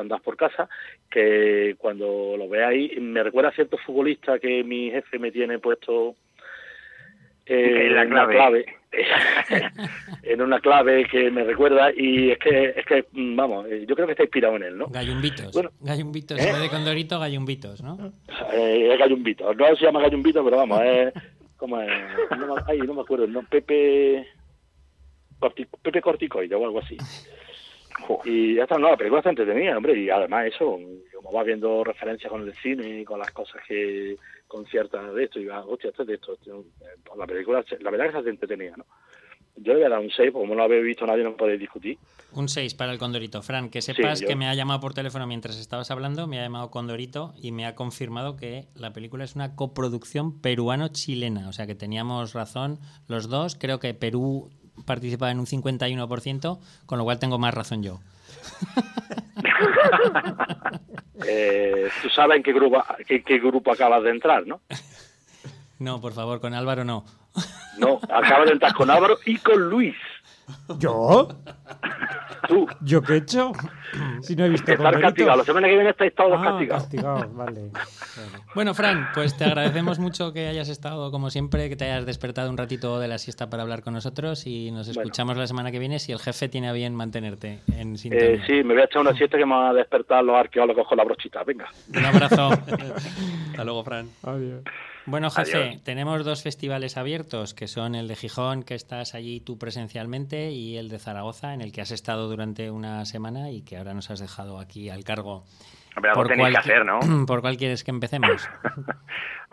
andar 0.00 0.20
por 0.22 0.36
casa, 0.36 0.68
que 1.10 1.74
cuando 1.76 2.36
lo 2.38 2.48
veáis 2.48 2.96
me 3.00 3.24
recuerda 3.24 3.48
a 3.48 3.54
cierto 3.54 3.78
futbolista 3.78 4.38
que 4.38 4.62
mi 4.62 4.92
jefe 4.92 5.18
me 5.18 5.32
tiene 5.32 5.58
puesto 5.58 6.14
eh, 7.46 7.86
En 7.86 7.94
la 7.94 8.02
una 8.02 8.26
clave. 8.26 8.66
en 10.22 10.40
una 10.40 10.60
clave 10.60 11.04
que 11.08 11.30
me 11.30 11.42
recuerda 11.44 11.90
y 11.96 12.30
es 12.30 12.38
que, 12.38 12.74
es 12.76 12.86
que 12.86 13.04
mm, 13.12 13.36
vamos, 13.36 13.66
eh, 13.68 13.84
yo 13.88 13.94
creo 13.94 14.06
que 14.06 14.12
está 14.12 14.22
inspirado 14.22 14.56
en 14.56 14.62
él, 14.62 14.78
¿no? 14.78 14.86
Gallumbitos. 14.86 15.52
Bueno. 15.52 15.70
Gallumbitos. 15.80 16.38
¿Eh? 16.38 16.48
En 16.48 16.52
vez 16.52 16.62
de 16.62 16.68
Condorito, 16.68 17.18
Gallumbitos, 17.18 17.82
¿no? 17.82 18.12
Eh, 18.52 18.90
es 18.92 18.98
Gallumbito. 18.98 19.52
No 19.52 19.76
se 19.76 19.84
llama 19.84 20.00
Gallumbito, 20.00 20.44
pero 20.44 20.58
vamos, 20.58 20.80
es. 20.84 21.12
¿Cómo 21.56 21.80
es? 21.80 21.90
No 22.38 22.56
ay, 22.66 22.78
no 22.78 22.94
me 22.94 23.00
acuerdo, 23.00 23.26
no, 23.26 23.42
Pepe. 23.42 24.26
Pepe 25.82 26.00
Corticoide 26.00 26.54
o 26.54 26.64
algo 26.64 26.80
así. 26.80 26.96
Y 28.24 28.54
ya 28.56 28.64
está, 28.64 28.78
no, 28.78 28.90
la 28.90 28.96
película 28.96 29.20
está 29.20 29.30
entretenida, 29.30 29.76
hombre, 29.76 29.98
y 29.98 30.10
además 30.10 30.46
eso, 30.46 30.78
como 31.14 31.32
vas 31.32 31.46
viendo 31.46 31.84
referencias 31.84 32.30
con 32.30 32.42
el 32.42 32.54
cine 32.54 33.00
y 33.00 33.04
con 33.04 33.18
las 33.18 33.30
cosas 33.30 33.62
que 33.66 34.16
con 34.54 34.66
ciertas 34.66 35.12
de 35.14 35.24
esto, 35.24 35.40
y 35.40 35.46
vas, 35.46 35.64
hostia, 35.68 35.90
esto 35.90 36.02
es 36.02 36.08
de 36.08 36.14
esto, 36.14 36.32
esto, 36.34 36.60
eh, 36.80 36.84
pues 37.04 37.18
la 37.18 37.26
película, 37.26 37.64
se- 37.68 37.78
la 37.80 37.90
verdad 37.90 38.06
es 38.06 38.12
que 38.12 38.18
está 38.18 38.30
entretenida, 38.30 38.76
¿no? 38.76 38.86
Yo 39.56 39.72
le 39.72 39.78
voy 39.80 39.86
a 39.86 39.88
dar 39.88 39.98
un 40.00 40.10
6, 40.10 40.30
porque 40.32 40.32
como 40.32 40.54
no 40.54 40.58
lo 40.58 40.64
habéis 40.64 40.84
visto 40.84 41.06
nadie, 41.06 41.22
no 41.24 41.36
podéis 41.36 41.60
discutir. 41.60 41.96
Un 42.32 42.48
6 42.48 42.74
para 42.74 42.92
el 42.92 42.98
Condorito. 42.98 43.40
Fran, 43.42 43.68
que 43.70 43.82
sepas 43.82 44.20
yo- 44.20 44.26
que 44.28 44.34
me 44.36 44.48
ha 44.48 44.54
llamado 44.54 44.80
por 44.80 44.94
teléfono 44.94 45.26
mientras 45.28 45.58
estabas 45.58 45.90
hablando, 45.92 46.26
me 46.26 46.38
ha 46.40 46.42
llamado 46.42 46.70
Condorito 46.70 47.34
y 47.40 47.50
me 47.52 47.64
ha 47.66 47.74
confirmado 47.76 48.36
que 48.36 48.66
la 48.74 48.92
película 48.92 49.22
es 49.24 49.34
una 49.36 49.54
coproducción 49.56 50.40
peruano-chilena. 50.40 51.48
O 51.48 51.52
sea 51.52 51.66
que 51.68 51.74
teníamos 51.76 52.32
razón 52.32 52.78
los 53.08 53.28
dos. 53.28 53.54
Creo 53.56 53.78
que 53.80 53.94
Perú 53.94 54.50
participa 54.86 55.30
en 55.30 55.38
un 55.38 55.46
51%, 55.46 56.58
con 56.86 56.98
lo 56.98 57.04
cual 57.04 57.18
tengo 57.20 57.38
más 57.38 57.54
razón 57.54 57.82
yo. 57.84 58.00
Eh, 61.26 61.88
Tú 62.02 62.08
sabes 62.10 62.36
en 62.38 62.42
qué 62.42 62.52
grupo, 62.52 62.82
qué, 63.06 63.22
qué 63.22 63.38
grupo 63.38 63.72
acabas 63.72 64.02
de 64.02 64.10
entrar, 64.10 64.46
¿no? 64.46 64.60
No, 65.78 66.00
por 66.00 66.12
favor, 66.12 66.40
con 66.40 66.54
Álvaro 66.54 66.84
no. 66.84 67.04
No, 67.78 67.98
acabas 68.02 68.46
de 68.46 68.52
entrar 68.52 68.72
con 68.74 68.90
Álvaro 68.90 69.18
y 69.26 69.38
con 69.38 69.68
Luis. 69.68 69.96
¿Yo? 70.78 71.28
Tú, 72.48 72.66
¿Yo 72.82 73.00
qué 73.02 73.14
he 73.14 73.16
hecho? 73.18 73.52
Si 74.22 74.36
no 74.36 74.44
he 74.44 74.48
visto 74.50 74.70
estar 74.72 75.00
castigado. 75.00 75.38
La 75.38 75.44
semana 75.44 75.66
que 75.68 75.74
viene 75.74 75.90
estáis 75.90 76.14
todos 76.14 76.38
Ah, 76.38 76.44
castigados. 76.44 76.82
castigados, 76.82 77.34
vale. 77.34 77.60
Bueno. 77.70 78.44
Bueno, 78.54 78.74
Fran, 78.74 79.08
pues 79.14 79.36
te 79.36 79.44
agradecemos 79.44 79.98
mucho 79.98 80.32
que 80.32 80.46
hayas 80.48 80.68
estado, 80.68 81.10
como 81.10 81.30
siempre, 81.30 81.68
que 81.70 81.76
te 81.76 81.84
hayas 81.86 82.04
despertado 82.04 82.50
un 82.50 82.58
ratito 82.58 82.98
de 82.98 83.08
la 83.08 83.16
siesta 83.18 83.48
para 83.48 83.62
hablar 83.62 83.82
con 83.82 83.94
nosotros 83.94 84.46
y 84.46 84.70
nos 84.72 84.88
Bueno. 84.88 85.00
escuchamos 85.02 85.36
la 85.38 85.46
semana 85.46 85.70
que 85.70 85.78
viene 85.78 85.98
si 85.98 86.12
el 86.12 86.18
jefe 86.18 86.48
tiene 86.48 86.68
a 86.68 86.72
bien 86.72 86.94
mantenerte 86.94 87.60
en 87.76 87.96
sintonía. 87.96 88.26
Eh, 88.34 88.42
sí, 88.46 88.62
me 88.64 88.74
voy 88.74 88.82
a 88.82 88.86
echar 88.86 89.00
una 89.00 89.14
siesta 89.14 89.38
que 89.38 89.46
me 89.46 89.54
van 89.54 89.68
a 89.70 89.72
despertar 89.72 90.22
los 90.24 90.36
arqueólogos 90.36 90.86
con 90.86 90.98
la 90.98 91.04
brochita. 91.04 91.42
Venga. 91.44 91.68
Un 91.96 92.04
abrazo. 92.04 92.48
Hasta 93.50 93.64
luego, 93.64 93.84
Fran. 93.84 94.08
Adiós. 94.22 94.62
Bueno, 95.06 95.30
jefe, 95.30 95.56
Adiós. 95.56 95.82
tenemos 95.84 96.24
dos 96.24 96.42
festivales 96.42 96.96
abiertos, 96.96 97.52
que 97.54 97.68
son 97.68 97.94
el 97.94 98.08
de 98.08 98.16
Gijón, 98.16 98.62
que 98.62 98.74
estás 98.74 99.14
allí 99.14 99.40
tú 99.40 99.58
presencialmente, 99.58 100.50
y 100.50 100.76
el 100.78 100.88
de 100.88 100.98
Zaragoza, 100.98 101.52
en 101.52 101.60
el 101.60 101.72
que 101.72 101.82
has 101.82 101.90
estado 101.90 102.28
durante 102.28 102.70
una 102.70 103.04
semana 103.04 103.50
y 103.50 103.62
que 103.62 103.76
ahora 103.76 103.92
nos 103.92 104.10
has 104.10 104.20
dejado 104.20 104.58
aquí 104.58 104.88
al 104.88 105.04
cargo. 105.04 105.44
Hombre, 105.96 106.10
algo 106.10 106.24
tenéis 106.26 106.50
que 106.50 106.56
hacer, 106.58 106.84
¿no? 106.86 107.00
¿Por 107.26 107.40
cuál 107.42 107.56
quieres 107.56 107.84
que 107.84 107.90
empecemos? 107.90 108.48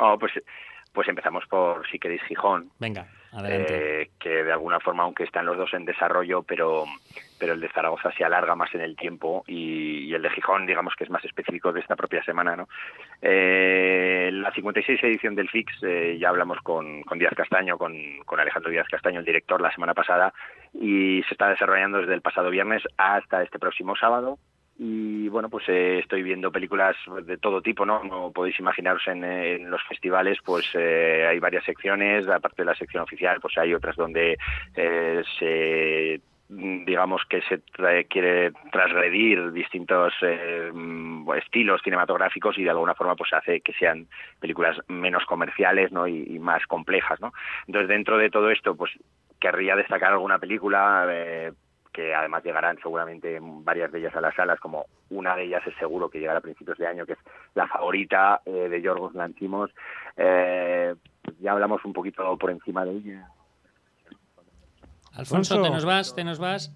Oh, 0.04 0.18
pues, 0.18 0.32
pues 0.94 1.08
empezamos 1.10 1.44
por, 1.48 1.88
si 1.92 2.00
queréis, 2.00 2.24
Gijón. 2.24 2.72
Venga, 2.80 3.08
adelante. 3.32 4.02
eh, 4.02 4.12
que 4.20 4.44
de 4.44 4.52
alguna 4.52 4.80
forma, 4.80 5.04
aunque 5.04 5.26
están 5.26 5.46
los 5.46 5.56
dos 5.56 5.72
en 5.76 5.86
desarrollo, 5.86 6.42
pero, 6.42 6.86
pero 7.42 7.54
el 7.54 7.60
de 7.60 7.70
Zaragoza 7.70 8.12
se 8.12 8.24
alarga 8.24 8.54
más 8.54 8.72
en 8.76 8.82
el 8.82 8.96
tiempo 8.96 9.44
y, 9.48 10.14
el 10.14 10.22
de 10.22 10.30
Gijón, 10.30 10.68
digamos 10.68 10.94
que 10.96 11.06
es 11.06 11.10
más 11.10 11.26
específico 11.26 11.74
de 11.74 11.80
esta 11.80 11.96
propia 11.96 12.24
semana. 12.24 12.56
¿no? 12.56 12.70
Eh, 13.20 14.30
la 14.32 14.54
56 14.54 15.04
edición 15.04 15.34
del 15.34 15.50
FIX, 15.50 15.74
eh, 15.82 16.18
ya 16.22 16.30
hablamos 16.30 16.60
con, 16.60 17.02
con 17.02 17.18
Díaz 17.18 17.34
Castaño, 17.36 17.80
con, 17.80 17.96
Alejandro 18.38 18.70
Díaz 18.70 18.88
Castaño, 18.88 19.22
el 19.22 19.26
director, 19.26 19.60
la 19.60 19.74
semana 19.74 19.96
pasada, 19.96 20.32
y 20.72 21.24
se 21.24 21.34
está 21.34 21.50
desarrollando 21.50 21.98
desde 21.98 22.14
el 22.14 22.22
pasado 22.22 22.52
viernes 22.52 22.84
hasta 22.96 23.42
este 23.42 23.58
próximo 23.58 23.96
sábado. 23.96 24.38
Y 24.78 25.28
bueno, 25.30 25.50
pues 25.50 25.68
eh, 25.68 25.98
estoy 26.00 26.22
viendo 26.22 26.52
películas 26.52 26.96
de 27.26 27.38
todo 27.38 27.64
tipo, 27.64 27.88
¿no? 27.88 28.04
No 28.04 28.32
podéis 28.32 28.60
imaginaros 28.60 29.02
en, 29.08 29.24
en 29.24 29.72
los 29.72 29.82
festivales, 29.84 30.38
pues 30.46 30.66
eh, 30.76 31.26
hay 31.28 31.40
varias 31.40 31.66
secciones, 31.66 32.28
aparte 32.28 32.62
de 32.62 32.68
la 32.68 32.76
sección 32.76 33.02
oficial, 33.02 33.40
pues 33.42 33.58
hay 33.58 33.74
otras 33.74 33.96
donde 33.96 34.38
eh, 34.76 35.24
se 35.40 36.22
digamos 36.52 37.22
que 37.30 37.42
se 37.44 37.60
trae- 37.60 38.08
quiere 38.10 38.52
transgredir 38.72 39.52
distintos 39.54 40.14
eh, 40.22 40.70
mm, 40.74 41.32
estilos 41.34 41.82
cinematográficos 41.82 42.58
y 42.58 42.64
de 42.64 42.70
alguna 42.70 42.94
forma 42.94 43.16
pues 43.16 43.32
hace 43.34 43.62
que 43.62 43.72
sean 43.74 44.08
películas 44.40 44.78
menos 44.90 45.24
comerciales 45.26 45.92
¿no? 45.94 46.08
y, 46.08 46.24
y 46.28 46.40
más 46.40 46.66
complejas 46.68 47.22
¿no? 47.22 47.32
entonces 47.68 47.88
dentro 47.88 48.18
de 48.18 48.30
todo 48.30 48.50
esto 48.52 48.76
pues 48.76 48.92
querría 49.40 49.78
destacar 49.78 50.12
alguna 50.12 50.40
película 50.40 51.06
eh, 51.10 51.54
que 51.94 52.14
además 52.14 52.44
llegarán 52.44 52.78
seguramente 52.82 53.40
varias 53.42 53.92
de 53.92 54.00
ellas 54.00 54.16
a 54.16 54.22
las 54.22 54.34
salas, 54.36 54.60
como 54.60 54.86
una 55.10 55.36
de 55.36 55.44
ellas 55.44 55.66
es 55.68 55.76
seguro 55.76 56.10
que 56.10 56.20
llegará 56.20 56.40
a 56.40 56.42
principios 56.42 56.78
de 56.78 56.88
año, 56.88 57.06
que 57.06 57.14
es 57.14 57.20
la 57.54 57.68
favorita 57.68 58.42
eh, 58.46 58.70
de 58.70 58.82
Yorgos 58.82 59.14
Lantimos. 59.14 59.72
Eh, 60.16 60.96
ya 61.40 61.52
hablamos 61.52 61.84
un 61.84 61.92
poquito 61.92 62.38
por 62.38 62.50
encima 62.52 62.86
de 62.86 62.92
ella. 62.92 63.28
Alfonso, 65.14 65.54
Alfonso. 65.56 65.62
¿te 65.64 65.70
nos 65.70 65.86
vas? 65.86 66.16
¿Te 66.16 66.24
nos 66.24 66.40
vas? 66.40 66.74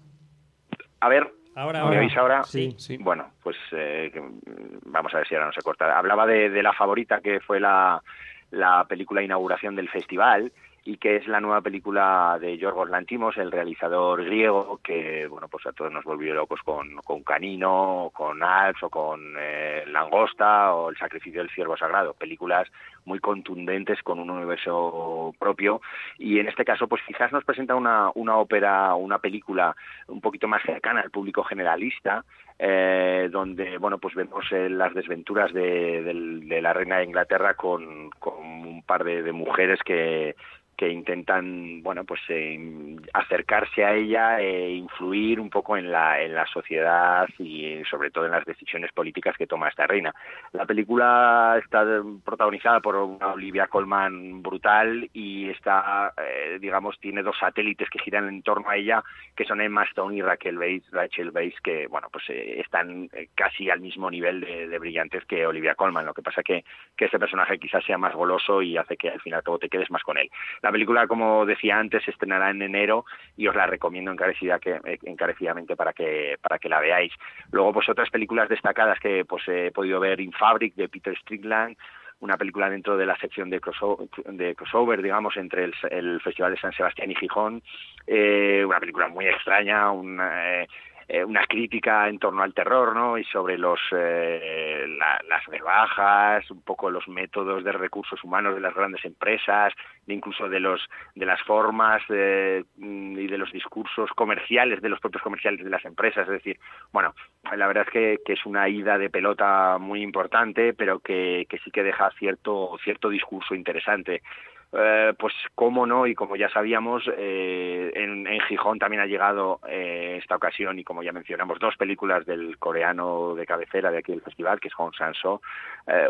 A 1.00 1.08
ver, 1.08 1.32
Ahora, 1.54 1.84
¿me 1.86 1.98
oís 1.98 2.14
ahora? 2.16 2.44
Sí. 2.44 2.74
Sí. 2.78 2.98
Bueno, 2.98 3.30
pues 3.42 3.56
eh, 3.72 4.12
mm, 4.14 4.90
vamos 4.92 5.14
a 5.14 5.18
ver 5.18 5.26
si 5.26 5.34
ahora 5.34 5.46
no 5.46 5.52
se 5.52 5.62
corta. 5.62 5.98
Hablaba 5.98 6.26
de, 6.26 6.50
de 6.50 6.62
la 6.62 6.74
favorita, 6.74 7.20
que 7.22 7.40
fue 7.40 7.60
la, 7.60 8.02
la 8.50 8.84
película 8.86 9.22
inauguración 9.22 9.74
del 9.74 9.88
festival 9.88 10.52
y 10.86 10.98
que 10.98 11.16
es 11.16 11.26
la 11.26 11.40
nueva 11.40 11.62
película 11.62 12.38
de 12.40 12.56
Yorgos 12.58 12.88
Lantimos, 12.88 13.36
el 13.38 13.50
realizador 13.50 14.24
griego, 14.24 14.78
que 14.84 15.26
bueno 15.26 15.48
pues 15.48 15.66
a 15.66 15.72
todos 15.72 15.90
nos 15.90 16.04
volvió 16.04 16.32
locos 16.32 16.60
con, 16.64 16.94
con 16.98 17.24
Canino, 17.24 18.12
con 18.14 18.40
Alps, 18.40 18.84
o 18.84 18.88
con 18.88 19.34
eh, 19.36 19.82
Langosta, 19.88 20.72
o 20.74 20.90
El 20.90 20.96
sacrificio 20.96 21.40
del 21.40 21.50
ciervo 21.50 21.76
sagrado, 21.76 22.14
películas 22.14 22.68
muy 23.04 23.18
contundentes 23.18 24.00
con 24.04 24.20
un 24.20 24.30
universo 24.30 25.34
propio. 25.40 25.80
Y 26.18 26.38
en 26.38 26.46
este 26.46 26.64
caso 26.64 26.86
pues 26.86 27.02
quizás 27.04 27.32
nos 27.32 27.44
presenta 27.44 27.74
una, 27.74 28.12
una 28.14 28.36
ópera, 28.36 28.94
una 28.94 29.18
película 29.18 29.74
un 30.06 30.20
poquito 30.20 30.46
más 30.46 30.62
cercana 30.62 31.00
al 31.00 31.10
público 31.10 31.42
generalista, 31.42 32.24
eh, 32.58 33.28
donde 33.30 33.78
bueno 33.78 33.98
pues 33.98 34.14
vemos 34.14 34.44
eh, 34.52 34.68
las 34.70 34.94
desventuras 34.94 35.52
de, 35.52 36.02
del- 36.02 36.48
de 36.48 36.62
la 36.62 36.72
reina 36.72 36.98
de 36.98 37.04
Inglaterra 37.04 37.54
con, 37.54 38.10
con 38.18 38.34
un 38.44 38.82
par 38.82 39.04
de, 39.04 39.22
de 39.22 39.32
mujeres 39.32 39.80
que 39.84 40.34
que 40.78 40.90
intentan 40.90 41.82
bueno 41.82 42.04
pues 42.04 42.20
eh, 42.28 42.96
acercarse 43.14 43.82
a 43.82 43.94
ella 43.94 44.42
e 44.42 44.72
influir 44.74 45.40
un 45.40 45.48
poco 45.48 45.74
en 45.78 45.90
la 45.90 46.20
en 46.20 46.34
la 46.34 46.44
sociedad 46.48 47.26
y 47.38 47.82
sobre 47.88 48.10
todo 48.10 48.26
en 48.26 48.32
las 48.32 48.44
decisiones 48.44 48.92
políticas 48.92 49.34
que 49.38 49.46
toma 49.46 49.70
esta 49.70 49.86
reina. 49.86 50.14
La 50.52 50.66
película 50.66 51.58
está 51.64 51.82
protagonizada 52.22 52.80
por 52.80 52.94
una 52.96 53.28
Olivia 53.32 53.68
Colman 53.68 54.42
brutal 54.42 55.08
y 55.14 55.48
está 55.48 56.12
eh, 56.22 56.58
digamos 56.60 56.98
tiene 57.00 57.22
dos 57.22 57.38
satélites 57.38 57.88
que 57.88 57.98
giran 57.98 58.28
en 58.28 58.42
torno 58.42 58.68
a 58.68 58.76
ella 58.76 59.02
que 59.34 59.46
son 59.46 59.62
Emma 59.62 59.84
Stone 59.84 60.14
y 60.14 60.20
Raquel 60.20 60.58
Bates 60.58 60.90
Rachel 60.92 61.30
Bates 61.30 61.58
que 61.62 61.86
bueno 61.86 62.08
pues 62.12 62.24
eh, 62.28 62.45
están 62.60 63.08
eh, 63.12 63.28
casi 63.34 63.70
al 63.70 63.80
mismo 63.80 64.10
nivel 64.10 64.40
de, 64.40 64.78
brillantes 64.78 65.24
que 65.24 65.46
Olivia 65.46 65.74
Colman 65.74 66.04
lo 66.04 66.14
que 66.14 66.22
pasa 66.22 66.42
que 66.42 66.64
que 66.96 67.06
ese 67.06 67.18
personaje 67.18 67.58
quizás 67.58 67.84
sea 67.84 67.98
más 67.98 68.14
goloso 68.14 68.62
y 68.62 68.76
hace 68.76 68.96
que 68.96 69.08
al 69.08 69.20
final 69.20 69.42
todo 69.42 69.58
te 69.58 69.68
quedes 69.68 69.90
más 69.90 70.02
con 70.02 70.18
él 70.18 70.30
la 70.62 70.72
película, 70.72 71.06
como 71.06 71.46
decía 71.46 71.78
antes, 71.78 72.02
se 72.04 72.10
estrenará 72.10 72.50
en 72.50 72.62
enero 72.62 73.04
y 73.36 73.46
os 73.46 73.54
la 73.54 73.66
recomiendo 73.66 74.10
encarecida 74.10 74.58
que, 74.58 74.80
eh, 74.84 74.98
encarecidamente 75.04 75.76
para 75.76 75.92
que, 75.92 76.36
para 76.40 76.58
que 76.58 76.68
la 76.68 76.80
veáis. 76.80 77.12
Luego, 77.50 77.72
pues 77.72 77.88
otras 77.88 78.10
películas 78.10 78.48
destacadas 78.48 78.98
que 79.00 79.24
pues 79.24 79.46
he 79.48 79.70
podido 79.70 80.00
ver, 80.00 80.20
In 80.20 80.32
Fabric, 80.32 80.74
de 80.74 80.88
Peter 80.88 81.16
Strickland, 81.18 81.76
una 82.20 82.36
película 82.36 82.70
dentro 82.70 82.96
de 82.96 83.06
la 83.06 83.16
sección 83.18 83.50
de 83.50 83.60
crossover, 83.60 84.08
de 84.24 84.54
crossover 84.54 85.02
digamos, 85.02 85.36
entre 85.36 85.64
el, 85.64 85.74
el, 85.90 86.20
Festival 86.20 86.52
de 86.52 86.60
San 86.60 86.72
Sebastián 86.72 87.10
y 87.10 87.14
Gijón. 87.14 87.62
Eh, 88.06 88.64
una 88.66 88.80
película 88.80 89.08
muy 89.08 89.26
extraña, 89.26 89.90
una, 89.90 90.62
eh, 90.62 90.68
eh, 91.08 91.24
una 91.24 91.46
crítica 91.46 92.08
en 92.08 92.18
torno 92.18 92.42
al 92.42 92.52
terror, 92.52 92.94
¿no? 92.94 93.16
Y 93.16 93.24
sobre 93.24 93.56
los 93.56 93.78
eh, 93.92 94.84
las 94.88 95.46
rebajas, 95.46 96.50
un 96.50 96.62
poco 96.62 96.90
los 96.90 97.06
métodos 97.06 97.62
de 97.62 97.72
recursos 97.72 98.22
humanos 98.24 98.54
de 98.54 98.60
las 98.60 98.74
grandes 98.74 99.04
empresas, 99.04 99.72
incluso 100.08 100.48
de 100.48 100.58
los 100.58 100.80
de 101.14 101.26
las 101.26 101.40
formas 101.42 102.02
mm, 102.08 103.18
y 103.18 103.26
de 103.28 103.38
los 103.38 103.52
discursos 103.52 104.10
comerciales 104.16 104.82
de 104.82 104.88
los 104.88 104.98
propios 105.00 105.22
comerciales 105.22 105.62
de 105.62 105.70
las 105.70 105.84
empresas. 105.84 106.26
Es 106.26 106.32
decir, 106.32 106.58
bueno, 106.92 107.14
la 107.56 107.66
verdad 107.68 107.84
es 107.86 107.92
que, 107.92 108.18
que 108.24 108.32
es 108.32 108.44
una 108.44 108.68
ida 108.68 108.98
de 108.98 109.10
pelota 109.10 109.78
muy 109.78 110.02
importante, 110.02 110.74
pero 110.74 110.98
que, 110.98 111.46
que 111.48 111.58
sí 111.58 111.70
que 111.70 111.84
deja 111.84 112.10
cierto 112.18 112.76
cierto 112.82 113.08
discurso 113.08 113.54
interesante. 113.54 114.22
Eh, 114.72 115.12
pues 115.18 115.32
cómo 115.54 115.86
no, 115.86 116.06
y 116.06 116.14
como 116.14 116.36
ya 116.36 116.48
sabíamos, 116.48 117.04
eh, 117.16 117.92
en, 117.94 118.26
Gijón 118.48 118.78
también 118.78 119.02
ha 119.02 119.06
llegado 119.06 119.60
eh, 119.68 120.18
esta 120.20 120.36
ocasión, 120.36 120.78
y 120.78 120.84
como 120.84 121.02
ya 121.02 121.12
mencionamos, 121.12 121.58
dos 121.58 121.76
películas 121.76 122.26
del 122.26 122.58
coreano 122.58 123.34
de 123.34 123.46
cabecera 123.46 123.90
de 123.90 123.98
aquí 123.98 124.12
del 124.12 124.22
festival, 124.22 124.60
que 124.60 124.68
es 124.68 124.74
Hong 124.74 124.92
Sang-so. 124.92 125.40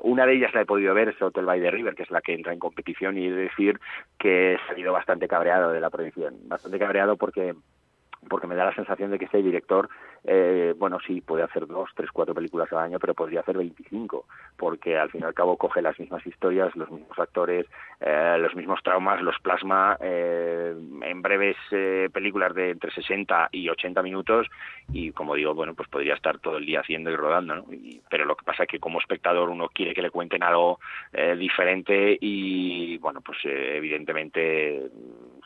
una 0.02 0.26
de 0.26 0.34
ellas 0.34 0.54
la 0.54 0.62
he 0.62 0.66
podido 0.66 0.94
ver, 0.94 1.10
es 1.10 1.20
Hotel 1.20 1.44
by 1.44 1.60
the 1.60 1.70
River, 1.70 1.94
que 1.94 2.02
es 2.02 2.10
la 2.10 2.22
que 2.22 2.34
entra 2.34 2.52
en 2.52 2.58
competición, 2.58 3.18
y 3.18 3.26
he 3.26 3.30
de 3.30 3.42
decir 3.42 3.78
que 4.18 4.54
he 4.54 4.58
salido 4.66 4.92
bastante 4.92 5.28
cabreado 5.28 5.70
de 5.70 5.80
la 5.80 5.90
proyección. 5.90 6.34
Bastante 6.48 6.78
cabreado 6.78 7.16
porque 7.16 7.54
porque 8.28 8.46
me 8.46 8.56
da 8.56 8.64
la 8.64 8.74
sensación 8.74 9.10
de 9.10 9.18
que 9.18 9.26
este 9.26 9.42
director 9.42 9.88
eh, 10.28 10.74
bueno, 10.76 10.98
sí, 11.06 11.20
puede 11.20 11.44
hacer 11.44 11.68
dos, 11.68 11.88
tres, 11.94 12.10
cuatro 12.12 12.34
películas 12.34 12.72
al 12.72 12.80
año, 12.80 12.98
pero 12.98 13.14
podría 13.14 13.40
hacer 13.40 13.56
25, 13.56 14.26
porque 14.56 14.98
al 14.98 15.08
fin 15.10 15.20
y 15.20 15.24
al 15.24 15.34
cabo 15.34 15.56
coge 15.56 15.80
las 15.80 15.98
mismas 16.00 16.26
historias, 16.26 16.74
los 16.74 16.90
mismos 16.90 17.16
actores, 17.16 17.66
eh, 18.00 18.36
los 18.40 18.54
mismos 18.56 18.82
traumas, 18.82 19.22
los 19.22 19.38
plasma 19.38 19.96
eh, 20.00 20.74
en 21.02 21.22
breves 21.22 21.56
eh, 21.70 22.08
películas 22.12 22.54
de 22.54 22.70
entre 22.70 22.90
60 22.90 23.50
y 23.52 23.68
80 23.68 24.02
minutos 24.02 24.48
y, 24.92 25.12
como 25.12 25.36
digo, 25.36 25.54
bueno, 25.54 25.74
pues 25.74 25.88
podría 25.88 26.14
estar 26.14 26.40
todo 26.40 26.56
el 26.56 26.66
día 26.66 26.80
haciendo 26.80 27.10
y 27.10 27.16
rodando, 27.16 27.54
¿no? 27.54 27.64
pero 28.10 28.24
lo 28.24 28.34
que 28.36 28.44
pasa 28.44 28.64
es 28.64 28.68
que 28.68 28.80
como 28.80 28.98
espectador 28.98 29.48
uno 29.48 29.68
quiere 29.68 29.94
que 29.94 30.02
le 30.02 30.10
cuenten 30.10 30.42
algo 30.42 30.80
diferente 31.38 32.18
y, 32.20 32.98
bueno, 32.98 33.20
pues 33.20 33.38
evidentemente 33.44 34.90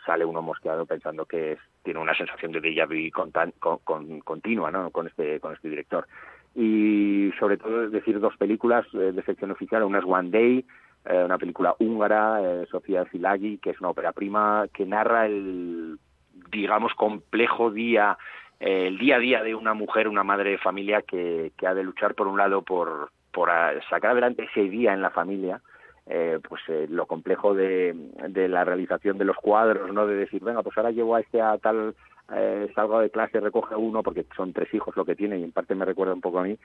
sale 0.05 0.25
uno 0.25 0.43
mosqueado 0.43 0.87
pensando 0.87 1.27
que 1.27 1.59
tiene 1.83 2.01
una 2.01 2.15
sensación 2.15 2.53
de 2.53 2.61
déjà 2.61 2.87
vu 2.87 3.11
con, 3.11 4.21
continua 4.21 4.71
¿no? 4.71 4.91
con, 4.91 5.07
este, 5.07 5.41
con 5.41 5.55
este 5.55 5.69
director. 5.69 6.07
Y 6.55 7.31
sobre 7.39 7.57
todo 7.57 7.85
es 7.85 7.93
decir 7.93 8.19
dos 8.19 8.37
películas 8.37 8.87
eh, 8.95 9.13
de 9.13 9.23
sección 9.23 9.51
oficial, 9.51 9.85
una 9.85 9.99
es 9.99 10.05
One 10.07 10.31
Day, 10.31 10.65
eh, 11.05 11.23
una 11.25 11.39
película 11.39 11.75
húngara, 11.79 12.41
eh, 12.43 12.67
Sofía 12.71 13.05
Zilagi, 13.07 13.59
que 13.59 13.71
es 13.71 13.81
una 13.81 13.91
ópera 13.91 14.13
prima 14.13 14.67
que 14.75 14.85
narra 14.85 15.27
el, 15.27 15.99
digamos, 16.51 16.93
complejo 16.95 17.71
día, 17.71 18.19
el 18.59 18.99
día 18.99 19.17
a 19.17 19.21
día 19.21 19.43
de 19.43 19.55
una 19.55 19.75
mujer, 19.75 20.09
una 20.09 20.25
madre 20.25 20.51
de 20.51 20.59
familia 20.59 21.03
que, 21.03 21.53
que 21.57 21.67
ha 21.67 21.75
de 21.75 21.85
luchar 21.85 22.15
por 22.15 22.27
un 22.27 22.37
lado 22.37 22.63
por, 22.63 23.11
por 23.33 23.49
sacar 23.89 24.11
adelante 24.11 24.49
ese 24.51 24.69
día 24.69 24.93
en 24.93 25.01
la 25.01 25.11
familia, 25.11 25.63
eh, 26.13 26.41
pues 26.49 26.61
eh, 26.69 26.87
lo 26.91 27.07
complejo 27.07 27.55
de, 27.55 27.95
de, 28.29 28.49
la 28.49 28.65
realización 28.65 29.17
de 29.17 29.25
los 29.25 29.37
cuadros, 29.37 29.93
¿no? 29.93 30.09
De 30.09 30.17
decir, 30.17 30.43
venga, 30.43 30.63
pues 30.63 30.77
ahora 30.77 30.91
llevo 30.91 31.15
a 31.15 31.21
este 31.21 31.41
a 31.41 31.57
tal 31.59 31.95
eh, 32.33 32.71
salgo 32.75 33.01
de 33.01 33.11
clase, 33.11 33.41
recoge 33.41 33.75
uno, 33.75 34.03
porque 34.03 34.25
son 34.37 34.53
tres 34.53 34.73
hijos 34.73 34.97
lo 34.97 35.05
que 35.05 35.17
tiene 35.17 35.39
y 35.39 35.43
en 35.43 35.53
parte 35.53 35.75
me 35.75 35.85
recuerda 35.85 36.15
un 36.15 36.21
poco 36.21 36.39
a 36.39 36.45
mí. 36.45 36.57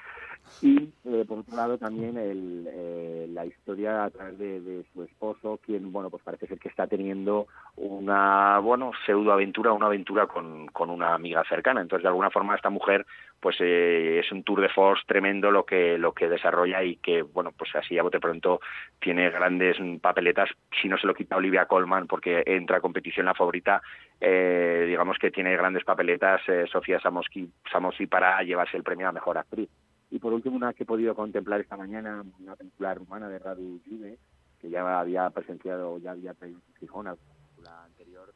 Y 0.61 0.89
eh, 1.05 1.25
por 1.27 1.39
otro 1.39 1.55
lado 1.55 1.77
también 1.77 2.17
el, 2.17 2.67
eh, 2.71 3.27
la 3.29 3.45
historia 3.45 4.03
a 4.03 4.09
través 4.11 4.37
de, 4.37 4.85
su 4.93 5.03
esposo, 5.03 5.59
quien, 5.65 5.91
bueno, 5.91 6.09
pues 6.09 6.21
parece 6.23 6.47
ser 6.47 6.59
que 6.59 6.69
está 6.69 6.85
teniendo 6.85 7.47
una, 7.77 8.59
bueno, 8.59 8.91
pseudo 9.05 9.31
aventura, 9.31 9.73
una 9.73 9.87
aventura 9.87 10.27
con, 10.27 10.67
con 10.67 10.89
una 10.89 11.15
amiga 11.15 11.43
cercana. 11.49 11.81
Entonces, 11.81 12.03
de 12.03 12.09
alguna 12.09 12.29
forma, 12.29 12.55
esta 12.55 12.69
mujer, 12.69 13.05
pues 13.39 13.57
es 13.59 14.31
un 14.31 14.43
tour 14.43 14.61
de 14.61 14.69
force 14.69 15.03
tremendo 15.07 15.49
lo 15.51 15.65
que, 15.65 15.97
lo 15.97 16.13
que 16.13 16.29
desarrolla 16.29 16.83
y 16.83 16.97
que, 16.97 17.23
bueno, 17.23 17.51
pues 17.57 17.75
así 17.75 17.97
a 17.97 18.03
bote 18.03 18.19
pronto 18.19 18.59
tiene 18.99 19.29
grandes 19.31 19.77
papeletas. 19.99 20.49
Si 20.81 20.87
no 20.87 20.97
se 20.97 21.07
lo 21.07 21.13
quita 21.13 21.37
Olivia 21.37 21.65
Colman 21.65 22.07
porque 22.07 22.43
entra 22.45 22.77
a 22.77 22.81
competición 22.81 23.25
la 23.25 23.33
favorita, 23.33 23.81
digamos 24.19 25.17
que 25.19 25.31
tiene 25.31 25.55
grandes 25.57 25.84
papeletas 25.84 26.41
eh, 26.48 26.65
Sofía 26.72 26.99
Samosi 26.99 28.07
para 28.07 28.41
llevarse 28.44 28.77
el 28.77 28.84
premio 28.84 29.10
a 29.10 29.11
Mejor 29.11 29.38
Actriz. 29.38 29.69
Y 30.11 30.19
por 30.19 30.34
último, 30.34 30.56
una 30.56 30.73
que 30.73 30.84
he 30.84 30.86
podido 30.86 31.15
contemplar 31.15 31.61
esta 31.61 31.77
mañana, 31.77 32.23
una 32.40 32.56
película 32.56 32.94
rumana 32.94 33.27
de 33.27 33.40
Radu 33.40 33.82
Juve, 33.88 34.18
que 34.61 34.69
ya 34.69 34.99
había 34.99 35.30
presenciado, 35.30 35.98
ya 35.98 36.11
había 36.11 36.34
traído 36.34 36.60
Gijón, 36.80 37.06
la 37.06 37.15
película 37.15 37.84
anterior. 37.84 38.34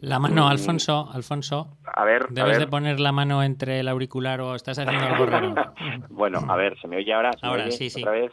La 0.00 0.18
mano, 0.18 0.48
Alfonso, 0.48 1.08
Alfonso. 1.12 1.76
A 1.84 2.04
ver, 2.04 2.28
debes 2.30 2.58
de 2.58 2.66
poner 2.66 3.00
la 3.00 3.12
mano 3.12 3.42
entre 3.42 3.80
el 3.80 3.88
auricular 3.88 4.40
o 4.40 4.54
estás 4.54 4.78
haciendo 4.78 5.06
algo 5.06 5.26
raro. 5.26 5.54
bueno, 6.10 6.40
a 6.48 6.56
ver, 6.56 6.78
¿se 6.80 6.88
me 6.88 6.96
oye 6.96 7.12
ahora? 7.12 7.30
ahora 7.42 7.70
sí, 7.70 7.90
sí. 7.90 8.02
Otra 8.02 8.12
vez? 8.12 8.32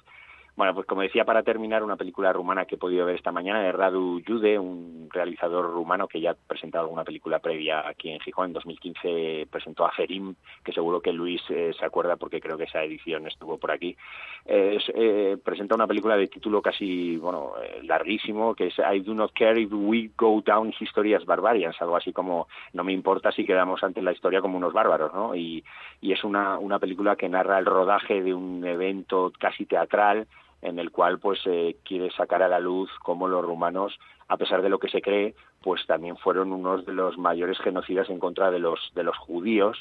Bueno, 0.55 0.73
pues 0.73 0.87
como 0.87 1.01
decía, 1.01 1.25
para 1.25 1.43
terminar, 1.43 1.83
una 1.83 1.97
película 1.97 2.31
rumana 2.31 2.63
que 2.63 2.75
he 2.75 2.77
podido 2.77 3.05
ver 3.05 3.15
esta 3.15 3.33
mañana 3.33 3.61
de 3.61 3.73
Radu 3.73 4.21
Jude, 4.25 4.57
un 4.57 5.09
realizador 5.11 5.65
rumano 5.65 6.07
que 6.07 6.21
ya 6.21 6.31
ha 6.31 6.35
presentado 6.35 6.85
alguna 6.85 7.03
película 7.03 7.39
previa 7.39 7.85
aquí 7.85 8.09
en 8.09 8.21
Gijón. 8.21 8.47
En 8.47 8.53
2015 8.53 9.47
presentó 9.51 9.85
a 9.85 9.91
Ferim, 9.91 10.33
que 10.63 10.71
seguro 10.71 11.01
que 11.01 11.11
Luis 11.11 11.41
eh, 11.49 11.73
se 11.77 11.85
acuerda 11.85 12.15
porque 12.15 12.39
creo 12.39 12.57
que 12.57 12.63
esa 12.63 12.81
edición 12.83 13.27
estuvo 13.27 13.57
por 13.57 13.71
aquí. 13.71 13.97
Eh, 14.45 15.37
presenta 15.43 15.75
una 15.75 15.87
película 15.87 16.15
de 16.15 16.27
título 16.27 16.61
casi, 16.61 17.17
bueno, 17.17 17.55
eh, 17.61 17.81
larguísimo, 17.83 18.55
que 18.55 18.67
es 18.67 18.75
I 18.79 19.01
do 19.01 19.13
not 19.13 19.33
care 19.33 19.59
if 19.59 19.73
we 19.73 20.11
go 20.17 20.41
down 20.41 20.73
history 20.79 21.15
as 21.15 21.25
barbarians, 21.25 21.81
algo 21.81 21.97
así 21.97 22.13
como 22.13 22.47
no 22.71 22.85
me 22.85 22.93
importa 22.93 23.33
si 23.33 23.45
quedamos 23.45 23.83
ante 23.83 24.01
la 24.01 24.13
historia 24.13 24.39
como 24.39 24.57
unos 24.57 24.71
bárbaros, 24.71 25.13
¿no? 25.13 25.35
Y, 25.35 25.65
y 25.99 26.13
es 26.13 26.23
una, 26.23 26.57
una 26.59 26.79
película 26.79 27.17
que 27.17 27.27
narra 27.27 27.59
el 27.59 27.65
rodaje 27.65 28.21
de 28.21 28.33
un 28.33 28.65
evento 28.65 29.33
casi 29.37 29.65
teatral 29.65 30.27
en 30.61 30.79
el 30.79 30.91
cual 30.91 31.19
pues 31.19 31.39
eh, 31.45 31.77
quiere 31.83 32.11
sacar 32.11 32.41
a 32.43 32.47
la 32.47 32.59
luz 32.59 32.89
cómo 33.03 33.27
los 33.27 33.45
rumanos, 33.45 33.97
a 34.27 34.37
pesar 34.37 34.61
de 34.61 34.69
lo 34.69 34.79
que 34.79 34.89
se 34.89 35.01
cree, 35.01 35.35
pues 35.61 35.85
también 35.85 36.17
fueron 36.17 36.51
unos 36.51 36.85
de 36.85 36.93
los 36.93 37.17
mayores 37.17 37.59
genocidas 37.59 38.09
en 38.09 38.19
contra 38.19 38.51
de 38.51 38.59
los 38.59 38.91
de 38.95 39.03
los 39.03 39.17
judíos 39.17 39.77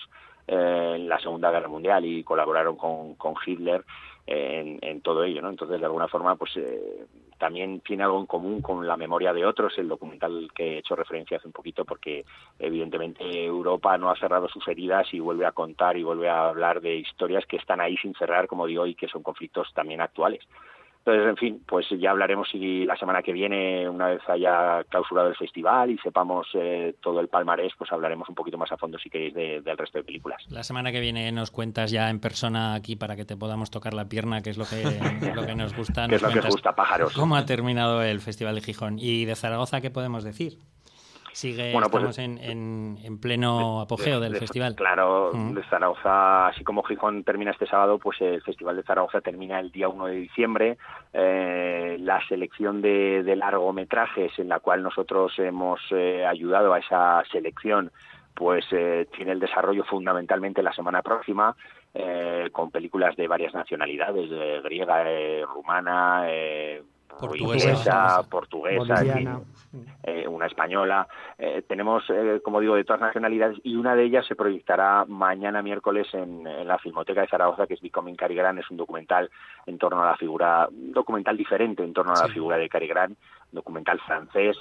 eh, 0.46 0.92
en 0.96 1.08
la 1.08 1.18
Segunda 1.18 1.50
Guerra 1.50 1.68
Mundial 1.68 2.04
y 2.04 2.22
colaboraron 2.22 2.76
con, 2.76 3.14
con 3.14 3.34
Hitler 3.44 3.84
en, 4.26 4.78
en, 4.82 5.00
todo 5.00 5.24
ello, 5.24 5.42
¿no? 5.42 5.50
Entonces, 5.50 5.78
de 5.78 5.86
alguna 5.86 6.08
forma, 6.08 6.36
pues 6.36 6.56
eh, 6.56 7.06
también 7.38 7.80
tiene 7.80 8.04
algo 8.04 8.20
en 8.20 8.26
común 8.26 8.62
con 8.62 8.86
la 8.86 8.96
memoria 8.96 9.32
de 9.32 9.44
otros, 9.44 9.76
el 9.78 9.88
documental 9.88 10.48
que 10.54 10.74
he 10.74 10.78
hecho 10.78 10.96
referencia 10.96 11.36
hace 11.36 11.46
un 11.46 11.52
poquito, 11.52 11.84
porque 11.84 12.24
evidentemente 12.58 13.44
Europa 13.44 13.98
no 13.98 14.10
ha 14.10 14.16
cerrado 14.16 14.48
sus 14.48 14.66
heridas 14.68 15.12
y 15.12 15.20
vuelve 15.20 15.46
a 15.46 15.52
contar 15.52 15.96
y 15.96 16.02
vuelve 16.02 16.28
a 16.28 16.48
hablar 16.48 16.80
de 16.80 16.96
historias 16.96 17.44
que 17.46 17.56
están 17.56 17.80
ahí 17.80 17.96
sin 17.98 18.14
cerrar, 18.14 18.46
como 18.46 18.66
digo, 18.66 18.86
y 18.86 18.94
que 18.94 19.08
son 19.08 19.22
conflictos 19.22 19.72
también 19.74 20.00
actuales. 20.00 20.42
Entonces, 21.06 21.28
en 21.28 21.36
fin, 21.36 21.62
pues 21.66 21.86
ya 21.90 22.12
hablaremos 22.12 22.48
si 22.48 22.86
la 22.86 22.96
semana 22.96 23.22
que 23.22 23.34
viene, 23.34 23.86
una 23.86 24.08
vez 24.08 24.22
haya 24.26 24.82
clausurado 24.84 25.28
el 25.28 25.36
festival 25.36 25.90
y 25.90 25.98
sepamos 25.98 26.46
eh, 26.54 26.94
todo 27.02 27.20
el 27.20 27.28
palmarés, 27.28 27.74
pues 27.76 27.92
hablaremos 27.92 28.26
un 28.30 28.34
poquito 28.34 28.56
más 28.56 28.72
a 28.72 28.78
fondo 28.78 28.98
si 28.98 29.10
queréis 29.10 29.34
del 29.34 29.76
resto 29.76 29.98
de 29.98 30.04
películas. 30.04 30.42
La 30.48 30.62
semana 30.62 30.92
que 30.92 31.00
viene 31.00 31.30
nos 31.30 31.50
cuentas 31.50 31.90
ya 31.90 32.08
en 32.08 32.20
persona 32.20 32.72
aquí 32.72 32.96
para 32.96 33.16
que 33.16 33.26
te 33.26 33.36
podamos 33.36 33.70
tocar 33.70 33.92
la 33.92 34.08
pierna, 34.08 34.40
que 34.40 34.48
es 34.48 34.56
lo 34.56 34.64
que, 34.64 34.82
lo 35.34 35.44
que 35.44 35.54
nos 35.54 35.76
gusta. 35.76 36.06
que 36.08 36.14
es 36.14 36.22
lo 36.22 36.30
que 36.30 36.38
os 36.38 36.46
gusta, 36.46 36.74
pájaros. 36.74 37.12
¿Cómo 37.12 37.36
ha 37.36 37.44
terminado 37.44 38.02
el 38.02 38.20
Festival 38.20 38.54
de 38.54 38.62
Gijón? 38.62 38.98
¿Y 38.98 39.26
de 39.26 39.36
Zaragoza 39.36 39.82
qué 39.82 39.90
podemos 39.90 40.24
decir? 40.24 40.56
Sigue, 41.34 41.72
bueno, 41.72 41.88
pues, 41.90 42.04
estamos 42.04 42.18
en, 42.40 42.96
en, 43.02 43.18
pleno 43.18 43.80
apogeo 43.80 44.20
del 44.20 44.36
festival. 44.36 44.76
Claro, 44.76 45.32
de 45.32 45.64
Zaragoza, 45.64 46.46
así 46.46 46.62
como 46.62 46.84
Gijón 46.84 47.24
termina 47.24 47.50
este 47.50 47.66
sábado, 47.66 47.98
pues 47.98 48.20
el 48.20 48.40
Festival 48.40 48.76
de 48.76 48.84
Zaragoza 48.84 49.20
termina 49.20 49.58
el 49.58 49.72
día 49.72 49.88
1 49.88 50.06
de 50.06 50.14
diciembre. 50.14 50.78
Eh, 51.12 51.96
la 51.98 52.24
selección 52.28 52.80
de, 52.82 53.24
de, 53.24 53.34
largometrajes 53.34 54.38
en 54.38 54.48
la 54.48 54.60
cual 54.60 54.84
nosotros 54.84 55.36
hemos 55.38 55.80
eh, 55.90 56.24
ayudado 56.24 56.72
a 56.72 56.78
esa 56.78 57.24
selección 57.32 57.90
pues 58.32 58.64
eh, 58.70 59.08
tiene 59.16 59.32
el 59.32 59.40
desarrollo 59.40 59.82
fundamentalmente 59.84 60.62
la 60.62 60.72
semana 60.72 61.02
próxima 61.02 61.56
eh, 61.94 62.48
con 62.52 62.70
películas 62.70 63.16
de 63.16 63.26
varias 63.26 63.54
nacionalidades, 63.54 64.30
griega, 64.62 65.04
rumana, 65.52 66.26
portuguesa, 67.18 68.22
portuguesa, 68.28 69.02
eh, 70.02 70.26
una 70.28 70.46
española. 70.46 71.06
Eh, 71.38 71.62
tenemos, 71.66 72.04
eh, 72.08 72.40
como 72.44 72.60
digo, 72.60 72.74
de 72.74 72.84
todas 72.84 73.00
nacionalidades 73.00 73.58
y 73.64 73.76
una 73.76 73.94
de 73.94 74.04
ellas 74.04 74.26
se 74.26 74.36
proyectará 74.36 75.04
mañana 75.06 75.62
miércoles 75.62 76.06
en, 76.12 76.44
la 76.44 76.78
Filmoteca 76.78 77.22
de 77.22 77.28
Zaragoza, 77.28 77.66
que 77.66 77.74
es 77.74 77.80
Becoming 77.80 78.16
Cary 78.16 78.34
Grant. 78.34 78.58
Es 78.58 78.70
un 78.70 78.76
documental 78.76 79.30
en 79.66 79.78
torno 79.78 80.02
a 80.02 80.06
la 80.06 80.16
figura, 80.16 80.68
un 80.70 80.92
documental 80.92 81.36
diferente 81.36 81.82
en 81.82 81.92
torno 81.92 82.12
a 82.12 82.26
la 82.26 82.28
figura 82.28 82.56
de 82.56 82.68
Cary 82.68 82.86
Grant, 82.86 83.18
documental 83.50 84.00
francés, 84.00 84.56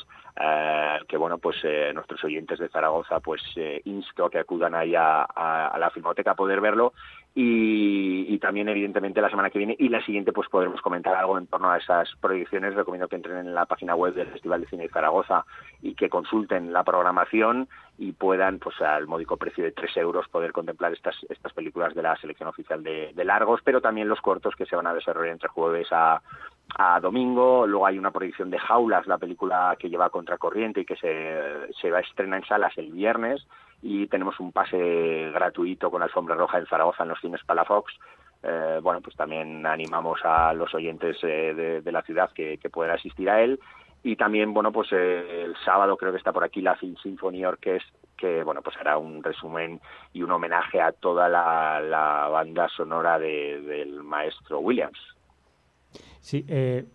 que 1.07 1.17
bueno, 1.17 1.37
pues 1.37 1.57
nuestros 1.93 2.23
oyentes 2.23 2.59
de 2.59 2.69
Zaragoza, 2.69 3.19
pues 3.19 3.41
insto 3.85 4.25
a 4.25 4.29
que 4.29 4.39
acudan 4.39 4.75
ahí 4.75 4.95
a, 4.95 5.23
a, 5.23 5.77
la 5.77 5.89
Filmoteca 5.89 6.31
a 6.31 6.35
poder 6.35 6.61
verlo 6.61 6.93
y, 7.35 8.37
también 8.37 8.67
evidentemente 8.69 9.21
la 9.21 9.29
semana 9.29 9.49
que 9.49 9.57
viene 9.57 9.75
y 9.79 9.89
la 9.89 10.03
siguiente 10.05 10.33
pues 10.33 10.49
podremos 10.49 10.81
comentar 10.81 11.15
algo 11.15 11.37
en 11.37 11.47
torno 11.47 11.71
a 11.71 11.77
esas 11.77 12.09
proyecciones. 12.19 12.75
Recomiendo 12.75 13.07
que 13.07 13.15
entren 13.15 13.37
en 13.37 13.55
la 13.55 13.65
página 13.65 13.95
web 13.95 14.13
del 14.13 14.27
Festival 14.27 14.61
de 14.61 14.67
Cine 14.67 14.83
de 14.83 14.89
Zaragoza 14.89 15.45
y 15.81 15.95
que 15.95 16.09
consulten 16.09 16.73
la 16.73 16.83
programación 16.83 17.69
y 17.97 18.11
puedan 18.11 18.59
pues 18.59 18.79
al 18.81 19.07
módico 19.07 19.37
precio 19.37 19.63
de 19.63 19.71
3 19.71 19.97
euros 19.97 20.27
poder 20.27 20.51
contemplar 20.51 20.93
estas, 20.93 21.15
estas 21.29 21.53
películas 21.53 21.95
de 21.95 22.03
la 22.03 22.15
selección 22.17 22.49
oficial 22.49 22.83
de, 22.83 23.13
largos, 23.23 23.61
pero 23.63 23.81
también 23.81 24.09
los 24.09 24.19
cortos 24.21 24.55
que 24.55 24.65
se 24.65 24.75
van 24.75 24.87
a 24.87 24.93
desarrollar 24.93 25.31
entre 25.31 25.49
jueves 25.49 25.87
a, 25.91 26.21
domingo. 27.01 27.67
Luego 27.67 27.85
hay 27.85 27.97
una 27.99 28.11
proyección 28.11 28.49
de 28.49 28.57
Jaulas, 28.57 29.05
la 29.05 29.17
película 29.17 29.75
que 29.77 29.89
lleva 29.89 30.09
Contracorriente 30.09 30.81
y 30.81 30.85
que 30.85 30.95
se, 30.95 31.73
se 31.79 31.91
va 31.91 31.99
a 31.99 32.01
estrenar 32.01 32.39
en 32.39 32.47
salas 32.47 32.77
el 32.77 32.91
viernes 32.91 33.45
y 33.83 34.07
tenemos 34.07 34.39
un 34.39 34.53
pase 34.53 35.29
gratuito 35.33 35.91
con 35.91 36.01
alfombra 36.01 36.35
roja 36.35 36.57
en 36.57 36.65
Zaragoza 36.67 37.03
en 37.03 37.09
los 37.09 37.19
cines 37.19 37.43
Palafox. 37.45 37.93
Eh, 38.41 38.79
bueno, 38.81 39.01
pues 39.01 39.15
también 39.15 39.65
animamos 39.65 40.19
a 40.23 40.53
los 40.53 40.73
oyentes 40.73 41.17
eh, 41.21 41.81
de, 41.83 41.91
la 41.91 42.01
ciudad 42.01 42.31
que, 42.31 42.57
puedan 42.71 42.95
asistir 42.95 43.29
a 43.29 43.43
él. 43.43 43.59
Y 44.01 44.15
también, 44.15 44.53
bueno, 44.53 44.71
pues 44.71 44.89
eh, 44.93 45.43
el 45.43 45.55
sábado 45.65 45.97
creo 45.97 46.11
que 46.11 46.17
está 46.17 46.31
por 46.31 46.45
aquí 46.45 46.61
la 46.61 46.75
Film 46.75 46.95
Symphony 47.03 47.43
Orchestra, 47.43 47.91
que, 48.17 48.43
bueno, 48.43 48.61
pues 48.61 48.77
hará 48.77 48.97
un 48.97 49.21
resumen 49.21 49.81
y 50.13 50.23
un 50.23 50.31
homenaje 50.31 50.79
a 50.79 50.93
toda 50.93 51.27
la, 51.27 52.29
banda 52.31 52.69
sonora 52.69 53.19
del 53.19 54.01
maestro 54.01 54.59
Williams. 54.59 54.99
Sí, 56.21 56.45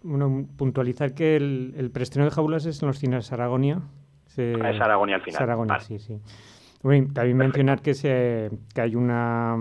bueno, 0.03 0.47
puntualizar 0.57 1.15
que 1.15 1.37
el, 1.37 1.75
el 1.77 1.91
preestreno 1.91 2.25
de 2.25 2.31
Jaulas 2.31 2.65
es 2.65 2.83
en 2.83 2.89
los 2.89 2.99
cines 2.99 3.31
Aragonia. 3.31 3.83
Ah, 4.39 4.71
es 4.71 4.81
Aragonia 4.81 5.17
al 5.17 5.23
final. 5.23 5.43
Aragonia, 5.43 5.81
sí, 5.81 5.99
sí 5.99 6.19
también 6.83 7.37
mencionar 7.37 7.83
que, 7.83 7.95
se, 7.95 8.51
que 8.75 8.81
hay 8.81 8.95
una, 8.95 9.57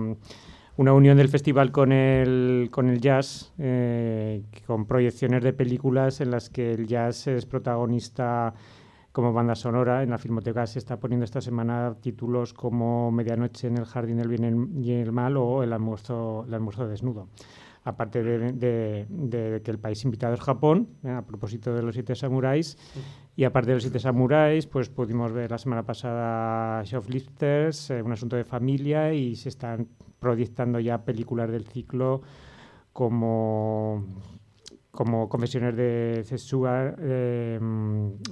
una 0.76 0.92
unión 0.92 1.16
del 1.16 1.28
festival 1.28 1.72
con 1.72 1.92
el, 1.92 2.68
con 2.70 2.88
el 2.88 3.00
jazz, 3.00 3.52
eh, 3.58 4.44
con 4.66 4.86
proyecciones 4.86 5.42
de 5.42 5.52
películas 5.52 6.20
en 6.20 6.30
las 6.30 6.50
que 6.50 6.72
el 6.72 6.86
jazz 6.86 7.26
es 7.26 7.46
protagonista 7.46 8.54
como 9.12 9.32
banda 9.32 9.56
sonora. 9.56 10.02
En 10.02 10.10
la 10.10 10.18
Filmoteca 10.18 10.66
se 10.66 10.78
está 10.78 11.00
poniendo 11.00 11.24
esta 11.24 11.40
semana 11.40 11.96
títulos 12.00 12.54
como 12.54 13.10
Medianoche 13.10 13.66
en 13.66 13.78
el 13.78 13.84
Jardín 13.84 14.18
del 14.18 14.28
Bien 14.28 14.70
y 14.76 14.92
el 14.92 15.12
Mal 15.12 15.36
o 15.36 15.62
El 15.62 15.72
almuerzo, 15.72 16.44
el 16.46 16.54
almuerzo 16.54 16.86
desnudo 16.86 17.28
aparte 17.88 18.22
de, 18.22 19.60
que 19.64 19.70
el 19.70 19.78
país 19.78 20.04
invitado 20.04 20.34
es 20.34 20.40
Japón, 20.40 20.88
eh, 21.02 21.10
a 21.10 21.22
propósito 21.22 21.74
de 21.74 21.82
los 21.82 21.94
siete 21.94 22.14
samuráis, 22.14 22.76
y 23.34 23.44
aparte 23.44 23.68
de 23.68 23.74
los 23.74 23.82
siete 23.82 23.98
samuráis, 23.98 24.66
pues 24.66 24.90
pudimos 24.90 25.32
ver 25.32 25.50
la 25.50 25.58
semana 25.58 25.84
pasada 25.84 26.82
Shoplifters, 26.84 27.90
eh, 27.90 28.02
un 28.02 28.12
asunto 28.12 28.36
de 28.36 28.44
familia, 28.44 29.14
y 29.14 29.36
se 29.36 29.48
están 29.48 29.88
proyectando 30.18 30.80
ya 30.80 31.04
películas 31.04 31.50
del 31.50 31.64
ciclo 31.66 32.20
como 32.92 34.04
como 34.90 35.28
Confesiones 35.28 35.76
de 35.76 36.22
Cesua 36.26 36.94
eh, 36.98 37.58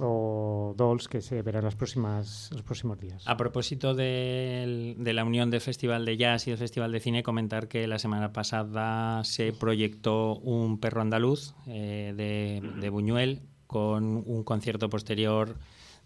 o 0.01 0.73
Dolls 0.75 1.07
que 1.07 1.21
se 1.21 1.41
verán 1.41 1.63
las 1.63 1.75
próximas, 1.75 2.49
los 2.51 2.63
próximos 2.63 2.99
días. 2.99 3.23
A 3.27 3.37
propósito 3.37 3.93
de, 3.93 4.95
la 4.97 5.23
unión 5.23 5.51
del 5.51 5.61
Festival 5.61 6.05
de 6.05 6.17
Jazz 6.17 6.47
y 6.47 6.51
del 6.51 6.59
Festival 6.59 6.91
de 6.91 6.99
Cine, 6.99 7.23
comentar 7.23 7.67
que 7.67 7.87
la 7.87 7.99
semana 7.99 8.33
pasada 8.33 9.23
se 9.23 9.53
proyectó 9.53 10.35
un 10.35 10.79
perro 10.79 11.01
andaluz 11.01 11.53
eh, 11.67 12.13
de, 12.17 12.89
Buñuel 12.89 13.41
con 13.67 14.23
un 14.25 14.43
concierto 14.43 14.89
posterior 14.89 15.57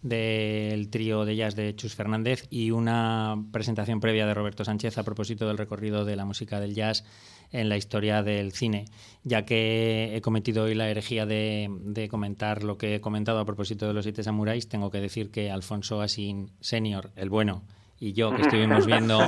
del 0.02 0.90
trío 0.90 1.24
de 1.24 1.36
jazz 1.36 1.54
de 1.54 1.76
Chus 1.76 1.94
Fernández 1.94 2.48
y 2.50 2.72
una 2.72 3.40
presentación 3.52 4.00
previa 4.00 4.26
de 4.26 4.34
Roberto 4.34 4.64
Sánchez 4.64 4.98
a 4.98 5.04
propósito 5.04 5.46
del 5.46 5.58
recorrido 5.58 6.04
de 6.04 6.16
la 6.16 6.24
música 6.24 6.58
del 6.58 6.74
jazz 6.74 7.04
en 7.52 7.68
la 7.68 7.76
historia 7.76 8.22
del 8.22 8.52
cine. 8.52 8.86
Ya 9.22 9.44
que 9.44 10.16
he 10.16 10.20
cometido 10.20 10.64
hoy 10.64 10.74
la 10.74 10.88
herejía 10.88 11.26
de, 11.26 12.08
comentar 12.10 12.64
lo 12.64 12.78
que 12.78 12.96
he 12.96 13.00
comentado 13.00 13.38
a 13.38 13.44
propósito 13.44 13.86
de 13.86 13.94
los 13.94 14.04
siete 14.04 14.22
samuráis, 14.24 14.68
tengo 14.68 14.90
que 14.90 15.00
decir 15.00 15.30
que 15.30 15.50
Alfonso 15.50 16.00
Asín 16.00 16.50
Senior, 16.60 17.12
el 17.14 17.30
bueno, 17.30 17.62
y 18.00 18.14
yo 18.14 18.34
que 18.34 18.42
estuvimos 18.42 18.84
viendo 18.84 19.20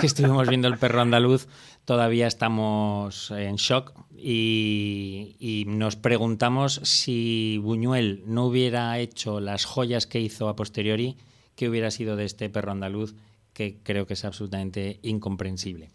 que 0.00 0.06
estuvimos 0.06 0.48
viendo 0.48 0.66
el 0.66 0.76
perro 0.76 1.02
andaluz 1.02 1.46
todavía 1.84 2.26
estamos 2.26 3.30
en 3.30 3.54
shock 3.54 3.92
y, 4.16 5.36
y, 5.38 5.66
nos 5.68 5.94
preguntamos 5.94 6.80
si 6.82 7.60
Buñuel 7.62 8.24
no 8.26 8.46
hubiera 8.46 8.98
hecho 8.98 9.38
las 9.38 9.66
joyas 9.66 10.08
que 10.08 10.18
hizo 10.18 10.48
a 10.48 10.56
posteriori 10.56 11.16
qué 11.54 11.68
hubiera 11.68 11.92
sido 11.92 12.16
de 12.16 12.24
este 12.24 12.50
perro 12.50 12.72
andaluz 12.72 13.14
que 13.52 13.76
creo 13.82 14.06
que 14.06 14.14
es 14.14 14.24
absolutamente 14.24 15.00
incomprensible. 15.02 15.90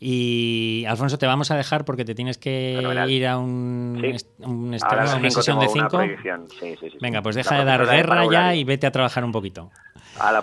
Y 0.00 0.84
Alfonso, 0.88 1.18
te 1.18 1.26
vamos 1.26 1.50
a 1.50 1.56
dejar 1.56 1.84
porque 1.84 2.04
te 2.04 2.14
tienes 2.14 2.38
que 2.38 2.80
ir 3.08 3.26
a 3.26 3.38
un, 3.38 4.02
un 4.38 4.74
estreno, 4.74 5.16
una 5.16 5.30
sesión 5.30 5.58
de 5.60 5.68
cinco. 5.68 6.00
Venga, 7.00 7.22
pues 7.22 7.36
deja 7.36 7.58
de 7.58 7.64
dar 7.64 7.86
guerra 7.86 8.24
ya 8.30 8.54
y 8.54 8.64
vete 8.64 8.86
a 8.86 8.90
trabajar 8.90 9.24
un 9.24 9.32
poquito. 9.32 9.70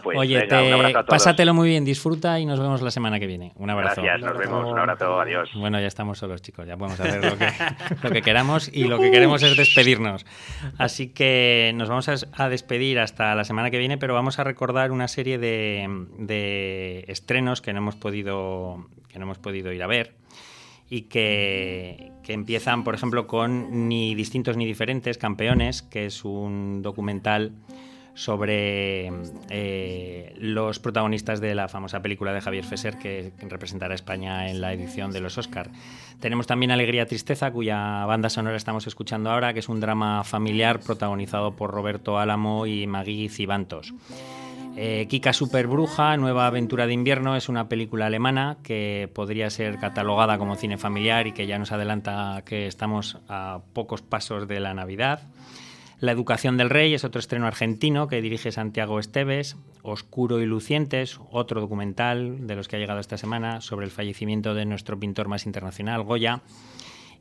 Pues, 0.04 0.18
Oye, 0.18 0.48
pásatelo 1.08 1.54
muy 1.54 1.70
bien, 1.70 1.86
disfruta 1.86 2.40
y 2.40 2.46
nos 2.46 2.60
vemos 2.60 2.82
la 2.82 2.92
semana 2.92 3.20
que 3.20 3.28
viene. 3.28 3.54
Un 3.56 3.70
abrazo. 3.70 4.02
Gracias, 4.02 4.30
nos 4.30 4.38
vemos. 4.38 4.70
Un 4.70 4.78
abrazo, 4.78 5.22
adiós. 5.22 5.50
Bueno, 5.56 5.80
ya 5.80 5.88
estamos 5.88 6.18
solos, 6.18 6.42
chicos. 6.42 6.68
Ya 6.68 6.76
podemos 6.76 7.00
hacer 7.00 7.24
lo 7.24 7.38
que, 7.38 7.48
lo 8.04 8.10
que 8.10 8.22
queramos 8.22 8.70
y 8.74 8.84
lo 8.86 9.00
que 9.00 9.12
queremos 9.12 9.42
es 9.44 9.56
despedirnos. 9.56 10.26
Así 10.78 11.14
que 11.14 11.72
nos 11.76 11.88
vamos 11.88 12.10
a, 12.10 12.50
despedir 12.50 13.00
hasta 13.00 13.34
la 13.34 13.46
semana 13.46 13.72
que 13.72 13.78
viene, 13.78 13.98
pero 13.98 14.14
vamos 14.14 14.40
a 14.40 14.44
recordar 14.44 14.92
una 14.92 15.08
serie 15.08 15.38
de, 15.38 15.88
de 16.18 17.06
estrenos 17.08 17.62
que 17.62 17.72
no 17.72 17.80
hemos 17.80 17.96
podido 17.96 18.86
que 19.08 19.20
no 19.20 19.26
hemos 19.26 19.40
podido 19.40 19.51
ir 19.54 19.84
a 19.84 19.88
ver 19.88 20.16
y 20.90 21.04
que, 21.04 22.12
que, 22.24 22.34
empiezan, 22.34 22.84
por 22.84 22.96
ejemplo, 22.96 23.26
con 23.26 23.88
Ni 23.88 24.14
distintos 24.14 24.58
ni 24.58 24.66
diferentes, 24.66 25.18
Campeones, 25.18 25.82
que 25.82 26.06
es 26.06 26.26
un 26.26 26.82
documental 26.82 27.54
sobre 28.14 29.10
eh, 29.50 30.34
los 30.38 30.80
protagonistas 30.80 31.40
de 31.40 31.56
la 31.56 31.68
famosa 31.68 32.02
película 32.02 32.34
de 32.34 32.42
Javier 32.42 32.66
Fesser 32.66 32.98
que 32.98 33.32
representará 33.48 33.94
a 33.94 33.96
España 33.96 34.50
en 34.50 34.62
la 34.62 34.74
edición 34.74 35.12
de 35.12 35.22
los 35.22 35.38
Oscar. 35.38 35.70
Tenemos 36.20 36.46
también 36.46 36.72
Alegría 36.72 37.06
Tristeza, 37.06 37.52
cuya 37.52 38.06
banda 38.06 38.30
sonora 38.30 38.58
estamos 38.58 38.86
escuchando 38.86 39.32
ahora, 39.32 39.54
que 39.54 39.60
es 39.60 39.70
un 39.70 39.80
drama 39.80 40.24
familiar 40.24 40.80
protagonizado 40.82 41.56
por 41.56 41.72
Roberto 41.72 42.20
Álamo 42.20 42.68
y 42.68 42.86
Magui 42.86 43.30
Cibantos. 43.30 43.94
Eh, 44.78 45.06
Kika 45.10 45.34
Superbruja, 45.34 46.16
Nueva 46.18 46.48
Aventura 46.48 46.88
de 46.88 46.94
Invierno, 46.94 47.36
es 47.36 47.50
una 47.50 47.68
película 47.68 48.06
alemana 48.06 48.58
que 48.64 49.10
podría 49.14 49.50
ser 49.50 49.78
catalogada 49.78 50.38
como 50.38 50.56
cine 50.56 50.78
familiar 50.78 51.28
y 51.28 51.34
que 51.34 51.46
ya 51.46 51.60
nos 51.60 51.72
adelanta 51.72 52.42
que 52.46 52.68
estamos 52.68 53.18
a 53.28 53.62
pocos 53.74 54.02
pasos 54.02 54.48
de 54.48 54.60
la 54.60 54.74
Navidad. 54.74 55.28
La 56.00 56.12
Educación 56.14 56.58
del 56.58 56.72
Rey 56.72 56.96
es 56.96 57.04
otro 57.04 57.20
estreno 57.20 57.46
argentino 57.46 58.08
que 58.08 58.22
dirige 58.24 58.52
Santiago 58.52 58.98
Esteves. 58.98 59.56
Oscuro 59.84 60.40
y 60.40 60.46
Lucientes, 60.46 61.20
otro 61.30 61.62
documental 61.62 62.48
de 62.48 62.56
los 62.56 62.68
que 62.68 62.78
ha 62.78 62.80
llegado 62.80 63.00
esta 63.00 63.18
semana 63.18 63.62
sobre 63.62 63.86
el 63.86 63.92
fallecimiento 63.92 64.56
de 64.56 64.66
nuestro 64.66 65.00
pintor 65.00 65.28
más 65.28 65.46
internacional, 65.46 66.02
Goya. 66.02 66.42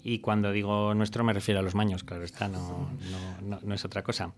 Y 0.02 0.20
cuando 0.20 0.50
digo 0.52 0.94
nuestro 0.94 1.24
me 1.24 1.32
refiero 1.32 1.60
a 1.60 1.62
los 1.62 1.74
maños, 1.74 2.04
claro 2.04 2.24
está, 2.24 2.48
no, 2.48 2.88
no, 3.62 3.74
es 3.74 3.84
otra 3.84 4.02
cosa. 4.02 4.32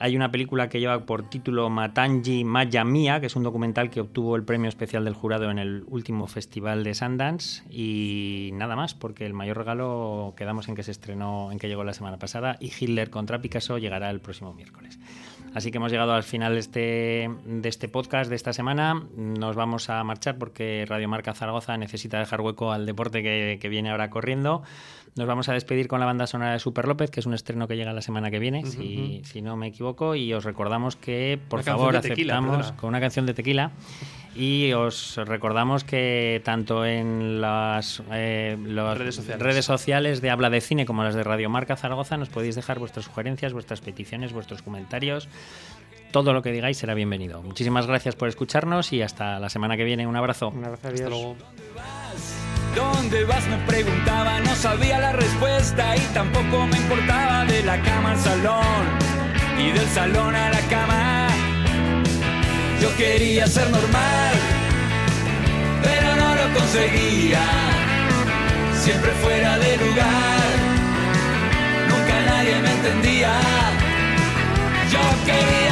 Hay 0.00 0.16
una 0.16 0.30
película 0.30 0.68
que 0.68 0.80
lleva 0.80 1.06
por 1.06 1.28
título 1.28 1.70
Matangi 1.70 2.44
Maya 2.44 2.84
Mía, 2.84 3.20
que 3.20 3.26
es 3.26 3.36
un 3.36 3.42
documental 3.42 3.90
que 3.90 4.00
obtuvo 4.00 4.36
el 4.36 4.44
premio 4.44 4.68
especial 4.68 5.04
del 5.04 5.14
jurado 5.14 5.50
en 5.50 5.58
el 5.58 5.84
último 5.88 6.26
festival 6.26 6.84
de 6.84 6.94
Sundance. 6.94 7.62
Y 7.70 8.50
nada 8.54 8.76
más, 8.76 8.94
porque 8.94 9.26
el 9.26 9.34
mayor 9.34 9.56
regalo 9.56 10.34
quedamos 10.36 10.68
en 10.68 10.74
que 10.74 10.82
se 10.82 10.92
estrenó, 10.92 11.50
en 11.50 11.58
que 11.58 11.68
llegó 11.68 11.84
la 11.84 11.94
semana 11.94 12.18
pasada, 12.18 12.56
y 12.60 12.66
Hitler 12.66 13.10
contra 13.10 13.40
Picasso 13.40 13.78
llegará 13.78 14.10
el 14.10 14.20
próximo 14.20 14.52
miércoles. 14.54 14.98
Así 15.58 15.72
que 15.72 15.78
hemos 15.78 15.90
llegado 15.90 16.12
al 16.12 16.22
final 16.22 16.52
de 16.54 16.60
este, 16.60 17.30
de 17.44 17.68
este 17.68 17.88
podcast 17.88 18.30
de 18.30 18.36
esta 18.36 18.52
semana. 18.52 19.02
Nos 19.16 19.56
vamos 19.56 19.90
a 19.90 20.04
marchar 20.04 20.38
porque 20.38 20.84
Radio 20.88 21.08
Marca 21.08 21.34
Zaragoza 21.34 21.76
necesita 21.76 22.20
dejar 22.20 22.40
hueco 22.42 22.70
al 22.70 22.86
deporte 22.86 23.24
que, 23.24 23.58
que 23.60 23.68
viene 23.68 23.90
ahora 23.90 24.08
corriendo. 24.08 24.62
Nos 25.18 25.26
vamos 25.26 25.48
a 25.48 25.52
despedir 25.52 25.88
con 25.88 25.98
la 25.98 26.06
banda 26.06 26.28
sonora 26.28 26.52
de 26.52 26.60
Super 26.60 26.86
López, 26.86 27.10
que 27.10 27.18
es 27.18 27.26
un 27.26 27.34
estreno 27.34 27.66
que 27.66 27.74
llega 27.74 27.92
la 27.92 28.02
semana 28.02 28.30
que 28.30 28.38
viene, 28.38 28.64
si, 28.64 29.20
si, 29.24 29.42
no 29.42 29.56
me 29.56 29.66
equivoco. 29.66 30.14
Y 30.14 30.32
os 30.32 30.44
recordamos 30.44 30.94
que, 30.94 31.40
por 31.48 31.64
favor, 31.64 31.96
aceptamos 31.96 32.70
con 32.72 32.90
una 32.90 33.00
canción 33.00 33.26
de 33.26 33.34
tequila. 33.34 33.72
Y 34.36 34.72
os 34.74 35.16
recordamos 35.16 35.82
que 35.82 36.40
tanto 36.44 36.86
en 36.86 37.40
las, 37.40 38.00
eh, 38.12 38.56
redes, 38.60 39.16
sociales. 39.16 39.42
redes, 39.42 39.64
sociales. 39.64 40.20
de 40.20 40.30
Habla 40.30 40.50
de 40.50 40.60
Cine 40.60 40.86
como 40.86 41.02
las 41.02 41.16
de 41.16 41.24
Radio 41.24 41.50
Marca 41.50 41.74
Zaragoza 41.74 42.16
nos 42.16 42.28
podéis 42.28 42.54
dejar 42.54 42.78
vuestras 42.78 43.06
sugerencias, 43.06 43.52
vuestras 43.52 43.80
peticiones, 43.80 44.32
vuestros 44.32 44.62
comentarios. 44.62 45.28
Todo 46.12 46.32
lo 46.32 46.42
que 46.42 46.52
digáis 46.52 46.78
será 46.78 46.94
bienvenido. 46.94 47.42
Muchísimas 47.42 47.88
gracias 47.88 48.14
por 48.14 48.28
escucharnos 48.28 48.92
y 48.92 49.02
hasta 49.02 49.40
la 49.40 49.48
semana 49.48 49.76
que 49.76 49.82
viene. 49.82 50.06
Un 50.06 50.14
abrazo. 50.14 50.50
Un 50.50 50.64
abrazo, 50.64 50.86
Hasta 50.86 51.08
luego. 51.08 51.34
¿Dónde 52.74 53.24
vas? 53.24 53.46
Me 53.48 53.56
preguntaba, 53.66 54.40
no 54.40 54.54
sabía 54.54 54.98
la 54.98 55.12
respuesta 55.12 55.96
y 55.96 56.00
tampoco 56.14 56.66
me 56.66 56.76
importaba 56.76 57.44
de 57.44 57.62
la 57.62 57.80
cama 57.82 58.12
al 58.12 58.18
salón 58.18 58.84
y 59.58 59.70
del 59.72 59.88
salón 59.88 60.34
a 60.34 60.50
la 60.50 60.60
cama. 60.68 61.28
Yo 62.80 62.94
quería 62.96 63.46
ser 63.46 63.68
normal, 63.70 64.34
pero 65.82 66.16
no 66.16 66.34
lo 66.34 66.58
conseguía. 66.58 67.40
Siempre 68.82 69.10
fuera 69.22 69.58
de 69.58 69.76
lugar, 69.76 70.48
nunca 71.88 72.20
nadie 72.26 72.60
me 72.60 72.72
entendía. 72.72 73.32
Yo 74.92 75.00
quería 75.26 75.67